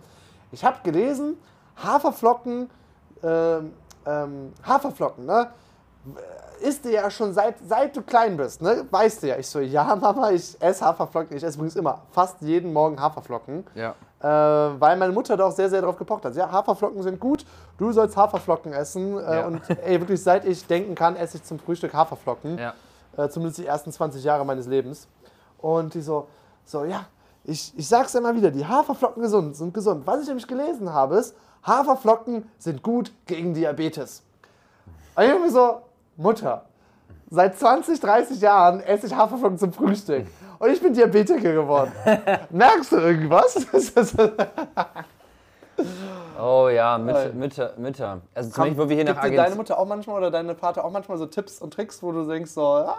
Ich 0.53 0.65
habe 0.65 0.77
gelesen, 0.83 1.39
Haferflocken, 1.83 2.69
ähm, 3.23 3.73
ähm, 4.07 4.53
Haferflocken, 4.67 5.25
ne? 5.27 5.49
Isst 6.61 6.85
du 6.85 6.91
ja 6.91 7.09
schon 7.11 7.33
seit, 7.33 7.55
seit 7.67 7.95
du 7.97 8.03
klein 8.03 8.37
bist, 8.37 8.61
ne? 8.63 8.85
Weißt 8.91 9.23
du 9.23 9.29
ja. 9.29 9.37
Ich 9.37 9.47
so, 9.47 9.61
ja 9.61 9.95
Mama, 10.01 10.31
ich 10.31 10.57
esse 10.61 10.85
Haferflocken. 10.85 11.37
Ich 11.37 11.43
esse 11.45 11.57
übrigens 11.57 11.77
immer, 11.77 12.01
fast 12.11 12.41
jeden 12.41 12.73
Morgen 12.73 13.01
Haferflocken. 13.01 13.65
Ja. 13.75 13.95
Äh, 14.21 14.81
weil 14.81 14.97
meine 14.97 15.13
Mutter 15.13 15.37
da 15.37 15.45
auch 15.45 15.53
sehr, 15.53 15.69
sehr 15.71 15.81
drauf 15.83 15.97
gepocht 15.97 16.25
hat. 16.25 16.35
Ja, 16.35 16.51
Haferflocken 16.51 17.03
sind 17.03 17.21
gut, 17.21 17.45
du 17.79 17.93
sollst 17.93 18.17
Haferflocken 18.17 18.73
essen. 18.73 19.19
Äh, 19.19 19.37
Ja. 19.41 19.47
Und 19.47 19.61
ey, 19.71 20.01
wirklich 20.01 20.23
seit 20.23 20.45
ich 20.45 20.67
denken 20.67 20.95
kann, 20.95 21.15
esse 21.15 21.37
ich 21.37 21.45
zum 21.45 21.59
Frühstück 21.61 21.95
Haferflocken. 21.95 22.59
Ja. 22.59 22.75
Äh, 23.19 23.29
zumindest 23.29 23.59
die 23.59 23.67
ersten 23.67 23.91
20 23.91 24.23
Jahre 24.23 24.45
meines 24.47 24.67
Lebens. 24.67 25.09
Und 25.59 25.93
die 25.95 26.01
so, 26.01 26.29
so, 26.65 26.85
ja, 26.85 27.07
ich, 27.45 27.77
ich 27.77 27.89
sag's 27.89 28.15
immer 28.15 28.35
wieder, 28.35 28.51
die 28.53 28.65
Haferflocken 28.65 29.23
gesund, 29.23 29.57
sind 29.57 29.75
gesund. 29.75 30.07
Was 30.07 30.23
ich 30.23 30.29
nämlich 30.29 30.47
gelesen 30.47 30.93
habe, 30.93 31.17
ist, 31.17 31.35
Haferflocken 31.67 32.49
sind 32.59 32.83
gut 32.83 33.13
gegen 33.27 33.55
Diabetes. 33.55 34.23
Und 35.17 35.25
ich 35.25 35.31
mir 35.31 35.51
so, 35.51 35.81
Mutter, 36.17 36.67
seit 37.29 37.59
20, 37.59 37.99
30 37.99 38.41
Jahren 38.41 38.81
esse 38.81 39.09
ich 39.09 39.15
Haferflocken 39.15 39.59
zum 39.59 39.73
Frühstück. 39.73 40.27
Und 40.61 40.71
ich 40.71 40.81
bin 40.81 40.93
Diabetiker 40.93 41.53
geworden. 41.53 41.93
Merkst 42.51 42.93
du 42.93 42.97
irgendwas? 42.97 43.67
Oh 46.39 46.69
ja, 46.69 46.99
Mütter. 46.99 47.33
Mütter, 47.33 47.75
Mütter. 47.79 48.21
Also 48.35 48.51
zum 48.51 48.65
Beispiel, 48.65 48.79
wo 48.79 48.89
wir 48.89 48.97
hier 48.97 49.05
nach 49.05 49.15
Gibt 49.15 49.25
dir 49.25 49.29
deine 49.31 49.41
Argentinien. 49.41 49.59
Mutter 49.59 49.79
auch 49.79 49.87
manchmal 49.87 50.19
oder 50.19 50.31
deine 50.31 50.55
Vater 50.55 50.85
auch 50.85 50.91
manchmal 50.91 51.19
so 51.19 51.27
Tipps 51.27 51.61
und 51.61 51.75
Tricks, 51.75 52.03
wo 52.03 52.13
du 52.13 52.27
denkst 52.29 52.53
so, 52.53 52.63
ah, 52.65 52.97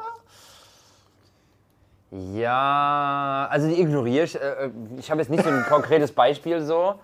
Ja, 2.11 3.47
also 3.49 3.67
die 3.67 3.79
ignoriere 3.81 4.25
ich. 4.25 4.35
Äh, 4.35 4.65
äh, 4.65 4.69
Ich 4.97 5.09
habe 5.09 5.21
jetzt 5.21 5.29
nicht 5.29 5.43
so 5.43 5.49
ein 5.49 5.63
konkretes 5.69 6.11
Beispiel 6.11 6.61
so, 6.61 6.95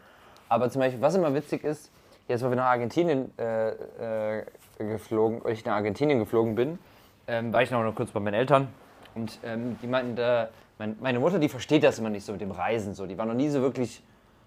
aber 0.49 0.69
zum 0.69 0.81
Beispiel, 0.81 1.01
was 1.01 1.15
immer 1.15 1.33
witzig 1.33 1.63
ist, 1.63 1.89
jetzt 2.27 2.43
wo 2.43 2.49
wir 2.49 2.55
nach 2.55 2.65
Argentinien 2.65 3.31
äh, 3.37 4.39
äh, 4.39 4.45
geflogen, 4.77 5.41
ich 5.49 5.63
nach 5.63 5.75
Argentinien 5.75 6.19
geflogen 6.19 6.55
bin, 6.55 6.79
ähm, 7.27 7.53
war 7.53 7.61
ich 7.61 7.71
noch, 7.71 7.83
noch 7.83 7.95
kurz 7.95 8.11
bei 8.11 8.19
meinen 8.19 8.33
Eltern 8.33 8.67
und 9.13 9.39
ähm, 9.43 9.77
die 9.81 9.87
meinten, 9.87 10.17
äh, 10.17 10.47
mein, 10.79 10.97
meine 10.99 11.19
Mutter, 11.19 11.39
die 11.39 11.49
versteht 11.49 11.83
das 11.83 11.99
immer 11.99 12.09
nicht 12.09 12.25
so 12.25 12.33
mit 12.33 12.41
dem 12.41 12.51
Reisen 12.51 12.93
so. 12.93 13.05
Die 13.05 13.17
war 13.17 13.25
noch 13.25 13.33
nie 13.35 13.49
so 13.49 13.61
wirklich 13.61 14.03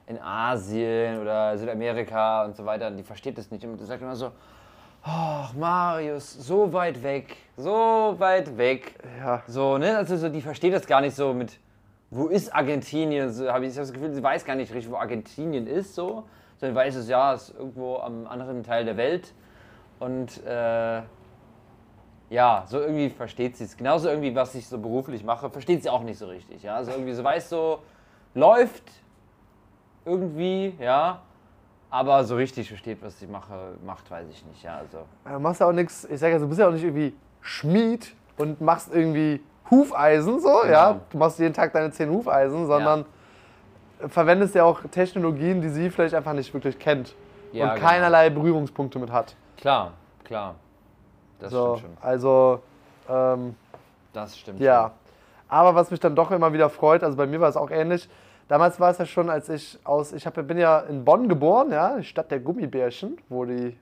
in 0.09 0.21
Asien 0.21 1.21
oder 1.21 1.57
Südamerika 1.57 2.45
und 2.45 2.57
so 2.57 2.65
weiter. 2.65 2.91
Die 2.91 3.03
versteht 3.03 3.37
das 3.39 3.51
nicht 3.51 3.65
und 3.65 3.79
die 3.79 3.85
sagt 3.85 4.03
immer 4.03 4.17
so, 4.17 4.33
Ach, 5.03 5.55
Marius, 5.55 6.35
so 6.35 6.73
weit 6.73 7.03
weg, 7.03 7.37
so 7.57 8.15
weit 8.19 8.57
weg. 8.57 8.95
Ja. 9.19 9.43
So, 9.47 9.79
ne? 9.79 9.97
Also 9.97 10.17
so, 10.17 10.29
die 10.29 10.43
versteht 10.43 10.75
das 10.75 10.87
gar 10.87 11.01
nicht 11.01 11.15
so 11.15 11.33
mit, 11.33 11.59
wo 12.11 12.27
ist 12.27 12.53
Argentinien? 12.55 13.31
So, 13.31 13.51
habe 13.51 13.67
ich 13.67 13.75
das 13.75 13.93
Gefühl, 13.93 14.13
sie 14.13 14.23
weiß 14.23 14.45
gar 14.45 14.57
nicht 14.57 14.73
richtig, 14.73 14.91
wo 14.91 14.97
Argentinien 14.97 15.67
ist, 15.67 15.95
so. 15.95 16.25
Sondern 16.57 16.75
weiß 16.75 16.97
es, 16.97 17.09
ja, 17.09 17.33
ist 17.33 17.55
irgendwo 17.57 17.99
am 17.99 18.27
anderen 18.27 18.65
Teil 18.65 18.85
der 18.85 18.97
Welt. 18.97 19.33
Und 20.01 20.45
äh, 20.45 21.03
ja, 22.31 22.65
so 22.67 22.81
irgendwie 22.81 23.09
versteht 23.11 23.57
sie 23.57 23.65
es. 23.65 23.77
Genauso 23.77 24.09
irgendwie, 24.09 24.35
was 24.35 24.55
ich 24.55 24.67
so 24.67 24.79
beruflich 24.79 25.23
mache, 25.23 25.49
versteht 25.49 25.83
sie 25.83 25.91
auch 25.91 26.03
nicht 26.03 26.19
so 26.19 26.27
richtig. 26.27 26.63
Ja, 26.63 26.77
also 26.77 26.91
irgendwie 26.91 27.13
so 27.13 27.23
weiß 27.23 27.49
so, 27.49 27.83
läuft 28.35 28.83
irgendwie, 30.09 30.75
ja. 30.81 31.21
Aber 31.91 32.23
so 32.25 32.37
richtig 32.37 32.69
versteht, 32.69 32.99
was 33.03 33.19
sie 33.19 33.27
mache, 33.27 33.55
macht, 33.85 34.11
weiß 34.11 34.27
ich 34.31 34.45
nicht. 34.47 34.63
Ja, 34.63 34.77
also. 34.77 34.99
du 35.25 35.39
machst 35.41 35.61
ja 35.61 35.69
auch 35.69 35.73
nichts, 35.73 36.05
ich 36.11 36.21
sage 36.21 36.35
ja, 36.35 36.39
du 36.39 36.47
bist 36.47 36.61
ja 36.61 36.69
auch 36.69 36.73
nicht 36.73 36.85
irgendwie 36.85 37.15
Schmied 37.41 38.15
und 38.37 38.61
machst 38.61 38.95
irgendwie 38.95 39.41
Hufeisen, 39.71 40.41
so, 40.41 40.65
ja. 40.65 40.93
Genau. 40.93 41.01
Du 41.11 41.19
machst 41.19 41.39
jeden 41.39 41.55
Tag 41.55 41.73
deine 41.73 41.91
10 41.91 42.11
Hufeisen, 42.11 42.67
sondern 42.67 43.05
verwendest 44.07 44.55
ja 44.55 44.65
auch 44.65 44.81
Technologien, 44.91 45.61
die 45.61 45.69
sie 45.69 45.91
vielleicht 45.91 46.15
einfach 46.15 46.33
nicht 46.35 46.53
wirklich 46.53 46.79
kennt 46.79 47.15
Ja, 47.53 47.65
und 47.71 47.75
genau. 47.77 47.87
keinerlei 47.89 48.31
Berührungspunkte 48.31 48.99
mit 48.99 49.11
hat. 49.11 49.35
Klar, 49.57 49.93
klar. 50.25 50.55
Das 51.41 51.51
So, 51.53 51.77
stimmt 51.77 51.97
schon. 52.01 52.09
also, 52.09 52.63
ähm, 53.09 53.55
Das 54.13 54.39
stimmt 54.39 54.61
Ja. 54.61 54.93
Aber 55.49 55.75
was 55.75 55.91
mich 55.91 56.01
dann 56.01 56.15
doch 56.15 56.31
immer 56.31 56.53
wieder 56.53 56.69
freut, 56.69 57.03
also 57.03 57.17
bei 57.17 57.27
mir 57.27 57.41
war 57.41 57.49
es 57.49 57.57
auch 57.57 57.71
ähnlich. 57.71 58.09
Damals 58.49 58.81
war 58.81 58.91
es 58.91 58.99
ja 58.99 59.05
schon, 59.05 59.29
als 59.29 59.49
ich 59.51 59.79
aus, 59.85 60.13
ich 60.13 60.27
hab, 60.27 60.35
bin 60.47 60.57
ja 60.57 60.81
in 60.81 61.05
Bonn 61.05 61.29
geboren, 61.29 61.71
ja, 61.71 61.97
die 61.97 62.05
Stadt 62.05 62.31
der 62.31 62.41
Gummibärchen, 62.41 63.19
wo 63.29 63.45
die 63.45 63.77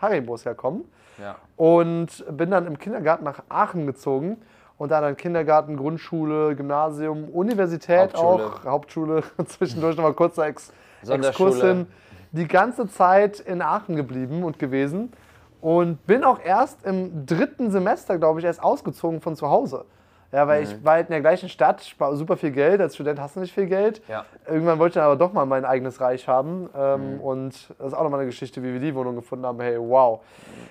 Haribos 0.00 0.44
herkommen. 0.44 0.84
Ja. 1.18 1.36
Und 1.56 2.24
bin 2.36 2.50
dann 2.50 2.66
im 2.66 2.78
Kindergarten 2.78 3.24
nach 3.24 3.42
Aachen 3.48 3.86
gezogen. 3.86 4.38
Und 4.76 4.90
da 4.90 5.00
dann 5.00 5.16
Kindergarten, 5.16 5.76
Grundschule, 5.76 6.54
Gymnasium, 6.54 7.28
Universität 7.30 8.14
Hauptschule. 8.14 8.46
auch, 8.46 8.64
Hauptschule, 8.64 9.22
zwischendurch 9.46 9.96
nochmal 9.96 10.14
kurzer 10.14 10.46
Ex. 10.46 10.72
Exkurs 11.06 11.60
hin. 11.60 11.86
Die 12.32 12.46
ganze 12.46 12.88
Zeit 12.88 13.40
in 13.40 13.62
Aachen 13.62 13.96
geblieben 13.96 14.44
und 14.44 14.58
gewesen. 14.58 15.12
Und 15.60 16.06
bin 16.06 16.22
auch 16.22 16.40
erst 16.40 16.84
im 16.86 17.26
dritten 17.26 17.72
Semester, 17.72 18.18
glaube 18.18 18.38
ich, 18.38 18.46
erst 18.46 18.62
ausgezogen 18.62 19.20
von 19.20 19.34
zu 19.34 19.48
Hause. 19.48 19.84
Ja, 20.30 20.46
weil 20.46 20.62
ich 20.62 20.84
war 20.84 20.94
halt 20.94 21.06
in 21.08 21.12
der 21.12 21.20
gleichen 21.22 21.48
Stadt, 21.48 21.82
spar 21.82 22.14
super 22.14 22.36
viel 22.36 22.50
Geld. 22.50 22.80
Als 22.82 22.94
Student 22.94 23.18
hast 23.18 23.36
du 23.36 23.40
nicht 23.40 23.54
viel 23.54 23.64
Geld. 23.66 24.02
Ja. 24.08 24.26
Irgendwann 24.46 24.78
wollte 24.78 24.90
ich 24.90 24.94
dann 24.96 25.04
aber 25.04 25.16
doch 25.16 25.32
mal 25.32 25.46
mein 25.46 25.64
eigenes 25.64 26.00
Reich 26.02 26.28
haben. 26.28 26.68
Ähm, 26.76 27.18
Und 27.20 27.54
das 27.78 27.86
ist 27.88 27.94
auch 27.94 28.02
nochmal 28.02 28.20
eine 28.20 28.26
Geschichte, 28.28 28.62
wie 28.62 28.72
wir 28.74 28.80
die 28.80 28.94
Wohnung 28.94 29.16
gefunden 29.16 29.46
haben. 29.46 29.58
Hey, 29.60 29.78
wow. 29.80 30.20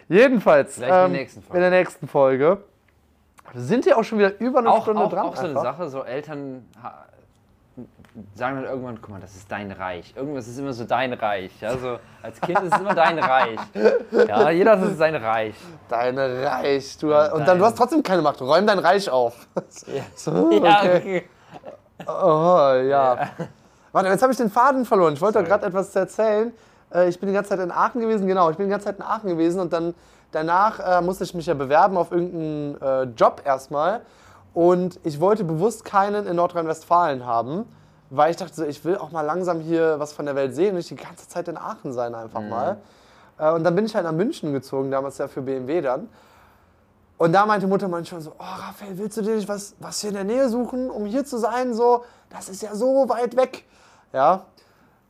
Jedenfalls, 0.09 0.75
Vielleicht 0.75 0.91
in 0.91 0.95
der 0.95 1.05
ähm, 1.05 1.11
nächsten 1.11 1.41
Folge. 1.41 1.57
in 1.57 1.71
der 1.71 1.79
nächsten 1.79 2.07
Folge. 2.07 2.57
Wir 3.53 3.61
sind 3.61 3.85
ja 3.87 3.95
auch 3.95 4.03
schon 4.03 4.19
wieder 4.19 4.39
über 4.39 4.59
eine 4.59 4.69
Auch, 4.69 4.83
Stunde 4.83 5.01
auch, 5.01 5.09
dran. 5.09 5.25
auch 5.25 5.35
so 5.35 5.41
eine 5.41 5.49
einfach. 5.49 5.63
Sache, 5.63 5.89
so 5.89 6.03
Eltern 6.03 6.65
sagen 8.33 8.55
dann 8.57 8.65
irgendwann, 8.65 8.99
guck 9.01 9.09
mal, 9.11 9.19
das 9.21 9.35
ist 9.35 9.51
dein 9.51 9.71
Reich. 9.71 10.13
Irgendwas 10.15 10.47
ist 10.47 10.57
immer 10.59 10.73
so 10.73 10.83
dein 10.85 11.13
Reich. 11.13 11.51
Ja, 11.61 11.77
so, 11.77 11.99
als 12.23 12.41
Kind 12.41 12.59
ist 12.61 12.73
es 12.73 12.79
immer 12.79 12.95
dein 12.95 13.19
Reich. 13.19 13.59
Ja, 14.27 14.49
jeder 14.49 14.79
hat 14.79 14.97
sein 14.97 15.15
Reich. 15.15 15.55
Deine 15.87 16.43
Reich. 16.45 16.97
Du, 16.97 17.09
Ja, 17.11 17.31
und 17.31 17.39
dann, 17.39 17.45
dein- 17.45 17.59
du 17.59 17.65
hast 17.65 17.77
trotzdem 17.77 18.01
keine 18.03 18.21
Macht. 18.21 18.41
Räum 18.41 18.65
dein 18.65 18.79
Reich 18.79 19.09
auf. 19.09 19.47
So, 20.15 20.51
Ja, 20.51 20.79
okay. 20.81 20.97
okay. 20.97 21.23
Oh, 22.07 22.73
ja. 22.87 23.29
Warte, 23.91 24.09
jetzt 24.09 24.21
habe 24.21 24.31
ich 24.31 24.37
den 24.37 24.49
Faden 24.49 24.85
verloren. 24.85 25.13
Ich 25.13 25.21
wollte 25.21 25.43
gerade 25.43 25.65
etwas 25.65 25.95
erzählen. 25.95 26.51
Äh, 26.93 27.09
Ich 27.09 27.19
bin 27.19 27.27
die 27.29 27.33
ganze 27.35 27.49
Zeit 27.51 27.59
in 27.59 27.71
Aachen 27.71 28.01
gewesen, 28.01 28.27
genau. 28.27 28.49
Ich 28.49 28.57
bin 28.57 28.67
die 28.67 28.71
ganze 28.71 28.85
Zeit 28.87 28.97
in 28.97 29.03
Aachen 29.03 29.29
gewesen 29.29 29.59
und 29.59 29.73
dann 29.73 29.93
danach 30.31 30.79
äh, 30.79 31.01
musste 31.01 31.23
ich 31.23 31.33
mich 31.33 31.45
ja 31.45 31.53
bewerben 31.53 31.97
auf 31.97 32.11
irgendeinen 32.11 32.81
äh, 32.81 33.03
Job 33.15 33.41
erstmal. 33.45 34.01
Und 34.57 34.99
ich 35.03 35.19
wollte 35.19 35.43
bewusst 35.43 35.85
keinen 35.85 36.25
in 36.25 36.35
Nordrhein-Westfalen 36.35 37.27
haben, 37.27 37.71
weil 38.09 38.31
ich 38.31 38.37
dachte, 38.37 38.55
so, 38.55 38.63
ich 38.63 38.83
will 38.83 38.97
auch 38.97 39.11
mal 39.11 39.21
langsam 39.21 39.59
hier 39.59 39.99
was 39.99 40.13
von 40.13 40.25
der 40.25 40.33
Welt 40.33 40.55
sehen 40.55 40.69
und 40.69 40.77
nicht 40.77 40.89
die 40.89 40.95
ganze 40.95 41.27
Zeit 41.27 41.47
in 41.47 41.57
Aachen 41.57 41.93
sein 41.93 42.15
einfach 42.15 42.41
mal. 42.41 42.77
Äh, 43.37 43.51
Und 43.51 43.63
dann 43.63 43.75
bin 43.75 43.85
ich 43.85 43.93
halt 43.93 44.05
nach 44.05 44.13
München 44.13 44.53
gezogen, 44.53 44.89
damals 44.89 45.19
ja 45.19 45.27
für 45.27 45.43
BMW 45.43 45.81
dann. 45.81 46.09
Und 47.19 47.33
da 47.33 47.45
meinte 47.45 47.67
Mutter 47.67 47.87
manchmal 47.87 48.19
so, 48.21 48.31
oh 48.31 48.43
Raphael, 48.43 48.97
willst 48.97 49.17
du 49.17 49.21
dir 49.21 49.35
nicht 49.35 49.47
was, 49.47 49.75
was 49.77 50.01
hier 50.01 50.09
in 50.09 50.15
der 50.15 50.23
Nähe 50.23 50.49
suchen, 50.49 50.89
um 50.89 51.05
hier 51.05 51.23
zu 51.23 51.37
sein? 51.37 51.75
So, 51.75 52.03
das 52.31 52.49
ist 52.49 52.63
ja 52.63 52.73
so 52.73 53.07
weit 53.09 53.35
weg. 53.37 53.63
Ja, 54.11 54.41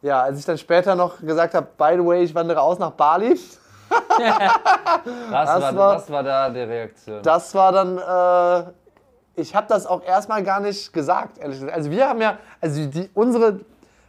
ja 0.02 0.24
als 0.24 0.40
ich 0.40 0.46
dann 0.46 0.58
später 0.58 0.94
noch 0.96 1.22
gesagt 1.22 1.54
habe, 1.54 1.68
by 1.78 1.94
the 1.96 2.06
way, 2.06 2.22
ich 2.22 2.36
wandere 2.36 2.60
aus 2.60 2.80
nach 2.80 2.92
Bali, 2.92 3.40
Das, 4.20 5.48
war, 5.62 5.76
war- 5.78 5.94
das 5.94 6.10
war 6.12 6.24
da 6.24 6.50
die 6.50 6.60
Reaktion. 6.60 7.22
das 7.24 7.56
war 7.56 7.72
dann, 7.72 7.98
äh, 7.98 8.72
ich 9.38 9.56
habe 9.56 9.68
das 9.68 9.86
auch 9.86 10.04
erstmal 10.04 10.44
gar 10.44 10.60
nicht 10.60 10.92
gesagt, 10.92 11.38
ehrlich 11.38 11.60
gesagt. 11.60 11.76
Also 11.76 11.92
wir 11.92 12.10
haben 12.10 12.20
ja, 12.20 12.38
also 12.60 12.86
die, 12.88 13.10
unsere, 13.14 13.62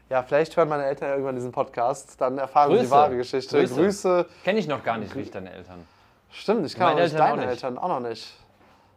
ja, 0.09 0.23
vielleicht 0.23 0.57
hören 0.57 0.69
meine 0.69 0.87
Eltern 0.87 1.09
ja 1.09 1.15
irgendwann 1.15 1.37
diesen 1.37 1.53
Podcast, 1.53 2.21
dann 2.21 2.39
erfahren 2.39 2.71
wir 2.71 2.79
die 2.79 2.83
Grüße. 2.85 2.91
wahre 2.91 3.17
Geschichte. 3.17 3.59
Grüße. 3.59 3.75
Grüße. 3.75 4.27
Kenne 4.43 4.59
ich 4.59 4.67
noch 4.67 4.83
gar 4.83 4.97
nicht 4.97 5.15
richtig, 5.15 5.33
deine 5.33 5.53
Eltern. 5.53 5.87
Stimmt, 6.31 6.67
ich 6.67 6.75
kann 6.75 6.93
auch 6.93 6.95
nicht 6.95 7.13
Eltern 7.13 7.21
auch 7.21 7.27
deine 7.31 7.43
nicht. 7.43 7.51
Eltern 7.51 7.79
auch 7.79 7.89
noch 7.89 8.01
nicht. 8.01 8.35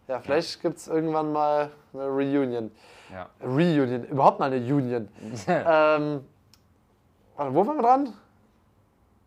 Ja, 0.08 0.20
vielleicht 0.20 0.62
gibt 0.62 0.78
es 0.78 0.88
irgendwann 0.88 1.32
mal 1.32 1.70
eine 1.94 2.08
Reunion. 2.08 2.72
Ja. 3.12 3.28
Reunion, 3.46 4.06
überhaupt 4.06 4.40
mal 4.40 4.52
eine 4.52 4.58
Union. 4.58 5.10
ähm, 5.48 6.26
warte, 7.36 7.54
wo 7.54 7.68
waren 7.68 7.76
wir 7.78 7.84
dran? 7.84 8.14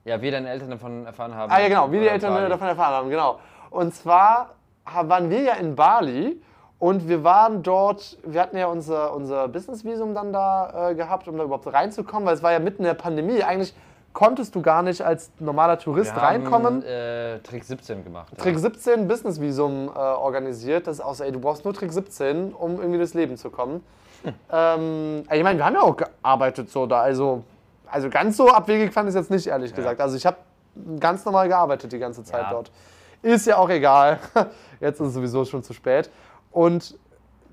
ja, 0.04 0.20
wie 0.20 0.30
deine 0.30 0.50
Eltern 0.50 0.70
davon 0.70 1.06
erfahren 1.06 1.34
haben. 1.34 1.50
Ah 1.50 1.60
ja, 1.60 1.68
genau, 1.68 1.90
wie 1.90 2.00
die 2.00 2.08
Eltern 2.08 2.34
Bali. 2.34 2.48
davon 2.48 2.68
erfahren 2.68 2.94
haben, 2.94 3.10
genau. 3.10 3.40
Und 3.70 3.94
zwar 3.94 4.54
waren 4.84 5.30
wir 5.30 5.40
ja 5.40 5.54
in 5.54 5.74
Bali 5.74 6.40
und 6.78 7.08
wir 7.08 7.24
waren 7.24 7.62
dort, 7.62 8.18
wir 8.24 8.40
hatten 8.40 8.56
ja 8.56 8.66
unser, 8.66 9.14
unser 9.14 9.48
Business-Visum 9.48 10.14
dann 10.14 10.32
da 10.32 10.90
äh, 10.90 10.94
gehabt, 10.94 11.28
um 11.28 11.36
da 11.38 11.44
überhaupt 11.44 11.72
reinzukommen, 11.72 12.26
weil 12.26 12.34
es 12.34 12.42
war 12.42 12.52
ja 12.52 12.58
mitten 12.58 12.78
in 12.82 12.86
der 12.86 12.94
Pandemie. 12.94 13.42
Eigentlich 13.42 13.74
konntest 14.12 14.54
du 14.54 14.62
gar 14.62 14.82
nicht 14.82 15.02
als 15.02 15.30
normaler 15.40 15.78
Tourist 15.78 16.14
Wir 16.14 16.22
reinkommen. 16.22 16.82
Haben, 16.82 16.82
äh, 16.84 17.38
Trick 17.40 17.64
17 17.64 18.04
gemacht. 18.04 18.28
ja. 18.36 18.42
Trick 18.42 18.58
17 18.58 19.08
Business-Visum 19.08 19.88
äh, 19.88 19.98
organisiert. 19.98 20.86
Das 20.86 20.96
ist 20.98 21.04
auch 21.04 21.14
so, 21.14 21.24
ey, 21.24 21.32
du 21.32 21.40
brauchst 21.40 21.64
nur 21.64 21.74
Trick 21.74 21.92
17, 21.92 22.52
um 22.52 22.76
irgendwie 22.76 22.98
durchs 22.98 23.14
Leben 23.14 23.36
zu 23.36 23.50
kommen. 23.50 23.82
ähm, 24.52 25.24
ich 25.32 25.42
meine, 25.42 25.58
wir 25.58 25.64
haben 25.66 25.74
ja 25.74 25.82
auch 25.82 25.96
gearbeitet 25.96 26.70
so 26.70 26.86
da, 26.86 27.00
also, 27.00 27.42
also 27.90 28.08
ganz 28.10 28.36
so 28.36 28.48
abwegig 28.50 28.92
fand 28.92 29.08
ich 29.08 29.14
es 29.14 29.20
jetzt 29.20 29.30
nicht, 29.30 29.46
ehrlich 29.46 29.74
gesagt. 29.74 30.00
Also 30.00 30.16
ich 30.16 30.26
habe 30.26 30.36
ganz 31.00 31.24
normal 31.24 31.48
gearbeitet 31.48 31.92
die 31.92 31.98
ganze 31.98 32.24
Zeit 32.24 32.42
Ja. 32.42 32.50
dort. 32.50 32.70
Ist 33.22 33.46
ja 33.46 33.56
auch 33.56 33.70
egal. 33.70 34.18
Jetzt 34.80 35.00
ist 35.00 35.08
es 35.08 35.14
sowieso 35.14 35.44
schon 35.46 35.62
zu 35.62 35.72
spät. 35.72 36.10
Und 36.54 36.96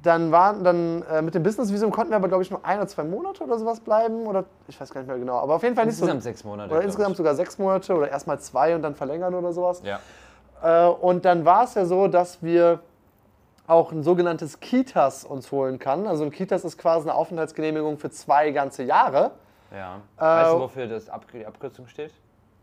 dann 0.04 0.32
waren 0.32 0.64
dann 0.64 1.02
äh, 1.04 1.22
mit 1.22 1.34
dem 1.34 1.42
Business-Visum 1.44 1.92
konnten 1.92 2.12
wir 2.12 2.18
aber, 2.18 2.28
glaube 2.28 2.44
ich, 2.44 2.52
nur 2.52 2.64
ein 2.64 2.78
oder 2.78 2.88
zwei 2.88 3.04
Monate 3.04 3.44
oder 3.44 3.58
sowas 3.58 3.80
bleiben. 3.80 4.28
Oder 4.28 4.46
ich 4.68 4.80
weiß 4.80 4.92
gar 4.94 5.02
nicht 5.02 5.08
mehr 5.08 5.18
genau. 5.18 5.38
Aber 5.40 5.56
auf 5.56 5.64
jeden 5.64 5.76
Fall 5.76 5.88
nicht 5.88 5.98
so. 5.98 6.06
Insgesamt 6.06 6.24
sechs 6.24 6.44
Monate. 6.44 6.72
Oder 6.72 6.84
insgesamt 6.84 7.14
ich. 7.14 7.18
sogar 7.18 7.36
sechs 7.36 7.58
Monate 7.58 7.96
oder 7.96 8.10
erstmal 8.10 8.40
zwei 8.40 8.76
und 8.76 8.84
dann 8.84 8.94
verlängern 8.96 9.34
oder 9.34 9.54
sowas. 9.54 9.82
Ja. 9.84 10.00
Äh, 10.64 10.88
und 10.88 11.26
dann 11.26 11.46
war 11.46 11.64
es 11.64 11.74
ja 11.74 11.86
so, 11.86 12.08
dass 12.08 12.44
wir 12.44 12.80
auch 13.66 13.92
ein 13.92 14.04
sogenanntes 14.04 14.60
Kitas 14.60 15.26
uns 15.26 15.52
holen 15.52 15.80
kann. 15.80 16.06
Also 16.06 16.24
ein 16.24 16.32
Kitas 16.32 16.64
ist 16.64 16.78
quasi 16.78 17.10
eine 17.10 17.18
Aufenthaltsgenehmigung 17.18 17.98
für 17.98 18.12
zwei 18.12 18.52
ganze 18.52 18.84
Jahre. 18.84 19.32
ja. 19.72 19.96
Äh, 20.18 20.22
weißt 20.22 20.54
du, 20.54 20.60
wofür 20.60 20.88
das 20.88 21.10
Ab 21.10 21.26
die 21.34 21.46
Abkürzung 21.46 21.88
steht? 21.88 22.14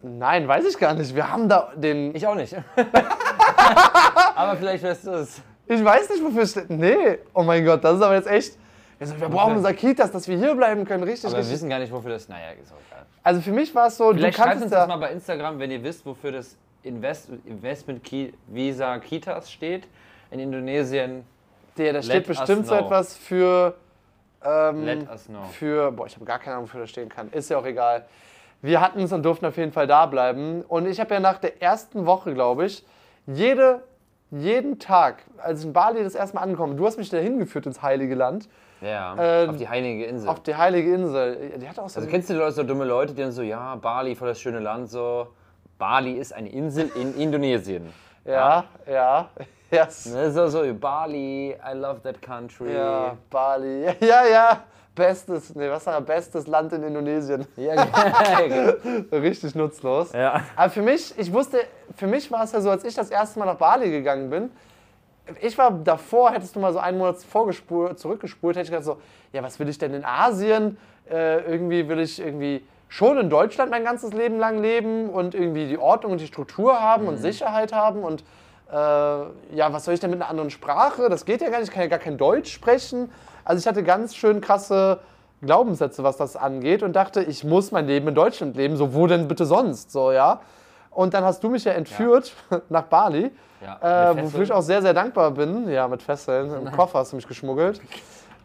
Nein, 0.03 0.47
weiß 0.47 0.65
ich 0.67 0.79
gar 0.79 0.95
nicht. 0.95 1.15
Wir 1.15 1.33
haben 1.33 1.49
da 1.49 1.73
den. 1.75 2.15
Ich 2.15 2.25
auch 2.27 2.37
nicht. 2.37 2.55
Aber 4.37 4.57
vielleicht 4.57 4.85
weißt 4.85 5.07
du 5.07 5.11
es. 5.11 5.43
Weiß 5.69 6.11
nicht, 6.11 6.25
wofür 6.25 6.43
es 6.43 6.53
steht. 6.53 6.71
Nee, 6.71 7.19
oh 7.35 7.43
mein 7.43 7.65
Gott, 7.65 7.85
das 7.85 7.97
ist 7.97 8.03
aber 8.03 8.15
jetzt 8.15 8.29
echt. 8.29 8.57
Wir, 8.99 9.07
so, 9.07 9.21
wir 9.21 9.29
brauchen 9.29 9.57
unser 9.57 9.75
Kitas, 9.75 10.11
dass 10.11 10.27
wir 10.27 10.37
hier 10.37 10.55
bleiben 10.55 10.85
können. 10.85 11.05
Richtig, 11.05 11.27
Aber 11.27 11.35
wir 11.35 11.39
richtig. 11.39 11.55
wissen 11.55 11.69
gar 11.69 11.79
nicht, 11.79 11.93
wofür 11.93 12.11
das. 12.11 12.29
Naja, 12.29 12.51
ist 12.61 12.73
auch 12.73 12.77
egal. 12.91 13.07
Also 13.23 13.41
für 13.41 13.53
mich 13.53 13.75
war 13.75 13.87
es 13.87 13.97
so, 13.97 14.13
Vielleicht 14.13 14.37
du 14.39 14.43
schreibt 14.43 14.49
kannst 14.51 14.65
uns 14.65 14.73
es 14.73 14.79
das 14.79 14.89
mal 14.89 14.97
bei 14.97 15.13
Instagram, 15.13 15.59
wenn 15.59 15.71
ihr 15.71 15.83
wisst, 15.83 16.05
wofür 16.05 16.33
das 16.33 16.57
Invest 16.83 17.29
Investment 17.45 18.03
Ki 18.03 18.33
Visa 18.47 18.99
Kitas 18.99 19.51
steht 19.51 19.87
in 20.31 20.41
Indonesien. 20.41 21.25
Der, 21.77 21.93
da 21.93 22.03
steht 22.03 22.27
Let 22.27 22.29
us 22.29 22.39
bestimmt 22.39 22.67
so 22.67 22.75
know. 22.75 22.85
etwas 22.85 23.17
für. 23.17 23.75
Ähm, 24.45 24.85
Let 24.85 25.09
us 25.09 25.27
know. 25.27 25.45
Für. 25.53 25.93
Boah, 25.93 26.07
ich 26.07 26.15
habe 26.17 26.25
gar 26.25 26.39
keine 26.39 26.57
Ahnung, 26.57 26.69
wofür 26.69 26.81
das 26.81 26.91
stehen 26.91 27.09
kann. 27.09 27.31
Ist 27.31 27.51
ja 27.51 27.59
auch 27.59 27.67
egal. 27.67 28.07
Wir 28.63 28.81
hatten 28.81 29.01
es 29.01 29.13
und 29.13 29.23
durften 29.23 29.47
auf 29.47 29.57
jeden 29.57 29.71
Fall 29.71 29.87
da 29.87 30.07
bleiben. 30.07 30.63
Und 30.63 30.87
ich 30.87 30.99
habe 30.99 31.15
ja 31.15 31.21
nach 31.21 31.39
der 31.39 31.63
ersten 31.63 32.07
Woche, 32.07 32.35
glaube 32.35 32.67
ich, 32.67 32.85
jede, 33.27 33.83
jeden 34.31 34.79
Tag, 34.79 35.23
als 35.39 35.61
ich 35.61 35.67
in 35.67 35.73
Bali 35.73 36.03
das 36.05 36.15
erste 36.15 36.37
Mal 36.37 36.43
angekommen 36.43 36.77
du 36.77 36.87
hast 36.87 36.99
mich 36.99 37.09
da 37.11 37.17
hingeführt 37.19 37.67
ins 37.67 37.81
Heilige 37.83 38.15
Land, 38.15 38.49
Ja, 38.81 39.17
Ähm, 39.19 39.51
auf 39.51 39.57
die 39.57 39.69
heilige 39.69 40.05
Insel. 40.05 40.29
auf 40.29 40.41
die 40.43 40.55
Heilige 40.55 40.93
Insel. 40.95 41.53
Die 41.59 41.69
hat 41.69 41.79
auch 41.79 41.89
so. 41.89 41.99
also 42.01 42.11
kennst 42.11 42.29
du 42.29 42.35
die 42.35 42.39
Leute, 42.39 42.53
so 42.53 42.63
dumme 42.63 42.85
Leute, 42.85 43.15
die 43.15 43.23
dann 43.23 43.33
so, 43.33 43.43
ja, 43.43 43.75
Bali, 43.77 44.15
voll 44.15 44.29
das 44.29 44.41
schöne 44.41 44.61
Land, 44.61 44.91
so. 44.91 45.29
Bali 45.79 46.13
ist 46.13 46.33
eine 46.33 46.49
Insel 46.51 46.91
in 46.95 47.15
Indonesien. 47.21 47.93
ja, 48.25 48.65
ja. 48.91 49.29
Yes. 49.71 50.07
Ne, 50.07 50.31
So, 50.33 50.49
so, 50.49 50.63
Bali, 50.73 51.51
I 51.51 51.75
love 51.75 52.01
that 52.03 52.23
country. 52.23 52.73
Ja, 52.75 53.17
Bali. 53.29 53.85
Ja, 54.01 54.25
ja. 54.27 54.63
Bestes, 54.99 55.55
nee, 55.55 55.71
was 55.71 55.87
war 55.87 56.01
bestes 56.01 56.49
Land 56.49 56.73
in 56.73 56.83
Indonesien. 56.83 57.47
Ja. 57.57 57.73
Richtig 59.13 59.55
nutzlos. 59.55 60.13
ja. 60.13 60.43
Aber 60.57 60.71
für 60.71 60.83
mich, 60.83 61.15
ich 61.17 61.33
wusste, 61.33 61.61
für 61.97 62.09
mich 62.09 62.31
war 62.31 62.43
es 62.43 62.53
ja 62.53 62.61
so, 62.61 62.69
als 62.69 62.85
ich 62.85 62.95
das 62.95 63.11
erste 63.11 63.39
Mal 63.39 63.47
nach 63.47 63.55
Bali 63.55 63.91
gegangen 63.91 64.29
bin, 64.29 64.51
ich 65.41 65.57
war 65.57 65.71
davor, 65.71 66.33
hättest 66.33 66.57
du 66.57 66.61
mal 66.61 66.73
so 66.73 66.79
einen 66.79 66.99
Monat 66.99 67.19
vorgespult, 67.19 67.99
zurückgespult, 67.99 68.57
hätte 68.57 68.65
ich 68.65 68.71
gedacht 68.71 68.85
so, 68.85 68.97
ja, 69.33 69.43
was 69.43 69.59
will 69.61 69.69
ich 69.69 69.79
denn 69.79 69.95
in 69.95 70.05
Asien? 70.05 70.79
Äh, 71.09 71.45
irgendwie 71.51 71.89
will 71.89 72.01
ich 72.01 72.19
irgendwie 72.19 72.65
schon 72.89 73.19
in 73.19 73.31
Deutschland 73.31 73.71
mein 73.71 73.85
ganzes 73.85 74.13
Leben 74.13 74.39
lang 74.39 74.61
leben 74.61 75.11
und 75.11 75.35
irgendwie 75.35 75.69
die 75.69 75.79
Ordnung 75.79 76.13
und 76.13 76.21
die 76.21 76.27
Struktur 76.27 76.81
haben 76.81 77.07
und 77.07 77.19
Sicherheit 77.19 77.73
haben 77.73 78.03
und 78.03 78.25
äh, 78.71 78.75
ja, 78.75 79.73
was 79.73 79.85
soll 79.85 79.95
ich 79.95 80.01
denn 80.01 80.11
mit 80.11 80.21
einer 80.21 80.31
anderen 80.31 80.51
Sprache? 80.51 81.09
Das 81.09 81.25
geht 81.25 81.41
ja 81.41 81.49
gar 81.49 81.59
nicht, 81.59 81.69
ich 81.69 81.75
kann 81.75 81.83
ja 81.83 81.89
gar 81.89 81.99
kein 81.99 82.19
Deutsch 82.19 82.53
sprechen. 82.53 83.11
Also 83.45 83.61
ich 83.61 83.67
hatte 83.67 83.83
ganz 83.83 84.15
schön 84.15 84.41
krasse 84.41 84.99
Glaubenssätze, 85.43 86.03
was 86.03 86.17
das 86.17 86.37
angeht 86.37 86.83
und 86.83 86.95
dachte, 86.95 87.23
ich 87.23 87.45
muss 87.45 87.71
mein 87.71 87.87
Leben 87.87 88.09
in 88.09 88.15
Deutschland 88.15 88.57
leben, 88.57 88.77
so 88.77 88.93
wo 88.95 89.07
denn 89.07 89.29
bitte 89.29 89.47
sonst, 89.47 89.93
so 89.93 90.13
ja. 90.13 90.41
Und 90.91 91.15
dann 91.15 91.25
hast 91.25 91.45
du 91.45 91.49
mich 91.49 91.65
ja 91.65 91.73
entführt 91.73 92.33
nach 92.69 92.85
Bali, 92.85 93.31
Ja, 93.63 94.11
äh, 94.11 94.23
wofür 94.23 94.43
ich 94.43 94.53
auch 94.53 94.63
sehr, 94.63 94.83
sehr 94.83 94.95
dankbar 94.95 95.31
bin. 95.31 95.71
Ja, 95.71 95.87
mit 95.87 96.03
Fesseln. 96.03 96.53
Im 96.53 96.73
Koffer 96.73 96.99
hast 96.99 97.13
du 97.13 97.17
mich 97.17 97.29
geschmuggelt. 97.29 97.81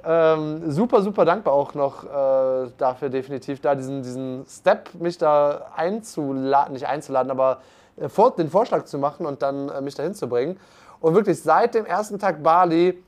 Ähm, 0.05 0.69
super, 0.69 1.01
super 1.01 1.23
dankbar 1.25 1.53
auch 1.53 1.73
noch 1.73 2.03
äh, 2.03 2.69
dafür 2.77 3.09
definitiv, 3.09 3.61
da 3.61 3.73
diesen, 3.73 4.03
diesen 4.03 4.45
Step, 4.47 4.93
mich 4.95 5.17
da 5.17 5.67
einzuladen, 5.75 6.73
nicht 6.73 6.87
einzuladen, 6.87 7.31
aber 7.31 7.59
den 7.95 8.49
Vorschlag 8.49 8.85
zu 8.85 8.97
machen 8.97 9.25
und 9.25 9.41
dann 9.41 9.69
äh, 9.69 9.81
mich 9.81 9.95
dahin 9.95 10.13
zu 10.13 10.27
bringen. 10.27 10.59
Und 10.99 11.15
wirklich 11.15 11.41
seit 11.41 11.75
dem 11.75 11.85
ersten 11.85 12.17
Tag 12.19 12.41
Bali, 12.43 13.03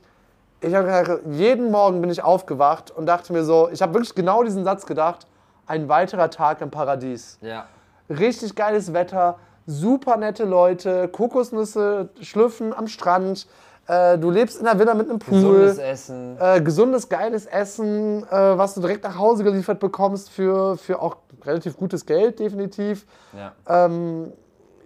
ich 0.60 0.74
habe 0.74 0.86
gesagt, 0.86 1.22
jeden 1.30 1.70
Morgen 1.70 2.00
bin 2.00 2.10
ich 2.10 2.22
aufgewacht 2.22 2.90
und 2.90 3.06
dachte 3.06 3.32
mir 3.32 3.44
so, 3.44 3.68
ich 3.72 3.82
habe 3.82 3.94
wirklich 3.94 4.14
genau 4.14 4.42
diesen 4.42 4.64
Satz 4.64 4.86
gedacht, 4.86 5.26
ein 5.66 5.88
weiterer 5.88 6.30
Tag 6.30 6.60
im 6.60 6.70
Paradies 6.70 7.38
Ja. 7.40 7.66
richtig 8.08 8.54
geiles 8.54 8.92
Wetter, 8.92 9.38
super 9.66 10.16
nette 10.16 10.44
Leute, 10.44 11.08
Kokosnüsse 11.08 12.10
schlüpfen 12.20 12.72
am 12.72 12.86
Strand. 12.86 13.46
Äh, 13.88 14.18
du 14.18 14.30
lebst 14.30 14.58
in 14.58 14.64
der 14.64 14.78
Villa 14.78 14.94
mit 14.94 15.08
einem 15.08 15.18
Pool. 15.18 15.40
Gesundes 15.40 15.78
Essen. 15.78 16.36
Äh, 16.40 16.60
gesundes, 16.60 17.08
geiles 17.08 17.46
Essen, 17.46 18.24
äh, 18.24 18.58
was 18.58 18.74
du 18.74 18.80
direkt 18.80 19.04
nach 19.04 19.16
Hause 19.18 19.44
geliefert 19.44 19.78
bekommst 19.80 20.30
für, 20.30 20.76
für 20.76 21.00
auch 21.00 21.16
relativ 21.44 21.76
gutes 21.76 22.04
Geld, 22.04 22.38
definitiv. 22.40 23.06
Ja. 23.36 23.52
Ähm, 23.68 24.32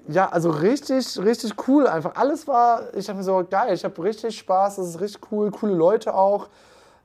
ja, 0.09 0.29
also 0.29 0.51
richtig, 0.51 1.19
richtig 1.19 1.69
cool 1.69 1.87
einfach. 1.87 2.17
Alles 2.17 2.47
war, 2.47 2.95
ich 2.95 3.07
dachte 3.07 3.19
mir 3.19 3.25
so, 3.25 3.45
geil, 3.49 3.75
ich 3.75 3.85
habe 3.85 4.03
richtig 4.03 4.39
Spaß, 4.39 4.77
das 4.77 4.89
ist 4.89 5.01
richtig 5.01 5.31
cool, 5.31 5.51
coole 5.51 5.75
Leute 5.75 6.15
auch. 6.15 6.49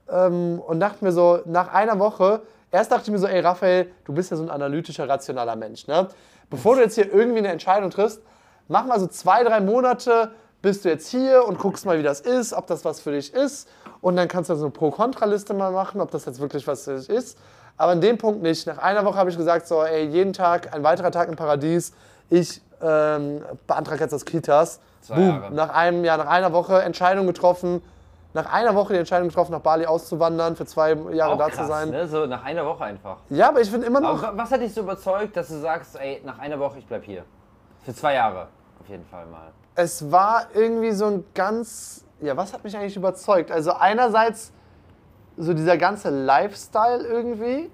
Ähm, 0.09 0.59
und 0.65 0.79
dachte 0.79 1.03
mir 1.03 1.11
so, 1.11 1.39
nach 1.45 1.73
einer 1.73 1.99
Woche, 1.99 2.41
erst 2.71 2.91
dachte 2.91 3.03
ich 3.05 3.11
mir 3.11 3.19
so, 3.19 3.27
ey 3.27 3.39
Raphael, 3.39 3.91
du 4.05 4.13
bist 4.13 4.31
ja 4.31 4.37
so 4.37 4.43
ein 4.43 4.49
analytischer, 4.49 5.07
rationaler 5.07 5.55
Mensch. 5.55 5.87
Ne? 5.87 6.07
Bevor 6.49 6.75
du 6.75 6.81
jetzt 6.81 6.95
hier 6.95 7.11
irgendwie 7.11 7.39
eine 7.39 7.49
Entscheidung 7.49 7.89
triffst, 7.89 8.21
mach 8.67 8.85
mal 8.85 8.99
so 8.99 9.07
zwei, 9.07 9.43
drei 9.43 9.59
Monate, 9.59 10.31
bist 10.61 10.83
du 10.83 10.89
jetzt 10.89 11.07
hier 11.09 11.45
und 11.45 11.59
guckst 11.59 11.85
mal, 11.85 11.99
wie 11.99 12.03
das 12.03 12.21
ist, 12.21 12.53
ob 12.53 12.65
das 12.67 12.85
was 12.85 12.99
für 12.99 13.11
dich 13.11 13.33
ist. 13.33 13.67
Und 14.01 14.15
dann 14.15 14.27
kannst 14.27 14.49
du 14.49 14.55
so 14.55 14.65
eine 14.65 14.71
Pro-Kontra-Liste 14.71 15.53
mal 15.53 15.71
machen, 15.71 16.01
ob 16.01 16.11
das 16.11 16.25
jetzt 16.25 16.39
wirklich 16.39 16.65
was 16.67 16.85
für 16.85 16.97
dich 16.97 17.09
ist. 17.09 17.37
Aber 17.77 17.93
in 17.93 18.01
dem 18.01 18.17
Punkt 18.17 18.41
nicht. 18.41 18.65
Nach 18.67 18.77
einer 18.77 19.05
Woche 19.05 19.17
habe 19.17 19.29
ich 19.29 19.37
gesagt, 19.37 19.67
so, 19.67 19.83
ey, 19.83 20.05
jeden 20.05 20.33
Tag, 20.33 20.73
ein 20.73 20.83
weiterer 20.83 21.11
Tag 21.11 21.27
im 21.27 21.35
Paradies. 21.35 21.93
Ich 22.29 22.61
ähm, 22.81 23.43
beantrage 23.67 24.01
jetzt 24.01 24.11
das 24.11 24.25
Kitas. 24.25 24.79
Zwei 25.01 25.15
Boom. 25.15 25.27
Jahre. 25.29 25.53
Nach 25.53 25.69
einem 25.69 26.03
Jahr, 26.03 26.17
nach 26.17 26.27
einer 26.27 26.51
Woche 26.53 26.81
Entscheidung 26.81 27.27
getroffen. 27.27 27.81
Nach 28.33 28.51
einer 28.51 28.75
Woche 28.75 28.91
die 28.91 28.99
Entscheidung 28.99 29.29
getroffen, 29.29 29.53
nach 29.53 29.61
Bali 29.61 29.85
auszuwandern, 29.85 30.57
für 30.57 30.65
zwei 30.65 30.93
Jahre 30.93 31.33
Auch 31.33 31.37
da 31.37 31.47
krass, 31.47 31.67
zu 31.67 31.67
sein. 31.67 31.89
Ne? 31.91 32.05
So 32.05 32.25
nach 32.25 32.43
einer 32.43 32.65
Woche 32.65 32.83
einfach. 32.83 33.17
Ja, 33.29 33.47
aber 33.47 33.61
ich 33.61 33.71
finde 33.71 33.87
immer 33.87 34.01
noch. 34.01 34.21
Aber 34.21 34.37
was 34.37 34.51
hat 34.51 34.59
dich 34.59 34.73
so 34.73 34.81
überzeugt, 34.81 35.37
dass 35.37 35.47
du 35.47 35.59
sagst, 35.61 35.95
ey, 35.95 36.21
nach 36.25 36.37
einer 36.39 36.59
Woche, 36.59 36.79
ich 36.79 36.85
bleib 36.85 37.05
hier? 37.05 37.23
Für 37.85 37.93
zwei 37.93 38.15
Jahre. 38.15 38.47
Auf 38.81 38.89
jeden 38.89 39.05
Fall 39.05 39.25
mal. 39.27 39.53
es 39.75 40.11
war 40.11 40.47
irgendwie 40.53 40.91
so 40.91 41.05
ein 41.05 41.23
ganz. 41.33 42.03
Ja, 42.19 42.35
was 42.35 42.51
hat 42.51 42.63
mich 42.65 42.75
eigentlich 42.75 42.97
überzeugt? 42.97 43.51
Also, 43.51 43.71
einerseits 43.71 44.51
so 45.37 45.53
dieser 45.53 45.77
ganze 45.77 46.09
Lifestyle 46.09 47.05
irgendwie. 47.05 47.69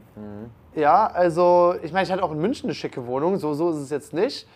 Ja, 0.76 1.08
also, 1.08 1.76
ich 1.82 1.92
meine, 1.92 2.04
ich 2.04 2.12
hatte 2.12 2.24
auch 2.24 2.32
in 2.32 2.40
München 2.40 2.68
eine 2.68 2.76
schicke 2.76 3.06
Wohnung, 3.06 3.38
so, 3.38 3.54
so 3.54 3.72
ist 3.72 3.78
es 3.78 3.90
jetzt 3.90 4.14
nicht. 4.14 4.48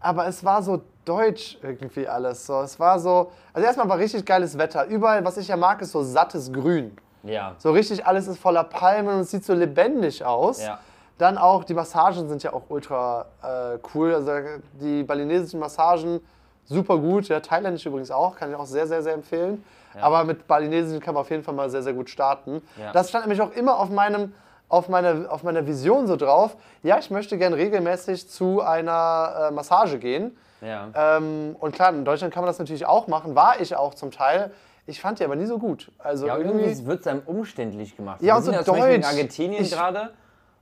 Aber 0.00 0.26
es 0.26 0.44
war 0.44 0.62
so 0.62 0.82
deutsch 1.04 1.58
irgendwie 1.62 2.06
alles. 2.06 2.46
So. 2.46 2.60
Es 2.60 2.78
war 2.78 2.98
so. 2.98 3.30
Also, 3.52 3.66
erstmal 3.66 3.88
war 3.88 3.98
richtig 3.98 4.24
geiles 4.24 4.58
Wetter. 4.58 4.86
Überall, 4.86 5.24
was 5.24 5.36
ich 5.36 5.48
ja 5.48 5.56
mag, 5.56 5.80
ist 5.80 5.92
so 5.92 6.02
sattes 6.02 6.52
Grün. 6.52 6.96
Ja. 7.22 7.54
So 7.58 7.72
richtig 7.72 8.04
alles 8.06 8.28
ist 8.28 8.38
voller 8.38 8.64
Palmen 8.64 9.14
und 9.14 9.20
es 9.20 9.30
sieht 9.30 9.44
so 9.44 9.54
lebendig 9.54 10.24
aus. 10.24 10.62
Ja. 10.62 10.78
Dann 11.16 11.38
auch, 11.38 11.64
die 11.64 11.74
Massagen 11.74 12.28
sind 12.28 12.42
ja 12.42 12.52
auch 12.52 12.64
ultra 12.68 13.26
äh, 13.42 13.78
cool. 13.94 14.14
Also 14.14 14.32
die 14.80 15.04
balinesischen 15.04 15.58
Massagen, 15.58 16.20
super 16.66 16.98
gut. 16.98 17.28
Ja, 17.28 17.40
thailändisch 17.40 17.86
übrigens 17.86 18.10
auch, 18.10 18.36
kann 18.36 18.50
ich 18.50 18.56
auch 18.56 18.66
sehr, 18.66 18.86
sehr, 18.86 19.02
sehr 19.02 19.14
empfehlen. 19.14 19.64
Aber 20.00 20.24
mit 20.24 20.48
balinesischen 20.48 21.00
kann 21.00 21.14
man 21.14 21.20
auf 21.20 21.30
jeden 21.30 21.44
Fall 21.44 21.54
mal 21.54 21.70
sehr, 21.70 21.82
sehr 21.82 21.92
gut 21.92 22.10
starten. 22.10 22.62
Ja. 22.76 22.92
Das 22.92 23.08
stand 23.08 23.26
nämlich 23.26 23.40
auch 23.40 23.52
immer 23.52 23.78
auf 23.78 23.90
meinem 23.90 24.32
auf 24.74 24.88
meiner, 24.88 25.30
auf 25.32 25.42
meiner 25.42 25.66
Vision 25.66 26.06
so 26.06 26.16
drauf, 26.16 26.56
ja, 26.82 26.98
ich 26.98 27.10
möchte 27.10 27.38
gern 27.38 27.52
regelmäßig 27.52 28.28
zu 28.28 28.60
einer 28.60 29.48
äh, 29.48 29.50
Massage 29.52 29.98
gehen. 29.98 30.36
Ja. 30.60 30.88
Ähm, 30.94 31.56
und 31.60 31.74
klar, 31.74 31.90
in 31.90 32.04
Deutschland 32.04 32.32
kann 32.32 32.42
man 32.42 32.48
das 32.48 32.58
natürlich 32.58 32.86
auch 32.86 33.06
machen, 33.06 33.34
war 33.34 33.60
ich 33.60 33.76
auch 33.76 33.94
zum 33.94 34.10
Teil. 34.10 34.50
Ich 34.86 35.00
fand 35.00 35.18
die 35.18 35.24
aber 35.24 35.36
nie 35.36 35.46
so 35.46 35.58
gut. 35.58 35.90
Also 35.98 36.26
Ja, 36.26 36.36
irgendwie, 36.36 36.64
irgendwie 36.64 36.86
wird 36.86 37.00
es 37.00 37.06
einem 37.06 37.22
umständlich 37.24 37.96
gemacht. 37.96 38.20
Ja, 38.20 38.34
Wir 38.34 38.36
und 38.38 38.42
sind 38.44 38.52
so 38.54 38.58
ja 38.58 38.64
zum 38.64 38.74
Beispiel 38.76 38.94
in 38.94 39.00
deutsch. 39.02 39.10
Argentinien 39.12 39.64
gerade 39.64 40.10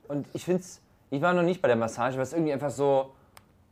und 0.07 0.27
ich 0.33 0.45
finde 0.45 0.61
es, 0.61 0.79
ich 1.09 1.21
war 1.21 1.33
noch 1.33 1.43
nicht 1.43 1.61
bei 1.61 1.67
der 1.67 1.77
Massage, 1.77 2.15
weil 2.17 2.23
es 2.23 2.33
irgendwie 2.33 2.53
einfach 2.53 2.69
so, 2.69 3.11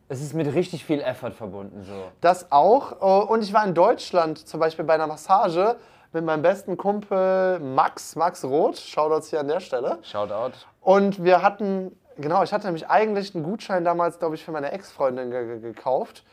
es 0.09 0.21
ist 0.21 0.33
mit 0.33 0.53
richtig 0.53 0.83
viel 0.85 0.99
Effort 1.01 1.31
verbunden. 1.31 1.83
So. 1.83 1.93
Das 2.19 2.51
auch. 2.51 2.97
Oh, 2.99 3.25
Und 3.31 3.43
ich 3.43 3.53
war 3.53 3.65
in 3.65 3.73
Deutschland 3.73 4.45
zum 4.47 4.59
Beispiel 4.59 4.83
bei 4.85 4.95
einer 4.95 5.07
Massage 5.07 5.77
mit 6.13 6.25
meinem 6.25 6.41
besten 6.41 6.77
Kumpel 6.77 7.59
Max, 7.59 8.15
Max 8.15 8.43
Roth, 8.43 8.77
Shoutouts 8.77 9.29
hier 9.29 9.39
an 9.39 9.47
der 9.47 9.59
Stelle. 9.59 9.99
Shoutout. 10.03 10.53
Und 10.81 11.23
wir 11.23 11.41
hatten, 11.41 11.97
genau, 12.17 12.43
ich 12.43 12.53
hatte 12.53 12.65
nämlich 12.65 12.89
eigentlich 12.89 13.33
einen 13.33 13.43
Gutschein 13.43 13.83
damals, 13.83 14.19
glaube 14.19 14.35
ich, 14.35 14.43
für 14.43 14.51
meine 14.51 14.71
Ex-Freundin 14.71 15.31
ge 15.31 15.45
ge 15.45 15.59
gekauft. 15.59 16.23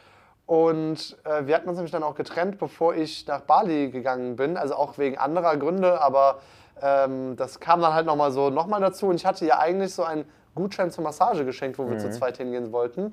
Und 0.47 1.17
äh, 1.25 1.47
wir 1.47 1.55
hatten 1.55 1.69
uns 1.69 1.77
nämlich 1.77 1.93
dann 1.93 2.03
auch 2.03 2.15
getrennt, 2.15 2.59
bevor 2.59 2.95
ich 2.95 3.27
nach 3.27 3.43
Bali 3.43 3.91
gegangen 3.91 4.37
bin. 4.37 4.57
Also 4.57 4.75
auch 4.75 4.97
wegen 4.97 5.19
anderer 5.19 5.57
Gründe, 5.59 6.01
aber 6.01 6.39
ähm, 6.81 7.37
das 7.37 7.61
kam 7.61 7.83
dann 7.83 7.93
halt 7.93 8.07
nochmal 8.07 8.33
so 8.33 8.49
nochmal 8.49 8.81
dazu. 8.81 9.09
Und 9.09 9.17
ich 9.17 9.27
hatte 9.27 9.45
ihr 9.45 9.59
eigentlich 9.59 9.95
so 9.95 10.05
einen 10.05 10.25
Gutschein 10.55 10.91
zur 10.91 11.05
Massage 11.05 11.45
geschenkt, 11.45 11.79
wo 11.79 11.89
wir 11.89 11.99
zu 11.99 12.11
zweit 12.11 12.39
hingehen 12.39 12.73
wollten. 12.73 13.13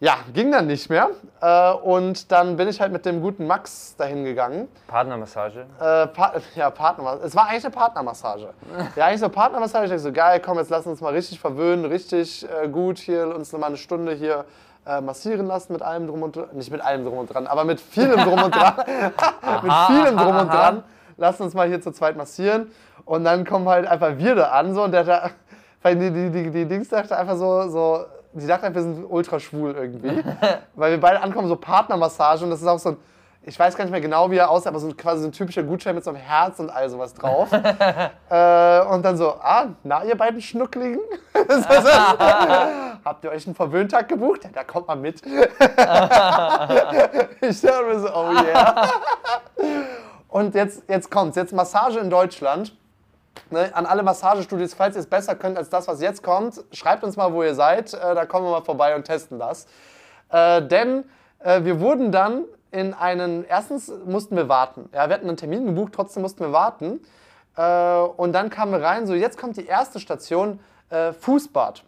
Ja, 0.00 0.18
ging 0.32 0.52
dann 0.52 0.68
nicht 0.68 0.88
mehr. 0.88 1.10
Äh, 1.40 1.72
und 1.72 2.30
dann 2.30 2.56
bin 2.56 2.68
ich 2.68 2.80
halt 2.80 2.92
mit 2.92 3.04
dem 3.04 3.20
guten 3.20 3.48
Max 3.48 3.96
dahin 3.96 4.24
gegangen. 4.24 4.68
Partnermassage. 4.86 5.66
Äh, 5.80 6.06
pa 6.06 6.34
ja, 6.54 6.70
Partnermassage. 6.70 7.26
Es 7.26 7.34
war 7.34 7.48
eigentlich 7.48 7.64
eine 7.64 7.74
Partnermassage. 7.74 8.50
ja, 8.94 9.06
eigentlich 9.06 9.18
so 9.18 9.26
eine 9.26 9.34
Partnermassage. 9.34 9.86
Ich 9.86 9.90
dachte 9.90 10.02
so, 10.02 10.12
geil, 10.12 10.40
komm, 10.44 10.58
jetzt 10.58 10.70
lass 10.70 10.86
uns 10.86 11.00
mal 11.00 11.12
richtig 11.12 11.40
verwöhnen, 11.40 11.84
richtig 11.84 12.46
äh, 12.48 12.68
gut 12.68 12.98
hier 12.98 13.34
uns 13.34 13.52
noch 13.52 13.58
mal 13.58 13.66
eine 13.66 13.76
Stunde 13.76 14.12
hier 14.12 14.44
äh, 14.86 15.00
massieren 15.00 15.46
lassen 15.46 15.72
mit 15.72 15.82
allem 15.82 16.06
drum 16.06 16.22
und 16.22 16.36
dran. 16.36 16.48
Nicht 16.52 16.70
mit 16.70 16.80
allem 16.80 17.04
drum 17.04 17.18
und 17.18 17.34
dran, 17.34 17.48
aber 17.48 17.64
mit 17.64 17.80
vielem 17.80 18.20
drum 18.20 18.40
und 18.40 18.54
dran. 18.54 18.74
mit 19.62 19.72
vielem 19.88 20.16
drum 20.16 20.36
und 20.36 20.48
dran. 20.48 20.84
Lass 21.16 21.40
uns 21.40 21.54
mal 21.54 21.66
hier 21.66 21.80
zu 21.80 21.90
zweit 21.90 22.16
massieren. 22.16 22.70
Und 23.04 23.24
dann 23.24 23.44
kommen 23.44 23.68
halt 23.68 23.88
einfach 23.88 24.16
wir 24.16 24.36
da 24.36 24.50
an 24.50 24.74
so 24.74 24.84
und 24.84 24.92
der 24.92 25.02
da, 25.02 25.30
die, 25.84 25.96
die, 25.96 26.30
die, 26.30 26.50
die 26.50 26.66
Dings 26.66 26.88
dachte 26.88 27.16
einfach 27.16 27.36
so, 27.36 27.68
so 27.68 28.04
die 28.38 28.46
dachte 28.46 28.66
einfach, 28.66 28.80
wir 28.80 28.82
sind 28.82 29.04
ultra 29.08 29.40
schwul 29.40 29.72
irgendwie. 29.72 30.22
weil 30.74 30.92
wir 30.92 31.00
beide 31.00 31.20
ankommen, 31.20 31.48
so 31.48 31.56
Partnermassage 31.56 32.44
und 32.44 32.50
das 32.50 32.60
ist 32.60 32.66
auch 32.66 32.78
so 32.78 32.90
ein 32.90 32.96
ich 33.48 33.58
weiß 33.58 33.76
gar 33.76 33.84
nicht 33.84 33.92
mehr 33.92 34.00
genau, 34.02 34.30
wie 34.30 34.36
er 34.36 34.50
aussah, 34.50 34.68
aber 34.68 34.78
so 34.78 34.88
ein, 34.88 34.96
quasi 34.96 35.22
so 35.22 35.28
ein 35.28 35.32
typischer 35.32 35.62
Gutschein 35.62 35.94
mit 35.94 36.04
so 36.04 36.10
einem 36.10 36.18
Herz 36.18 36.58
und 36.60 36.68
all 36.68 36.90
sowas 36.90 37.14
drauf. 37.14 37.50
äh, 38.30 38.80
und 38.90 39.02
dann 39.02 39.16
so, 39.16 39.30
ah, 39.40 39.68
na, 39.84 40.04
ihr 40.04 40.16
beiden 40.18 40.42
Schnuckligen? 40.42 41.00
Habt 43.04 43.24
ihr 43.24 43.30
euch 43.30 43.46
einen 43.46 43.54
Verwöhntag 43.54 44.08
gebucht? 44.08 44.44
Ja, 44.44 44.50
da 44.52 44.64
kommt 44.64 44.88
mal 44.88 44.96
mit. 44.96 45.22
ich 45.24 45.36
dachte 47.60 47.84
mir 47.86 48.00
so, 48.00 48.08
oh 48.14 48.32
yeah. 48.32 48.90
und 50.28 50.54
jetzt, 50.54 50.82
jetzt 50.88 51.10
kommt's, 51.10 51.36
jetzt 51.36 51.54
Massage 51.54 52.00
in 52.00 52.10
Deutschland. 52.10 52.76
Ne, 53.50 53.74
an 53.74 53.86
alle 53.86 54.02
Massagestudios, 54.02 54.74
falls 54.74 54.96
ihr 54.96 55.00
es 55.00 55.06
besser 55.06 55.34
könnt 55.34 55.56
als 55.56 55.68
das, 55.70 55.88
was 55.88 56.00
jetzt 56.00 56.22
kommt, 56.22 56.62
schreibt 56.72 57.02
uns 57.04 57.16
mal, 57.16 57.32
wo 57.32 57.42
ihr 57.42 57.54
seid. 57.54 57.94
Äh, 57.94 58.14
da 58.14 58.26
kommen 58.26 58.46
wir 58.46 58.50
mal 58.50 58.64
vorbei 58.64 58.94
und 58.94 59.04
testen 59.04 59.38
das. 59.38 59.66
Äh, 60.30 60.62
denn 60.62 61.04
äh, 61.38 61.64
wir 61.64 61.80
wurden 61.80 62.12
dann 62.12 62.44
in 62.70 62.94
einen, 62.94 63.44
erstens 63.44 63.90
mussten 64.04 64.36
wir 64.36 64.48
warten. 64.48 64.90
Ja, 64.92 65.08
wir 65.08 65.14
hatten 65.14 65.28
einen 65.28 65.36
Termin 65.36 65.66
gebucht, 65.66 65.92
trotzdem 65.94 66.22
mussten 66.22 66.40
wir 66.40 66.52
warten. 66.52 67.00
Äh, 67.56 67.62
und 67.62 68.32
dann 68.32 68.50
kamen 68.50 68.72
wir 68.72 68.82
rein, 68.82 69.06
so 69.06 69.14
jetzt 69.14 69.38
kommt 69.38 69.56
die 69.56 69.66
erste 69.66 70.00
Station, 70.00 70.60
äh, 70.90 71.12
Fußbad. 71.12 71.84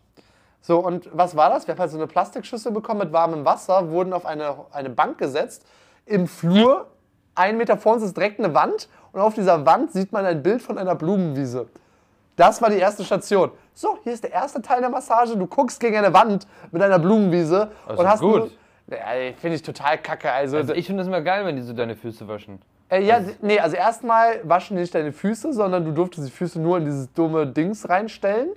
So, 0.62 0.78
und 0.78 1.08
was 1.12 1.36
war 1.36 1.48
das? 1.50 1.66
Wir 1.66 1.74
haben 1.74 1.80
halt 1.80 1.90
so 1.90 1.96
eine 1.96 2.06
Plastikschüssel 2.06 2.72
bekommen 2.72 3.00
mit 3.00 3.12
warmem 3.12 3.44
Wasser, 3.44 3.90
wurden 3.90 4.12
auf 4.12 4.26
eine, 4.26 4.56
eine 4.72 4.90
Bank 4.90 5.18
gesetzt, 5.18 5.64
im 6.04 6.26
Flur, 6.26 6.88
ein 7.34 7.56
Meter 7.56 7.76
vor 7.76 7.94
uns 7.94 8.02
ist 8.02 8.16
direkt 8.16 8.38
eine 8.38 8.52
Wand 8.52 8.88
und 9.12 9.20
auf 9.20 9.34
dieser 9.34 9.64
Wand 9.66 9.92
sieht 9.92 10.12
man 10.12 10.24
ein 10.24 10.42
Bild 10.42 10.62
von 10.62 10.78
einer 10.78 10.94
Blumenwiese. 10.94 11.66
Das 12.36 12.62
war 12.62 12.70
die 12.70 12.78
erste 12.78 13.04
Station. 13.04 13.50
So, 13.74 13.98
hier 14.02 14.12
ist 14.12 14.24
der 14.24 14.32
erste 14.32 14.62
Teil 14.62 14.80
der 14.80 14.88
Massage. 14.88 15.36
Du 15.36 15.46
guckst 15.46 15.78
gegen 15.80 15.96
eine 15.96 16.12
Wand 16.14 16.46
mit 16.70 16.82
einer 16.82 16.98
Blumenwiese 16.98 17.70
Also 17.86 18.00
und 18.02 18.08
hast 18.08 18.20
gut. 18.20 18.50
Nur, 18.86 18.98
ja, 18.98 19.32
finde 19.36 19.56
ich 19.56 19.62
total 19.62 19.98
kacke. 19.98 20.30
Also, 20.32 20.56
Also 20.56 20.72
ich 20.74 20.86
finde 20.86 21.00
das 21.02 21.08
immer 21.08 21.20
geil, 21.20 21.44
wenn 21.44 21.56
die 21.56 21.62
so 21.62 21.72
deine 21.72 21.94
Füße 21.96 22.26
waschen. 22.28 22.60
äh, 22.88 23.02
ja, 23.02 23.20
nee, 23.42 23.58
also 23.60 23.76
erstmal 23.76 24.40
waschen 24.44 24.76
die 24.76 24.82
nicht 24.82 24.94
deine 24.94 25.12
Füße, 25.12 25.52
sondern 25.52 25.84
du 25.84 25.92
durftest 25.92 26.26
die 26.28 26.32
Füße 26.32 26.60
nur 26.60 26.78
in 26.78 26.86
dieses 26.86 27.12
dumme 27.12 27.46
Dings 27.46 27.88
reinstellen. 27.88 28.48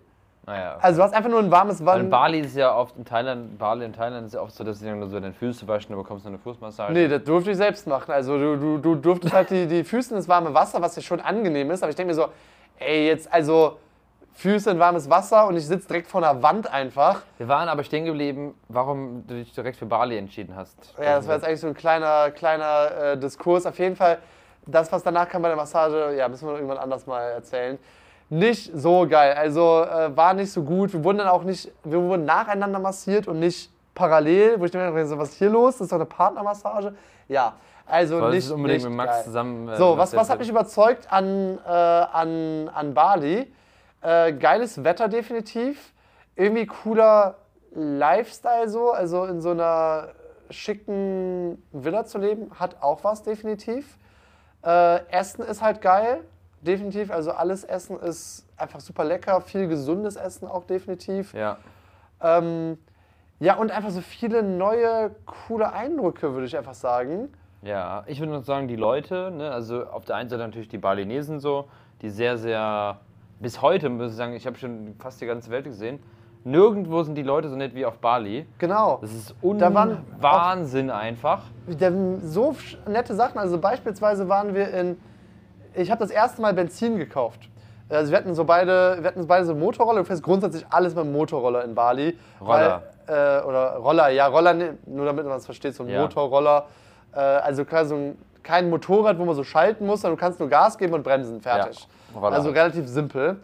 Naja. 0.46 0.78
Also 0.82 0.98
du 0.98 1.04
hast 1.04 1.14
einfach 1.14 1.30
nur 1.30 1.40
ein 1.40 1.52
warmes 1.52 1.86
Wasser. 1.86 2.02
in 2.02 2.10
Bali 2.10 2.40
ist 2.42 2.56
ja 2.56 2.76
oft 2.76 2.98
in 2.98 3.06
Thailand, 3.06 3.58
Bali 3.58 3.86
in 3.86 3.94
Thailand 3.94 4.28
ist 4.28 4.34
ja 4.34 4.42
oft 4.42 4.54
so, 4.54 4.64
dass 4.64 4.80
sie 4.80 4.86
dann 4.86 5.00
nur 5.00 5.08
so 5.08 5.20
deine 5.20 5.34
Füße 5.34 5.68
waschen, 5.68 5.90
dann 5.90 6.02
bekommst 6.02 6.26
du 6.26 6.30
eine 6.30 6.38
Fußmassage. 6.38 6.92
Nee, 6.92 7.08
das 7.08 7.24
durfte 7.24 7.52
ich 7.52 7.58
selbst 7.58 7.88
machen. 7.88 8.12
Also 8.12 8.38
du, 8.38 8.58
du, 8.58 8.78
du 8.78 8.96
durftest 8.96 9.34
halt 9.34 9.50
die, 9.52 9.68
die 9.68 9.84
Füße 9.84 10.14
ins 10.16 10.28
warme 10.28 10.54
Wasser, 10.54 10.82
was 10.82 10.96
ja 10.98 11.02
schon 11.02 11.22
angenehm 11.22 11.72
ist. 11.72 11.82
Aber 11.82 11.90
ich 11.90 11.96
denke 11.96 12.10
mir 12.14 12.16
so, 12.16 12.28
ey, 12.78 13.08
jetzt 13.08 13.32
also 13.32 13.78
Füße 14.34 14.72
in 14.72 14.80
warmes 14.80 15.10
Wasser 15.10 15.48
und 15.48 15.56
ich 15.56 15.66
sitze 15.66 15.88
direkt 15.88 16.08
vor 16.08 16.24
einer 16.24 16.42
Wand 16.42 16.72
einfach. 16.72 17.22
Wir 17.38 17.48
waren 17.48 17.70
aber 17.70 17.84
stehen 17.84 18.04
geblieben, 18.04 18.56
warum 18.68 19.26
du 19.28 19.36
dich 19.36 19.54
direkt 19.54 19.78
für 19.78 19.86
Bali 19.86 20.18
entschieden 20.18 20.56
hast. 20.56 20.94
Ja, 20.98 21.16
das 21.16 21.28
war 21.28 21.36
jetzt 21.36 21.46
eigentlich 21.46 21.62
so 21.62 21.68
ein 21.68 21.76
kleiner, 21.76 22.32
kleiner 22.32 22.92
äh, 22.92 23.18
Diskurs. 23.18 23.66
Auf 23.66 23.78
jeden 23.78 23.96
Fall, 23.96 24.18
das, 24.66 24.92
was 24.92 25.04
danach 25.04 25.30
kam 25.30 25.42
bei 25.42 25.50
der 25.50 25.58
Massage, 25.58 26.16
ja, 26.18 26.28
müssen 26.28 26.48
wir 26.48 26.56
irgendwann 26.56 26.80
anders 26.80 27.06
mal 27.06 27.22
erzählen. 27.22 27.78
Nicht 28.30 28.72
so 28.74 29.08
geil. 29.08 29.34
Also 29.34 29.84
äh, 29.84 30.16
war 30.16 30.34
nicht 30.34 30.52
so 30.52 30.64
gut. 30.64 30.94
Wir 30.94 31.04
wurden 31.04 31.20
dann 31.20 31.28
auch 31.28 31.44
nicht, 31.44 31.72
wir 31.84 32.02
wurden 32.02 32.26
nacheinander 32.26 32.80
massiert 32.80 33.28
und 33.28 33.40
nicht 33.40 33.70
parallel, 33.94 34.60
wo 34.60 34.66
ich 34.66 34.74
mir 34.74 34.88
dachte, 34.88 35.06
so, 35.06 35.18
was 35.18 35.30
ist 35.30 35.38
hier 35.38 35.50
los? 35.50 35.74
Das 35.78 35.82
ist 35.86 35.92
doch 35.92 35.98
eine 35.98 36.06
Partnermassage. 36.06 36.94
Ja, 37.28 37.54
also 37.86 38.20
Wolltest 38.22 38.48
nicht. 38.48 38.56
unbedingt 38.56 38.82
nicht 38.84 38.90
mit 38.90 38.98
Max 38.98 39.12
geil. 39.14 39.24
zusammen. 39.26 39.68
äh, 39.70 39.78
So, 39.78 39.98
was, 39.98 40.16
was 40.16 40.30
hat 40.30 40.40
mich 40.40 40.50
überzeugt 40.50 41.12
an, 41.12 41.60
äh, 41.66 41.70
an, 41.70 42.70
an 42.74 42.94
Bali? 42.94 43.54
Äh, 44.02 44.34
geiles 44.34 44.84
Wetter 44.84 45.08
definitiv. 45.10 45.94
Irgendwie 46.36 46.66
cooler 46.66 47.36
Lifestyle 47.76 48.68
so. 48.68 48.92
Also 48.92 49.26
in 49.26 49.42
so 49.42 49.52
einer 49.52 50.10
schicken 50.50 51.62
Villa 51.72 52.06
zu 52.06 52.18
leben, 52.18 52.52
hat 52.60 52.78
auch 52.82 53.04
was 53.04 53.24
definitiv. 53.24 53.98
Äh, 54.66 55.06
Essen 55.12 55.44
ist 55.46 55.62
halt 55.62 55.82
geil, 55.82 56.22
definitiv. 56.64 57.12
Also 57.12 57.32
alles 57.32 57.64
Essen 57.64 58.00
ist 58.00 58.46
einfach 58.58 58.80
super 58.80 59.04
lecker. 59.04 59.42
Viel 59.42 59.68
gesundes 59.68 60.16
Essen 60.16 60.48
auch 60.48 60.66
definitiv. 60.66 61.34
Ja. 61.34 61.58
Ähm, 62.22 62.78
ja, 63.40 63.56
und 63.56 63.72
einfach 63.72 63.90
so 63.90 64.02
viele 64.02 64.42
neue, 64.44 65.12
coole 65.26 65.74
Eindrücke, 65.74 66.34
würde 66.34 66.46
ich 66.46 66.58
einfach 66.58 66.74
sagen. 66.74 67.30
Ja, 67.62 68.04
ich 68.08 68.20
würde 68.20 68.32
noch 68.32 68.44
sagen, 68.44 68.68
die 68.68 68.76
Leute, 68.76 69.32
ne, 69.32 69.52
also 69.52 69.86
auf 69.86 70.06
der 70.06 70.16
einen 70.16 70.30
Seite 70.30 70.44
natürlich 70.44 70.70
die 70.70 70.78
Balinesen 70.78 71.40
so, 71.40 71.70
die 72.02 72.10
sehr, 72.10 72.38
sehr, 72.38 73.00
bis 73.40 73.62
heute 73.62 73.90
muss 73.90 74.12
ich 74.12 74.18
sagen, 74.18 74.34
ich 74.34 74.46
habe 74.46 74.58
schon 74.58 74.96
fast 75.00 75.22
die 75.22 75.26
ganze 75.26 75.50
Welt 75.50 75.66
gesehen, 75.66 76.00
nirgendwo 76.44 77.04
sind 77.04 77.16
die 77.16 77.24
Leute 77.24 77.50
so 77.50 77.56
nett 77.56 77.74
wie 77.74 77.86
auf 77.86 78.00
Bali. 78.00 78.46
Genau. 78.58 78.98
Das 79.02 79.14
ist 79.14 79.36
Da 79.42 79.68
un 79.68 79.98
Wahnsinn 80.20 80.90
einfach. 80.90 81.44
Da 81.68 81.92
so 82.22 82.56
nette 82.88 83.16
Sachen. 83.16 83.38
Also 83.38 83.58
beispielsweise 83.58 84.28
waren 84.30 84.54
wir 84.54 84.74
in. 84.74 84.98
Ich 85.76 85.90
habe 85.92 86.00
das 86.00 86.12
erste 86.12 86.42
Mal 86.42 86.54
Benzin 86.54 86.98
gekauft. 86.98 87.40
Also 87.90 88.12
wir 88.12 88.18
hatten 88.18 88.34
so 88.34 88.44
beide, 88.46 88.98
wir 89.02 89.08
hatten 89.08 89.28
beide 89.28 89.46
so 89.46 89.54
Motorroller. 89.56 90.00
Du 90.00 90.06
fährst 90.06 90.24
grundsätzlich 90.24 90.66
alles 90.70 90.96
mit 90.96 91.04
dem 91.06 91.12
Motorroller 91.12 91.64
in 91.64 91.76
Bali. 91.76 92.18
Roller. 92.42 92.84
Weil, 93.08 93.40
äh, 93.40 93.44
oder 93.44 93.76
Roller, 93.78 94.10
ja, 94.10 94.28
Roller, 94.28 94.54
ne- 94.54 94.78
nur 94.86 95.06
damit 95.06 95.26
man 95.26 95.38
es 95.38 95.46
versteht, 95.46 95.76
so 95.76 95.84
ein 95.84 95.90
Ja. 95.90 96.02
Motorroller. 96.02 96.66
Äh, 97.14 97.20
also 97.20 97.66
quasi 97.66 97.90
so 97.90 97.96
ein, 97.96 98.18
kein 98.42 98.70
Motorrad, 98.70 99.20
wo 99.20 99.26
man 99.26 99.36
so 99.36 99.44
schalten 99.44 99.86
muss, 99.86 100.02
sondern 100.02 100.18
du 100.18 100.22
kannst 100.22 100.40
nur 100.40 100.50
Gas 100.50 100.78
geben 100.78 100.94
und 100.94 101.04
bremsen, 101.04 101.42
fertig. 101.42 101.88
Ja, 102.16 102.22
also 102.30 102.50
relativ 102.50 102.88
simpel. 102.88 103.38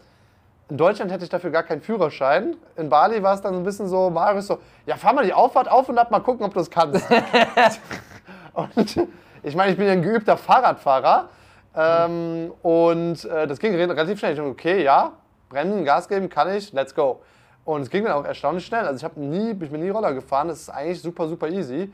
In 0.68 0.76
Deutschland 0.76 1.10
hätte 1.10 1.24
ich 1.24 1.30
dafür 1.30 1.50
gar 1.50 1.62
keinen 1.64 1.80
Führerschein. 1.80 2.56
In 2.76 2.88
Bali 2.88 3.22
war 3.22 3.34
es 3.34 3.40
dann 3.42 3.52
so 3.54 3.60
ein 3.60 3.64
bisschen 3.64 3.88
so, 3.88 4.08
Marius 4.08 4.46
so, 4.46 4.58
ja, 4.86 4.96
fahr 4.96 5.12
mal 5.12 5.24
die 5.24 5.32
Auffahrt 5.34 5.68
auf 5.70 5.88
und 5.88 5.98
ab, 5.98 6.10
mal 6.10 6.20
gucken, 6.20 6.46
ob 6.46 6.54
du 6.54 6.60
es 6.60 6.70
kannst. 6.70 7.04
und 8.54 8.96
ich 9.42 9.56
meine, 9.56 9.72
ich 9.72 9.76
bin 9.78 9.86
ja 9.86 9.92
ein 9.92 10.02
geübter 10.02 10.36
Fahrradfahrer. 10.36 11.28
Ähm, 11.76 12.52
und 12.62 13.24
äh, 13.24 13.46
das 13.46 13.58
ging 13.58 13.74
re- 13.74 13.88
relativ 13.88 14.18
schnell. 14.18 14.32
Ich 14.32 14.38
dachte, 14.38 14.50
okay, 14.50 14.82
ja, 14.82 15.12
bremsen, 15.48 15.84
Gas 15.84 16.08
geben, 16.08 16.28
kann 16.28 16.52
ich, 16.54 16.72
let's 16.72 16.94
go. 16.94 17.20
Und 17.64 17.82
es 17.82 17.90
ging 17.90 18.04
dann 18.04 18.14
auch 18.14 18.24
erstaunlich 18.24 18.66
schnell. 18.66 18.84
Also 18.86 18.96
ich 18.96 19.04
habe 19.04 19.20
nie, 19.20 19.50
ich 19.50 19.70
bin 19.70 19.80
nie 19.80 19.90
Roller 19.90 20.12
gefahren. 20.14 20.48
Das 20.48 20.60
ist 20.60 20.70
eigentlich 20.70 21.00
super, 21.00 21.28
super 21.28 21.48
easy. 21.48 21.92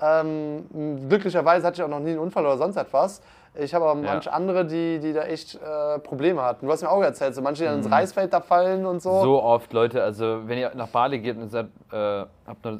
Ähm, 0.00 0.64
glücklicherweise 1.08 1.66
hatte 1.66 1.80
ich 1.80 1.82
auch 1.82 1.88
noch 1.88 1.98
nie 2.00 2.10
einen 2.10 2.20
Unfall 2.20 2.46
oder 2.46 2.56
sonst 2.56 2.76
etwas. 2.76 3.20
Ich 3.54 3.74
habe 3.74 3.86
aber 3.86 4.00
Ja. 4.00 4.06
manche 4.12 4.32
andere, 4.32 4.64
die, 4.64 5.00
die 5.00 5.12
da 5.12 5.22
echt 5.24 5.56
äh, 5.56 5.98
Probleme 5.98 6.40
hatten. 6.42 6.66
Du 6.66 6.72
hast 6.72 6.82
mir 6.82 6.90
auch 6.90 7.02
erzählt, 7.02 7.34
so 7.34 7.42
manche, 7.42 7.64
die 7.64 7.68
dann 7.68 7.78
ins 7.78 7.90
Reisfeld 7.90 8.32
da 8.32 8.40
fallen 8.40 8.86
und 8.86 9.02
so. 9.02 9.20
So 9.22 9.42
oft, 9.42 9.72
Leute, 9.72 10.02
also 10.02 10.42
wenn 10.46 10.58
ihr 10.58 10.70
nach 10.76 10.88
Bali 10.88 11.18
geht 11.18 11.36
und 11.36 11.48
seid, 11.48 11.66
äh, 11.90 11.96
habt, 12.46 12.64
noch, 12.64 12.78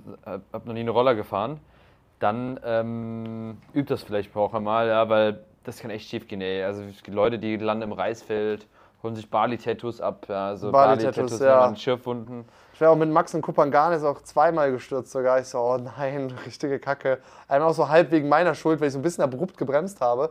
habt 0.53 0.66
noch 0.66 0.73
nie 0.75 0.81
eine 0.81 0.91
Roller 0.93 1.16
gefahren, 1.16 1.59
dann 2.20 2.61
ähm, 2.65 3.59
übt 3.75 3.93
das 3.93 4.03
vielleicht 4.05 4.35
auch 4.37 4.55
einmal, 4.55 4.87
ja, 4.87 5.09
weil 5.09 5.41
das 5.69 5.78
kann 5.78 5.90
echt 5.90 6.09
schief 6.09 6.27
gehen, 6.27 6.40
ey. 6.40 6.65
Also 6.65 6.82
Leute, 7.07 7.39
die 7.39 7.57
landen 7.57 7.82
im 7.82 7.93
Reisfeld, 7.93 8.66
holen 9.03 9.15
sich 9.15 9.31
Bali-Tattoos 9.31 10.01
ab, 10.01 10.27
ja, 10.28 10.57
so 10.57 10.73
Bali-Tattoos, 10.73 11.39
Bali 11.39 11.51
ja. 11.51 11.69
ja. 11.69 11.77
Schürfwunden. 11.77 12.45
Ich 12.73 12.81
wäre 12.81 12.90
auch 12.90 12.97
mit 12.97 13.11
Max 13.11 13.35
und 13.35 13.43
Kupanganis 13.43 14.05
auch 14.05 14.23
zweimal 14.23 14.70
gestürzt 14.70 15.12
sogar. 15.12 15.40
Ich 15.40 15.47
so, 15.47 15.59
oh 15.59 15.78
nein, 15.78 16.32
richtige 16.47 16.78
Kacke. 16.78 17.19
Einmal 17.49 17.70
auch 17.70 17.74
so 17.74 17.89
halb 17.89 18.11
wegen 18.11 18.28
meiner 18.28 18.55
Schuld, 18.55 18.81
weil 18.81 18.89
ich 18.89 18.93
so 18.93 18.99
ein 18.99 19.03
bisschen 19.03 19.24
abrupt 19.24 19.59
gebremst 19.59 20.01
habe. 20.01 20.31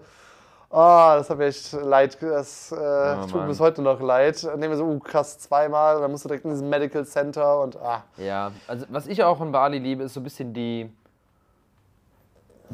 Oh, 0.70 1.14
das 1.16 1.30
hat 1.30 1.38
mir 1.38 1.46
echt 1.46 1.72
leid. 1.72 2.18
Das 2.22 2.72
äh, 2.72 3.16
tut 3.28 3.36
mir 3.36 3.48
bis 3.48 3.60
heute 3.60 3.82
noch 3.82 4.02
leid. 4.02 4.44
Dann 4.44 4.60
nehmen 4.60 4.72
wir 4.72 4.78
so, 4.78 4.86
uh, 4.86 5.00
krass, 5.00 5.40
zweimal. 5.40 5.96
Und 5.96 6.02
dann 6.02 6.12
musst 6.12 6.26
du 6.26 6.30
direkt 6.30 6.44
in 6.44 6.52
dieses 6.52 6.66
Medical 6.66 7.06
Center 7.06 7.62
und 7.62 7.78
ah. 7.78 8.04
Ja, 8.18 8.52
also 8.68 8.86
was 8.90 9.08
ich 9.08 9.24
auch 9.24 9.40
in 9.40 9.52
Bali 9.52 9.80
liebe, 9.80 10.04
ist 10.04 10.14
so 10.14 10.20
ein 10.20 10.24
bisschen 10.24 10.54
die. 10.54 10.92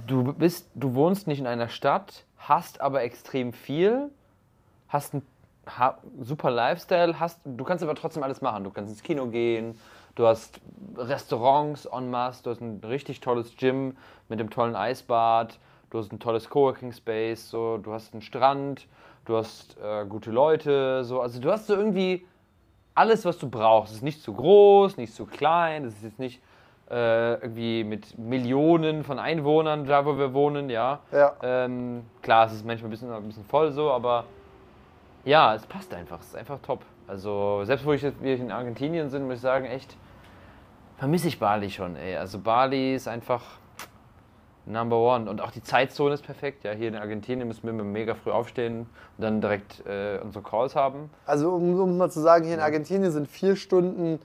Du 0.07 0.33
bist, 0.33 0.69
du 0.73 0.95
wohnst 0.95 1.27
nicht 1.27 1.39
in 1.39 1.45
einer 1.45 1.69
Stadt, 1.69 2.25
hast 2.47 2.81
aber 2.81 3.03
extrem 3.03 3.53
viel, 3.53 4.09
hast 4.89 5.13
einen 5.13 5.23
super 6.21 6.51
Lifestyle, 6.51 7.19
hast, 7.19 7.39
du 7.45 7.63
kannst 7.63 7.83
aber 7.83 7.95
trotzdem 7.95 8.23
alles 8.23 8.41
machen. 8.41 8.63
Du 8.63 8.69
kannst 8.69 8.91
ins 8.91 9.01
Kino 9.01 9.27
gehen, 9.27 9.79
du 10.15 10.27
hast 10.27 10.59
Restaurants 10.97 11.85
en 11.85 12.09
masse, 12.09 12.43
du 12.43 12.49
hast 12.49 12.61
ein 12.61 12.81
richtig 12.83 13.21
tolles 13.21 13.55
Gym 13.55 13.95
mit 14.29 14.39
dem 14.39 14.49
tollen 14.49 14.75
Eisbad, 14.75 15.57
du 15.89 15.99
hast 15.99 16.11
ein 16.11 16.19
tolles 16.19 16.49
Coworking 16.49 16.91
Space, 16.91 17.49
so, 17.49 17.77
du 17.77 17.93
hast 17.93 18.13
einen 18.13 18.21
Strand, 18.21 18.87
du 19.25 19.37
hast 19.37 19.77
äh, 19.81 20.05
gute 20.05 20.31
Leute, 20.31 21.03
so, 21.05 21.21
also 21.21 21.39
du 21.39 21.51
hast 21.51 21.67
so 21.67 21.75
irgendwie 21.75 22.25
alles, 22.93 23.25
was 23.25 23.37
du 23.37 23.49
brauchst. 23.49 23.91
Es 23.91 23.97
ist 23.97 24.03
nicht 24.03 24.21
zu 24.21 24.33
groß, 24.33 24.97
nicht 24.97 25.13
zu 25.13 25.25
klein, 25.25 25.85
es 25.85 25.95
ist 25.95 26.03
jetzt 26.03 26.19
nicht 26.19 26.41
äh, 26.89 27.33
irgendwie 27.35 27.83
mit 27.83 28.17
Millionen 28.17 29.03
von 29.03 29.19
Einwohnern 29.19 29.85
da, 29.85 30.05
wo 30.05 30.17
wir 30.17 30.33
wohnen, 30.33 30.69
ja. 30.69 30.99
Ja. 31.11 31.33
Ähm, 31.41 32.05
klar, 32.21 32.47
es 32.47 32.53
ist 32.53 32.65
manchmal 32.65 32.89
ein 32.89 32.91
bisschen, 32.91 33.11
ein 33.11 33.27
bisschen 33.27 33.45
voll 33.45 33.71
so, 33.71 33.91
aber 33.91 34.25
ja, 35.25 35.55
es 35.55 35.65
passt 35.65 35.93
einfach, 35.93 36.19
es 36.19 36.27
ist 36.27 36.35
einfach 36.35 36.59
top. 36.59 36.81
Also 37.07 37.63
selbst 37.65 37.85
wo 37.85 37.93
ich 37.93 38.01
jetzt 38.01 38.21
wir 38.21 38.35
in 38.35 38.51
Argentinien 38.51 39.09
sind, 39.09 39.25
muss 39.25 39.35
ich 39.35 39.41
sagen, 39.41 39.65
echt 39.65 39.97
vermisse 40.97 41.27
ich 41.27 41.39
Bali 41.39 41.69
schon, 41.69 41.95
ey. 41.95 42.15
Also 42.15 42.39
Bali 42.39 42.95
ist 42.95 43.07
einfach 43.07 43.43
Number 44.65 44.97
One. 44.97 45.29
Und 45.29 45.41
auch 45.41 45.51
die 45.51 45.61
Zeitzone 45.61 46.13
ist 46.13 46.23
perfekt. 46.23 46.63
Ja, 46.63 46.71
hier 46.71 46.87
in 46.87 46.95
Argentinien 46.95 47.47
müssen 47.47 47.63
wir 47.63 47.71
immer 47.71 47.83
mega 47.83 48.15
früh 48.15 48.31
aufstehen 48.31 48.81
und 48.81 48.87
dann 49.17 49.41
direkt 49.41 49.85
äh, 49.85 50.19
unsere 50.23 50.43
Calls 50.43 50.75
haben. 50.75 51.09
Also 51.25 51.51
um, 51.51 51.79
um 51.79 51.97
mal 51.97 52.09
zu 52.09 52.21
sagen, 52.21 52.45
hier 52.45 52.55
in 52.55 52.61
Argentinien 52.61 53.11
sind 53.11 53.27
vier 53.27 53.55
Stunden 53.55 54.19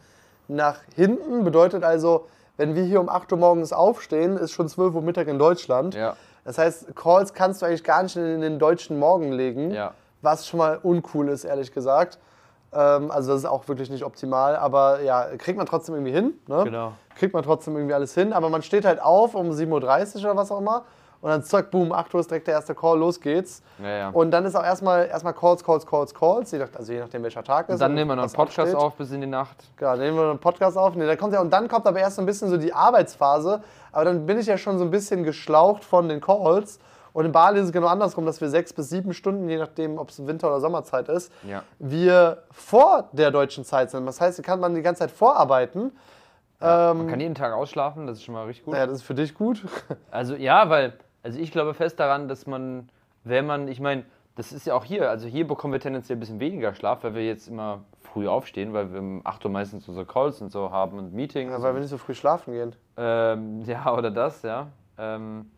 nach 0.47 0.80
hinten. 0.94 1.44
Bedeutet 1.44 1.82
also, 1.82 2.28
wenn 2.59 2.74
wir 2.74 2.82
hier 2.82 3.01
um 3.01 3.09
8 3.09 3.32
Uhr 3.32 3.39
morgens 3.39 3.72
aufstehen, 3.72 4.36
ist 4.36 4.52
schon 4.52 4.68
12 4.68 4.94
Uhr 4.97 5.01
Mittag 5.02 5.28
in 5.28 5.39
Deutschland. 5.39 5.94
Ja. 5.94 6.16
Das 6.44 6.59
heißt, 6.59 6.94
Calls 6.97 7.32
kannst 7.32 7.62
du 7.62 7.66
eigentlich 7.66 7.85
gar 7.85 8.02
nicht 8.02 8.16
in 8.16 8.40
den 8.40 8.59
deutschen 8.59 8.98
Morgen 8.98 9.32
legen, 9.32 9.70
Ja. 9.70 9.93
was 10.22 10.47
schon 10.47 10.59
mal 10.59 10.78
uncool 10.82 11.28
ist, 11.28 11.44
ehrlich 11.44 11.72
gesagt. 11.72 12.18
Ähm, 12.72 13.10
also 13.10 13.32
das 13.32 13.40
ist 13.40 13.47
auch 13.47 13.66
wirklich 13.68 13.90
nicht 13.90 14.05
optimal, 14.05 14.56
aber 14.56 15.01
ja, 15.02 15.24
kriegt 15.39 15.56
man 15.56 15.66
trotzdem 15.66 15.94
irgendwie 15.94 16.12
hin. 16.12 16.35
Ne? 16.48 16.64
Genau. 16.64 16.93
Kriegt 17.16 17.32
man 17.32 17.43
trotzdem 17.43 17.76
irgendwie 17.76 17.94
alles 17.94 18.12
hin, 18.14 18.32
aber 18.32 18.51
man 18.51 18.62
steht 18.62 18.85
halt 18.85 19.01
auf 19.01 19.35
um 19.35 19.51
7.30 19.51 20.16
Uhr 20.16 20.24
oder 20.24 20.36
was 20.36 20.51
auch 20.51 20.59
immer 20.59 20.85
und 21.20 21.31
dann 21.31 21.43
zack, 21.43 21.70
boom, 21.70 21.93
8 21.93 22.15
Uhr 22.15 22.20
ist 22.20 22.31
direkt 22.31 22.47
der 22.47 22.55
erste 22.55 22.74
Call, 22.74 22.99
los 22.99 23.20
geht's. 23.20 23.62
Ja, 23.82 23.89
ja. 23.89 24.09
Und 24.11 24.31
dann 24.31 24.45
ist 24.45 24.55
auch 24.55 24.62
erstmal, 24.62 25.07
erstmal 25.07 25.35
Calls, 25.35 25.65
Calls, 25.65 25.85
Calls, 25.85 26.15
Calls, 26.15 26.55
also 26.55 26.93
je 26.93 27.01
nachdem 27.01 27.23
welcher 27.24 27.43
Tag 27.43 27.69
ist. 27.69 27.81
Dann 27.81 27.90
und 27.90 27.95
nehmen 27.97 28.11
wir 28.11 28.16
noch 28.16 28.23
einen 28.24 28.32
Podcast 28.32 28.59
ansteht. 28.69 28.77
auf 28.77 28.95
bis 28.95 29.11
in 29.11 29.20
die 29.20 29.27
Nacht. 29.27 29.57
Genau, 29.77 29.90
dann 29.93 30.01
nehmen 30.01 30.16
wir 30.16 30.31
einen 30.31 30.39
Podcast 30.39 30.77
auf. 30.78 30.95
Nee, 30.95 31.07
dann 31.07 31.19
kommt 31.19 31.32
ja, 31.35 31.40
und 31.40 31.51
dann 31.53 31.66
kommt 31.69 31.86
aber 31.86 31.99
erst 31.99 32.16
so 32.16 32.23
ein 32.23 32.27
bisschen 32.27 32.49
so 32.49 32.57
die 32.57 32.73
Arbeitsphase. 32.73 33.62
Aber 33.93 34.05
dann 34.05 34.27
bin 34.27 34.39
ich 34.39 34.47
ja 34.47 34.57
schon 34.59 34.78
so 34.78 34.85
ein 34.85 34.90
bisschen 34.90 35.24
geschlaucht 35.24 35.82
von 35.85 36.09
den 36.09 36.20
Calls. 36.20 36.78
Und 37.15 37.24
in 37.24 37.32
Bali 37.32 37.59
ist 37.59 37.66
es 37.66 37.73
genau 37.73 37.89
andersrum, 37.89 38.27
dass 38.27 38.40
wir 38.40 38.49
sechs 38.49 38.73
bis 38.73 38.90
sieben 38.90 39.12
Stunden, 39.12 39.49
je 39.49 39.57
nachdem, 39.57 39.99
ob 39.99 40.11
es 40.11 40.24
Winter- 40.24 40.47
oder 40.49 40.61
Sommerzeit 40.61 41.09
ist, 41.09 41.32
Ja. 41.43 41.62
wir 41.81 42.43
vor 42.53 43.09
der 43.12 43.32
deutschen 43.32 43.65
Zeit 43.65 43.90
sind. 43.90 44.07
Das 44.07 44.20
heißt, 44.20 44.36
hier 44.36 44.45
kann 44.45 44.61
man 44.61 44.74
die 44.77 44.82
ganze 44.82 45.01
Zeit 45.01 45.11
vorarbeiten. 45.11 45.97
Ähm, 46.61 46.99
Man 46.99 47.09
kann 47.09 47.19
jeden 47.20 47.35
Tag 47.35 47.53
ausschlafen, 47.55 48.07
das 48.07 48.19
ist 48.19 48.24
schon 48.24 48.35
mal 48.35 48.45
richtig 48.47 48.65
gut. 48.66 48.74
ja, 48.74 48.86
das 48.86 48.97
ist 48.97 49.03
für 49.03 49.15
dich 49.15 49.35
gut. 49.35 49.65
Also 50.11 50.35
ja, 50.35 50.69
weil, 50.70 50.93
also 51.23 51.39
ich 51.39 51.53
glaube 51.53 51.74
fest 51.74 51.99
daran, 52.01 52.28
dass 52.28 52.47
man, 52.47 52.89
wenn 53.24 53.47
man, 53.47 53.69
ich 53.69 53.81
meine, 53.81 54.05
das 54.36 54.53
ist 54.53 54.66
ja 54.66 54.74
auch 54.74 54.85
hier, 54.85 55.11
also 55.11 55.27
hier 55.27 55.47
bekommen 55.47 55.73
wir 55.73 55.81
tendenziell 55.81 56.16
ein 56.16 56.20
bisschen 56.20 56.39
weniger 56.39 56.73
Schlaf, 56.73 57.03
weil 57.03 57.15
wir 57.15 57.27
jetzt 57.27 57.49
immer 57.49 57.81
früh 57.99 58.28
aufstehen, 58.28 58.73
weil 58.73 58.93
wir 58.93 59.01
um 59.01 59.20
8 59.24 59.45
Uhr 59.45 59.51
meistens 59.51 59.89
unsere 59.89 60.07
Calls 60.07 60.40
und 60.40 60.53
so 60.53 60.70
haben 60.70 60.97
und 60.97 61.12
Meetings. 61.12 61.51
Ja, 61.51 61.61
weil 61.61 61.74
wir 61.74 61.81
nicht 61.81 61.90
so 61.90 61.99
früh 61.99 62.15
schlafen 62.15 62.53
gehen. 62.53 62.77
Ähm, 62.97 63.62
ja, 63.65 63.93
oder 63.93 64.12
das, 64.12 64.43
ja. 64.43 64.69
Ähm, 64.97 65.51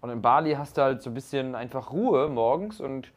und 0.00 0.10
in 0.10 0.22
Bali 0.22 0.54
hast 0.54 0.78
du 0.78 0.82
halt 0.82 1.02
so 1.02 1.10
ein 1.10 1.14
bisschen 1.14 1.54
einfach 1.54 1.92
Ruhe 1.92 2.28
morgens 2.28 2.80
und 2.80 3.12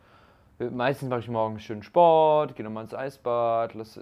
meistens 0.60 1.10
mache 1.10 1.22
ich 1.22 1.30
morgens 1.30 1.64
schön 1.64 1.82
Sport, 1.82 2.56
gehe 2.56 2.66
nochmal 2.66 2.84
ins 2.84 2.94
Eisbad, 2.94 3.74
lass, 3.74 4.00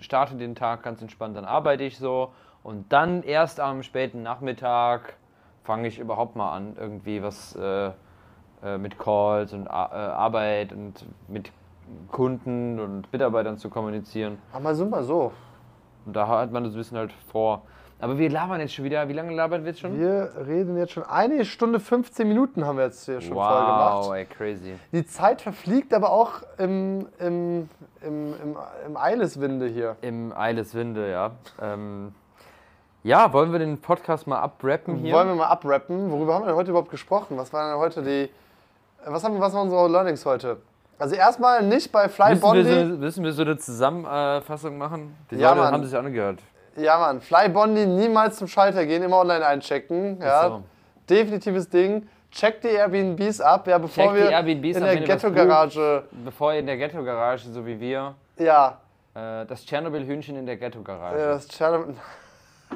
starte 0.00 0.36
den 0.36 0.54
Tag 0.54 0.82
ganz 0.82 1.00
entspannt, 1.00 1.36
dann 1.36 1.44
arbeite 1.44 1.84
ich 1.84 1.98
so 1.98 2.32
und 2.62 2.92
dann 2.92 3.22
erst 3.22 3.60
am 3.60 3.82
späten 3.82 4.22
Nachmittag 4.22 5.16
fange 5.68 5.86
ich 5.86 5.98
überhaupt 5.98 6.34
mal 6.34 6.50
an, 6.56 6.76
irgendwie 6.80 7.22
was 7.22 7.54
äh, 7.54 7.90
äh, 8.64 8.78
mit 8.78 8.98
Calls 8.98 9.52
und 9.52 9.68
Ar- 9.68 9.92
äh, 9.92 9.96
Arbeit 9.96 10.72
und 10.72 11.04
mit 11.28 11.52
Kunden 12.10 12.80
und 12.80 13.12
Mitarbeitern 13.12 13.58
zu 13.58 13.68
kommunizieren. 13.68 14.38
Aber 14.50 14.62
mal 14.64 14.74
so, 14.74 14.86
mal 14.86 15.02
so. 15.04 15.30
Und 16.06 16.16
da 16.16 16.26
hat 16.26 16.52
man 16.52 16.64
das 16.64 16.74
Wissen 16.74 16.96
halt 16.96 17.12
vor. 17.12 17.62
Aber 18.00 18.16
wir 18.16 18.30
labern 18.30 18.60
jetzt 18.60 18.72
schon 18.72 18.86
wieder. 18.86 19.08
Wie 19.10 19.12
lange 19.12 19.34
labern 19.34 19.62
wir 19.64 19.70
jetzt 19.72 19.80
schon? 19.80 19.98
Wir 19.98 20.30
reden 20.46 20.78
jetzt 20.78 20.92
schon 20.92 21.02
eine 21.02 21.44
Stunde 21.44 21.80
15 21.80 22.26
Minuten 22.26 22.64
haben 22.64 22.78
wir 22.78 22.84
jetzt 22.84 23.04
hier 23.04 23.20
schon 23.20 23.34
voll 23.34 23.44
gemacht. 23.60 24.04
Wow, 24.06 24.14
ey, 24.14 24.24
crazy. 24.24 24.74
Die 24.92 25.04
Zeit 25.04 25.42
verfliegt 25.42 25.92
aber 25.92 26.10
auch 26.12 26.42
im, 26.56 27.08
im, 27.18 27.68
im, 28.00 28.32
im, 28.42 28.56
im 28.86 28.96
Eileswinde 28.96 29.66
hier. 29.66 29.96
Im 30.00 30.32
Eileswinde, 30.34 31.10
ja. 31.10 31.32
Ähm, 31.60 32.14
ja, 33.08 33.32
wollen 33.32 33.52
wir 33.52 33.58
den 33.58 33.80
Podcast 33.80 34.26
mal 34.26 34.38
abrappen 34.38 34.96
hier? 34.96 35.14
Wollen 35.14 35.28
wir 35.28 35.34
mal 35.34 35.46
abrappen? 35.46 36.10
Worüber 36.10 36.34
haben 36.34 36.42
wir 36.42 36.48
denn 36.48 36.56
heute 36.56 36.70
überhaupt 36.70 36.90
gesprochen? 36.90 37.38
Was 37.38 37.52
waren 37.54 37.70
denn 37.70 37.78
heute 37.78 38.02
die. 38.02 38.28
Was, 39.06 39.24
haben, 39.24 39.40
was 39.40 39.54
waren 39.54 39.62
unsere 39.62 39.88
Learnings 39.88 40.26
heute? 40.26 40.58
Also 40.98 41.14
erstmal 41.14 41.62
nicht 41.62 41.90
bei 41.90 42.08
Fly 42.08 42.30
müssen, 42.30 42.42
wir 42.42 42.48
Bondi. 42.64 42.90
so, 42.90 42.98
müssen 42.98 43.24
wir 43.24 43.32
so 43.32 43.42
eine 43.42 43.56
Zusammenfassung 43.56 44.76
machen? 44.76 45.16
Die 45.30 45.36
Ja, 45.36 45.50
Leute 45.50 45.60
Mann. 45.62 45.72
haben 45.74 45.84
sich 45.86 45.96
angehört. 45.96 46.40
Ja, 46.76 46.98
Mann. 46.98 47.20
Fly 47.22 47.48
Bondi 47.48 47.86
niemals 47.86 48.36
zum 48.36 48.46
Schalter 48.46 48.84
gehen, 48.84 49.02
immer 49.02 49.20
online 49.20 49.46
einchecken. 49.46 50.20
Ja. 50.20 50.48
so. 50.48 50.62
Definitives 51.08 51.70
Ding. 51.70 52.06
Checkt 52.30 52.64
die 52.64 52.68
Airbnbs 52.68 53.40
ab, 53.40 53.66
ja, 53.68 53.78
bevor 53.78 54.04
Checkt 54.12 54.16
die 54.46 54.62
wir 54.62 54.76
in 54.76 54.82
der 54.84 54.96
Ghetto-Garage. 54.96 56.04
Bevor 56.24 56.52
ihr 56.52 56.60
in 56.60 56.66
der 56.66 56.76
Ghetto-Garage, 56.76 57.48
so 57.48 57.64
wie 57.64 57.80
wir, 57.80 58.14
Ja, 58.36 58.78
äh, 59.14 59.46
das 59.46 59.64
Tschernobyl-Hühnchen 59.64 60.36
in 60.36 60.44
der 60.44 60.58
Ghetto-Garage. 60.58 61.18
ja, 61.18 61.28
das 61.28 61.48
Tschernobyl. 61.48 61.94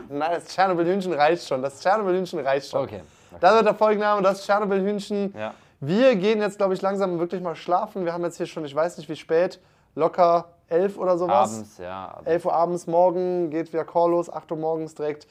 Nein, 0.08 0.30
das 0.32 0.46
Tschernobyl-Hühnchen 0.46 1.12
reicht 1.12 1.46
schon. 1.46 1.62
Das 1.62 1.80
Tschernobyl-Hühnchen 1.80 2.40
reicht 2.40 2.70
schon. 2.70 2.84
Okay. 2.84 3.00
Das 3.40 3.54
wird 3.54 3.66
der 3.66 3.74
Folgenname, 3.74 4.22
das 4.22 4.44
Tschernobyl-Hühnchen. 4.44 5.34
Ja. 5.38 5.54
Wir 5.80 6.14
gehen 6.16 6.40
jetzt, 6.40 6.58
glaube 6.58 6.74
ich, 6.74 6.82
langsam 6.82 7.18
wirklich 7.18 7.42
mal 7.42 7.56
schlafen. 7.56 8.04
Wir 8.04 8.12
haben 8.12 8.22
jetzt 8.22 8.36
hier 8.36 8.46
schon, 8.46 8.64
ich 8.64 8.74
weiß 8.74 8.98
nicht 8.98 9.08
wie 9.08 9.16
spät, 9.16 9.58
locker 9.94 10.46
elf 10.68 10.96
oder 10.96 11.18
sowas. 11.18 11.54
Abends, 11.54 11.78
ja. 11.78 12.12
abends. 12.14 12.30
11 12.30 12.44
Uhr 12.44 12.54
abends, 12.54 12.86
morgen 12.86 13.50
geht 13.50 13.72
wieder 13.72 13.84
Call 13.84 14.10
los, 14.10 14.32
8 14.32 14.50
Uhr 14.52 14.58
morgens 14.58 14.94
direkt. 14.94 15.26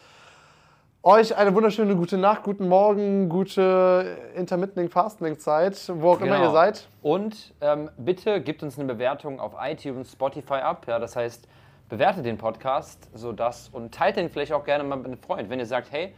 Euch 1.04 1.36
eine 1.36 1.56
wunderschöne 1.56 1.96
gute 1.96 2.16
Nacht, 2.16 2.44
guten 2.44 2.68
Morgen, 2.68 3.28
gute 3.28 4.18
Intermittent 4.36 4.92
Fasting 4.92 5.40
Zeit, 5.40 5.92
wo 5.96 6.12
auch 6.12 6.22
immer 6.22 6.36
Genau. 6.36 6.50
ihr 6.50 6.52
seid. 6.52 6.88
Und 7.02 7.56
ähm, 7.60 7.90
bitte 7.98 8.40
gebt 8.40 8.62
uns 8.62 8.78
eine 8.78 8.94
Bewertung 8.94 9.40
auf 9.40 9.54
iTunes, 9.60 10.12
Spotify 10.12 10.56
ab. 10.56 10.86
Ja, 10.88 11.00
das 11.00 11.16
heißt, 11.16 11.48
bewertet 11.92 12.26
den 12.26 12.38
Podcast, 12.38 13.10
sodass 13.14 13.68
und 13.70 13.94
teilt 13.94 14.16
den 14.16 14.30
vielleicht 14.30 14.54
auch 14.54 14.64
gerne 14.64 14.84
mal 14.86 14.96
mit 14.96 15.06
einem 15.08 15.18
Freund. 15.18 15.50
Wenn 15.50 15.60
ihr 15.60 15.66
sagt, 15.66 15.92
hey, 15.92 16.16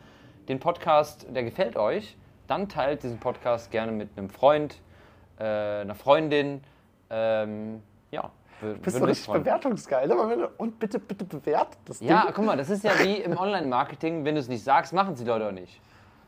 den 0.48 0.60
Podcast, 0.60 1.26
der 1.36 1.44
gefällt 1.44 1.76
euch, 1.78 2.16
dann 2.48 2.70
teilt 2.70 3.02
diesen 3.02 3.20
Podcast 3.20 3.72
gerne 3.72 3.92
mit 3.92 4.10
einem 4.16 4.30
Freund, 4.30 4.80
äh, 5.40 5.44
einer 5.82 5.96
Freundin. 5.96 6.62
Ähm, 7.10 7.82
ja, 8.12 8.30
wür- 8.62 8.76
Bist 8.76 8.98
du 8.98 9.02
mich 9.02 9.10
richtig 9.10 9.26
freuen. 9.26 9.44
bewertungsgeil. 9.44 10.08
Du- 10.10 10.50
Und 10.58 10.78
bitte, 10.78 11.00
bitte 11.00 11.26
bewertet 11.26 11.80
das 11.86 12.00
Ding. 12.00 12.10
Ja, 12.10 12.28
guck 12.32 12.46
mal, 12.46 12.56
das 12.56 12.70
ist 12.70 12.84
ja 12.84 12.92
wie 13.00 13.16
im 13.18 13.36
Online-Marketing, 13.36 14.26
wenn 14.26 14.36
du 14.36 14.42
es 14.42 14.48
nicht 14.48 14.64
sagst, 14.64 14.94
machen 14.94 15.16
sie 15.16 15.26
Leute 15.26 15.48
auch 15.48 15.52
nicht. 15.52 15.82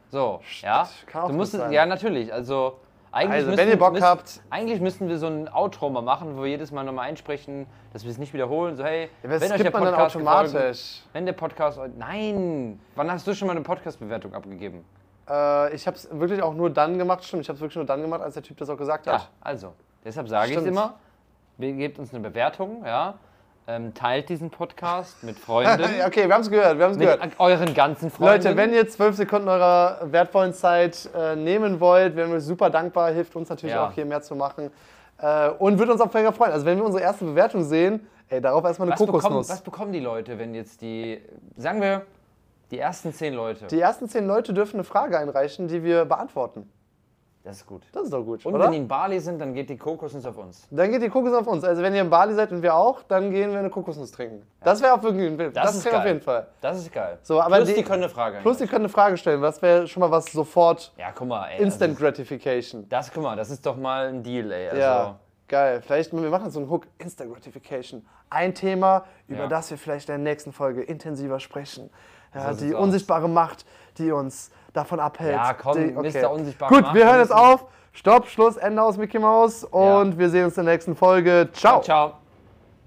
So, 0.09 0.41
ja. 0.61 0.89
kann 1.05 1.21
auch 1.23 1.27
du 1.27 1.33
musst 1.35 1.53
es, 1.53 1.71
ja, 1.71 1.85
natürlich. 1.85 2.33
Also, 2.33 2.79
eigentlich 3.15 3.31
Also, 3.31 3.45
müssen, 3.51 3.57
wenn 3.61 3.69
ihr 3.69 3.79
Bock 3.79 3.93
müssen, 3.93 4.05
habt- 4.05 4.41
Eigentlich 4.49 4.81
müssten 4.81 5.07
wir 5.07 5.17
so 5.17 5.27
ein 5.27 5.47
Outro 5.51 5.89
mal 5.89 6.01
machen, 6.01 6.35
wo 6.37 6.41
wir 6.43 6.49
jedes 6.49 6.71
Mal 6.71 6.83
nochmal 6.83 7.07
einsprechen, 7.07 7.65
dass 7.93 8.03
wir 8.03 8.11
es 8.11 8.17
nicht 8.17 8.33
wiederholen. 8.33 8.75
So, 8.75 8.83
hey, 8.83 9.09
Ja, 9.23 9.29
wenn 9.29 9.51
euch 9.51 9.61
der 9.61 9.71
Podcast 9.71 10.15
automatisch. 10.15 10.51
gefallen- 10.51 10.75
wenn 11.13 11.25
der 11.25 11.33
Podcast. 11.33 11.79
Nein! 11.97 12.79
Wann 12.95 13.11
hast 13.11 13.25
du 13.25 13.33
schon 13.33 13.47
mal 13.47 13.53
eine 13.53 13.61
Podcast-Bewertung 13.61 14.33
abgegeben? 14.33 14.83
Äh, 15.29 15.73
ich 15.73 15.87
habe 15.87 15.95
es 15.97 16.07
wirklich 16.11 16.41
auch 16.43 16.53
nur 16.53 16.69
dann 16.69 16.97
gemacht, 16.97 17.23
stimmt, 17.23 17.43
ich 17.43 17.49
habe 17.49 17.55
es 17.55 17.61
wirklich 17.61 17.77
nur 17.77 17.85
dann 17.85 18.01
gemacht, 18.01 18.21
als 18.21 18.33
der 18.35 18.43
Typ 18.43 18.57
das 18.57 18.69
auch 18.69 18.77
gesagt 18.77 19.05
Ja, 19.07 19.13
hat. 19.13 19.29
also. 19.41 19.73
Deshalb 20.03 20.27
sage 20.29 20.51
ich 20.51 20.57
es 20.57 20.65
immer. 20.65 20.95
Gebt 21.57 21.97
uns 21.99 22.13
eine 22.13 22.21
Bewertung, 22.21 22.83
ja. 22.85 23.15
Ähm, 23.67 23.95
teilt 23.95 24.29
diesen 24.29 24.51
Podcast 24.51 25.23
mit 25.23 25.39
Freunden. 25.45 25.83
Okay, 26.05 26.27
wir 26.27 26.33
haben 26.35 26.41
es 26.41 26.51
gehört, 26.51 26.77
wir 26.77 26.85
haben 26.85 26.91
es 26.91 26.99
gehört. 26.99 27.19
euren 27.39 27.73
ganzen 27.73 28.11
Freunden. 28.11 28.43
Leute, 28.45 28.57
wenn 28.57 28.73
ihr 28.73 28.87
zwölf 28.87 29.15
Sekunden 29.15 29.47
eurer 29.47 30.01
wertvollen 30.03 30.53
Zeit 30.53 31.09
äh, 31.15 31.35
nehmen 31.35 31.79
wollt, 31.79 32.15
wären 32.15 32.31
wir 32.31 32.41
super 32.41 32.69
dankbar, 32.69 33.11
hilft 33.11 33.35
uns 33.35 33.49
natürlich 33.49 33.73
Ja. 33.75 33.87
auch 33.87 33.91
hier 33.91 34.05
mehr 34.05 34.21
zu 34.21 34.35
machen 34.35 34.69
äh, 35.17 35.49
und 35.49 35.79
würde 35.79 35.93
uns 35.93 36.01
auch 36.01 36.13
mega 36.13 36.31
freuen. 36.31 36.51
Also 36.51 36.65
wenn 36.67 36.77
wir 36.77 36.85
unsere 36.85 37.03
erste 37.03 37.25
Bewertung 37.25 37.63
sehen, 37.63 38.05
ey, 38.29 38.39
darauf 38.39 38.63
erstmal 38.65 38.87
eine 38.87 38.93
Was 38.93 38.99
bekommen, 38.99 39.21
Kokosnuss. 39.21 39.49
was 39.49 39.61
bekommen 39.61 39.91
die 39.93 39.99
Leute, 39.99 40.37
wenn 40.37 40.53
jetzt 40.53 40.81
die, 40.81 41.19
sagen 41.57 41.81
wir, 41.81 42.03
die 42.69 42.77
ersten 42.77 43.13
zehn 43.13 43.33
Leute? 43.33 43.65
Die 43.65 43.79
ersten 43.79 44.07
zehn 44.07 44.27
Leute 44.27 44.53
dürfen 44.53 44.75
eine 44.75 44.83
Frage 44.83 45.17
einreichen, 45.17 45.67
die 45.67 45.83
wir 45.83 46.05
beantworten. 46.05 46.69
Das 47.45 47.57
ist 47.57 47.65
gut. 47.67 47.83
Das 47.93 48.03
ist 48.03 48.11
doch 48.13 48.23
gut, 48.23 48.45
Und 48.45 48.55
oder? 48.55 48.65
wenn 48.65 48.71
die 48.71 48.77
in 48.79 48.87
Bali 48.87 49.19
sind, 49.19 49.39
dann 49.39 49.53
geht 49.53 49.69
die 49.69 49.77
Kokosnuss 49.77 50.25
auf 50.25 50.37
uns. 50.37 50.67
Dann 50.71 50.91
geht 50.91 51.01
die 51.01 51.09
Kokosnuss 51.09 51.41
auf 51.41 51.47
uns. 51.47 51.63
Also 51.63 51.81
wenn 51.83 51.93
ihr 51.95 52.01
in 52.01 52.09
Bali 52.09 52.33
seid 52.33 52.51
und 52.51 52.61
wir 52.61 52.73
auch, 52.75 53.03
dann 53.03 53.29
gehen 53.31 53.51
wir 53.51 53.59
eine 53.59 53.69
Kokosnuss 53.69 54.11
trinken. 54.11 54.45
Das 54.61 54.81
wäre 54.81 54.93
auf, 54.93 55.01
das 55.01 55.53
Das 55.53 55.87
auf 55.93 56.05
jeden 56.05 56.21
Fall. 56.21 56.47
Das 56.59 56.77
ist 56.79 56.91
geil. 56.91 57.19
So, 57.21 57.39
aber 57.39 57.57
Plus, 57.57 57.69
die- 57.69 57.75
die, 57.75 57.83
können 57.83 58.03
eine 58.03 58.09
Frage 58.09 58.39
Plus, 58.41 58.57
die 58.57 58.65
können 58.67 58.85
eine 58.85 58.89
Frage 58.89 59.15
stellen. 59.17 59.41
Das 59.41 59.61
wäre 59.61 59.87
schon 59.87 60.01
mal 60.01 60.11
was 60.11 60.25
sofort 60.25 60.91
Ja, 60.97 61.11
guck 61.13 61.27
mal, 61.27 61.47
ey. 61.49 61.61
Instant 61.61 61.93
Das, 61.93 61.99
Gratification. 62.01 62.89
das, 62.89 63.11
guck 63.13 63.23
mal, 63.23 63.35
das 63.35 63.49
ist 63.51 63.65
doch 63.65 63.77
mal 63.77 64.07
ein 64.07 64.23
Deal, 64.23 64.51
ey. 64.51 64.69
Also, 64.69 64.81
Ja, 64.81 65.19
geil. 65.47 65.81
Vielleicht, 65.81 66.11
wir 66.13 66.29
machen 66.29 66.49
so 66.49 66.59
einen 66.59 66.69
Hook, 66.69 66.87
Instant 66.97 67.31
Gratification. 67.31 68.05
Ein 68.29 68.55
Thema, 68.55 69.05
über 69.27 69.41
Ja. 69.43 69.47
das 69.47 69.69
wir 69.69 69.77
vielleicht 69.77 70.09
in 70.09 70.13
der 70.15 70.31
nächsten 70.31 70.51
Folge 70.51 70.81
intensiver 70.81 71.39
sprechen. 71.39 71.91
Ja, 72.33 72.41
So 72.41 72.49
die 72.53 72.55
sieht's 72.65 72.75
aus. 72.75 72.81
unsichtbare 72.83 73.29
Macht, 73.29 73.65
die 73.99 74.11
uns 74.11 74.49
davon 74.75 74.99
abhält. 74.99 75.33
Ja, 75.33 75.53
komm, 75.53 75.77
die, 75.77 75.91
Mr. 75.91 76.31
Unsichtbare 76.31 76.73
Gut, 76.73 76.93
wir 76.93 77.05
hören 77.05 77.19
jetzt 77.19 77.33
auf. 77.33 77.65
Stopp, 77.93 78.27
Schluss, 78.27 78.57
Ende 78.57 78.81
aus 78.81 78.97
Mickey 78.97 79.19
Mouse. 79.19 79.63
Und 79.63 80.17
wir 80.17 80.29
sehen 80.29 80.45
uns 80.45 80.57
in 80.57 80.65
der 80.65 80.73
nächsten 80.73 80.95
Folge. 80.95 81.49
Ciao. 81.53 81.81
Ciao. 81.81 82.13